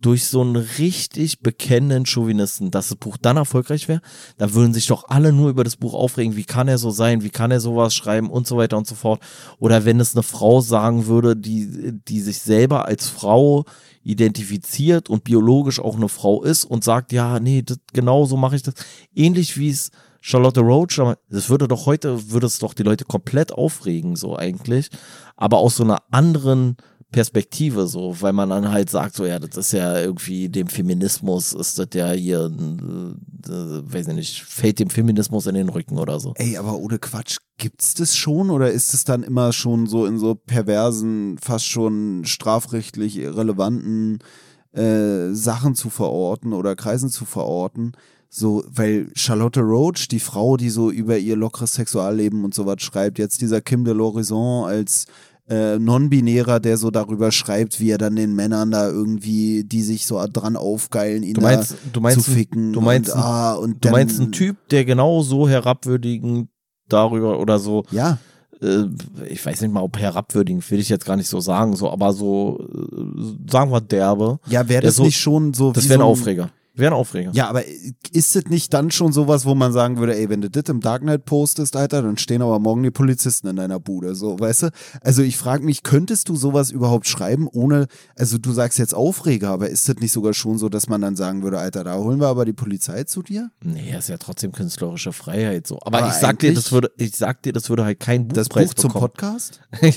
durch 0.00 0.26
so 0.26 0.40
einen 0.40 0.56
richtig 0.56 1.40
bekennenden 1.40 2.06
Chauvinisten, 2.06 2.70
dass 2.70 2.88
das 2.88 2.96
Buch 2.96 3.16
dann 3.20 3.36
erfolgreich 3.36 3.88
wäre, 3.88 4.00
dann 4.38 4.54
würden 4.54 4.72
sich 4.72 4.86
doch 4.86 5.04
alle 5.08 5.32
nur 5.32 5.50
über 5.50 5.62
das 5.62 5.76
Buch 5.76 5.94
aufregen, 5.94 6.36
wie 6.36 6.44
kann 6.44 6.68
er 6.68 6.78
so 6.78 6.90
sein, 6.90 7.22
wie 7.22 7.30
kann 7.30 7.50
er 7.50 7.60
sowas 7.60 7.94
schreiben 7.94 8.30
und 8.30 8.46
so 8.46 8.56
weiter 8.56 8.78
und 8.78 8.86
so 8.86 8.94
fort. 8.94 9.22
Oder 9.58 9.84
wenn 9.84 10.00
es 10.00 10.14
eine 10.14 10.22
Frau 10.22 10.60
sagen 10.60 11.06
würde, 11.06 11.36
die, 11.36 11.92
die 12.08 12.20
sich 12.20 12.38
selber 12.38 12.86
als 12.86 13.08
Frau 13.08 13.64
identifiziert 14.02 15.10
und 15.10 15.24
biologisch 15.24 15.80
auch 15.80 15.96
eine 15.96 16.08
Frau 16.08 16.42
ist 16.42 16.64
und 16.64 16.82
sagt, 16.82 17.12
ja, 17.12 17.38
nee, 17.38 17.62
das, 17.62 17.78
genau 17.92 18.24
so 18.24 18.36
mache 18.36 18.56
ich 18.56 18.62
das. 18.62 18.74
Ähnlich 19.14 19.58
wie 19.58 19.68
es 19.68 19.90
Charlotte 20.22 20.60
Roach, 20.60 21.00
das 21.30 21.48
würde 21.48 21.68
doch 21.68 21.86
heute, 21.86 22.30
würde 22.30 22.46
es 22.46 22.58
doch 22.58 22.74
die 22.74 22.82
Leute 22.82 23.04
komplett 23.04 23.52
aufregen, 23.52 24.16
so 24.16 24.36
eigentlich. 24.36 24.90
Aber 25.36 25.58
aus 25.58 25.76
so 25.76 25.84
einer 25.84 26.02
anderen 26.10 26.76
Perspektive, 27.10 27.86
so, 27.88 28.16
weil 28.20 28.32
man 28.32 28.50
dann 28.50 28.70
halt 28.70 28.88
sagt, 28.88 29.16
so, 29.16 29.26
ja, 29.26 29.38
das 29.38 29.56
ist 29.56 29.72
ja 29.72 29.98
irgendwie 29.98 30.48
dem 30.48 30.68
Feminismus, 30.68 31.52
ist 31.52 31.78
das 31.78 31.88
ja 31.94 32.12
hier, 32.12 32.50
äh, 32.50 33.50
äh, 33.52 33.82
weiß 33.92 34.08
ich 34.08 34.14
nicht, 34.14 34.42
fällt 34.42 34.78
dem 34.78 34.90
Feminismus 34.90 35.46
in 35.46 35.56
den 35.56 35.68
Rücken 35.68 35.98
oder 35.98 36.20
so. 36.20 36.34
Ey, 36.36 36.56
aber 36.56 36.76
ohne 36.76 36.98
Quatsch, 36.98 37.38
gibt's 37.58 37.94
das 37.94 38.16
schon 38.16 38.50
oder 38.50 38.70
ist 38.70 38.94
es 38.94 39.04
dann 39.04 39.24
immer 39.24 39.52
schon 39.52 39.86
so 39.86 40.06
in 40.06 40.18
so 40.18 40.34
perversen, 40.34 41.38
fast 41.38 41.66
schon 41.66 42.24
strafrechtlich 42.24 43.18
relevanten 43.18 44.18
äh, 44.72 45.32
Sachen 45.32 45.74
zu 45.74 45.90
verorten 45.90 46.52
oder 46.52 46.76
Kreisen 46.76 47.10
zu 47.10 47.24
verorten? 47.24 47.92
So, 48.32 48.62
weil 48.68 49.10
Charlotte 49.16 49.60
Roach, 49.60 50.06
die 50.06 50.20
Frau, 50.20 50.56
die 50.56 50.70
so 50.70 50.92
über 50.92 51.18
ihr 51.18 51.34
lockeres 51.34 51.74
Sexualleben 51.74 52.44
und 52.44 52.54
sowas 52.54 52.80
schreibt, 52.80 53.18
jetzt 53.18 53.40
dieser 53.40 53.60
Kim 53.60 53.84
de 53.84 53.92
l'Horizon 53.92 54.66
als 54.66 55.06
äh, 55.50 55.78
Non-Binärer, 55.78 56.60
der 56.60 56.76
so 56.76 56.90
darüber 56.90 57.32
schreibt, 57.32 57.80
wie 57.80 57.90
er 57.90 57.98
dann 57.98 58.14
den 58.16 58.34
Männern 58.34 58.70
da 58.70 58.88
irgendwie, 58.88 59.64
die 59.64 59.82
sich 59.82 60.06
so 60.06 60.24
dran 60.32 60.56
aufgeilen, 60.56 61.22
ihn 61.24 61.34
Du 61.34 61.40
meinst, 61.40 61.72
da 61.72 61.76
du 61.92 62.00
meinst, 62.00 62.24
zu 62.24 62.30
ficken. 62.30 62.72
du 62.72 62.80
meinst, 62.80 63.12
und, 63.12 63.20
ah, 63.20 63.54
und 63.54 63.84
du 63.84 63.90
meinst 63.90 64.20
einen 64.20 64.32
Typ, 64.32 64.56
der 64.70 64.84
genau 64.84 65.22
so 65.22 65.48
herabwürdigend 65.48 66.48
darüber 66.88 67.38
oder 67.40 67.58
so 67.58 67.84
Ja, 67.90 68.18
äh, 68.62 68.84
ich 69.28 69.44
weiß 69.44 69.60
nicht 69.62 69.72
mal, 69.72 69.80
ob 69.82 69.98
herabwürdigend, 69.98 70.68
will 70.70 70.78
ich 70.80 70.88
jetzt 70.88 71.04
gar 71.06 71.16
nicht 71.16 71.28
so 71.28 71.40
sagen, 71.40 71.74
so, 71.76 71.90
aber 71.90 72.12
so, 72.12 72.58
äh, 72.72 73.50
sagen 73.50 73.70
wir 73.72 73.80
derbe. 73.80 74.38
ja, 74.48 74.68
wäre 74.68 74.82
das 74.82 74.96
so- 74.96 75.02
nicht 75.04 75.18
schon 75.18 75.52
so 75.54 75.72
Das 75.72 75.88
wäre 75.88 75.98
ein 76.00 76.04
so 76.04 76.06
Aufreger. 76.12 76.50
Wäre 76.80 76.92
ein 76.92 76.98
Aufreger. 76.98 77.30
Ja, 77.34 77.48
aber 77.48 77.62
ist 78.12 78.34
es 78.34 78.46
nicht 78.46 78.72
dann 78.72 78.90
schon 78.90 79.12
sowas, 79.12 79.44
wo 79.44 79.54
man 79.54 79.72
sagen 79.72 79.98
würde, 79.98 80.16
ey, 80.16 80.28
wenn 80.30 80.40
du 80.40 80.50
das 80.50 80.64
im 80.68 80.80
Darknet 80.80 81.26
postest, 81.26 81.76
Alter, 81.76 82.02
dann 82.02 82.16
stehen 82.16 82.40
aber 82.40 82.58
morgen 82.58 82.82
die 82.82 82.90
Polizisten 82.90 83.48
in 83.48 83.56
deiner 83.56 83.78
Bude, 83.78 84.14
so, 84.14 84.40
weißt 84.40 84.62
du? 84.64 84.70
Also 85.02 85.22
ich 85.22 85.36
frage 85.36 85.64
mich, 85.64 85.82
könntest 85.82 86.28
du 86.30 86.36
sowas 86.36 86.70
überhaupt 86.70 87.06
schreiben, 87.06 87.46
ohne, 87.52 87.86
also 88.16 88.38
du 88.38 88.52
sagst 88.52 88.78
jetzt 88.78 88.94
Aufreger, 88.94 89.50
aber 89.50 89.68
ist 89.68 89.88
das 89.88 89.96
nicht 89.96 90.12
sogar 90.12 90.32
schon 90.32 90.56
so, 90.58 90.68
dass 90.70 90.88
man 90.88 91.00
dann 91.00 91.16
sagen 91.16 91.42
würde, 91.42 91.58
Alter, 91.58 91.84
da 91.84 91.96
holen 91.96 92.18
wir 92.18 92.28
aber 92.28 92.44
die 92.44 92.52
Polizei 92.54 93.04
zu 93.04 93.22
dir? 93.22 93.50
Nee, 93.62 93.94
ist 93.96 94.08
ja 94.08 94.16
trotzdem 94.16 94.52
künstlerische 94.52 95.12
Freiheit 95.12 95.66
so. 95.66 95.78
Aber, 95.82 95.98
Aber 95.98 96.08
ich 96.08 96.14
sag 96.14 96.38
dir, 96.38 96.54
das 96.54 96.72
würde, 96.72 96.90
ich 96.96 97.14
sag 97.14 97.42
dir, 97.42 97.52
das 97.52 97.68
würde 97.68 97.84
halt 97.84 98.00
kein 98.00 98.28
Das 98.28 98.48
Buchpreis 98.48 98.68
Buch 98.70 98.74
zum 98.74 98.88
bekommen. 98.88 99.12
Podcast? 99.12 99.60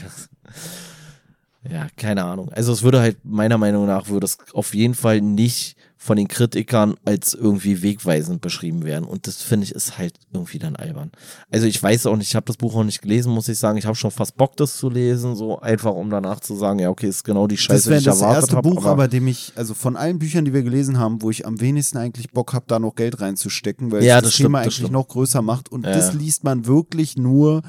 ja, 1.70 1.88
keine 1.96 2.26
Ahnung. 2.26 2.52
Also 2.52 2.74
es 2.74 2.84
würde 2.84 3.00
halt, 3.00 3.24
meiner 3.24 3.58
Meinung 3.58 3.86
nach, 3.86 4.10
würde 4.10 4.26
es 4.26 4.38
auf 4.54 4.76
jeden 4.76 4.96
Fall 4.96 5.22
nicht 5.22 5.78
von 6.04 6.18
den 6.18 6.28
Kritikern 6.28 6.96
als 7.06 7.34
irgendwie 7.34 7.82
wegweisend 7.82 8.42
beschrieben 8.42 8.84
werden. 8.84 9.06
Und 9.06 9.26
das 9.26 9.42
finde 9.42 9.64
ich 9.64 9.72
ist 9.72 9.98
halt 9.98 10.16
irgendwie 10.34 10.60
dann 10.60 10.76
albern. 10.76 11.12
Also 11.50 11.66
ich 11.66 11.82
weiß 11.82 12.08
auch 12.08 12.18
nicht, 12.18 12.28
ich 12.28 12.36
habe 12.36 12.46
das 12.46 12.58
Buch 12.58 12.76
auch 12.76 12.84
nicht 12.84 13.02
gelesen, 13.02 13.32
muss 13.32 13.48
ich 13.48 13.58
sagen. 13.58 13.78
Ich 13.78 13.86
habe 13.86 13.96
schon 13.96 14.12
fast 14.12 14.36
Bock, 14.36 14.58
das 14.58 14.76
zu 14.76 14.90
lesen, 14.90 15.38
so 15.38 15.60
einfach, 15.62 15.94
um 15.94 16.10
danach 16.10 16.42
zu 16.42 16.56
sagen, 16.56 16.80
ja, 16.80 16.90
okay, 16.90 17.08
ist 17.08 17.24
genau 17.24 17.48
die 17.48 17.56
Scheiße, 17.56 17.74
Das 17.74 17.86
wäre 17.86 17.96
die 17.96 18.02
ich 18.02 18.06
das 18.08 18.20
erwartet 18.20 18.42
erste 18.44 18.56
habe. 18.58 18.70
Buch, 18.70 18.86
aber 18.86 19.08
dem 19.08 19.28
ich, 19.28 19.54
also 19.56 19.74
von 19.74 19.96
allen 19.96 20.20
Büchern, 20.20 20.44
die 20.44 20.52
wir 20.54 20.64
gelesen 20.64 21.00
haben, 21.00 21.22
wo 21.22 21.30
ich 21.30 21.46
am 21.48 21.62
wenigsten 21.62 21.98
eigentlich 21.98 22.32
Bock 22.32 22.52
habe, 22.52 22.66
da 22.68 22.80
noch 22.80 22.96
Geld 22.96 23.22
reinzustecken, 23.22 23.94
weil 23.94 24.04
Ja, 24.04 24.18
es 24.18 24.24
das, 24.24 24.24
das 24.24 24.34
stimmt, 24.34 24.46
Thema 24.48 24.58
das 24.58 24.64
eigentlich 24.66 24.76
stimmt. 24.76 24.92
noch 24.92 25.08
größer 25.08 25.42
macht. 25.42 25.72
Und 25.72 25.86
Ja, 25.86 25.94
das 25.94 26.14
liest 26.14 26.44
man 26.44 26.66
wirklich 26.68 27.16
nur 27.18 27.62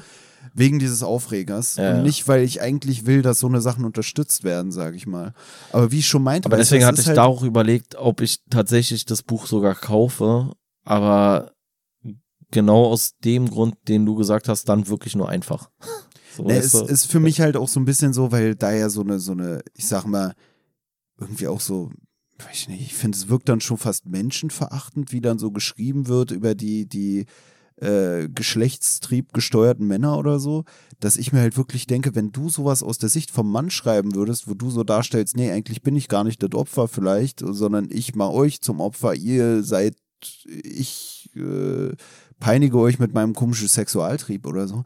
wegen 0.55 0.79
dieses 0.79 1.03
Aufregers. 1.03 1.75
Ja, 1.75 1.95
und 1.97 2.03
nicht, 2.03 2.27
weil 2.27 2.41
ich 2.43 2.61
eigentlich 2.61 3.05
will, 3.05 3.21
dass 3.21 3.39
so 3.39 3.47
eine 3.47 3.61
Sachen 3.61 3.85
unterstützt 3.85 4.43
werden, 4.43 4.71
sage 4.71 4.95
ich 4.95 5.05
mal. 5.05 5.33
Aber 5.71 5.91
wie 5.91 5.99
ich 5.99 6.07
schon 6.07 6.23
meinte, 6.23 6.47
Aber 6.47 6.57
deswegen 6.57 6.85
hatte 6.85 7.01
ich 7.01 7.07
ist 7.07 7.15
da 7.17 7.23
halt, 7.23 7.29
auch 7.31 7.43
überlegt, 7.43 7.95
ob 7.95 8.21
ich 8.21 8.39
tatsächlich 8.49 9.05
das 9.05 9.21
Buch 9.21 9.47
sogar 9.47 9.75
kaufe, 9.75 10.53
aber 10.85 11.51
genau 12.51 12.85
aus 12.85 13.17
dem 13.23 13.49
Grund, 13.49 13.75
den 13.87 14.05
du 14.05 14.15
gesagt 14.15 14.47
hast, 14.47 14.69
dann 14.69 14.87
wirklich 14.87 15.15
nur 15.15 15.29
einfach. 15.29 15.69
So, 16.35 16.43
Ne, 16.43 16.59
du? 16.59 16.81
ist 16.83 17.05
für 17.05 17.21
mich 17.21 17.39
halt 17.39 17.55
auch 17.55 17.69
so 17.69 17.79
ein 17.79 17.85
bisschen 17.85 18.11
so, 18.11 18.29
weil 18.29 18.55
da 18.55 18.73
ja 18.73 18.89
so 18.89 18.99
eine, 18.99 19.19
so 19.19 19.31
eine, 19.31 19.61
ich 19.73 19.87
sag 19.87 20.03
mal, 20.03 20.33
irgendwie 21.17 21.47
auch 21.47 21.61
so, 21.61 21.91
weiß 22.39 22.51
ich 22.51 22.67
nicht, 22.67 22.81
ich 22.81 22.93
finde, 22.93 23.17
es 23.17 23.29
wirkt 23.29 23.47
dann 23.47 23.61
schon 23.61 23.77
fast 23.77 24.05
menschenverachtend, 24.05 25.13
wie 25.13 25.21
dann 25.21 25.39
so 25.39 25.51
geschrieben 25.51 26.09
wird 26.09 26.31
über 26.31 26.53
die, 26.53 26.89
die 26.89 27.25
äh, 27.77 28.29
Geschlechtstrieb 28.29 29.33
gesteuerten 29.33 29.87
Männer 29.87 30.17
oder 30.17 30.39
so, 30.39 30.63
dass 30.99 31.17
ich 31.17 31.33
mir 31.33 31.41
halt 31.41 31.57
wirklich 31.57 31.87
denke, 31.87 32.15
wenn 32.15 32.31
du 32.31 32.49
sowas 32.49 32.83
aus 32.83 32.97
der 32.97 33.09
Sicht 33.09 33.31
vom 33.31 33.51
Mann 33.51 33.69
schreiben 33.69 34.15
würdest, 34.15 34.47
wo 34.47 34.53
du 34.53 34.69
so 34.69 34.83
darstellst, 34.83 35.35
nee, 35.35 35.51
eigentlich 35.51 35.81
bin 35.81 35.95
ich 35.95 36.07
gar 36.07 36.23
nicht 36.23 36.41
das 36.41 36.53
Opfer 36.53 36.87
vielleicht, 36.87 37.41
sondern 37.45 37.87
ich 37.91 38.15
mache 38.15 38.33
euch 38.33 38.61
zum 38.61 38.79
Opfer, 38.79 39.13
ihr 39.13 39.63
seid, 39.63 39.95
ich 40.47 41.29
äh, 41.35 41.91
peinige 42.39 42.77
euch 42.79 42.99
mit 42.99 43.13
meinem 43.13 43.33
komischen 43.33 43.67
Sexualtrieb 43.67 44.47
oder 44.47 44.67
so. 44.67 44.83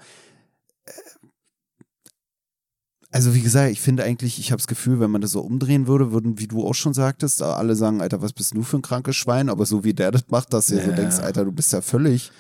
also 3.11 3.33
wie 3.33 3.41
gesagt, 3.41 3.71
ich 3.71 3.81
finde 3.81 4.03
eigentlich, 4.03 4.39
ich 4.39 4.51
habe 4.51 4.59
das 4.59 4.67
Gefühl, 4.67 4.99
wenn 4.99 5.09
man 5.09 5.21
das 5.21 5.31
so 5.31 5.41
umdrehen 5.41 5.87
würde, 5.87 6.11
würden, 6.11 6.37
wie 6.39 6.47
du 6.47 6.65
auch 6.65 6.75
schon 6.75 6.93
sagtest, 6.93 7.41
alle 7.41 7.75
sagen, 7.75 8.01
Alter, 8.01 8.21
was 8.21 8.33
bist 8.33 8.55
du 8.55 8.61
für 8.61 8.77
ein 8.77 8.83
krankes 8.83 9.15
Schwein? 9.15 9.49
Aber 9.49 9.65
so 9.65 9.83
wie 9.83 9.93
der 9.93 10.11
das 10.11 10.25
macht, 10.29 10.53
dass 10.53 10.67
du 10.67 10.75
ja. 10.75 10.85
so 10.85 10.91
denkst, 10.91 11.19
Alter, 11.19 11.45
du 11.45 11.51
bist 11.51 11.73
ja 11.73 11.81
völlig. 11.81 12.31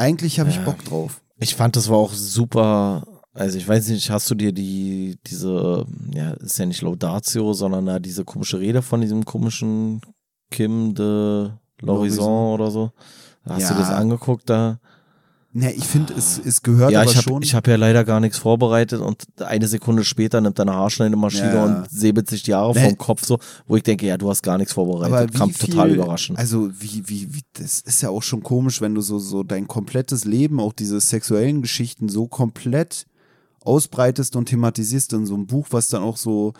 Eigentlich 0.00 0.40
habe 0.40 0.48
ich 0.48 0.58
Bock 0.64 0.82
drauf. 0.82 1.20
Ich 1.38 1.54
fand, 1.54 1.76
das 1.76 1.90
war 1.90 1.98
auch 1.98 2.14
super. 2.14 3.04
Also 3.34 3.58
ich 3.58 3.68
weiß 3.68 3.88
nicht, 3.88 4.10
hast 4.10 4.30
du 4.30 4.34
dir 4.34 4.50
die, 4.50 5.18
diese, 5.26 5.84
ja, 6.14 6.30
ist 6.32 6.58
ja 6.58 6.64
nicht 6.64 6.80
Laudatio, 6.80 7.52
sondern 7.52 7.84
da 7.84 7.98
diese 7.98 8.24
komische 8.24 8.58
Rede 8.58 8.80
von 8.80 9.02
diesem 9.02 9.26
komischen 9.26 10.00
Kim 10.50 10.94
de 10.94 11.50
L'Horizon 11.82 12.54
oder 12.54 12.70
so. 12.70 12.92
Hast 13.44 13.62
ja. 13.62 13.72
du 13.72 13.78
das 13.78 13.90
angeguckt 13.90 14.48
da? 14.48 14.80
Ne, 15.52 15.72
ich 15.72 15.84
finde, 15.84 16.14
es, 16.14 16.38
es 16.38 16.62
gehört 16.62 16.92
ja, 16.92 17.00
aber 17.00 17.10
ich 17.10 17.16
hab, 17.16 17.24
schon. 17.24 17.42
Ich 17.42 17.54
habe 17.54 17.72
ja 17.72 17.76
leider 17.76 18.04
gar 18.04 18.20
nichts 18.20 18.38
vorbereitet 18.38 19.00
und 19.00 19.24
eine 19.40 19.66
Sekunde 19.66 20.04
später 20.04 20.40
nimmt 20.40 20.60
deine 20.60 20.74
Haarschneidemaschine 20.74 21.54
ja. 21.54 21.64
und 21.64 21.90
säbelt 21.90 22.30
sich 22.30 22.44
die 22.44 22.54
Haare 22.54 22.72
nee. 22.74 22.84
vom 22.84 22.96
Kopf 22.96 23.24
so, 23.26 23.40
wo 23.66 23.74
ich 23.74 23.82
denke, 23.82 24.06
ja, 24.06 24.16
du 24.16 24.30
hast 24.30 24.42
gar 24.42 24.58
nichts 24.58 24.72
vorbereitet. 24.74 25.12
Aber 25.12 25.26
Kam 25.26 25.52
viel, 25.52 25.70
total 25.70 25.90
überraschend. 25.90 26.38
Also 26.38 26.70
wie, 26.78 27.08
wie, 27.08 27.34
wie, 27.34 27.42
das 27.54 27.80
ist 27.80 28.00
ja 28.00 28.10
auch 28.10 28.22
schon 28.22 28.44
komisch, 28.44 28.80
wenn 28.80 28.94
du 28.94 29.00
so, 29.00 29.18
so 29.18 29.42
dein 29.42 29.66
komplettes 29.66 30.24
Leben, 30.24 30.60
auch 30.60 30.72
diese 30.72 31.00
sexuellen 31.00 31.62
Geschichten 31.62 32.08
so 32.08 32.28
komplett 32.28 33.06
ausbreitest 33.62 34.36
und 34.36 34.46
thematisierst 34.46 35.12
in 35.14 35.26
so 35.26 35.34
einem 35.34 35.48
Buch, 35.48 35.66
was 35.70 35.88
dann 35.88 36.04
auch 36.04 36.16
so 36.16 36.52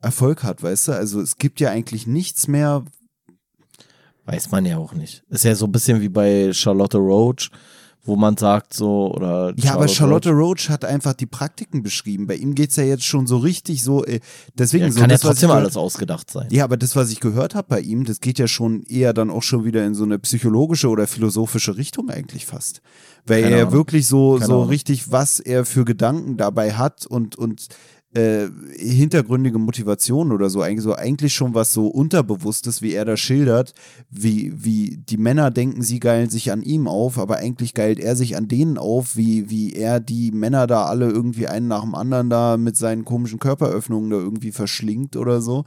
Erfolg 0.00 0.44
hat, 0.44 0.62
weißt 0.62 0.88
du? 0.88 0.92
Also 0.92 1.20
es 1.20 1.36
gibt 1.36 1.60
ja 1.60 1.68
eigentlich 1.70 2.06
nichts 2.06 2.48
mehr. 2.48 2.86
Weiß 4.24 4.50
man 4.50 4.64
ja 4.64 4.78
auch 4.78 4.94
nicht. 4.94 5.24
Ist 5.28 5.44
ja 5.44 5.54
so 5.54 5.66
ein 5.66 5.72
bisschen 5.72 6.00
wie 6.00 6.08
bei 6.08 6.54
Charlotte 6.54 6.96
Roach 6.96 7.50
wo 8.10 8.16
man 8.16 8.36
sagt 8.36 8.74
so 8.74 9.14
oder 9.14 9.54
ja, 9.56 9.74
aber 9.74 9.86
Charlotte 9.86 10.30
Roach. 10.30 10.40
Roach. 10.40 10.68
hat 10.68 10.84
einfach 10.84 11.14
die 11.14 11.26
Praktiken 11.26 11.82
beschrieben. 11.82 12.26
Bei 12.26 12.34
ihm 12.34 12.56
geht 12.56 12.70
es 12.70 12.76
ja 12.76 12.82
jetzt 12.82 13.04
schon 13.04 13.28
so 13.28 13.38
richtig 13.38 13.84
so. 13.84 14.04
Äh, 14.04 14.20
deswegen 14.54 14.86
ja, 14.86 14.90
so, 14.90 15.00
kann 15.00 15.08
das, 15.08 15.22
ja 15.22 15.28
trotzdem 15.28 15.50
alles 15.50 15.76
ausgedacht 15.76 16.28
sein. 16.30 16.48
Ja, 16.50 16.64
aber 16.64 16.76
das, 16.76 16.96
was 16.96 17.10
ich 17.10 17.20
gehört 17.20 17.54
habe 17.54 17.68
bei 17.68 17.80
ihm, 17.80 18.04
das 18.04 18.20
geht 18.20 18.38
ja 18.40 18.48
schon 18.48 18.82
eher 18.82 19.12
dann 19.12 19.30
auch 19.30 19.44
schon 19.44 19.64
wieder 19.64 19.86
in 19.86 19.94
so 19.94 20.02
eine 20.02 20.18
psychologische 20.18 20.88
oder 20.88 21.06
philosophische 21.06 21.76
Richtung 21.76 22.10
eigentlich 22.10 22.46
fast, 22.46 22.82
weil 23.26 23.42
Keine 23.42 23.54
er 23.54 23.62
Ahnung. 23.62 23.74
wirklich 23.74 24.08
so 24.08 24.38
so 24.38 24.62
richtig 24.64 25.12
was 25.12 25.38
er 25.38 25.64
für 25.64 25.84
Gedanken 25.84 26.36
dabei 26.36 26.72
hat 26.74 27.06
und 27.06 27.36
und 27.36 27.68
äh, 28.14 28.48
hintergründige 28.76 29.58
Motivation 29.58 30.32
oder 30.32 30.50
so, 30.50 30.62
eigentlich 30.62 30.82
so 30.82 30.94
eigentlich 30.94 31.32
schon 31.32 31.54
was 31.54 31.72
so 31.72 31.86
unterbewusstes, 31.86 32.82
wie 32.82 32.92
er 32.92 33.04
da 33.04 33.16
schildert, 33.16 33.72
wie, 34.10 34.52
wie 34.64 34.96
die 34.96 35.16
Männer 35.16 35.50
denken, 35.50 35.82
sie 35.82 36.00
geilen 36.00 36.28
sich 36.28 36.50
an 36.50 36.62
ihm 36.62 36.88
auf, 36.88 37.18
aber 37.18 37.36
eigentlich 37.36 37.72
geilt 37.72 38.00
er 38.00 38.16
sich 38.16 38.36
an 38.36 38.48
denen 38.48 38.78
auf, 38.78 39.16
wie, 39.16 39.48
wie 39.48 39.74
er 39.74 40.00
die 40.00 40.32
Männer 40.32 40.66
da 40.66 40.86
alle 40.86 41.08
irgendwie 41.08 41.46
einen 41.46 41.68
nach 41.68 41.82
dem 41.82 41.94
anderen 41.94 42.30
da 42.30 42.56
mit 42.56 42.76
seinen 42.76 43.04
komischen 43.04 43.38
Körperöffnungen 43.38 44.10
da 44.10 44.16
irgendwie 44.16 44.52
verschlingt 44.52 45.16
oder 45.16 45.40
so. 45.40 45.64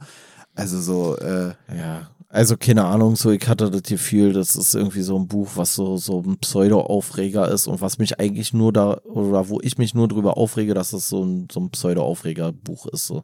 Also 0.54 0.80
so, 0.80 1.16
äh, 1.16 1.54
ja. 1.76 2.10
Also 2.34 2.56
keine 2.56 2.84
Ahnung, 2.84 3.14
so 3.14 3.30
ich 3.30 3.46
hatte 3.46 3.70
das 3.70 3.84
Gefühl, 3.84 4.32
das 4.32 4.56
ist 4.56 4.74
irgendwie 4.74 5.02
so 5.02 5.16
ein 5.16 5.28
Buch, 5.28 5.50
was 5.54 5.76
so, 5.76 5.98
so 5.98 6.20
ein 6.20 6.36
Pseudo-Aufreger 6.38 7.48
ist 7.48 7.68
und 7.68 7.80
was 7.80 7.98
mich 7.98 8.18
eigentlich 8.18 8.52
nur 8.52 8.72
da, 8.72 8.98
oder 9.04 9.48
wo 9.48 9.60
ich 9.60 9.78
mich 9.78 9.94
nur 9.94 10.08
drüber 10.08 10.36
aufrege, 10.36 10.74
dass 10.74 10.92
es 10.92 11.08
so 11.08 11.24
ein, 11.24 11.46
so 11.48 11.60
ein 11.60 11.70
Pseudo-Aufreger-Buch 11.70 12.86
ist. 12.88 13.06
So. 13.06 13.22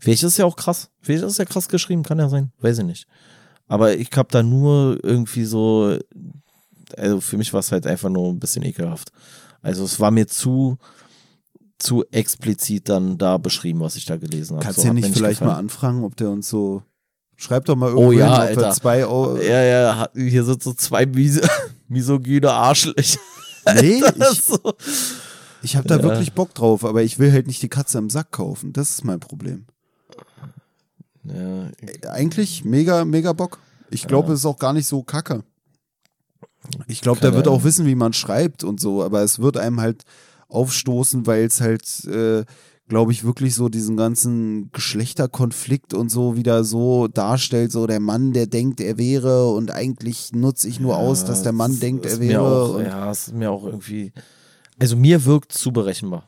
Vielleicht 0.00 0.22
ist 0.22 0.32
es 0.32 0.36
ja 0.38 0.46
auch 0.46 0.56
krass. 0.56 0.88
Vielleicht 1.02 1.22
ist 1.22 1.32
es 1.32 1.36
ja 1.36 1.44
krass 1.44 1.68
geschrieben, 1.68 2.02
kann 2.02 2.18
ja 2.18 2.30
sein. 2.30 2.50
Weiß 2.60 2.78
ich 2.78 2.86
nicht. 2.86 3.06
Aber 3.68 3.94
ich 3.94 4.08
hab 4.16 4.30
da 4.30 4.42
nur 4.42 5.04
irgendwie 5.04 5.44
so, 5.44 5.98
also 6.96 7.20
für 7.20 7.36
mich 7.36 7.52
war 7.52 7.60
es 7.60 7.72
halt 7.72 7.86
einfach 7.86 8.08
nur 8.08 8.30
ein 8.30 8.40
bisschen 8.40 8.64
ekelhaft. 8.64 9.12
Also 9.60 9.84
es 9.84 10.00
war 10.00 10.10
mir 10.10 10.28
zu, 10.28 10.78
zu 11.78 12.06
explizit 12.10 12.88
dann 12.88 13.18
da 13.18 13.36
beschrieben, 13.36 13.80
was 13.80 13.96
ich 13.96 14.06
da 14.06 14.16
gelesen 14.16 14.54
habe. 14.56 14.64
Kannst 14.64 14.78
du 14.78 14.86
so, 14.86 14.92
nicht 14.94 15.08
vielleicht 15.10 15.40
gefallen. 15.40 15.50
mal 15.50 15.58
anfragen, 15.58 16.04
ob 16.04 16.16
der 16.16 16.30
uns 16.30 16.48
so 16.48 16.82
Schreib 17.36 17.66
doch 17.66 17.76
mal 17.76 17.90
irgendwo 17.90 18.08
oh, 18.08 18.12
ja, 18.12 18.46
hin, 18.46 18.58
Alter. 18.58 18.72
zwei 18.72 19.04
Euro. 19.04 19.36
Ja, 19.38 19.62
ja, 19.62 20.08
hier 20.14 20.44
sind 20.44 20.62
so 20.62 20.72
zwei 20.72 21.04
mis 21.04 21.40
misogyne 21.88 22.50
Arschlöcher. 22.50 23.20
Nee, 23.74 24.02
ich, 24.32 24.42
so. 24.42 24.58
ich 25.62 25.76
habe 25.76 25.86
da 25.88 25.96
ja. 25.96 26.02
wirklich 26.02 26.32
Bock 26.32 26.54
drauf, 26.54 26.84
aber 26.84 27.02
ich 27.02 27.18
will 27.18 27.32
halt 27.32 27.46
nicht 27.46 27.60
die 27.62 27.68
Katze 27.68 27.98
im 27.98 28.10
Sack 28.10 28.30
kaufen. 28.32 28.72
Das 28.72 28.90
ist 28.90 29.04
mein 29.04 29.20
Problem. 29.20 29.66
Ja. 31.24 32.10
Eigentlich 32.10 32.64
mega, 32.64 33.04
mega 33.04 33.32
Bock. 33.32 33.58
Ich 33.90 34.06
glaube, 34.06 34.28
ja. 34.28 34.34
es 34.34 34.40
ist 34.40 34.46
auch 34.46 34.58
gar 34.58 34.72
nicht 34.72 34.86
so 34.86 35.02
kacke. 35.02 35.42
Ich 36.88 37.00
glaube, 37.00 37.20
der 37.20 37.34
wird 37.34 37.48
auch 37.48 37.64
wissen, 37.64 37.86
wie 37.86 37.94
man 37.94 38.12
schreibt 38.12 38.64
und 38.64 38.80
so, 38.80 39.04
aber 39.04 39.22
es 39.22 39.38
wird 39.38 39.56
einem 39.56 39.80
halt 39.80 40.04
aufstoßen, 40.48 41.26
weil 41.26 41.44
es 41.44 41.60
halt 41.60 42.04
äh, 42.06 42.44
glaube 42.88 43.12
ich, 43.12 43.24
wirklich 43.24 43.54
so 43.54 43.68
diesen 43.68 43.96
ganzen 43.96 44.70
Geschlechterkonflikt 44.72 45.94
und 45.94 46.10
so 46.10 46.36
wieder 46.36 46.64
so 46.64 47.08
darstellt, 47.08 47.72
so 47.72 47.86
der 47.86 48.00
Mann, 48.00 48.32
der 48.32 48.46
denkt, 48.46 48.80
er 48.80 48.98
wäre 48.98 49.50
und 49.50 49.70
eigentlich 49.70 50.32
nutze 50.32 50.68
ich 50.68 50.80
nur 50.80 50.92
ja, 50.92 50.98
aus, 50.98 51.24
dass 51.24 51.42
der 51.42 51.52
Mann 51.52 51.72
ist, 51.72 51.82
denkt, 51.82 52.06
er 52.06 52.20
wäre. 52.20 52.42
Auch, 52.42 52.80
ja, 52.80 53.10
es 53.10 53.28
ist 53.28 53.34
mir 53.34 53.50
auch 53.50 53.64
irgendwie, 53.64 54.12
also 54.78 54.96
mir 54.96 55.24
wirkt 55.24 55.52
es 55.52 55.60
zu 55.60 55.72
berechenbar. 55.72 56.24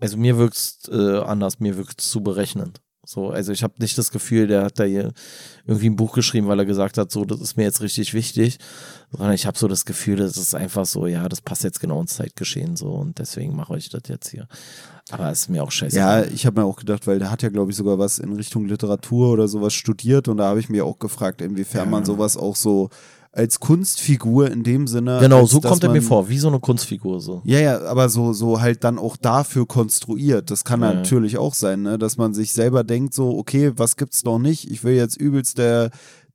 Also 0.00 0.16
mir 0.16 0.38
wirkt 0.38 0.54
es 0.54 0.88
äh, 0.90 1.18
anders, 1.18 1.60
mir 1.60 1.76
wirkt 1.76 2.00
es 2.00 2.08
zu 2.10 2.22
berechnend. 2.22 2.80
So, 3.10 3.30
also 3.30 3.52
ich 3.52 3.62
habe 3.62 3.72
nicht 3.78 3.96
das 3.96 4.10
Gefühl, 4.10 4.48
der 4.48 4.64
hat 4.64 4.78
da 4.78 4.84
hier 4.84 5.12
irgendwie 5.66 5.88
ein 5.88 5.96
Buch 5.96 6.12
geschrieben, 6.12 6.46
weil 6.46 6.58
er 6.58 6.66
gesagt 6.66 6.98
hat, 6.98 7.10
so, 7.10 7.24
das 7.24 7.40
ist 7.40 7.56
mir 7.56 7.62
jetzt 7.62 7.80
richtig 7.80 8.12
wichtig, 8.12 8.58
sondern 9.10 9.32
ich 9.32 9.46
habe 9.46 9.56
so 9.56 9.66
das 9.66 9.86
Gefühl, 9.86 10.16
das 10.16 10.36
ist 10.36 10.54
einfach 10.54 10.84
so, 10.84 11.06
ja, 11.06 11.26
das 11.26 11.40
passt 11.40 11.64
jetzt 11.64 11.80
genau 11.80 12.02
ins 12.02 12.16
Zeitgeschehen 12.16 12.76
so 12.76 12.90
und 12.90 13.18
deswegen 13.18 13.56
mache 13.56 13.78
ich 13.78 13.88
das 13.88 14.02
jetzt 14.08 14.28
hier. 14.28 14.46
Aber 15.08 15.32
ist 15.32 15.48
mir 15.48 15.62
auch 15.62 15.70
scheiße. 15.70 15.96
Ja, 15.96 16.22
ich 16.22 16.44
habe 16.44 16.60
mir 16.60 16.66
auch 16.66 16.76
gedacht, 16.76 17.06
weil 17.06 17.18
der 17.18 17.30
hat 17.30 17.42
ja, 17.42 17.48
glaube 17.48 17.70
ich, 17.70 17.78
sogar 17.78 17.98
was 17.98 18.18
in 18.18 18.34
Richtung 18.34 18.66
Literatur 18.66 19.32
oder 19.32 19.48
sowas 19.48 19.72
studiert 19.72 20.28
und 20.28 20.36
da 20.36 20.44
habe 20.44 20.60
ich 20.60 20.68
mir 20.68 20.84
auch 20.84 20.98
gefragt, 20.98 21.40
inwiefern 21.40 21.86
ja. 21.86 21.90
man 21.90 22.04
sowas 22.04 22.36
auch 22.36 22.56
so 22.56 22.90
als 23.32 23.60
Kunstfigur 23.60 24.50
in 24.50 24.62
dem 24.62 24.86
Sinne. 24.86 25.18
Genau, 25.20 25.42
als, 25.42 25.50
so 25.50 25.60
kommt 25.60 25.84
er 25.84 25.90
mir 25.90 26.02
vor, 26.02 26.28
wie 26.28 26.38
so 26.38 26.48
eine 26.48 26.60
Kunstfigur 26.60 27.20
so. 27.20 27.42
Ja, 27.44 27.60
ja, 27.60 27.80
aber 27.82 28.08
so, 28.08 28.32
so 28.32 28.60
halt 28.60 28.84
dann 28.84 28.98
auch 28.98 29.16
dafür 29.16 29.66
konstruiert. 29.66 30.50
Das 30.50 30.64
kann 30.64 30.80
ja. 30.80 30.94
natürlich 30.94 31.38
auch 31.38 31.54
sein, 31.54 31.82
ne? 31.82 31.98
dass 31.98 32.16
man 32.16 32.34
sich 32.34 32.52
selber 32.52 32.84
denkt, 32.84 33.14
so, 33.14 33.36
okay, 33.38 33.72
was 33.76 33.96
gibt's 33.96 34.24
noch 34.24 34.38
nicht? 34.38 34.70
Ich 34.70 34.82
will 34.82 34.94
jetzt 34.94 35.16
übelst 35.16 35.58
der, 35.58 35.90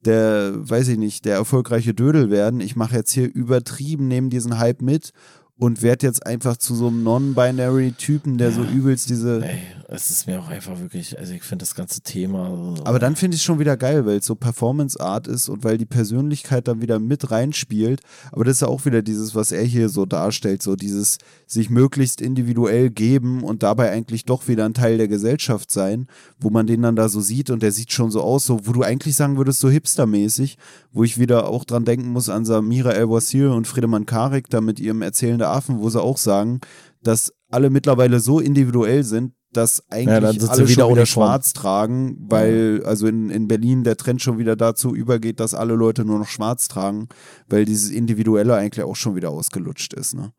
der, 0.05 0.53
weiß 0.55 0.87
ich 0.89 0.97
nicht, 0.97 1.25
der 1.25 1.35
erfolgreiche 1.35 1.93
Dödel 1.93 2.29
werden. 2.29 2.61
Ich 2.61 2.75
mache 2.75 2.95
jetzt 2.95 3.11
hier 3.11 3.33
übertrieben 3.33 4.07
neben 4.07 4.29
diesen 4.29 4.59
Hype 4.59 4.81
mit 4.81 5.13
und 5.59 5.83
werde 5.83 6.07
jetzt 6.07 6.25
einfach 6.25 6.57
zu 6.57 6.73
so 6.73 6.87
einem 6.87 7.03
Non-Binary-Typen, 7.03 8.37
der 8.37 8.49
ja. 8.49 8.55
so 8.55 8.63
übelst 8.63 9.09
diese. 9.09 9.43
Ey, 9.45 9.59
es 9.87 10.09
ist 10.09 10.25
mir 10.25 10.39
auch 10.39 10.49
einfach 10.49 10.79
wirklich, 10.79 11.19
also 11.19 11.33
ich 11.33 11.43
finde 11.43 11.63
das 11.63 11.75
ganze 11.75 12.01
Thema. 12.01 12.75
So 12.75 12.83
Aber 12.85 12.97
dann 12.97 13.15
finde 13.15 13.35
ich 13.35 13.41
es 13.41 13.45
schon 13.45 13.59
wieder 13.59 13.77
geil, 13.77 14.07
weil 14.07 14.17
es 14.17 14.25
so 14.25 14.33
Performance-Art 14.33 15.27
ist 15.27 15.49
und 15.49 15.63
weil 15.63 15.77
die 15.77 15.85
Persönlichkeit 15.85 16.67
dann 16.67 16.81
wieder 16.81 16.97
mit 16.97 17.29
reinspielt. 17.29 18.01
Aber 18.31 18.43
das 18.43 18.55
ist 18.55 18.61
ja 18.61 18.67
auch 18.67 18.85
wieder 18.85 19.03
dieses, 19.03 19.35
was 19.35 19.51
er 19.51 19.63
hier 19.63 19.89
so 19.89 20.07
darstellt, 20.07 20.63
so 20.63 20.75
dieses 20.75 21.19
sich 21.45 21.69
möglichst 21.69 22.21
individuell 22.21 22.89
geben 22.89 23.43
und 23.43 23.61
dabei 23.61 23.91
eigentlich 23.91 24.25
doch 24.25 24.47
wieder 24.47 24.65
ein 24.65 24.73
Teil 24.73 24.97
der 24.97 25.07
Gesellschaft 25.07 25.69
sein, 25.69 26.07
wo 26.39 26.49
man 26.49 26.65
den 26.65 26.81
dann 26.81 26.95
da 26.95 27.09
so 27.09 27.21
sieht 27.21 27.51
und 27.51 27.61
der 27.61 27.71
sieht 27.71 27.91
schon 27.91 28.09
so 28.09 28.21
aus, 28.21 28.47
so, 28.47 28.65
wo 28.65 28.71
du 28.71 28.81
eigentlich 28.81 29.15
sagen 29.15 29.37
würdest, 29.37 29.59
so 29.59 29.69
hipstermäßig, 29.69 30.57
wo 30.91 31.03
ich 31.03 31.19
wieder 31.19 31.47
auch 31.47 31.63
dran 31.63 31.85
denken 31.85 32.09
muss 32.09 32.29
an 32.29 32.45
Samira 32.45 32.91
El-Wasir 32.91 33.51
und 33.51 33.67
Friedemann 33.67 34.07
Karik 34.07 34.49
da 34.49 34.59
mit 34.59 34.79
ihrem 34.79 35.03
Erzählende 35.43 35.49
Affen, 35.49 35.79
wo 35.79 35.89
sie 35.89 36.01
auch 36.01 36.17
sagen, 36.17 36.61
dass 37.01 37.33
alle 37.49 37.69
mittlerweile 37.69 38.19
so 38.19 38.39
individuell 38.39 39.03
sind, 39.03 39.33
dass 39.51 39.83
eigentlich 39.91 40.07
ja, 40.07 40.49
alle 40.49 40.67
wieder 40.67 40.67
schon 40.67 40.91
wieder 40.91 41.05
schwarz 41.05 41.53
tragen, 41.53 42.17
weil 42.27 42.79
ja. 42.81 42.87
also 42.87 43.05
in, 43.05 43.29
in 43.29 43.47
Berlin 43.47 43.83
der 43.83 43.97
Trend 43.97 44.21
schon 44.21 44.39
wieder 44.39 44.55
dazu 44.55 44.95
übergeht, 44.95 45.39
dass 45.39 45.53
alle 45.53 45.75
Leute 45.75 46.05
nur 46.05 46.17
noch 46.17 46.27
schwarz 46.27 46.67
tragen, 46.67 47.07
weil 47.47 47.65
dieses 47.65 47.91
Individuelle 47.91 48.55
eigentlich 48.55 48.83
auch 48.83 48.95
schon 48.95 49.15
wieder 49.15 49.29
ausgelutscht 49.29 49.93
ist. 49.93 50.15
Ne? 50.15 50.31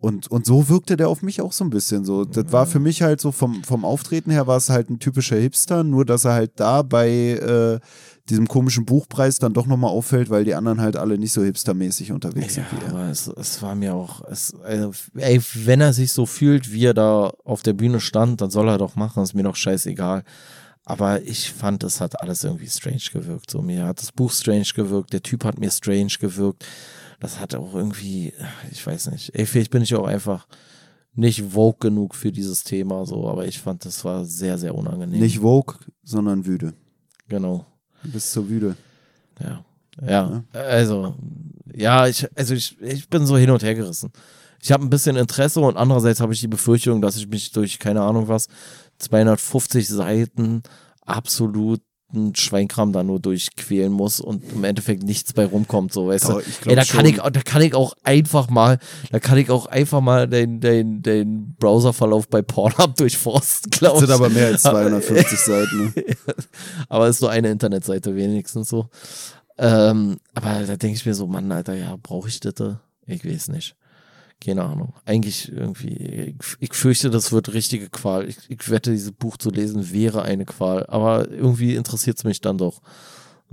Und, 0.00 0.30
und 0.30 0.44
so 0.44 0.68
wirkte 0.68 0.96
der 0.96 1.08
auf 1.08 1.22
mich 1.22 1.40
auch 1.40 1.52
so 1.52 1.64
ein 1.64 1.70
bisschen 1.70 2.04
so. 2.04 2.24
Das 2.26 2.52
war 2.52 2.66
für 2.66 2.78
mich 2.78 3.00
halt 3.00 3.20
so 3.20 3.32
vom, 3.32 3.64
vom 3.64 3.84
Auftreten 3.86 4.30
her 4.30 4.46
war 4.46 4.58
es 4.58 4.68
halt 4.68 4.90
ein 4.90 4.98
typischer 4.98 5.36
Hipster, 5.36 5.82
nur 5.82 6.04
dass 6.04 6.26
er 6.26 6.34
halt 6.34 6.52
da 6.56 6.82
bei 6.82 7.08
äh, 7.08 7.80
diesem 8.30 8.48
komischen 8.48 8.84
Buchpreis 8.84 9.38
dann 9.38 9.52
doch 9.52 9.66
nochmal 9.66 9.90
auffällt, 9.90 10.30
weil 10.30 10.44
die 10.44 10.54
anderen 10.54 10.80
halt 10.80 10.96
alle 10.96 11.18
nicht 11.18 11.32
so 11.32 11.42
hipstermäßig 11.42 12.12
unterwegs 12.12 12.56
ja, 12.56 12.64
sind 12.68 12.80
wie 12.80 12.84
er. 12.84 12.90
Aber 12.90 13.08
es, 13.08 13.26
es 13.28 13.62
war 13.62 13.74
mir 13.74 13.94
auch, 13.94 14.22
es, 14.28 14.54
also, 14.62 14.92
ey, 15.16 15.40
wenn 15.54 15.80
er 15.80 15.92
sich 15.92 16.12
so 16.12 16.26
fühlt, 16.26 16.72
wie 16.72 16.86
er 16.86 16.94
da 16.94 17.32
auf 17.44 17.62
der 17.62 17.72
Bühne 17.72 18.00
stand, 18.00 18.40
dann 18.40 18.50
soll 18.50 18.68
er 18.68 18.78
doch 18.78 18.96
machen, 18.96 19.22
ist 19.22 19.34
mir 19.34 19.42
doch 19.44 19.56
scheißegal. 19.56 20.24
Aber 20.84 21.22
ich 21.22 21.52
fand, 21.52 21.84
es 21.84 22.00
hat 22.00 22.22
alles 22.22 22.44
irgendwie 22.44 22.68
strange 22.68 23.02
gewirkt. 23.12 23.50
So, 23.50 23.60
mir 23.60 23.84
hat 23.84 24.00
das 24.00 24.12
Buch 24.12 24.32
strange 24.32 24.68
gewirkt, 24.74 25.12
der 25.12 25.22
Typ 25.22 25.44
hat 25.44 25.58
mir 25.58 25.70
strange 25.70 26.12
gewirkt 26.18 26.64
das 27.20 27.40
hat 27.40 27.54
auch 27.54 27.74
irgendwie, 27.74 28.32
ich 28.70 28.86
weiß 28.86 29.10
nicht, 29.10 29.34
ey, 29.34 29.46
vielleicht 29.46 29.70
bin 29.70 29.82
ich 29.82 29.94
auch 29.94 30.06
einfach 30.06 30.46
nicht 31.14 31.42
Vogue 31.42 31.78
genug 31.80 32.14
für 32.14 32.30
dieses 32.30 32.62
Thema, 32.62 33.04
so, 33.06 33.28
aber 33.28 33.46
ich 33.46 33.58
fand, 33.58 33.84
das 33.84 34.04
war 34.04 34.24
sehr, 34.24 34.56
sehr 34.56 34.74
unangenehm. 34.74 35.20
Nicht 35.20 35.40
Vogue, 35.40 35.76
sondern 36.02 36.46
wüde. 36.46 36.74
Genau. 37.28 37.66
Du 38.02 38.10
bist 38.10 38.32
so 38.32 38.48
wüde. 38.48 38.76
Ja. 39.42 39.64
Ja, 40.06 40.44
also, 40.52 41.16
ja, 41.74 42.06
ich, 42.06 42.26
also 42.36 42.54
ich, 42.54 42.80
ich 42.80 43.08
bin 43.08 43.26
so 43.26 43.36
hin 43.36 43.50
und 43.50 43.62
her 43.62 43.74
gerissen. 43.74 44.12
Ich 44.62 44.70
habe 44.72 44.84
ein 44.84 44.90
bisschen 44.90 45.16
Interesse 45.16 45.60
und 45.60 45.76
andererseits 45.76 46.20
habe 46.20 46.32
ich 46.32 46.40
die 46.40 46.48
Befürchtung, 46.48 47.00
dass 47.00 47.16
ich 47.16 47.28
mich 47.28 47.50
durch 47.52 47.78
keine 47.78 48.02
Ahnung 48.02 48.28
was 48.28 48.48
250 48.98 49.88
Seiten 49.88 50.62
absolut 51.04 51.80
Schweinkram 52.34 52.92
da 52.92 53.02
nur 53.02 53.20
durchquälen 53.20 53.92
muss 53.92 54.18
und 54.20 54.42
im 54.52 54.64
Endeffekt 54.64 55.02
nichts 55.02 55.34
bei 55.34 55.44
rumkommt, 55.44 55.92
so 55.92 56.08
weißt 56.08 56.28
du. 56.30 56.38
ich 56.40 56.66
Ey, 56.66 56.74
da 56.74 56.84
kann 56.84 57.04
schon. 57.04 57.06
ich, 57.06 57.16
da 57.16 57.30
kann 57.42 57.60
ich 57.60 57.74
auch 57.74 57.92
einfach 58.02 58.48
mal, 58.48 58.78
da 59.10 59.20
kann 59.20 59.36
ich 59.36 59.50
auch 59.50 59.66
einfach 59.66 60.00
mal 60.00 60.26
den, 60.26 60.60
den, 60.60 61.02
den 61.02 61.54
Browserverlauf 61.58 62.28
bei 62.28 62.40
Pornhub 62.40 62.94
durchforsten, 62.96 63.70
Das 63.70 63.78
glaube 63.78 63.98
sind 64.00 64.08
ich. 64.08 64.14
aber 64.14 64.30
mehr 64.30 64.46
als 64.48 64.62
250 64.62 65.38
Seiten. 65.38 65.92
Ne? 65.94 66.04
aber 66.88 67.08
ist 67.08 67.20
nur 67.20 67.30
eine 67.30 67.50
Internetseite 67.50 68.14
wenigstens 68.16 68.70
so. 68.70 68.88
Ähm, 69.58 70.18
aber 70.34 70.64
da 70.66 70.76
denke 70.76 70.96
ich 70.96 71.04
mir 71.04 71.14
so, 71.14 71.26
Mann, 71.26 71.50
Alter, 71.52 71.74
ja, 71.74 71.96
brauche 72.02 72.28
ich 72.28 72.40
das? 72.40 72.54
da? 72.54 72.80
Ich 73.06 73.24
weiß 73.24 73.48
nicht. 73.48 73.74
Keine 74.44 74.64
Ahnung. 74.64 74.94
Eigentlich 75.04 75.50
irgendwie, 75.50 76.36
ich, 76.38 76.56
ich 76.60 76.72
fürchte, 76.72 77.10
das 77.10 77.32
wird 77.32 77.52
richtige 77.52 77.88
Qual. 77.88 78.28
Ich, 78.28 78.36
ich 78.48 78.70
wette, 78.70 78.92
dieses 78.92 79.12
Buch 79.12 79.36
zu 79.36 79.50
lesen 79.50 79.90
wäre 79.92 80.22
eine 80.22 80.44
Qual. 80.44 80.86
Aber 80.86 81.28
irgendwie 81.28 81.74
interessiert 81.74 82.18
es 82.18 82.24
mich 82.24 82.40
dann 82.40 82.56
doch. 82.56 82.80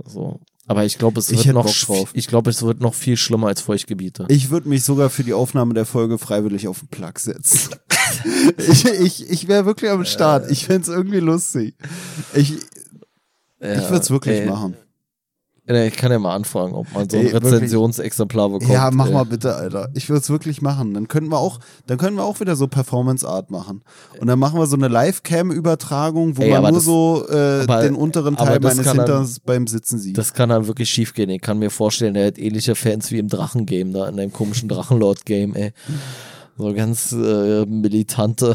So. 0.04 0.40
Aber 0.68 0.84
ich 0.84 0.98
glaube, 0.98 1.20
es 1.20 1.30
wird 1.30 1.54
noch, 1.54 1.68
ich 2.12 2.26
glaube, 2.26 2.50
es 2.50 2.62
wird 2.62 2.80
noch 2.80 2.94
viel 2.94 3.16
schlimmer 3.16 3.48
als 3.48 3.60
Feuchtgebiete. 3.60 4.26
Ich 4.28 4.50
würde 4.50 4.68
mich 4.68 4.82
sogar 4.82 5.10
für 5.10 5.22
die 5.22 5.32
Aufnahme 5.32 5.74
der 5.74 5.86
Folge 5.86 6.18
freiwillig 6.18 6.66
auf 6.66 6.80
den 6.80 6.88
Plug 6.88 7.18
setzen. 7.18 7.76
ich 8.58 8.84
ich, 8.84 9.30
ich 9.30 9.48
wäre 9.48 9.64
wirklich 9.64 9.90
am 9.90 10.04
Start. 10.04 10.50
Ich 10.50 10.66
fände 10.66 10.82
es 10.82 10.88
irgendwie 10.88 11.20
lustig. 11.20 11.76
Ich, 12.34 12.52
ich 12.52 12.60
würde 13.60 13.98
es 13.98 14.10
wirklich 14.10 14.40
ey, 14.40 14.46
machen. 14.46 14.76
Ich 15.68 15.96
kann 15.96 16.12
ja 16.12 16.18
mal 16.20 16.34
anfragen, 16.36 16.74
ob 16.74 16.86
man 16.94 17.10
so 17.10 17.16
ein 17.16 17.26
Ey. 17.26 17.32
Rezensionsexemplar 17.36 18.50
bekommt. 18.50 18.70
Ja, 18.70 18.88
mach 18.92 19.06
ey. 19.08 19.12
mal 19.14 19.24
bitte, 19.24 19.54
Alter. 19.56 19.88
Ich 19.94 20.08
würde 20.08 20.20
es 20.20 20.30
wirklich 20.30 20.62
machen. 20.62 20.94
Dann 20.94 21.08
können 21.08 21.28
wir 21.28 21.38
auch, 21.38 21.58
dann 21.88 21.98
können 21.98 22.16
wir 22.16 22.22
auch 22.24 22.38
wieder 22.38 22.54
so 22.54 22.68
Performance 22.68 23.26
Art 23.26 23.50
machen. 23.50 23.82
Und 24.20 24.28
dann 24.28 24.38
machen 24.38 24.58
wir 24.60 24.66
so 24.66 24.76
eine 24.76 24.86
Live-Cam-Übertragung, 24.86 26.36
wo 26.36 26.42
Ey, 26.42 26.50
man 26.52 26.62
nur 26.62 26.72
das- 26.72 26.84
so 26.84 27.24
äh, 27.28 27.62
aber- 27.66 27.82
den 27.82 27.94
unteren 27.96 28.36
Teil 28.36 28.60
meines 28.60 28.84
dann- 28.84 28.96
Hinterns 28.96 29.40
beim 29.40 29.66
Sitzen 29.66 29.98
sieht. 29.98 30.16
Das 30.16 30.32
kann 30.34 30.50
dann 30.50 30.66
wirklich 30.68 30.88
schief 30.88 31.14
gehen. 31.14 31.30
Ich 31.30 31.40
kann 31.40 31.58
mir 31.58 31.70
vorstellen, 31.70 32.14
der 32.14 32.28
hat 32.28 32.38
ähnliche 32.38 32.74
Fans 32.76 33.10
wie 33.10 33.18
im 33.18 33.28
Drachengame, 33.28 33.90
da 33.92 34.08
in 34.08 34.16
deinem 34.16 34.32
komischen 34.32 34.68
Drachenlord-Game, 34.68 35.54
ey. 35.56 35.72
So 36.58 36.72
ganz 36.74 37.12
äh, 37.12 37.66
militante, 37.66 38.54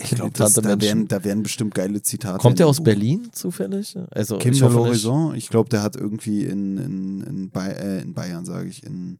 ich 0.00 0.10
glaube, 0.10 0.30
da, 0.32 0.80
werden, 0.80 1.08
da 1.08 1.24
werden 1.24 1.42
bestimmt 1.42 1.74
geile 1.74 2.00
Zitate. 2.00 2.38
Kommt 2.38 2.60
der 2.60 2.68
aus 2.68 2.76
Buch. 2.76 2.84
Berlin 2.84 3.30
zufällig? 3.32 3.96
Also 4.10 4.38
Kim 4.38 4.52
ich 4.52 4.60
de 4.60 4.68
l'Horizon, 4.68 5.34
ich 5.34 5.48
glaube, 5.48 5.68
der 5.70 5.82
hat 5.82 5.96
irgendwie 5.96 6.44
in, 6.44 6.78
in, 6.78 7.20
in, 7.22 7.50
Bay 7.50 7.72
äh, 7.72 8.02
in 8.02 8.14
Bayern, 8.14 8.44
sage 8.44 8.68
ich, 8.68 8.84
in, 8.84 9.18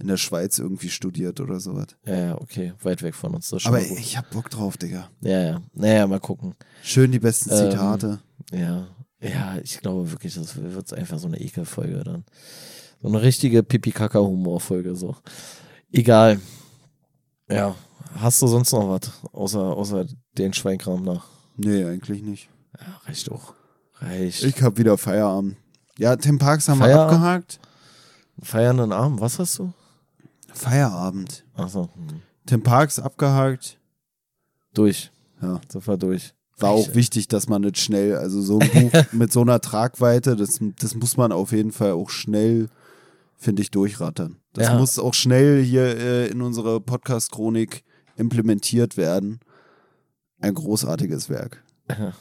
in 0.00 0.08
der 0.08 0.16
Schweiz 0.16 0.58
irgendwie 0.58 0.88
studiert 0.88 1.38
oder 1.40 1.60
sowas. 1.60 1.88
Ja, 2.04 2.18
ja, 2.18 2.40
okay, 2.40 2.72
weit 2.82 3.02
weg 3.02 3.14
von 3.14 3.34
uns. 3.34 3.52
Aber 3.64 3.80
gut. 3.80 3.98
ich 3.98 4.16
hab 4.16 4.28
Bock 4.30 4.50
drauf, 4.50 4.76
Digga. 4.76 5.08
Ja, 5.20 5.40
ja. 5.40 5.62
Naja, 5.74 6.06
mal 6.08 6.20
gucken. 6.20 6.54
Schön 6.82 7.12
die 7.12 7.20
besten 7.20 7.50
Ähm, 7.50 7.70
Zitate. 7.70 8.18
Ja, 8.52 8.88
ja, 9.20 9.58
ich 9.62 9.78
glaube 9.80 10.10
wirklich, 10.10 10.34
das 10.34 10.56
wird 10.56 10.92
einfach 10.92 11.20
so 11.20 11.28
eine 11.28 11.40
Ekelfolge 11.40 12.02
dann. 12.02 12.24
So 13.00 13.08
eine 13.08 13.22
richtige 13.22 13.62
Pipi-Kaka-Humorfolge, 13.62 14.96
so. 14.96 15.14
Egal. 15.92 16.40
Ja, 17.48 17.76
hast 18.16 18.40
du 18.42 18.46
sonst 18.46 18.72
noch 18.72 18.88
was, 18.88 19.12
außer, 19.32 19.60
außer 19.60 20.06
den 20.36 20.52
Schweinkram 20.52 21.02
nach? 21.02 21.26
Nee, 21.56 21.84
eigentlich 21.84 22.22
nicht. 22.22 22.48
Ja, 22.78 23.00
reicht 23.06 23.30
auch. 23.30 23.54
Reicht. 24.00 24.42
Ich 24.44 24.62
hab 24.62 24.76
wieder 24.78 24.98
Feierabend. 24.98 25.56
Ja, 25.98 26.16
Tim 26.16 26.38
Parks 26.38 26.68
haben 26.68 26.78
wir 26.78 26.86
Feierabend? 26.86 27.14
abgehakt. 27.14 27.60
Feiernden 28.42 28.92
Abend, 28.92 29.20
was 29.20 29.38
hast 29.38 29.58
du? 29.58 29.72
Feierabend. 30.52 31.44
Achso, 31.54 31.88
hm. 31.94 32.20
Tim 32.46 32.62
Parks 32.62 32.98
abgehakt. 32.98 33.78
durch. 34.74 35.10
Ja. 35.40 35.60
Wir 35.72 35.96
durch. 35.96 36.34
War 36.58 36.70
auch 36.70 36.94
wichtig, 36.94 37.28
dass 37.28 37.48
man 37.48 37.62
nicht 37.62 37.78
schnell, 37.78 38.16
also 38.16 38.40
so 38.40 38.58
ein 38.58 38.70
Buch 38.90 39.12
mit 39.12 39.32
so 39.32 39.42
einer 39.42 39.60
Tragweite, 39.60 40.36
das, 40.36 40.58
das 40.78 40.94
muss 40.94 41.16
man 41.16 41.32
auf 41.32 41.52
jeden 41.52 41.72
Fall 41.72 41.92
auch 41.92 42.08
schnell, 42.10 42.68
finde 43.36 43.62
ich, 43.62 43.70
durchrattern. 43.70 44.36
Das 44.54 44.68
Ja. 44.68 44.78
muss 44.78 44.98
auch 44.98 45.12
schnell 45.14 45.62
hier 45.62 45.84
äh, 45.96 46.28
in 46.28 46.40
unsere 46.40 46.80
Podcast-Chronik 46.80 47.84
implementiert 48.16 48.96
werden. 48.96 49.40
Ein 50.40 50.54
großartiges 50.54 51.28
Werk. 51.30 51.62
Ja. 51.88 52.12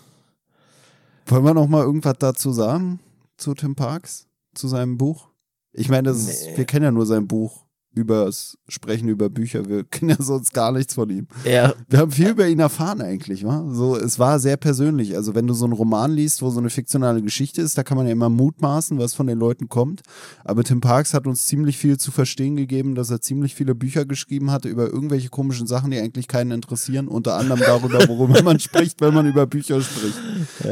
Wollen 1.26 1.44
wir 1.44 1.54
noch 1.54 1.68
mal 1.68 1.84
irgendwas 1.84 2.16
dazu 2.20 2.52
sagen? 2.52 3.00
Zu 3.38 3.54
Tim 3.54 3.76
Parks? 3.76 4.28
Zu 4.54 4.68
seinem 4.68 4.98
Buch? 4.98 5.30
Ich 5.74 5.90
meine, 5.90 6.10
das 6.10 6.20
ist, 6.20 6.46
Nee. 6.46 6.58
wir 6.58 6.66
kennen 6.66 6.86
ja 6.86 6.92
nur 6.92 7.06
sein 7.06 7.28
Buch 7.28 7.65
übers 7.96 8.58
Sprechen 8.68 9.08
über 9.08 9.30
Bücher. 9.30 9.68
Wir 9.68 9.84
kennen 9.90 10.10
ja 10.10 10.18
sonst 10.20 10.54
gar 10.54 10.72
nichts 10.72 10.94
von 10.94 11.10
ihm. 11.10 11.28
Ja, 11.44 11.74
Wir 11.90 12.00
haben 12.00 12.12
viel 12.12 12.30
über 12.30 12.48
ihn 12.48 12.60
erfahren 12.60 13.02
eigentlich, 13.02 13.44
wa? 13.46 13.66
So, 13.72 13.96
es 13.96 14.20
war 14.20 14.40
sehr 14.40 14.58
persönlich. 14.58 15.16
Also 15.16 15.36
wenn 15.36 15.48
du 15.48 15.54
so 15.54 15.66
einen 15.66 15.74
Roman 15.74 16.12
liest, 16.12 16.42
wo 16.42 16.50
so 16.50 16.60
eine 16.60 16.70
fiktionale 16.70 17.22
Geschichte 17.22 17.62
ist, 17.62 17.78
da 17.78 17.84
kann 17.84 17.98
man 17.98 18.06
ja 18.06 18.12
immer 18.12 18.30
mutmaßen, 18.30 18.98
was 19.00 19.14
von 19.14 19.28
den 19.28 19.40
Leuten 19.40 19.70
kommt. 19.70 20.02
Aber 20.44 20.64
Tim 20.64 20.82
Parks 20.82 21.14
hat 21.14 21.28
uns 21.28 21.46
ziemlich 21.46 21.78
viel 21.78 21.98
zu 21.98 22.12
verstehen 22.12 22.56
gegeben, 22.56 22.96
dass 22.96 23.10
er 23.10 23.22
ziemlich 23.22 23.56
viele 23.56 23.76
Bücher 23.76 24.06
geschrieben 24.06 24.52
hatte 24.52 24.68
über 24.68 24.88
irgendwelche 24.88 25.30
komischen 25.30 25.68
Sachen, 25.68 25.92
die 25.92 26.00
eigentlich 26.00 26.28
keinen 26.28 26.52
interessieren. 26.52 27.08
Unter 27.08 27.36
anderem 27.36 27.62
darüber, 27.62 28.08
worüber 28.08 28.42
man 28.44 28.60
spricht, 28.60 29.02
wenn 29.02 29.14
man 29.14 29.26
über 29.26 29.46
Bücher 29.48 29.82
spricht. 29.82 30.20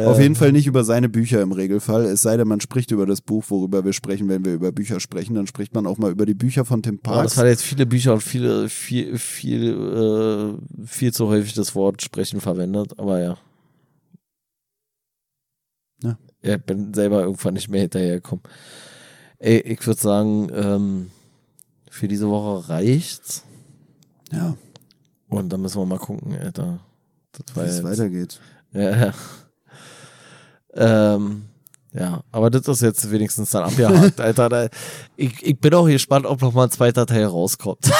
Auf 0.05 0.19
jeden 0.19 0.35
Fall 0.35 0.51
nicht 0.51 0.67
über 0.67 0.83
seine 0.83 1.09
Bücher 1.09 1.41
im 1.41 1.51
Regelfall. 1.51 2.05
Es 2.05 2.21
sei 2.21 2.37
denn, 2.37 2.47
man 2.47 2.61
spricht 2.61 2.91
über 2.91 3.05
das 3.05 3.21
Buch, 3.21 3.45
worüber 3.49 3.85
wir 3.85 3.93
sprechen. 3.93 4.27
Wenn 4.29 4.45
wir 4.45 4.53
über 4.53 4.71
Bücher 4.71 4.99
sprechen, 4.99 5.35
dann 5.35 5.47
spricht 5.47 5.73
man 5.73 5.87
auch 5.87 5.97
mal 5.97 6.11
über 6.11 6.25
die 6.25 6.33
Bücher 6.33 6.65
von 6.65 6.81
Tim 6.81 6.99
Parks. 7.15 7.33
das 7.33 7.37
hat 7.37 7.47
jetzt 7.47 7.63
viele 7.63 7.85
Bücher 7.85 8.13
und 8.13 8.21
viele, 8.21 8.69
viel, 8.69 9.17
viel, 9.17 10.57
äh, 10.81 10.85
viel 10.87 11.13
zu 11.13 11.27
häufig 11.27 11.53
das 11.53 11.75
Wort 11.75 12.01
sprechen 12.01 12.41
verwendet, 12.41 12.97
aber 12.99 13.19
ja. 13.19 13.37
Ja. 16.01 16.17
Ja, 16.41 16.57
bin 16.57 16.93
selber 16.93 17.21
irgendwann 17.21 17.53
nicht 17.53 17.69
mehr 17.69 17.81
hinterhergekommen. 17.81 18.43
Ey, 19.39 19.59
ich 19.59 19.85
würde 19.85 20.01
sagen, 20.01 20.49
ähm, 20.53 21.11
für 21.89 22.07
diese 22.07 22.29
Woche 22.29 22.69
reicht's. 22.69 23.43
ja, 24.31 24.55
Und 25.29 25.49
dann 25.49 25.61
müssen 25.61 25.79
wir 25.81 25.85
mal 25.85 25.99
gucken, 25.99 26.35
Alter. 26.37 26.79
Wie 27.55 27.61
es 27.61 27.83
weitergeht. 27.83 28.39
ja, 28.73 29.07
ja. 29.07 29.13
Ähm, 30.75 31.43
ja, 31.93 32.23
aber 32.31 32.49
das 32.49 32.67
ist 32.67 32.81
jetzt 32.81 33.11
wenigstens 33.11 33.51
dann 33.51 33.63
abgehakt, 33.63 34.19
Alter. 34.19 34.49
Da, 34.49 34.67
ich, 35.15 35.43
ich 35.43 35.59
bin 35.59 35.73
auch 35.75 35.85
gespannt, 35.85 36.25
ob 36.25 36.41
noch 36.41 36.53
mal 36.53 36.65
ein 36.65 36.71
zweiter 36.71 37.05
Teil 37.05 37.25
rauskommt. 37.25 37.85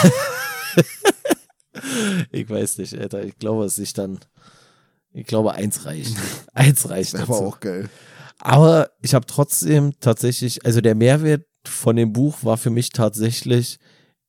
ich 2.31 2.49
weiß 2.49 2.79
nicht, 2.79 2.97
Alter. 2.97 3.23
Ich 3.23 3.37
glaube, 3.37 3.65
es 3.65 3.75
sich 3.75 3.93
dann. 3.93 4.19
Ich 5.11 5.27
glaube, 5.27 5.53
eins 5.53 5.85
reicht. 5.85 6.17
Eins 6.53 6.89
reicht 6.89 7.13
Das 7.13 7.29
war 7.29 7.37
auch 7.37 7.59
geil. 7.59 7.87
Aber 8.39 8.89
ich 9.03 9.13
habe 9.13 9.27
trotzdem 9.27 9.93
tatsächlich, 9.99 10.65
also 10.65 10.81
der 10.81 10.95
Mehrwert 10.95 11.45
von 11.65 11.95
dem 11.95 12.13
Buch 12.13 12.37
war 12.41 12.57
für 12.57 12.71
mich 12.71 12.89
tatsächlich 12.89 13.77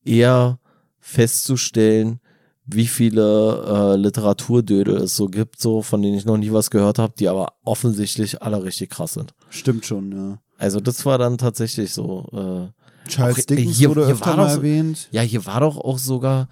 eher 0.05 0.59
festzustellen, 1.01 2.21
wie 2.67 2.87
viele 2.87 3.93
äh, 3.95 3.97
Literaturdödel 3.97 4.97
es 4.97 5.17
so 5.17 5.27
gibt, 5.27 5.61
so 5.61 5.83
von 5.83 6.01
denen 6.03 6.17
ich 6.17 6.25
noch 6.25 6.39
nie 6.39 6.53
was 6.53 6.71
gehört 6.71 6.99
habe, 6.99 7.13
die 7.19 7.29
aber 7.29 7.53
offensichtlich 7.65 8.43
alle 8.43 8.63
richtig 8.65 8.91
krass 8.91 9.15
sind. 9.15 9.35
Stimmt 9.51 9.85
schon, 9.85 10.13
ja. 10.13 10.39
Also 10.57 10.81
das 10.81 11.05
war 11.05 11.19
dann 11.19 11.37
tatsächlich 11.39 11.93
so. 11.93 12.27
Äh, 12.33 13.09
Charles 13.11 13.37
Auch, 13.37 13.39
äh, 13.43 13.47
Dickens 13.57 13.77
hier- 13.77 13.91
wurde 13.91 14.07
hier 14.07 14.15
öfter 14.15 14.37
mal 14.37 14.47
doch 14.47 14.53
erwähnt. 14.57 15.09
ja, 15.11 15.21
hier 15.23 15.45
war 15.45 15.61
doch 15.61 15.77
auch 15.77 15.99
sogar. 15.99 16.49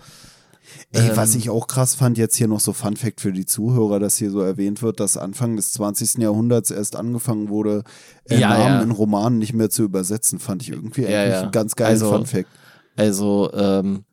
Ey, 0.92 1.08
ähm, 1.10 1.16
was 1.16 1.34
ich 1.34 1.50
auch 1.50 1.66
krass 1.66 1.94
fand, 1.94 2.18
jetzt 2.18 2.36
hier 2.36 2.46
noch 2.48 2.60
so 2.60 2.72
Fun 2.72 2.96
Fact 2.96 3.20
für 3.20 3.32
die 3.32 3.46
Zuhörer, 3.46 3.98
dass 3.98 4.16
hier 4.16 4.30
so 4.30 4.40
erwähnt 4.40 4.80
wird, 4.82 5.00
dass 5.00 5.16
Anfang 5.16 5.56
des 5.56 5.72
20. 5.72 6.22
Jahrhunderts 6.22 6.70
erst 6.70 6.94
angefangen 6.96 7.48
wurde, 7.48 7.84
äh, 8.28 8.38
Ja, 8.38 8.50
Namen 8.50 8.64
ja. 8.64 8.82
in 8.82 8.90
Romanen 8.90 9.38
nicht 9.38 9.54
mehr 9.54 9.70
zu 9.70 9.82
übersetzen, 9.82 10.38
fand 10.38 10.62
ich 10.62 10.70
irgendwie 10.70 11.02
Ja, 11.02 11.20
eigentlich 11.22 11.32
ja. 11.34 11.42
einen 11.42 11.52
ganz 11.52 11.74
geilen 11.74 11.92
Also- 11.92 12.10
Fun 12.10 12.26
Fact. 12.26 12.48
Also 12.96 13.50
ähm, 13.54 14.04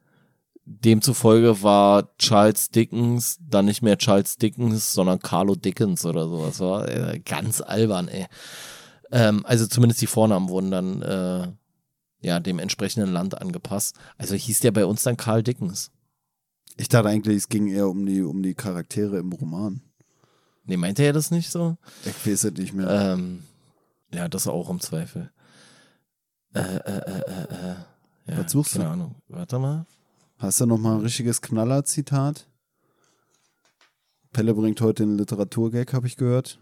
demzufolge 0.69 1.63
war 1.63 2.15
Charles 2.17 2.69
Dickens 2.69 3.39
dann 3.41 3.65
nicht 3.65 3.81
mehr 3.81 3.97
Charles 3.97 4.37
Dickens, 4.37 4.93
sondern 4.93 5.19
Carlo 5.19 5.55
Dickens 5.55 6.05
oder 6.05 6.27
so. 6.27 6.45
Das 6.45 6.59
war 6.59 6.87
äh, 6.87 7.19
ganz 7.19 7.59
albern, 7.61 8.07
ey. 8.07 8.27
Ähm, 9.11 9.43
also 9.45 9.65
zumindest 9.65 10.01
die 10.01 10.07
Vornamen 10.07 10.49
wurden 10.49 10.69
dann 10.69 11.01
äh, 11.01 11.47
ja 12.21 12.39
dem 12.39 12.59
entsprechenden 12.59 13.11
Land 13.11 13.41
angepasst. 13.41 13.95
Also 14.17 14.35
hieß 14.35 14.59
der 14.59 14.71
bei 14.71 14.85
uns 14.85 15.01
dann 15.01 15.17
Karl 15.17 15.41
Dickens. 15.41 15.91
Ich 16.77 16.87
dachte 16.87 17.09
eigentlich, 17.09 17.37
es 17.37 17.49
ging 17.49 17.67
eher 17.67 17.89
um 17.89 18.05
die, 18.05 18.21
um 18.21 18.43
die 18.43 18.53
Charaktere 18.53 19.17
im 19.17 19.33
Roman. 19.33 19.81
Nee, 20.65 20.77
meinte 20.77 21.03
er 21.03 21.13
das 21.13 21.31
nicht 21.31 21.49
so? 21.49 21.77
Ich 22.05 22.27
weiß 22.27 22.43
es 22.43 22.53
nicht 22.53 22.73
mehr. 22.73 22.87
Ähm, 22.87 23.41
ja, 24.13 24.29
das 24.29 24.47
auch 24.47 24.69
im 24.69 24.79
Zweifel. 24.79 25.31
Äh, 26.53 26.59
äh, 26.59 26.97
äh, 26.99 27.21
äh, 27.21 27.71
äh. 27.71 27.75
Ja, 28.27 28.37
Was 28.37 28.51
suchst 28.51 28.73
keine 28.73 28.85
du? 28.85 28.91
Ahnung. 28.91 29.15
Warte 29.27 29.57
mal. 29.57 29.87
Hast 30.39 30.61
du 30.61 30.65
noch 30.65 30.77
mal 30.77 30.95
ein 30.95 31.01
richtiges 31.01 31.41
Knaller-Zitat? 31.41 32.47
Pelle 34.31 34.53
bringt 34.53 34.79
heute 34.79 35.03
den 35.03 35.17
Literaturgag, 35.17 35.91
habe 35.91 36.07
ich 36.07 36.15
gehört. 36.15 36.61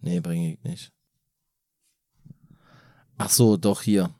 Nee, 0.00 0.20
bringe 0.20 0.54
ich 0.54 0.62
nicht. 0.62 0.92
Ach 3.18 3.28
so, 3.28 3.58
doch 3.58 3.82
hier. 3.82 4.14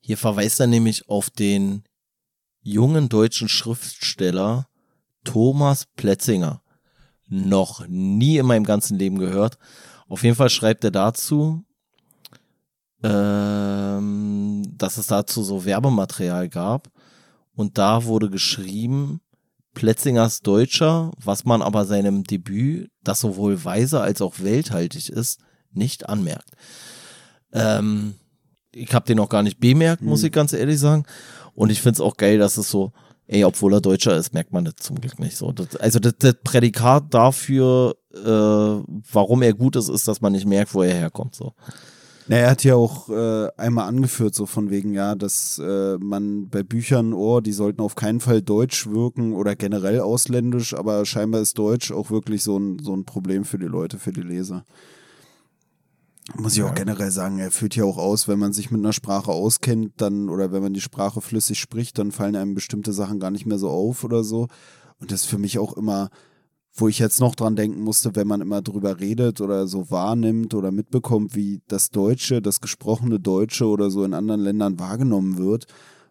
Hier 0.00 0.18
verweist 0.18 0.60
er 0.60 0.66
nämlich 0.66 1.08
auf 1.08 1.30
den 1.30 1.84
jungen 2.60 3.08
deutschen 3.08 3.48
Schriftsteller 3.48 4.68
Thomas 5.24 5.86
Plätzinger. 5.96 6.62
noch 7.32 7.86
nie 7.86 8.36
in 8.38 8.46
meinem 8.46 8.64
ganzen 8.64 8.98
Leben 8.98 9.18
gehört. 9.18 9.56
Auf 10.08 10.24
jeden 10.24 10.34
Fall 10.34 10.50
schreibt 10.50 10.82
er 10.82 10.90
dazu, 10.90 11.64
ähm, 13.04 14.49
dass 14.62 14.96
es 14.98 15.06
dazu 15.08 15.42
so 15.42 15.64
Werbematerial 15.64 16.48
gab. 16.48 16.88
Und 17.54 17.78
da 17.78 18.04
wurde 18.04 18.30
geschrieben, 18.30 19.20
Plätzingers 19.74 20.40
Deutscher, 20.42 21.12
was 21.22 21.44
man 21.44 21.62
aber 21.62 21.84
seinem 21.84 22.24
Debüt, 22.24 22.90
das 23.04 23.20
sowohl 23.20 23.64
weise 23.64 24.00
als 24.00 24.20
auch 24.20 24.40
welthaltig 24.40 25.08
ist, 25.10 25.40
nicht 25.72 26.08
anmerkt. 26.08 26.50
Ähm, 27.52 28.14
ich 28.72 28.92
habe 28.94 29.06
den 29.06 29.16
noch 29.16 29.28
gar 29.28 29.42
nicht 29.42 29.60
bemerkt, 29.60 30.02
muss 30.02 30.20
Mhm. 30.20 30.26
ich 30.26 30.32
ganz 30.32 30.52
ehrlich 30.52 30.78
sagen. 30.78 31.04
Und 31.54 31.70
ich 31.70 31.80
find's 31.82 32.00
auch 32.00 32.16
geil, 32.16 32.38
dass 32.38 32.56
es 32.56 32.70
so, 32.70 32.92
ey, 33.26 33.44
obwohl 33.44 33.74
er 33.74 33.80
Deutscher 33.80 34.16
ist, 34.16 34.32
merkt 34.32 34.52
man 34.52 34.64
das 34.64 34.74
zum 34.76 35.00
Glück 35.00 35.18
nicht 35.18 35.36
so. 35.36 35.52
Das, 35.52 35.76
also 35.76 35.98
das, 35.98 36.14
das 36.18 36.34
Prädikat 36.42 37.12
dafür, 37.14 37.96
äh, 38.14 38.20
warum 39.12 39.42
er 39.42 39.54
gut 39.54 39.76
ist, 39.76 39.88
ist, 39.88 40.08
dass 40.08 40.20
man 40.20 40.32
nicht 40.32 40.46
merkt, 40.46 40.74
wo 40.74 40.82
er 40.82 40.94
herkommt. 40.94 41.34
So. 41.34 41.54
Na, 42.28 42.36
er 42.36 42.50
hat 42.50 42.64
ja 42.64 42.74
auch 42.74 43.08
äh, 43.08 43.48
einmal 43.56 43.88
angeführt, 43.88 44.34
so 44.34 44.46
von 44.46 44.70
wegen, 44.70 44.92
ja, 44.92 45.14
dass 45.14 45.58
äh, 45.58 45.96
man 45.98 46.48
bei 46.48 46.62
Büchern, 46.62 47.12
oh, 47.12 47.40
die 47.40 47.52
sollten 47.52 47.80
auf 47.80 47.94
keinen 47.94 48.20
Fall 48.20 48.42
deutsch 48.42 48.86
wirken 48.86 49.32
oder 49.32 49.56
generell 49.56 50.00
ausländisch, 50.00 50.74
aber 50.74 51.04
scheinbar 51.06 51.40
ist 51.40 51.58
Deutsch 51.58 51.90
auch 51.90 52.10
wirklich 52.10 52.42
so 52.42 52.58
ein, 52.58 52.78
so 52.80 52.94
ein 52.94 53.04
Problem 53.04 53.44
für 53.44 53.58
die 53.58 53.66
Leute, 53.66 53.98
für 53.98 54.12
die 54.12 54.22
Leser. 54.22 54.64
Muss 56.36 56.56
ich 56.56 56.62
auch 56.62 56.74
generell 56.74 57.10
sagen, 57.10 57.38
er 57.38 57.50
führt 57.50 57.74
ja 57.74 57.84
auch 57.84 57.98
aus, 57.98 58.28
wenn 58.28 58.38
man 58.38 58.52
sich 58.52 58.70
mit 58.70 58.80
einer 58.80 58.92
Sprache 58.92 59.32
auskennt, 59.32 59.94
dann 59.96 60.28
oder 60.28 60.52
wenn 60.52 60.62
man 60.62 60.74
die 60.74 60.80
Sprache 60.80 61.20
flüssig 61.20 61.58
spricht, 61.58 61.98
dann 61.98 62.12
fallen 62.12 62.36
einem 62.36 62.54
bestimmte 62.54 62.92
Sachen 62.92 63.18
gar 63.18 63.30
nicht 63.30 63.46
mehr 63.46 63.58
so 63.58 63.68
auf 63.68 64.04
oder 64.04 64.22
so. 64.22 64.46
Und 65.00 65.10
das 65.10 65.22
ist 65.22 65.26
für 65.26 65.38
mich 65.38 65.58
auch 65.58 65.76
immer, 65.76 66.10
wo 66.80 66.88
ich 66.88 66.98
jetzt 66.98 67.20
noch 67.20 67.34
dran 67.34 67.56
denken 67.56 67.82
musste, 67.82 68.16
wenn 68.16 68.26
man 68.26 68.40
immer 68.40 68.62
drüber 68.62 68.98
redet 69.00 69.40
oder 69.40 69.66
so 69.66 69.90
wahrnimmt 69.90 70.54
oder 70.54 70.70
mitbekommt, 70.72 71.34
wie 71.34 71.60
das 71.68 71.90
Deutsche, 71.90 72.40
das 72.42 72.60
gesprochene 72.60 73.20
Deutsche 73.20 73.66
oder 73.66 73.90
so 73.90 74.04
in 74.04 74.14
anderen 74.14 74.40
Ländern 74.40 74.78
wahrgenommen 74.78 75.38
wird. 75.38 75.66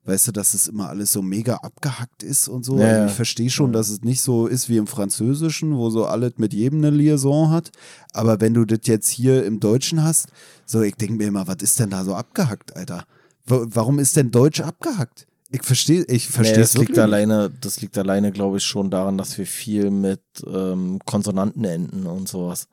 Weißt 0.06 0.28
du, 0.30 0.32
dass 0.32 0.54
es 0.54 0.68
immer 0.68 0.90
alles 0.90 1.12
so 1.12 1.22
mega 1.22 1.56
abgehackt 1.56 2.24
ist 2.24 2.48
und 2.48 2.64
so. 2.64 2.78
Ja, 2.78 2.88
also 2.88 3.00
ja. 3.02 3.06
ich 3.08 3.12
verstehe 3.12 3.50
schon, 3.50 3.74
dass 3.74 3.90
es 3.90 4.02
nicht 4.02 4.22
so 4.22 4.48
ist 4.48 4.70
wie 4.70 4.78
im 4.78 4.88
Französischen, 4.88 5.76
wo 5.76 5.90
so 5.90 6.06
alles 6.06 6.34
mit 6.38 6.54
jedem 6.54 6.80
eine 6.80 6.90
Liaison 6.90 7.50
hat. 7.52 7.72
Aber 8.14 8.40
wenn 8.40 8.54
du 8.54 8.66
das 8.66 8.80
jetzt 8.86 9.10
hier 9.10 9.46
im 9.46 9.60
Deutschen 9.60 10.02
hast, 10.04 10.28
so, 10.66 10.82
ich 10.82 10.96
denke 10.96 11.16
mir 11.16 11.28
immer, 11.28 11.48
was 11.48 11.58
ist 11.62 11.80
denn 11.80 11.90
da 11.90 12.04
so 12.06 12.16
abgehackt, 12.16 12.76
Alter? 12.78 13.04
Wa- 13.46 13.66
Warum 13.70 14.00
ist 14.00 14.16
denn 14.16 14.32
Deutsch 14.32 14.62
abgehackt? 14.62 15.28
Ich 15.52 15.64
verstehe, 15.64 16.04
ich 16.04 16.28
verstehe 16.28 16.58
Nee, 16.58 16.64
es 16.64 16.72
das 16.74 16.80
liegt 16.80 16.90
wirklich 16.90 17.04
alleine, 17.04 17.50
das 17.50 17.82
liegt 17.82 17.98
alleine, 17.98 18.32
glaube 18.32 18.58
ich, 18.58 18.64
schon 18.64 18.92
daran, 18.92 19.18
dass 19.18 19.38
wir 19.38 19.48
viel 19.48 19.90
mit 19.90 20.22
ähm, 20.46 21.00
Konsonanten 21.06 21.64
enden 21.66 22.06
und 22.06 22.30
sowas. 22.30 22.68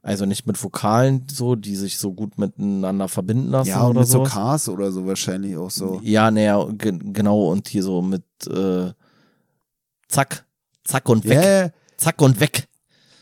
Also 0.00 0.26
nicht 0.26 0.46
mit 0.46 0.62
Vokalen 0.62 1.26
so, 1.30 1.56
die 1.56 1.76
sich 1.76 1.98
so 1.98 2.12
gut 2.12 2.38
miteinander 2.38 3.08
verbinden 3.08 3.48
lassen 3.50 3.70
Ja, 3.70 3.82
und 3.84 3.92
oder 3.92 4.00
mit 4.00 4.08
so. 4.08 4.22
Ks 4.22 4.68
oder 4.68 4.92
so 4.92 5.06
wahrscheinlich 5.06 5.56
auch 5.56 5.70
so. 5.70 5.98
Ja, 6.04 6.30
naja, 6.30 6.62
ge 6.72 6.92
genau, 7.02 7.50
und 7.50 7.68
hier 7.68 7.82
so 7.82 8.02
mit 8.02 8.22
äh, 8.46 8.92
zack, 10.08 10.44
zack 10.84 11.08
und 11.08 11.24
weg, 11.24 11.42
Ja, 11.42 11.70
zack 11.96 12.20
und 12.20 12.38
weg. 12.38 12.68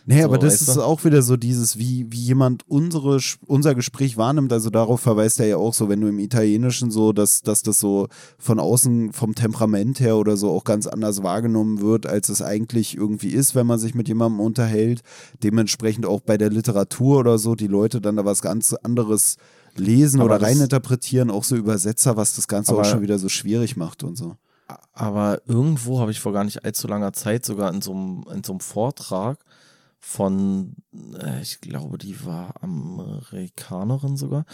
Nee, 0.06 0.20
So, 0.20 0.24
aber 0.24 0.38
das 0.38 0.62
ist 0.62 0.76
du? 0.76 0.82
auch 0.82 1.04
wieder 1.04 1.22
so 1.22 1.36
dieses, 1.36 1.78
wie, 1.78 2.06
wie 2.10 2.20
jemand 2.20 2.62
unsere, 2.68 3.18
unser 3.46 3.74
Gespräch 3.74 4.16
wahrnimmt. 4.16 4.52
Also 4.52 4.70
darauf 4.70 5.00
verweist 5.00 5.40
er 5.40 5.46
ja 5.46 5.56
auch 5.56 5.74
so, 5.74 5.88
wenn 5.88 6.00
du 6.00 6.08
im 6.08 6.18
Italienischen 6.18 6.90
so, 6.90 7.12
dass, 7.12 7.42
dass 7.42 7.62
das 7.62 7.78
so 7.78 8.08
von 8.38 8.58
außen 8.58 9.12
vom 9.12 9.34
Temperament 9.34 10.00
her 10.00 10.16
oder 10.16 10.36
so 10.36 10.50
auch 10.50 10.64
ganz 10.64 10.86
anders 10.86 11.22
wahrgenommen 11.22 11.80
wird, 11.80 12.06
als 12.06 12.28
es 12.28 12.42
eigentlich 12.42 12.96
irgendwie 12.96 13.30
ist, 13.30 13.54
wenn 13.54 13.66
man 13.66 13.78
sich 13.78 13.94
mit 13.94 14.08
jemandem 14.08 14.40
unterhält. 14.40 15.02
Dementsprechend 15.42 16.06
auch 16.06 16.20
bei 16.20 16.38
der 16.38 16.50
Literatur 16.50 17.18
oder 17.18 17.38
so, 17.38 17.54
die 17.54 17.68
Leute 17.68 18.00
dann 18.00 18.16
da 18.16 18.24
was 18.24 18.42
ganz 18.42 18.72
anderes 18.72 19.36
lesen 19.76 20.20
Aber 20.20 20.34
oder 20.34 20.42
reininterpretieren, 20.42 21.30
auch 21.30 21.44
so 21.44 21.56
Übersetzer, 21.56 22.16
was 22.16 22.36
das 22.36 22.48
Ganze 22.48 22.74
auch 22.74 22.84
schon 22.84 23.02
wieder 23.02 23.18
so 23.18 23.28
schwierig 23.28 23.76
macht 23.76 24.02
und 24.02 24.16
so. 24.16 24.36
Aber 24.92 25.40
irgendwo 25.46 26.00
habe 26.00 26.10
ich 26.10 26.20
vor 26.20 26.32
gar 26.32 26.44
nicht 26.44 26.64
allzu 26.64 26.88
langer 26.88 27.12
Zeit 27.12 27.44
sogar 27.44 27.72
in 27.72 27.82
so 27.82 27.92
einem, 27.92 28.24
in 28.34 28.44
so 28.44 28.52
einem 28.52 28.60
Vortrag 28.60 29.38
von, 30.04 30.74
äh, 31.22 31.40
ich 31.40 31.60
glaube, 31.60 31.96
die 31.96 32.26
war 32.26 32.54
Amerikanerin 32.60 34.16
sogar. 34.16 34.44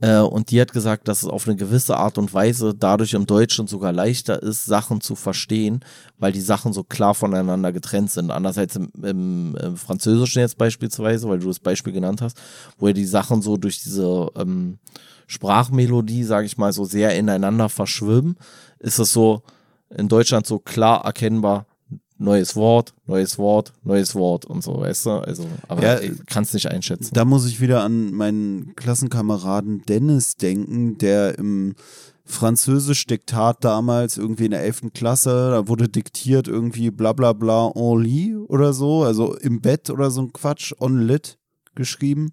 Äh, 0.00 0.18
und 0.18 0.50
die 0.50 0.60
hat 0.60 0.72
gesagt, 0.72 1.06
dass 1.06 1.22
es 1.22 1.28
auf 1.28 1.46
eine 1.46 1.56
gewisse 1.56 1.96
Art 1.96 2.18
und 2.18 2.34
Weise 2.34 2.74
dadurch 2.74 3.14
im 3.14 3.24
Deutschen 3.24 3.68
sogar 3.68 3.92
leichter 3.92 4.42
ist, 4.42 4.64
Sachen 4.64 5.00
zu 5.00 5.14
verstehen, 5.14 5.80
weil 6.18 6.32
die 6.32 6.40
Sachen 6.40 6.72
so 6.72 6.82
klar 6.82 7.14
voneinander 7.14 7.72
getrennt 7.72 8.10
sind. 8.10 8.32
Andererseits 8.32 8.76
im, 8.76 8.90
im, 9.00 9.56
im 9.56 9.76
Französischen 9.76 10.40
jetzt 10.40 10.58
beispielsweise, 10.58 11.28
weil 11.28 11.38
du 11.38 11.46
das 11.46 11.60
Beispiel 11.60 11.92
genannt 11.92 12.20
hast, 12.20 12.36
wo 12.76 12.88
ja 12.88 12.92
die 12.92 13.04
Sachen 13.04 13.42
so 13.42 13.56
durch 13.56 13.82
diese 13.82 14.28
ähm, 14.36 14.78
Sprachmelodie, 15.28 16.24
sage 16.24 16.46
ich 16.46 16.58
mal, 16.58 16.72
so 16.72 16.84
sehr 16.84 17.16
ineinander 17.16 17.68
verschwimmen, 17.68 18.36
ist 18.80 18.98
es 18.98 19.12
so 19.12 19.42
in 19.88 20.08
Deutschland 20.08 20.46
so 20.46 20.58
klar 20.58 21.04
erkennbar, 21.04 21.66
neues 22.20 22.54
Wort, 22.54 22.92
neues 23.06 23.38
Wort, 23.38 23.72
neues 23.82 24.14
Wort 24.14 24.44
und 24.44 24.62
so, 24.62 24.80
weißt 24.80 25.06
du? 25.06 25.10
Also, 25.10 25.46
aber 25.68 25.82
Ja, 25.82 26.00
ich 26.00 26.24
kann 26.26 26.42
es 26.42 26.52
nicht 26.52 26.70
einschätzen. 26.70 27.10
Da 27.14 27.24
muss 27.24 27.46
ich 27.46 27.60
wieder 27.60 27.82
an 27.82 28.12
meinen 28.12 28.74
Klassenkameraden 28.76 29.82
Dennis 29.88 30.36
denken, 30.36 30.98
der 30.98 31.38
im 31.38 31.74
Französisch-Diktat 32.26 33.64
damals 33.64 34.18
irgendwie 34.18 34.44
in 34.44 34.50
der 34.52 34.62
11. 34.62 34.92
Klasse, 34.94 35.50
da 35.50 35.66
wurde 35.66 35.88
diktiert 35.88 36.46
irgendwie 36.46 36.90
bla 36.90 37.12
bla 37.12 37.32
bla 37.32 37.72
en 37.74 38.00
lit 38.00 38.36
oder 38.48 38.72
so, 38.72 39.02
also 39.02 39.34
im 39.36 39.60
Bett 39.60 39.90
oder 39.90 40.10
so 40.10 40.22
ein 40.22 40.32
Quatsch, 40.32 40.72
on 40.78 41.00
lit 41.00 41.38
geschrieben. 41.74 42.32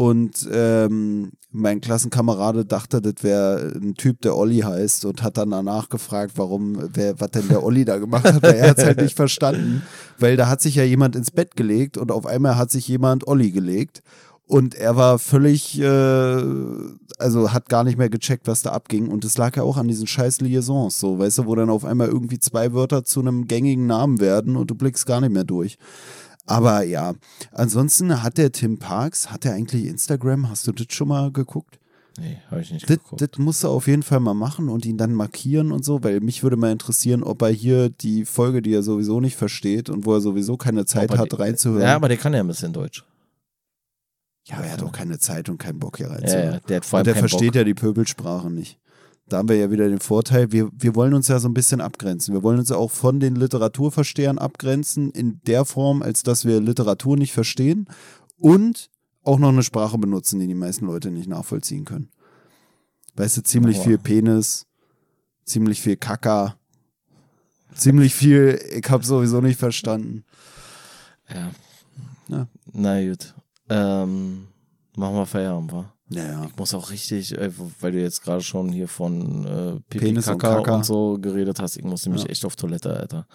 Und 0.00 0.48
ähm, 0.50 1.32
mein 1.50 1.82
Klassenkamerade 1.82 2.64
dachte, 2.64 3.02
das 3.02 3.22
wäre 3.22 3.70
ein 3.74 3.96
Typ, 3.96 4.22
der 4.22 4.34
Olli 4.34 4.60
heißt 4.60 5.04
und 5.04 5.22
hat 5.22 5.36
dann 5.36 5.50
danach 5.50 5.90
gefragt, 5.90 6.32
warum, 6.36 6.78
wer, 6.94 7.20
was 7.20 7.32
denn 7.32 7.48
der 7.48 7.62
Olli 7.62 7.84
da 7.84 7.98
gemacht 7.98 8.24
hat, 8.24 8.42
weil 8.42 8.54
er 8.54 8.70
hat 8.70 8.78
es 8.78 8.84
halt 8.84 9.02
nicht 9.02 9.14
verstanden, 9.14 9.82
weil 10.18 10.38
da 10.38 10.48
hat 10.48 10.62
sich 10.62 10.76
ja 10.76 10.84
jemand 10.84 11.16
ins 11.16 11.30
Bett 11.30 11.54
gelegt 11.54 11.98
und 11.98 12.12
auf 12.12 12.24
einmal 12.24 12.56
hat 12.56 12.70
sich 12.70 12.88
jemand 12.88 13.28
Olli 13.28 13.50
gelegt. 13.50 14.02
Und 14.46 14.74
er 14.74 14.96
war 14.96 15.18
völlig, 15.18 15.78
äh, 15.78 16.42
also 17.18 17.52
hat 17.52 17.68
gar 17.68 17.84
nicht 17.84 17.98
mehr 17.98 18.08
gecheckt, 18.08 18.48
was 18.48 18.62
da 18.62 18.70
abging. 18.70 19.06
Und 19.06 19.26
es 19.26 19.36
lag 19.36 19.54
ja 19.54 19.64
auch 19.64 19.76
an 19.76 19.86
diesen 19.86 20.06
scheiß 20.06 20.40
Liaisons, 20.40 20.98
so, 20.98 21.18
weißt 21.18 21.38
du, 21.38 21.46
wo 21.46 21.54
dann 21.54 21.68
auf 21.68 21.84
einmal 21.84 22.08
irgendwie 22.08 22.38
zwei 22.38 22.72
Wörter 22.72 23.04
zu 23.04 23.20
einem 23.20 23.46
gängigen 23.48 23.86
Namen 23.86 24.18
werden 24.18 24.56
und 24.56 24.70
du 24.70 24.74
blickst 24.74 25.04
gar 25.04 25.20
nicht 25.20 25.32
mehr 25.32 25.44
durch. 25.44 25.76
Aber 26.46 26.82
ja, 26.82 27.14
ansonsten 27.52 28.22
hat 28.22 28.38
der 28.38 28.50
Tim 28.52 28.78
Parks, 28.78 29.30
hat 29.30 29.44
er 29.44 29.52
eigentlich 29.54 29.84
Instagram? 29.86 30.48
Hast 30.48 30.66
du 30.66 30.72
das 30.72 30.86
schon 30.90 31.08
mal 31.08 31.30
geguckt? 31.30 31.78
Nee, 32.18 32.38
habe 32.50 32.60
ich 32.60 32.72
nicht 32.72 32.90
Das, 32.90 32.96
geguckt. 32.98 33.20
das 33.22 33.38
musst 33.38 33.62
du 33.62 33.68
auf 33.68 33.86
jeden 33.86 34.02
Fall 34.02 34.18
mal 34.20 34.34
machen 34.34 34.68
und 34.68 34.84
ihn 34.84 34.96
dann 34.98 35.14
markieren 35.14 35.70
und 35.70 35.84
so, 35.84 36.02
weil 36.02 36.20
mich 36.20 36.42
würde 36.42 36.56
mal 36.56 36.72
interessieren, 36.72 37.22
ob 37.22 37.40
er 37.42 37.50
hier 37.50 37.88
die 37.88 38.24
Folge, 38.24 38.62
die 38.62 38.74
er 38.74 38.82
sowieso 38.82 39.20
nicht 39.20 39.36
versteht 39.36 39.88
und 39.88 40.04
wo 40.06 40.14
er 40.14 40.20
sowieso 40.20 40.56
keine 40.56 40.84
Zeit 40.86 41.16
hat, 41.16 41.30
die- 41.32 41.36
reinzuhören. 41.36 41.82
Ja, 41.82 41.94
aber 41.94 42.08
der 42.08 42.16
kann 42.16 42.34
ja 42.34 42.40
ein 42.40 42.48
bisschen 42.48 42.72
Deutsch. 42.72 43.04
Ja, 44.48 44.56
aber 44.56 44.66
er 44.66 44.72
hat 44.72 44.82
auch 44.82 44.90
keine 44.92 45.18
Zeit 45.20 45.48
und 45.48 45.58
keinen 45.58 45.78
Bock 45.78 45.98
hier 45.98 46.06
Ja, 46.08 46.14
reinzuhören. 46.14 46.52
ja, 46.54 46.60
der 46.60 46.76
hat 46.78 46.84
vor 46.84 46.98
allem 46.98 47.02
und 47.06 47.14
der 47.14 47.16
versteht 47.20 47.48
Bock. 47.50 47.54
ja 47.54 47.64
die 47.64 47.74
Pöbelsprache 47.74 48.50
nicht. 48.50 48.79
Da 49.30 49.38
haben 49.38 49.48
wir 49.48 49.56
ja 49.56 49.70
wieder 49.70 49.88
den 49.88 50.00
Vorteil, 50.00 50.50
wir, 50.50 50.68
wir 50.72 50.96
wollen 50.96 51.14
uns 51.14 51.28
ja 51.28 51.38
so 51.38 51.48
ein 51.48 51.54
bisschen 51.54 51.80
abgrenzen. 51.80 52.34
Wir 52.34 52.42
wollen 52.42 52.58
uns 52.58 52.68
ja 52.68 52.76
auch 52.76 52.90
von 52.90 53.20
den 53.20 53.36
Literaturverstehern 53.36 54.38
abgrenzen, 54.38 55.10
in 55.12 55.40
der 55.46 55.64
Form, 55.64 56.02
als 56.02 56.24
dass 56.24 56.44
wir 56.44 56.60
Literatur 56.60 57.16
nicht 57.16 57.32
verstehen 57.32 57.86
und 58.36 58.90
auch 59.22 59.38
noch 59.38 59.50
eine 59.50 59.62
Sprache 59.62 59.98
benutzen, 59.98 60.40
die 60.40 60.48
die 60.48 60.54
meisten 60.54 60.86
Leute 60.86 61.12
nicht 61.12 61.28
nachvollziehen 61.28 61.84
können. 61.84 62.10
Weißt 63.14 63.36
du, 63.36 63.42
ziemlich 63.42 63.76
Aber- 63.76 63.84
viel 63.84 63.98
Penis, 63.98 64.66
ziemlich 65.44 65.80
viel 65.80 65.96
Kaka, 65.96 66.56
ziemlich 67.74 68.14
viel, 68.14 68.60
ich 68.76 68.90
habe 68.90 69.04
sowieso 69.04 69.40
nicht 69.40 69.58
verstanden. 69.60 70.24
Ja. 71.32 71.50
Ja. 72.28 72.46
Na 72.72 73.08
gut. 73.08 73.32
Ähm, 73.68 74.48
machen 74.96 75.14
wir 75.14 75.26
Feierabend, 75.26 75.72
wa? 75.72 75.92
Ja, 76.10 76.24
ja. 76.24 76.44
Ich 76.46 76.56
muss 76.56 76.74
auch 76.74 76.90
richtig, 76.90 77.36
äh, 77.38 77.50
weil 77.80 77.92
du 77.92 78.00
jetzt 78.00 78.22
gerade 78.22 78.42
schon 78.42 78.70
hier 78.72 78.88
von 78.88 79.46
äh, 79.46 79.80
Pipi, 79.88 80.06
Penis 80.06 80.28
und 80.28 80.38
Kaka 80.38 80.58
und, 80.58 80.62
Kaka. 80.64 80.84
so 80.84 81.18
geredet 81.20 81.60
hast, 81.60 81.76
ich 81.76 81.84
muss 81.84 82.04
nämlich 82.04 82.24
Ja. 82.24 82.30
echt 82.30 82.44
auf 82.44 82.56
Toilette, 82.56 82.92
Alter. 82.94 83.26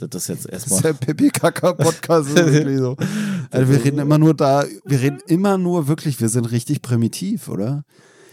Das 0.00 0.22
ist 0.22 0.28
jetzt 0.28 0.44
Das 0.46 0.54
ist 0.66 0.72
erstmal. 0.72 0.82
der 0.82 0.92
Pipi-Kaka-Podcast. 0.94 2.28
ist 2.30 2.36
wirklich 2.36 2.78
so. 2.78 2.96
Also 3.50 3.72
wir 3.72 3.82
reden 3.82 3.98
immer 3.98 4.18
nur 4.18 4.34
da, 4.34 4.64
wir 4.84 5.00
reden 5.00 5.20
immer 5.26 5.56
nur 5.56 5.88
wirklich, 5.88 6.20
wir 6.20 6.28
sind 6.28 6.44
richtig 6.52 6.82
primitiv, 6.82 7.48
oder? 7.48 7.84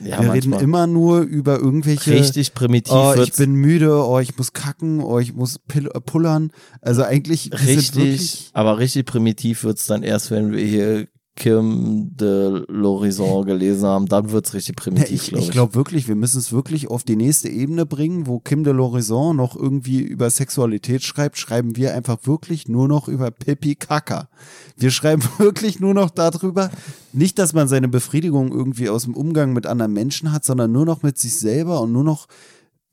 Ja, 0.04 0.22
wir 0.22 0.34
reden 0.34 0.50
manchmal. 0.50 0.62
immer 0.64 0.88
nur 0.88 1.22
über 1.22 1.58
irgendwelche. 1.58 2.12
richtig 2.12 2.54
primitiv. 2.54 2.92
Oh, 2.94 3.12
ich 3.14 3.20
wird's. 3.20 3.38
bin 3.38 3.54
müde, 3.54 4.06
oh, 4.06 4.20
ich 4.20 4.38
muss 4.38 4.52
kacken, 4.52 5.00
oh, 5.02 5.20
ich 5.20 5.34
muss 5.34 5.58
pullern. 6.06 6.52
Also 6.82 7.04
eigentlich, 7.04 7.50
richtig, 7.66 8.50
aber 8.54 8.78
richtig 8.78 9.06
primitiv 9.06 9.64
wird's 9.64 9.86
dann 9.86 10.04
erst, 10.04 10.32
wenn 10.32 10.52
wir 10.52 10.66
hier 10.66 11.08
Kim 11.36 12.16
de 12.16 12.64
l'Horizon 12.70 13.44
gelesen 13.44 13.86
haben, 13.86 14.06
dann 14.06 14.32
wird's 14.32 14.54
richtig 14.54 14.78
primitiv, 14.78 15.24
ich 15.24 15.28
glaube 15.28 15.42
ich 15.42 15.48
ich. 15.48 15.52
glaube 15.52 15.76
wirklich, 15.76 16.08
wir 16.08 16.16
müssen 16.16 16.40
es 16.40 16.54
wirklich 16.54 16.90
auf 16.90 17.04
die 17.04 17.18
nächste 17.18 17.50
Ebene 17.50 17.86
bringen, 17.86 18.26
wo 18.26 18.40
Kim 18.40 18.64
de 18.64 18.74
l'Horizon 18.74 19.34
noch 19.34 19.56
irgendwie 19.56 20.00
über 20.00 20.30
Sexualität 20.30 21.04
schreibt, 21.04 21.38
schreiben 21.38 21.76
wir 21.76 21.94
einfach 21.94 22.20
wirklich 22.24 22.70
nur 22.70 22.88
noch 22.88 23.10
über 23.10 23.32
Pipi 23.32 23.76
Kaka. 23.76 24.30
Wir 24.78 24.92
schreiben 24.92 25.24
wirklich 25.38 25.82
nur 25.82 25.94
noch 25.94 26.10
darüber, 26.10 26.72
nicht, 27.12 27.38
dass 27.38 27.54
man 27.54 27.68
seine 27.68 27.90
Befriedigung 27.90 28.54
irgendwie 28.54 28.90
aus 28.90 29.04
dem 29.04 29.14
Umgang 29.14 29.52
mit 29.52 29.66
anderen 29.66 29.92
Menschen 29.92 30.32
hat, 30.32 30.46
sondern 30.46 30.72
nur 30.72 30.86
noch 30.86 31.04
mit 31.04 31.18
sich 31.18 31.38
selber 31.38 31.82
und 31.82 31.92
nur 31.92 32.06
noch 32.06 32.28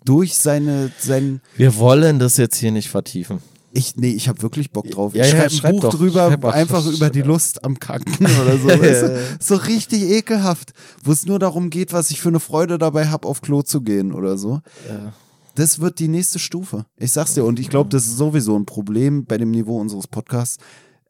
durch 0.04 0.34
seine, 0.34 0.90
sein, 0.98 1.40
Wir 1.56 1.76
wollen 1.76 2.18
das 2.18 2.36
jetzt 2.38 2.56
hier 2.56 2.72
nicht 2.72 2.88
vertiefen. 2.88 3.38
Ich, 3.74 3.96
nee, 3.96 4.10
ich 4.10 4.28
habe 4.28 4.42
wirklich 4.42 4.70
Bock 4.70 4.90
drauf. 4.90 5.14
Ja, 5.14 5.24
ich 5.24 5.32
ja, 5.32 5.36
schreibe 5.36 5.52
ein 5.52 5.56
schreib 5.56 5.72
Buch 5.72 5.80
doch, 5.80 5.94
drüber, 5.94 6.36
doch. 6.36 6.52
einfach 6.52 6.86
über 6.86 7.10
die 7.10 7.22
Lust 7.22 7.64
am 7.64 7.78
Kacken 7.78 8.26
oder 8.42 8.58
so. 8.58 8.68
weißt 8.68 9.02
du? 9.02 9.36
So 9.40 9.54
richtig 9.56 10.02
ekelhaft, 10.02 10.72
wo 11.02 11.12
es 11.12 11.26
nur 11.26 11.38
darum 11.38 11.70
geht, 11.70 11.92
was 11.92 12.10
ich 12.10 12.20
für 12.20 12.28
eine 12.28 12.40
Freude 12.40 12.78
dabei 12.78 13.08
habe, 13.08 13.26
auf 13.26 13.40
Klo 13.40 13.62
zu 13.62 13.80
gehen 13.80 14.12
oder 14.12 14.36
so. 14.36 14.60
Ja. 14.88 15.12
Das 15.54 15.80
wird 15.80 15.98
die 15.98 16.08
nächste 16.08 16.38
Stufe. 16.38 16.86
Ich 16.96 17.12
sag's 17.12 17.34
dir. 17.34 17.44
Und 17.44 17.58
ich 17.58 17.68
glaube, 17.68 17.90
das 17.90 18.06
ist 18.06 18.16
sowieso 18.16 18.56
ein 18.56 18.66
Problem 18.66 19.24
bei 19.24 19.38
dem 19.38 19.50
Niveau 19.50 19.78
unseres 19.78 20.06
Podcasts. 20.06 20.58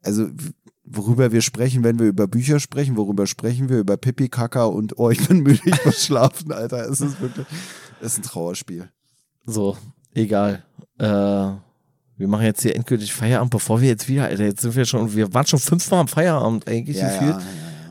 Also, 0.01 0.27
worüber 0.85 1.31
wir 1.31 1.41
sprechen, 1.41 1.83
wenn 1.83 1.99
wir 1.99 2.07
über 2.07 2.27
Bücher 2.27 2.59
sprechen, 2.59 2.97
worüber 2.97 3.25
sprechen 3.27 3.69
wir? 3.69 3.79
Über 3.79 3.97
Pipi, 3.97 4.29
Kaka 4.29 4.65
und 4.65 4.97
oh, 4.97 5.09
ich 5.09 5.25
bin 5.27 5.39
müde, 5.43 5.61
ich 5.65 5.85
muss 5.85 6.05
schlafen, 6.05 6.51
Alter. 6.51 6.89
Es 6.89 7.01
ist 7.01 7.21
wirklich, 7.21 7.45
es 8.01 8.13
ist 8.13 8.19
ein 8.19 8.23
Trauerspiel. 8.23 8.89
So, 9.45 9.77
egal. 10.13 10.63
Äh, 10.97 11.51
wir 12.17 12.27
machen 12.27 12.45
jetzt 12.45 12.61
hier 12.61 12.75
endgültig 12.75 13.13
Feierabend, 13.13 13.51
bevor 13.51 13.81
wir 13.81 13.89
jetzt 13.89 14.07
wieder, 14.07 14.25
Alter, 14.25 14.43
jetzt 14.45 14.61
sind 14.61 14.75
wir 14.75 14.85
schon, 14.85 15.13
wir 15.15 15.33
waren 15.33 15.45
schon 15.47 15.59
fünfmal 15.59 15.99
am 16.01 16.07
Feierabend 16.07 16.67
eigentlich 16.67 16.97
Ja, 16.97 17.07
gefühlt. 17.09 17.31
ja, 17.35 17.39
ja, 17.39 17.43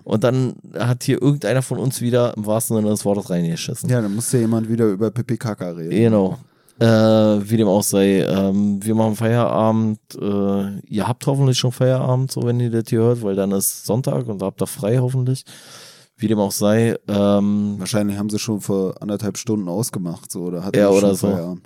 Und 0.05 0.25
dann 0.25 0.55
hat 0.79 1.03
hier 1.05 1.21
irgendeiner 1.21 1.63
von 1.63 1.79
uns 1.79 2.01
wieder 2.01 2.37
im 2.37 2.47
wahrsten 2.47 2.77
Sinne 2.77 2.89
des 2.91 3.05
Wortes 3.05 3.31
reingeschissen. 3.31 3.89
ja. 3.91 4.01
dann 4.01 4.15
muss 4.15 4.31
ja 4.33 4.39
jemand 4.41 4.69
wieder 4.69 4.87
über 4.87 5.11
Pipi, 5.11 5.37
Kaka 5.37 5.71
reden. 5.71 5.91
Genau. 5.91 6.39
Äh, 6.81 6.87
wie 6.87 7.57
dem 7.59 7.69
auch 7.69 7.83
sei, 7.83 8.23
ähm, 8.23 8.83
wir 8.83 8.95
machen 8.95 9.15
Feierabend. 9.15 9.99
Äh, 10.21 10.81
ihr 10.89 11.07
habt 11.07 11.27
hoffentlich 11.27 11.59
schon 11.59 11.71
Feierabend, 11.71 12.33
so 12.33 12.43
wenn 12.45 12.59
ihr 12.61 12.71
das 12.71 12.85
hier 12.89 13.01
hört, 13.01 13.23
weil 13.23 13.35
dann 13.37 13.53
ist 13.53 13.85
Sonntag 13.87 14.27
und 14.27 14.41
da 14.41 14.47
habt 14.47 14.61
ihr 14.63 14.67
frei 14.67 14.99
hoffentlich. 14.99 15.45
Wie 16.17 16.29
dem 16.29 16.39
auch 16.39 16.51
sei, 16.53 16.97
ähm, 17.09 17.77
Wahrscheinlich 17.79 18.17
haben 18.19 18.31
sie 18.31 18.39
schon 18.39 18.61
vor 18.61 18.95
anderthalb 19.01 19.37
Stunden 19.39 19.69
ausgemacht, 19.69 20.31
so, 20.33 20.41
oder 20.43 20.65
hat 20.65 20.75
Ja, 20.77 20.83
er 20.85 20.93
oder 20.93 21.15
so. 21.15 21.29
Feierabend? 21.29 21.63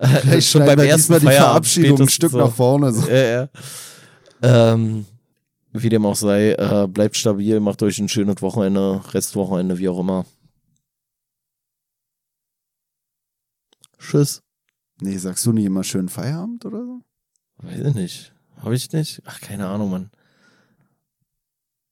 schon 0.40 0.40
Schneiden 0.40 0.76
beim 0.76 0.78
ersten 0.86 1.12
diesmal 1.12 1.20
die 1.20 1.26
Verabschiedung 1.26 2.00
ein 2.00 2.08
Stück 2.08 2.30
so. 2.30 2.38
nach 2.38 2.52
vorne. 2.52 2.92
So. 2.92 3.06
Ja, 3.08 3.24
ja. 3.24 3.48
Ähm, 4.42 5.06
wie 5.72 5.88
dem 5.88 6.06
auch 6.06 6.16
sei, 6.16 6.52
äh, 6.52 6.88
bleibt 6.88 7.16
stabil, 7.16 7.60
macht 7.60 7.82
euch 7.82 7.98
ein 7.98 8.08
schönes 8.08 8.40
Wochenende, 8.40 9.02
Restwochenende, 9.12 9.78
wie 9.78 9.88
auch 9.88 10.00
immer. 10.00 10.24
Tschüss. 13.98 14.42
Nee, 15.02 15.18
sagst 15.18 15.44
du 15.46 15.52
nicht 15.52 15.66
immer 15.66 15.84
schönen 15.84 16.08
Feierabend 16.08 16.64
oder 16.64 16.84
so? 16.84 17.00
Weiß 17.58 17.80
ich 17.80 17.94
nicht. 17.94 18.32
Habe 18.56 18.74
ich 18.74 18.90
nicht? 18.92 19.22
Ach, 19.26 19.40
keine 19.40 19.66
Ahnung, 19.66 19.90
Mann. 19.90 20.10